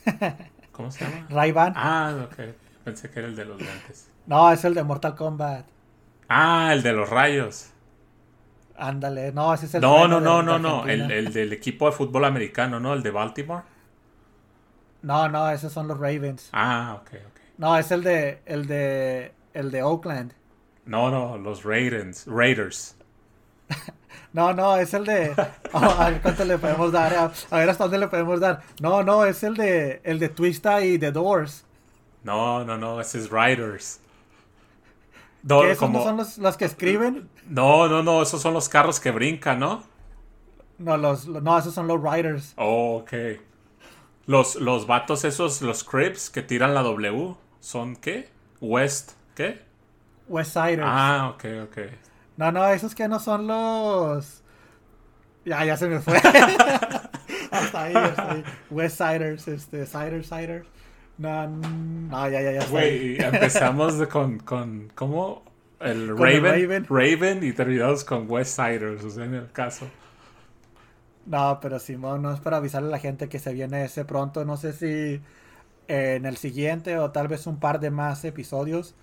¿Cómo 0.73 0.91
se 0.91 1.05
llama? 1.05 1.27
Ray-Ban. 1.29 1.75
Ah, 1.77 2.15
ok. 2.25 2.55
Pensé 2.85 3.11
que 3.11 3.19
era 3.19 3.29
el 3.29 3.37
de 3.37 3.45
los 3.45 3.61
lentes. 3.61 4.09
No, 4.27 4.51
es 4.51 4.65
el 4.65 4.75
de 4.75 4.83
Mortal 4.85 5.15
Kombat. 5.15 5.67
Ah, 6.29 6.71
el 6.73 6.83
de 6.83 6.93
los 6.93 7.11
rayos. 7.11 7.72
Ándale, 8.77 9.33
no, 9.33 9.53
ese 9.55 9.67
es 9.67 9.75
el 9.75 9.81
No, 9.83 10.09
no, 10.09 10.21
no, 10.21 10.43
no, 10.43 10.59
no. 10.59 10.87
El, 10.87 11.11
el 11.11 11.33
del 11.33 11.53
equipo 11.53 11.87
de 11.87 11.93
fútbol 11.93 12.25
americano, 12.25 12.81
¿no? 12.81 12.95
El 12.95 13.03
de 13.03 13.11
Baltimore. 13.11 13.65
No, 15.03 15.29
no, 15.29 15.51
esos 15.51 15.73
son 15.73 15.89
los 15.89 15.99
Ravens. 15.99 16.49
Ah, 16.53 16.99
ok, 17.01 17.11
ok. 17.15 17.41
No, 17.59 17.77
es 17.77 17.91
el 17.91 18.03
de 18.03 18.41
el 18.47 18.67
de 18.67 19.35
el 19.53 19.71
de 19.71 19.83
Oakland. 19.83 20.33
No, 20.85 21.11
no, 21.11 21.39
los 21.39 21.65
Raiders. 21.65 22.25
Raiders. 22.27 22.97
No, 24.35 24.55
no, 24.55 24.77
es 24.79 24.95
el 24.95 25.05
de 25.05 25.35
oh, 25.73 25.79
a 25.79 26.09
ver 26.09 26.23
cuánto 26.23 26.47
le 26.47 26.57
podemos 26.57 26.91
dar, 26.91 27.13
a, 27.15 27.33
a 27.51 27.59
ver 27.59 27.69
hasta 27.69 27.85
dónde 27.85 27.99
le 27.99 28.09
podemos 28.09 28.41
dar. 28.41 28.63
No, 28.81 29.03
no, 29.03 29.27
es 29.27 29.43
el 29.43 29.57
de 29.57 30.01
el 30.05 30.19
de 30.19 30.31
Twista 30.31 30.83
y 30.83 30.99
The 30.99 31.13
Doors. 31.13 31.67
No, 32.23 32.65
no, 32.65 32.79
no, 32.79 33.01
ese 33.01 33.19
es 33.19 33.31
Riders. 33.31 34.02
No, 35.43 35.63
¿Qué 35.63 35.77
como- 35.77 36.03
son 36.05 36.17
los, 36.17 36.39
los 36.39 36.57
que 36.57 36.65
escriben? 36.67 37.29
no, 37.49 37.89
no, 37.89 38.03
no, 38.03 38.23
esos 38.23 38.41
son 38.41 38.55
los 38.55 38.69
carros 38.69 39.01
que 39.01 39.11
brincan, 39.11 39.59
¿no? 39.59 39.83
No, 40.79 40.97
los 40.97 41.27
no, 41.27 41.59
esos 41.59 41.75
son 41.75 41.87
los 41.87 42.01
Riders. 42.03 42.55
Oh, 42.57 42.99
ok. 42.99 43.13
Los, 44.27 44.57
los 44.57 44.87
vatos 44.87 45.25
esos, 45.25 45.63
los 45.63 45.85
Crips 45.85 46.31
que 46.31 46.43
tiran 46.43 46.75
la 46.75 46.83
W, 46.83 47.35
¿son 47.61 47.97
qué? 47.97 48.31
West, 48.61 49.13
¿qué? 49.35 49.61
West 50.29 50.53
Siders. 50.53 50.83
Ah, 50.85 51.33
ok, 51.35 51.45
ok. 51.65 51.79
No, 52.37 52.51
no, 52.53 52.67
esos 52.69 52.95
que 52.95 53.09
no 53.09 53.19
son 53.21 53.47
los. 53.47 54.43
Ya, 55.45 55.65
ya 55.65 55.77
se 55.77 55.89
me 55.89 56.01
fue. 56.01 56.17
hasta 57.51 57.83
ahí, 57.83 57.95
hasta 57.95 58.33
ahí. 58.33 58.45
West 58.71 58.99
Siders, 58.99 59.49
este, 59.49 59.87
Siders, 59.87 60.27
Siders. 60.29 60.67
No, 61.23 61.47
no, 61.47 62.29
ya, 62.29 62.43
ya, 62.43 62.53
ya. 62.53 62.67
Güey, 62.67 63.23
empezamos 63.23 63.95
con, 64.09 64.41
con, 64.41 64.91
¿cómo? 64.97 65.45
El 65.79 66.17
Con 66.17 66.29
el 66.29 66.43
Raven, 66.43 66.43
Raven. 66.43 66.87
Raven. 66.89 67.45
y 67.45 67.53
terminamos 67.53 68.03
con 68.03 68.29
West 68.29 68.57
Siders, 68.57 69.05
o 69.05 69.11
sea, 69.11 69.25
en 69.25 69.35
el 69.35 69.53
caso. 69.53 69.87
No, 71.27 71.61
pero 71.63 71.79
Simón, 71.79 72.23
no 72.23 72.35
es 72.35 72.41
para 72.41 72.57
avisarle 72.57 72.89
a 72.89 72.91
la 72.91 72.99
gente 72.99 73.29
que 73.29 73.39
se 73.39 73.53
viene 73.53 73.85
ese 73.85 74.05
pronto. 74.05 74.45
No 74.45 74.57
sé 74.57 74.73
si 74.73 75.21
eh, 75.87 76.15
en 76.17 76.27
el 76.27 76.37
siguiente 76.39 76.99
o 76.99 77.13
tal 77.13 77.29
vez 77.29 77.47
un 77.47 77.61
par 77.61 77.79
de 77.79 77.93
más 77.93 78.25
episodios. 78.25 78.97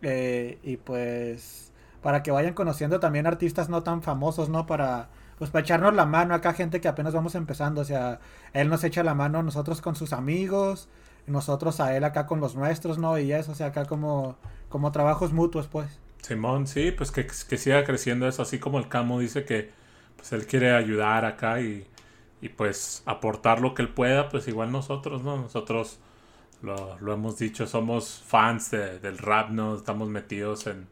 Eh, 0.00 0.58
y 0.62 0.78
pues 0.78 1.72
para 2.00 2.22
que 2.22 2.30
vayan 2.30 2.54
conociendo 2.54 3.00
también 3.00 3.26
artistas 3.26 3.68
no 3.68 3.82
tan 3.82 4.02
famosos, 4.02 4.48
¿no? 4.48 4.64
Para 4.64 5.10
pues 5.38 5.50
para 5.50 5.62
echarnos 5.62 5.94
la 5.94 6.06
mano 6.06 6.34
acá, 6.34 6.54
gente 6.54 6.80
que 6.80 6.88
apenas 6.88 7.12
vamos 7.12 7.34
empezando. 7.34 7.82
O 7.82 7.84
sea, 7.84 8.20
él 8.54 8.70
nos 8.70 8.82
echa 8.84 9.02
la 9.02 9.14
mano 9.14 9.42
nosotros 9.42 9.82
con 9.82 9.96
sus 9.96 10.14
amigos, 10.14 10.88
nosotros 11.30 11.80
a 11.80 11.96
él 11.96 12.04
acá 12.04 12.26
con 12.26 12.40
los 12.40 12.56
nuestros, 12.56 12.98
¿no? 12.98 13.18
Y 13.18 13.32
eso, 13.32 13.52
o 13.52 13.54
sea, 13.56 13.68
acá 13.68 13.86
como, 13.86 14.36
como 14.68 14.92
trabajos 14.92 15.32
mutuos, 15.32 15.68
pues. 15.68 16.00
Simón, 16.22 16.66
sí, 16.66 16.92
pues 16.92 17.10
que, 17.10 17.26
que 17.26 17.56
siga 17.56 17.84
creciendo 17.84 18.28
eso, 18.28 18.42
así 18.42 18.58
como 18.58 18.78
el 18.78 18.88
Camo 18.88 19.20
dice 19.20 19.44
que 19.44 19.70
pues 20.16 20.32
él 20.32 20.46
quiere 20.46 20.72
ayudar 20.74 21.24
acá 21.24 21.60
y, 21.62 21.86
y 22.42 22.50
pues 22.50 23.02
aportar 23.06 23.60
lo 23.60 23.74
que 23.74 23.82
él 23.82 23.88
pueda, 23.88 24.28
pues 24.28 24.46
igual 24.48 24.70
nosotros, 24.72 25.22
¿no? 25.22 25.36
Nosotros 25.38 25.98
lo, 26.62 26.98
lo 27.00 27.12
hemos 27.14 27.38
dicho, 27.38 27.66
somos 27.66 28.22
fans 28.26 28.70
de- 28.72 28.98
del 29.00 29.18
rap, 29.18 29.50
¿no? 29.50 29.76
Estamos 29.76 30.08
metidos 30.10 30.66
en, 30.68 30.88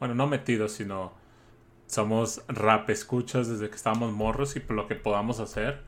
bueno, 0.00 0.14
no 0.16 0.26
metidos, 0.28 0.72
sino 0.72 1.12
somos 1.86 2.42
rap 2.48 2.90
escuchas 2.90 3.48
desde 3.48 3.70
que 3.70 3.76
estábamos 3.76 4.12
morros 4.12 4.56
y 4.56 4.60
por 4.60 4.76
lo 4.76 4.88
que 4.88 4.96
podamos 4.96 5.40
hacer 5.40 5.82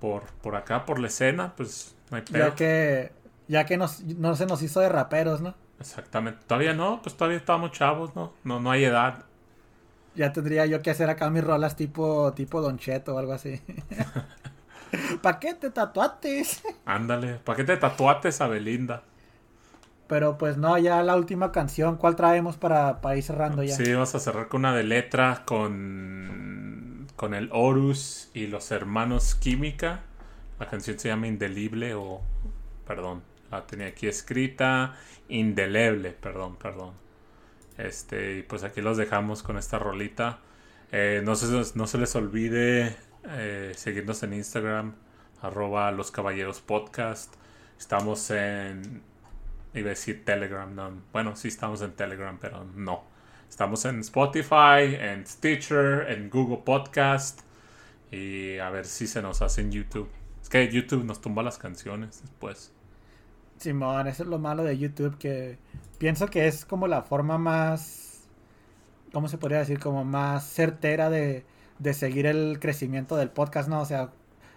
por, 0.00 0.24
por 0.42 0.56
acá, 0.56 0.84
por 0.86 0.98
la 0.98 1.08
escena, 1.08 1.54
pues 1.56 1.94
no 2.14 2.18
hay 2.18 2.22
pedo. 2.22 2.48
Ya 2.48 2.54
que, 2.54 3.12
ya 3.48 3.66
que 3.66 3.76
nos, 3.76 4.02
no 4.04 4.36
se 4.36 4.46
nos 4.46 4.62
hizo 4.62 4.80
de 4.80 4.88
raperos, 4.88 5.40
¿no? 5.40 5.54
Exactamente. 5.80 6.40
Todavía 6.46 6.72
no, 6.72 7.00
pues 7.02 7.16
todavía 7.16 7.38
estamos 7.38 7.72
chavos, 7.72 8.14
¿no? 8.14 8.32
No, 8.44 8.60
no 8.60 8.70
hay 8.70 8.84
edad. 8.84 9.24
Ya 10.14 10.32
tendría 10.32 10.64
yo 10.66 10.80
que 10.80 10.90
hacer 10.90 11.10
acá 11.10 11.28
mis 11.30 11.42
rolas 11.42 11.74
tipo, 11.76 12.32
tipo 12.34 12.60
Don 12.60 12.78
Cheto 12.78 13.16
o 13.16 13.18
algo 13.18 13.32
así. 13.32 13.60
¿Para 15.22 15.38
qué 15.38 15.54
te 15.54 15.70
tatuaste? 15.70 16.44
Ándale, 16.84 17.34
¿para 17.36 17.56
qué 17.56 17.64
te 17.64 17.76
tatuates 17.76 18.40
a 18.40 18.48
Belinda? 18.48 19.02
Pero 20.06 20.36
pues 20.36 20.56
no, 20.56 20.76
ya 20.78 21.02
la 21.02 21.16
última 21.16 21.50
canción, 21.50 21.96
¿cuál 21.96 22.14
traemos 22.14 22.56
para, 22.56 23.00
para 23.00 23.16
ir 23.16 23.22
cerrando 23.22 23.62
ya? 23.62 23.74
Sí, 23.74 23.92
vamos 23.92 24.14
a 24.14 24.20
cerrar 24.20 24.48
con 24.48 24.60
una 24.60 24.76
de 24.76 24.84
letra 24.84 25.42
con, 25.46 27.06
con 27.16 27.34
el 27.34 27.48
Horus 27.52 28.30
y 28.34 28.46
los 28.46 28.70
hermanos 28.70 29.34
Química. 29.34 30.02
La 30.58 30.66
canción 30.66 30.98
se 30.98 31.08
llama 31.08 31.26
Indelible 31.26 31.94
o, 31.94 32.20
perdón, 32.86 33.22
la 33.50 33.66
tenía 33.66 33.88
aquí 33.88 34.06
escrita, 34.06 34.96
Indeleble, 35.28 36.12
perdón, 36.12 36.56
perdón. 36.56 36.94
Este, 37.76 38.38
y 38.38 38.42
pues 38.42 38.62
aquí 38.62 38.80
los 38.80 38.96
dejamos 38.96 39.42
con 39.42 39.58
esta 39.58 39.78
rolita. 39.78 40.38
Eh, 40.92 41.22
no, 41.24 41.34
se, 41.34 41.46
no 41.74 41.86
se 41.86 41.98
les 41.98 42.14
olvide 42.14 42.96
eh, 43.28 43.72
seguirnos 43.74 44.22
en 44.22 44.34
Instagram, 44.34 44.94
arroba 45.42 45.90
los 45.90 46.10
caballeros 46.10 46.60
podcast. 46.60 47.34
Estamos 47.78 48.30
en, 48.30 49.02
iba 49.74 49.86
a 49.86 49.90
decir 49.90 50.24
Telegram, 50.24 50.72
no, 50.72 50.92
bueno, 51.12 51.34
sí 51.36 51.48
estamos 51.48 51.82
en 51.82 51.92
Telegram, 51.92 52.38
pero 52.40 52.64
no. 52.64 53.04
Estamos 53.48 53.84
en 53.84 54.00
Spotify, 54.00 54.96
en 54.98 55.26
Stitcher, 55.26 56.10
en 56.10 56.28
Google 56.30 56.62
Podcast 56.64 57.40
y 58.10 58.58
a 58.58 58.70
ver 58.70 58.84
si 58.84 59.06
se 59.06 59.22
nos 59.22 59.42
hace 59.42 59.60
en 59.60 59.72
YouTube. 59.72 60.08
Es 60.44 60.48
que 60.48 60.70
YouTube 60.70 61.02
nos 61.04 61.20
tumba 61.20 61.42
las 61.42 61.58
canciones 61.58 62.20
después. 62.22 62.72
Simón, 63.58 64.06
eso 64.08 64.22
es 64.24 64.28
lo 64.28 64.38
malo 64.38 64.62
de 64.64 64.78
YouTube, 64.78 65.16
que 65.18 65.58
pienso 65.98 66.28
que 66.28 66.46
es 66.46 66.64
como 66.64 66.86
la 66.88 67.02
forma 67.02 67.38
más, 67.38 68.28
¿cómo 69.12 69.28
se 69.28 69.38
podría 69.38 69.58
decir? 69.60 69.80
Como 69.80 70.04
más 70.04 70.46
certera 70.46 71.10
de, 71.10 71.46
de 71.78 71.94
seguir 71.94 72.26
el 72.26 72.58
crecimiento 72.60 73.16
del 73.16 73.30
podcast, 73.30 73.68
¿no? 73.68 73.80
O 73.80 73.86
sea, 73.86 74.12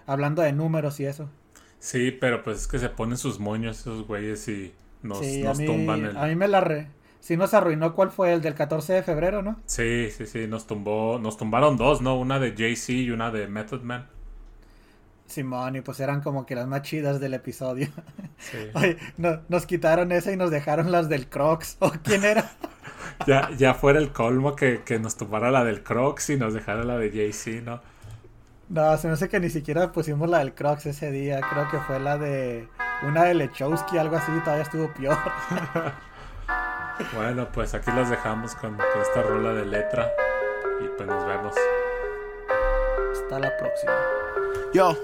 hablando 0.07 0.41
de 0.41 0.53
números 0.53 0.99
y 0.99 1.05
eso. 1.05 1.29
Sí, 1.79 2.11
pero 2.11 2.43
pues 2.43 2.59
es 2.61 2.67
que 2.67 2.79
se 2.79 2.89
ponen 2.89 3.17
sus 3.17 3.39
moños 3.39 3.79
esos 3.79 4.05
güeyes 4.07 4.47
y 4.47 4.73
nos, 5.01 5.19
Sí, 5.19 5.43
a 5.45 5.53
nos 5.53 5.57
mí, 5.57 5.65
tumban 5.65 6.05
el... 6.05 6.17
a 6.17 6.25
mí 6.27 6.35
me 6.35 6.47
la 6.47 6.61
re... 6.61 6.89
Sí 7.19 7.35
nos 7.37 7.53
arruinó 7.53 7.93
cuál 7.95 8.11
fue 8.11 8.33
el 8.33 8.41
del 8.41 8.55
14 8.55 8.93
de 8.93 9.03
febrero, 9.03 9.41
¿no? 9.41 9.57
Sí, 9.65 10.09
sí, 10.11 10.25
sí, 10.25 10.47
nos 10.47 10.65
tumbó, 10.67 11.19
nos 11.19 11.37
tumbaron 11.37 11.77
dos, 11.77 12.01
¿no? 12.01 12.17
Una 12.19 12.39
de 12.39 12.55
Jay-Z 12.57 12.93
y 12.93 13.11
una 13.11 13.31
de 13.31 13.47
Method 13.47 13.81
Man. 13.83 14.09
Simón, 15.27 15.75
y 15.75 15.81
pues 15.81 15.99
eran 15.99 16.21
como 16.21 16.45
que 16.45 16.55
las 16.55 16.67
más 16.67 16.81
chidas 16.83 17.19
del 17.19 17.33
episodio. 17.33 17.87
Sí. 18.37 18.57
Oye, 18.73 18.97
no- 19.17 19.41
nos 19.49 19.65
quitaron 19.65 20.11
esa 20.11 20.31
y 20.31 20.37
nos 20.37 20.51
dejaron 20.51 20.91
las 20.91 21.09
del 21.09 21.27
Crocs. 21.29 21.77
¿O 21.81 21.91
quién 22.03 22.23
era? 22.23 22.49
Ya, 23.25 23.49
ya 23.57 23.73
fuera 23.73 23.97
el 23.99 24.11
colmo 24.11 24.55
que, 24.55 24.83
que 24.83 24.99
nos 24.99 25.17
tumbara 25.17 25.49
la 25.49 25.63
del 25.63 25.81
Crocs 25.83 26.29
y 26.29 26.37
nos 26.37 26.53
dejara 26.53 26.83
la 26.83 26.97
de 26.97 27.09
Jay-Z, 27.09 27.61
¿no? 27.63 27.81
No, 28.69 28.95
se 28.97 29.07
me 29.07 29.13
hace 29.13 29.27
que 29.27 29.39
ni 29.39 29.49
siquiera 29.49 29.91
pusimos 29.91 30.29
la 30.29 30.39
del 30.39 30.53
Crocs 30.53 30.85
ese 30.85 31.09
día. 31.09 31.41
Creo 31.41 31.67
que 31.69 31.79
fue 31.79 31.99
la 31.99 32.17
de 32.17 32.67
una 33.07 33.23
de 33.23 33.33
Lechowski, 33.33 33.97
algo 33.97 34.17
así, 34.17 34.31
todavía 34.43 34.63
estuvo 34.63 34.93
peor. 34.93 35.17
Bueno, 37.15 37.47
pues 37.51 37.73
aquí 37.73 37.89
las 37.91 38.09
dejamos 38.09 38.53
con, 38.55 38.75
con 38.75 39.01
esta 39.01 39.21
rola 39.23 39.53
de 39.53 39.65
letra 39.65 40.11
y 40.83 40.87
pues 40.95 41.07
nos 41.07 41.25
vemos. 41.25 41.55
Hasta 43.13 43.39
la 43.39 43.57
próxima. 43.57 43.93
Yo. 44.73 44.95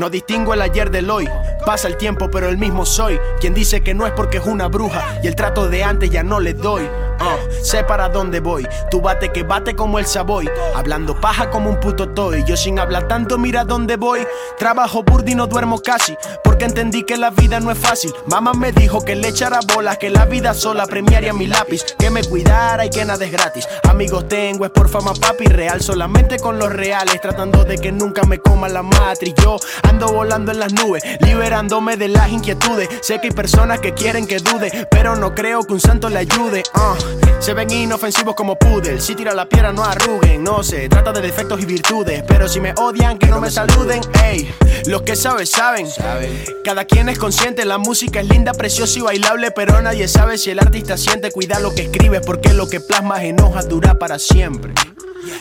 No 0.00 0.08
distingo 0.08 0.54
el 0.54 0.62
ayer 0.62 0.90
del 0.90 1.10
hoy. 1.10 1.28
Pasa 1.66 1.86
el 1.86 1.98
tiempo, 1.98 2.30
pero 2.30 2.48
el 2.48 2.56
mismo 2.56 2.86
soy. 2.86 3.20
Quien 3.38 3.52
dice 3.52 3.82
que 3.82 3.92
no 3.92 4.06
es 4.06 4.14
porque 4.14 4.38
es 4.38 4.46
una 4.46 4.66
bruja. 4.66 5.20
Y 5.22 5.26
el 5.26 5.36
trato 5.36 5.68
de 5.68 5.84
antes 5.84 6.08
ya 6.08 6.22
no 6.22 6.40
le 6.40 6.54
doy. 6.54 6.84
Uh, 7.20 7.62
sé 7.62 7.84
para 7.84 8.08
dónde 8.08 8.40
voy. 8.40 8.66
Tú 8.90 9.02
bate 9.02 9.30
que 9.30 9.42
bate 9.42 9.76
como 9.76 9.98
el 9.98 10.06
Savoy. 10.06 10.48
Hablando 10.74 11.20
paja 11.20 11.50
como 11.50 11.68
un 11.68 11.78
puto 11.78 12.08
toy. 12.08 12.42
Yo 12.44 12.56
sin 12.56 12.78
hablar 12.78 13.08
tanto, 13.08 13.36
mira 13.36 13.64
dónde 13.64 13.96
voy. 13.96 14.26
Trabajo 14.56 15.02
burdo 15.02 15.30
y 15.30 15.34
no 15.34 15.46
duermo 15.46 15.80
casi. 15.80 16.16
Porque 16.42 16.64
entendí 16.64 17.02
que 17.04 17.18
la 17.18 17.28
vida 17.28 17.60
no 17.60 17.70
es 17.70 17.76
fácil. 17.76 18.14
Mamá 18.24 18.54
me 18.54 18.72
dijo 18.72 19.04
que 19.04 19.16
le 19.16 19.28
echara 19.28 19.60
bolas. 19.74 19.98
Que 19.98 20.08
la 20.08 20.24
vida 20.24 20.54
sola 20.54 20.86
premiaría 20.86 21.34
mi 21.34 21.46
lápiz. 21.46 21.84
Que 21.98 22.08
me 22.08 22.24
cuidara 22.24 22.86
y 22.86 22.90
que 22.90 23.04
nada 23.04 23.22
es 23.22 23.32
gratis. 23.32 23.68
Amigos 23.86 24.28
tengo, 24.28 24.64
es 24.64 24.70
por 24.70 24.88
fama 24.88 25.12
papi. 25.12 25.44
Real 25.44 25.82
solamente 25.82 26.38
con 26.38 26.58
los 26.58 26.72
reales. 26.72 27.20
Tratando 27.20 27.64
de 27.64 27.76
que 27.76 27.92
nunca 27.92 28.22
me 28.22 28.38
coma 28.38 28.66
la 28.70 28.82
matriz. 28.82 29.34
Yo 29.42 29.58
ando 29.90 30.12
volando 30.12 30.52
en 30.52 30.60
las 30.60 30.72
nubes. 30.72 31.02
Liberándome 31.20 31.96
de 31.96 32.08
las 32.08 32.30
inquietudes. 32.30 32.88
Sé 33.02 33.20
que 33.20 33.28
hay 33.28 33.32
personas 33.32 33.80
que 33.80 33.92
quieren 33.92 34.26
que 34.26 34.38
dude. 34.38 34.88
Pero 34.90 35.16
no 35.16 35.34
creo 35.34 35.64
que 35.64 35.72
un 35.74 35.80
santo 35.80 36.08
le 36.08 36.20
ayude. 36.20 36.62
Uh, 36.74 37.40
se 37.40 37.54
ven 37.54 37.70
inofensivos 37.70 38.34
como 38.34 38.56
pudel. 38.56 39.00
Si 39.00 39.14
tira 39.14 39.34
la 39.34 39.46
piedra 39.46 39.72
no 39.72 39.84
arruguen. 39.84 40.42
No 40.42 40.62
se 40.62 40.88
trata 40.88 41.12
de 41.12 41.20
defectos 41.20 41.60
y 41.60 41.66
virtudes. 41.66 42.22
Pero 42.26 42.48
si 42.48 42.60
me 42.60 42.72
odian, 42.76 43.18
que 43.18 43.26
no 43.26 43.40
me 43.40 43.50
saluden. 43.50 44.00
Ey, 44.24 44.52
los 44.86 45.02
que 45.02 45.16
saben, 45.16 45.46
saben. 45.46 45.88
Cada 46.64 46.84
quien 46.84 47.08
es 47.08 47.18
consciente. 47.18 47.64
La 47.64 47.78
música 47.78 48.20
es 48.20 48.28
linda, 48.28 48.52
preciosa 48.52 48.98
y 48.98 49.02
bailable. 49.02 49.50
Pero 49.50 49.82
nadie 49.82 50.06
sabe 50.08 50.38
si 50.38 50.50
el 50.50 50.60
artista 50.60 50.96
siente. 50.96 51.32
Cuida 51.32 51.58
lo 51.58 51.74
que 51.74 51.82
escribes. 51.82 52.20
Porque 52.24 52.54
lo 52.54 52.68
que 52.68 52.80
plasmas 52.80 53.22
en 53.22 53.40
hojas 53.40 53.68
dura 53.68 53.98
para 53.98 54.18
siempre. 54.18 54.72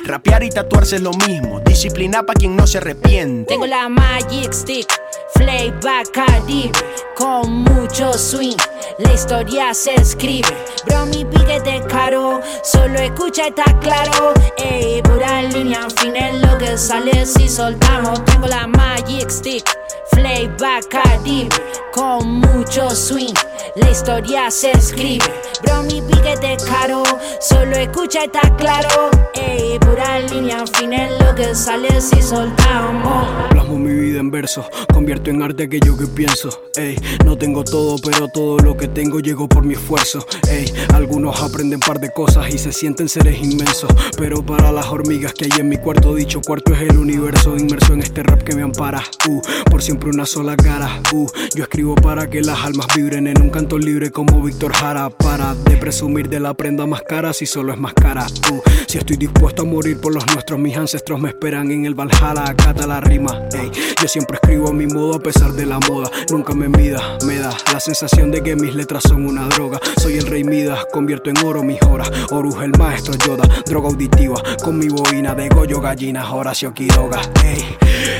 Rapear 0.06 0.43
y 0.43 0.49
tatuarse 0.49 0.97
es 0.97 1.01
lo 1.01 1.11
mismo. 1.11 1.60
Disciplina 1.61 2.23
para 2.26 2.38
quien 2.38 2.56
no 2.56 2.68
se 2.68 2.80
arrepiente. 2.80 3.53
Tengo 3.53 3.65
la 3.65 3.89
Magic 3.89 4.51
Stick, 4.53 4.88
Flayback 5.35 6.11
Caribe, 6.11 6.72
con 7.15 7.64
mucho 7.64 8.14
swing. 8.14 8.57
La 8.99 9.14
historia 9.14 9.73
se 9.73 9.95
escribe. 9.95 10.49
Bro, 10.85 11.06
mi 11.07 11.26
piquete 11.26 11.81
caro, 11.88 12.41
solo 12.64 12.99
escucha 12.99 13.47
está 13.47 13.77
claro. 13.80 14.34
Ey, 14.57 15.01
pura 15.01 15.41
línea 15.43 15.88
fina 15.97 16.30
es 16.30 16.41
lo 16.41 16.57
que 16.57 16.77
sale 16.77 17.26
si 17.26 17.47
soltamos. 17.47 18.23
Tengo 18.26 18.47
la 18.47 18.68
Magic 18.68 19.30
Stick, 19.30 19.69
Flayback 20.11 20.88
Caribe, 20.89 21.56
con 21.93 22.39
mucho 22.39 22.89
swing. 22.89 23.34
La 23.80 23.91
historia 23.91 24.51
se 24.51 24.72
escribe. 24.72 25.26
Bro, 25.64 25.84
mi 25.84 26.01
piquete 26.01 26.57
caro, 26.65 27.03
solo 27.39 27.76
escucha 27.76 28.26
está 28.26 28.41
claro. 28.57 29.10
Ey, 29.34 29.80
pura 29.80 30.19
línea 30.19 30.65
fina 30.68 31.07
es 31.07 31.11
lo 31.23 31.35
que 31.35 31.56
sale 31.56 32.01
si 32.01 32.22
soltamos. 32.22 33.49
Plasmo 33.49 33.77
mi 33.77 33.93
vida 33.93 34.19
en 34.19 34.31
verso, 34.31 34.65
convierto 34.93 35.30
en 35.30 35.41
arte 35.41 35.64
aquello 35.64 35.97
que 35.97 36.07
pienso. 36.07 36.49
Ey, 36.76 36.97
no 37.26 37.38
tengo 37.38 37.64
todo, 37.64 37.95
pero 38.03 38.27
todo 38.27 38.57
lo 38.60 38.76
que 38.76 38.88
tengo 38.88 39.19
llegó 39.19 39.47
por 39.47 39.64
mi 39.64 39.76
esfuerzo. 39.76 40.26
Ey, 40.49 40.73
algunos 40.93 41.41
aprenden 41.41 41.80
par 41.80 41.99
de 41.99 42.11
cosas 42.11 42.49
y 42.53 42.57
se 42.57 42.73
sienten 42.73 43.07
seres 43.07 43.41
inmensos. 43.41 43.89
Pero 44.18 44.45
para 44.45 44.72
las 44.72 44.88
hormigas 44.88 45.34
que 45.34 45.45
hay 45.45 45.60
en 45.60 45.69
mi 45.69 45.77
cuarto, 45.77 46.15
dicho 46.15 46.41
cuarto 46.41 46.73
es 46.73 46.81
el 46.81 46.97
universo 46.97 47.56
inmerso 47.56 47.93
en 47.93 48.01
este 48.01 48.23
rap 48.23 48.43
que 48.43 48.56
me 48.56 48.64
ampara. 48.64 49.03
Uh, 49.27 49.41
por 49.69 49.81
siempre 49.81 50.10
una 50.10 50.26
sola 50.26 50.57
cara. 50.57 51.01
Uh, 51.14 51.27
yo 51.56 51.64
escribo 51.64 51.95
para 51.95 52.30
que 52.30 52.41
las 52.41 52.60
almas 52.64 52.88
vibren 52.95 53.27
en 53.27 53.41
un 53.41 53.49
canto 53.49 53.69
libre 53.78 54.12
como 54.12 54.41
Víctor 54.41 54.74
Jara. 54.74 55.10
Para 55.10 55.54
de 55.54 55.78
presumir 55.78 56.30
de 56.30 56.40
la 56.40 56.54
prenda 56.54 56.86
más 56.86 57.02
cara 57.04 57.34
si 57.34 57.46
solo 57.46 57.74
es 57.74 57.80
más 57.80 57.94
cara. 57.94 58.26
Uh, 58.52 58.62
si 58.88 58.98
estoy 58.98 59.18
dispuesto 59.18 59.64
a 59.64 59.66
morir 59.66 60.00
por 60.00 60.14
los 60.14 60.26
nuestros, 60.34 60.60
mis 60.60 60.76
ancestros 60.78 61.20
me 61.20 61.30
esperan 61.30 61.72
en 61.72 61.86
el 61.86 61.94
Valhalla. 61.94 62.50
Acata 62.50 62.88
la 62.88 63.02
rima. 63.02 63.48
Ey, 63.52 63.70
yo 64.02 64.08
siempre 64.08 64.38
escribo 64.41 64.70
a 64.70 64.74
mi 64.74 64.88
modo 64.88 65.16
a 65.16 65.20
pesar 65.20 65.52
de 65.54 65.66
la 65.66 65.80
moda. 65.90 66.10
Nunca 66.32 66.54
me 66.54 66.70
mida, 66.70 67.18
me 67.26 67.38
da 67.38 67.56
la 67.72 67.80
sensación 67.80 68.32
de 68.32 68.41
que 68.41 68.56
mis 68.56 68.74
letras 68.74 69.04
son 69.04 69.26
una 69.26 69.48
droga. 69.48 69.80
Soy 69.98 70.18
el 70.18 70.28
rey 70.28 70.44
Midas, 70.44 70.86
convierto 70.91 71.30
en 71.30 71.38
oro 71.46 71.64
mis 71.64 71.82
horas. 71.84 72.10
Oruj 72.32 72.64
el 72.64 72.72
maestro 72.78 73.14
Yoda, 73.26 73.44
droga 73.66 73.90
auditiva. 73.90 74.41
Con 74.64 74.78
mi 74.78 74.88
boina 74.88 75.36
de 75.36 75.50
Goyo 75.50 75.82
Gallinas, 75.82 76.30
Horacio 76.32 76.74
Quiroga. 76.74 77.22
Ey, 77.44 77.78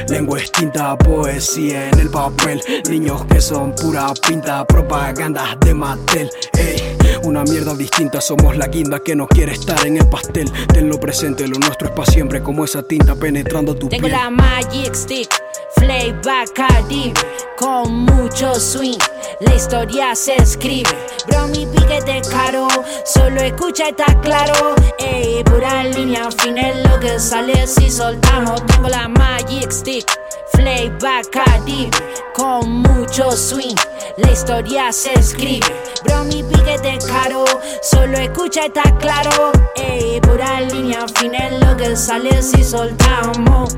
lengua 0.10 0.40
extinta, 0.40 0.98
poesía 0.98 1.90
en 1.90 2.00
el 2.00 2.10
papel. 2.10 2.62
Niños 2.90 3.26
que 3.26 3.42
son 3.42 3.74
pura 3.76 4.14
pinta, 4.28 4.66
propaganda 4.66 5.29
de 5.34 5.74
Mattel. 5.76 6.30
Ey, 6.58 6.98
una 7.24 7.44
mierda 7.44 7.76
distinta, 7.76 8.20
somos 8.20 8.58
la 8.58 8.68
guinda 8.68 9.00
que 9.00 9.16
no 9.16 9.28
quiere 9.28 9.52
estar 9.54 9.86
en 9.86 9.98
el 9.98 10.10
pastel. 10.10 10.52
Tenlo 10.74 11.00
presente, 11.00 11.48
lo 11.48 11.60
nuestro 11.60 11.90
es 11.90 11.94
para 11.94 12.12
siempre, 12.12 12.42
como 12.42 12.66
esa 12.66 12.82
tinta 12.82 13.16
penetrando 13.16 13.76
tu 13.76 13.90
Tengo 13.90 14.08
piel. 14.08 14.18
la 14.18 14.30
Magic 14.32 14.96
Stick, 14.96 15.30
Flayback 15.76 16.54
Caribe, 16.54 17.14
con 17.58 18.06
mucho 18.06 18.56
swing. 18.56 18.98
La 19.42 19.54
historia 19.54 20.16
se 20.16 20.36
escribe. 20.38 20.90
Bro, 21.28 21.48
mi 21.50 21.66
piquete 21.68 22.22
caro, 22.32 22.68
solo 23.06 23.42
escucha 23.42 23.90
está 23.90 24.20
claro. 24.22 24.74
Ey, 24.98 25.44
pura 25.44 25.84
línea 25.84 26.30
fina 26.32 26.70
es 26.70 26.90
lo 26.90 27.00
que 27.00 27.20
sale 27.20 27.68
si 27.68 27.92
soltamos. 27.92 28.66
Tengo 28.66 28.90
la 28.90 29.08
Magic 29.08 29.72
Stick, 29.72 30.10
Flayback 30.54 31.30
Caribe, 31.30 31.92
con 32.34 32.82
mucho 33.10 33.32
swing. 33.32 33.76
La 34.18 34.32
historia 34.32 34.92
se 34.92 35.12
escribe. 35.14 35.66
Bro, 36.04 36.26
mi 36.26 36.44
piquete 36.44 37.00
caro, 37.08 37.44
solo 37.82 38.18
escucha 38.18 38.66
está 38.66 38.84
claro. 38.98 39.52
Ey, 39.76 40.22
pura 40.22 40.62
línea 40.62 41.08
fina 41.16 41.48
es 41.48 41.66
lo 41.66 41.76
que 41.76 41.96
sale 41.96 42.42
si 42.42 42.64
soltamos. 42.64 43.76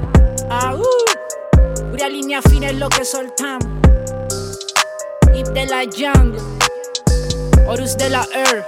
Ah, 0.50 0.76
uh, 0.76 1.92
pura 1.92 2.10
línea 2.10 2.42
fina 2.42 2.68
es 2.68 2.76
lo 2.76 2.90
que 2.90 3.06
soltamos. 3.06 3.68
Hip 5.34 5.48
de 5.48 5.66
la 5.66 5.84
jungle, 5.86 6.42
Horus 7.68 7.96
de 7.98 8.10
la 8.10 8.28
earth. 8.34 8.68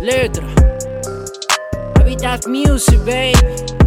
Letra, 0.00 0.46
Habitat 2.00 2.46
Music, 2.48 2.98
baby. 3.04 3.85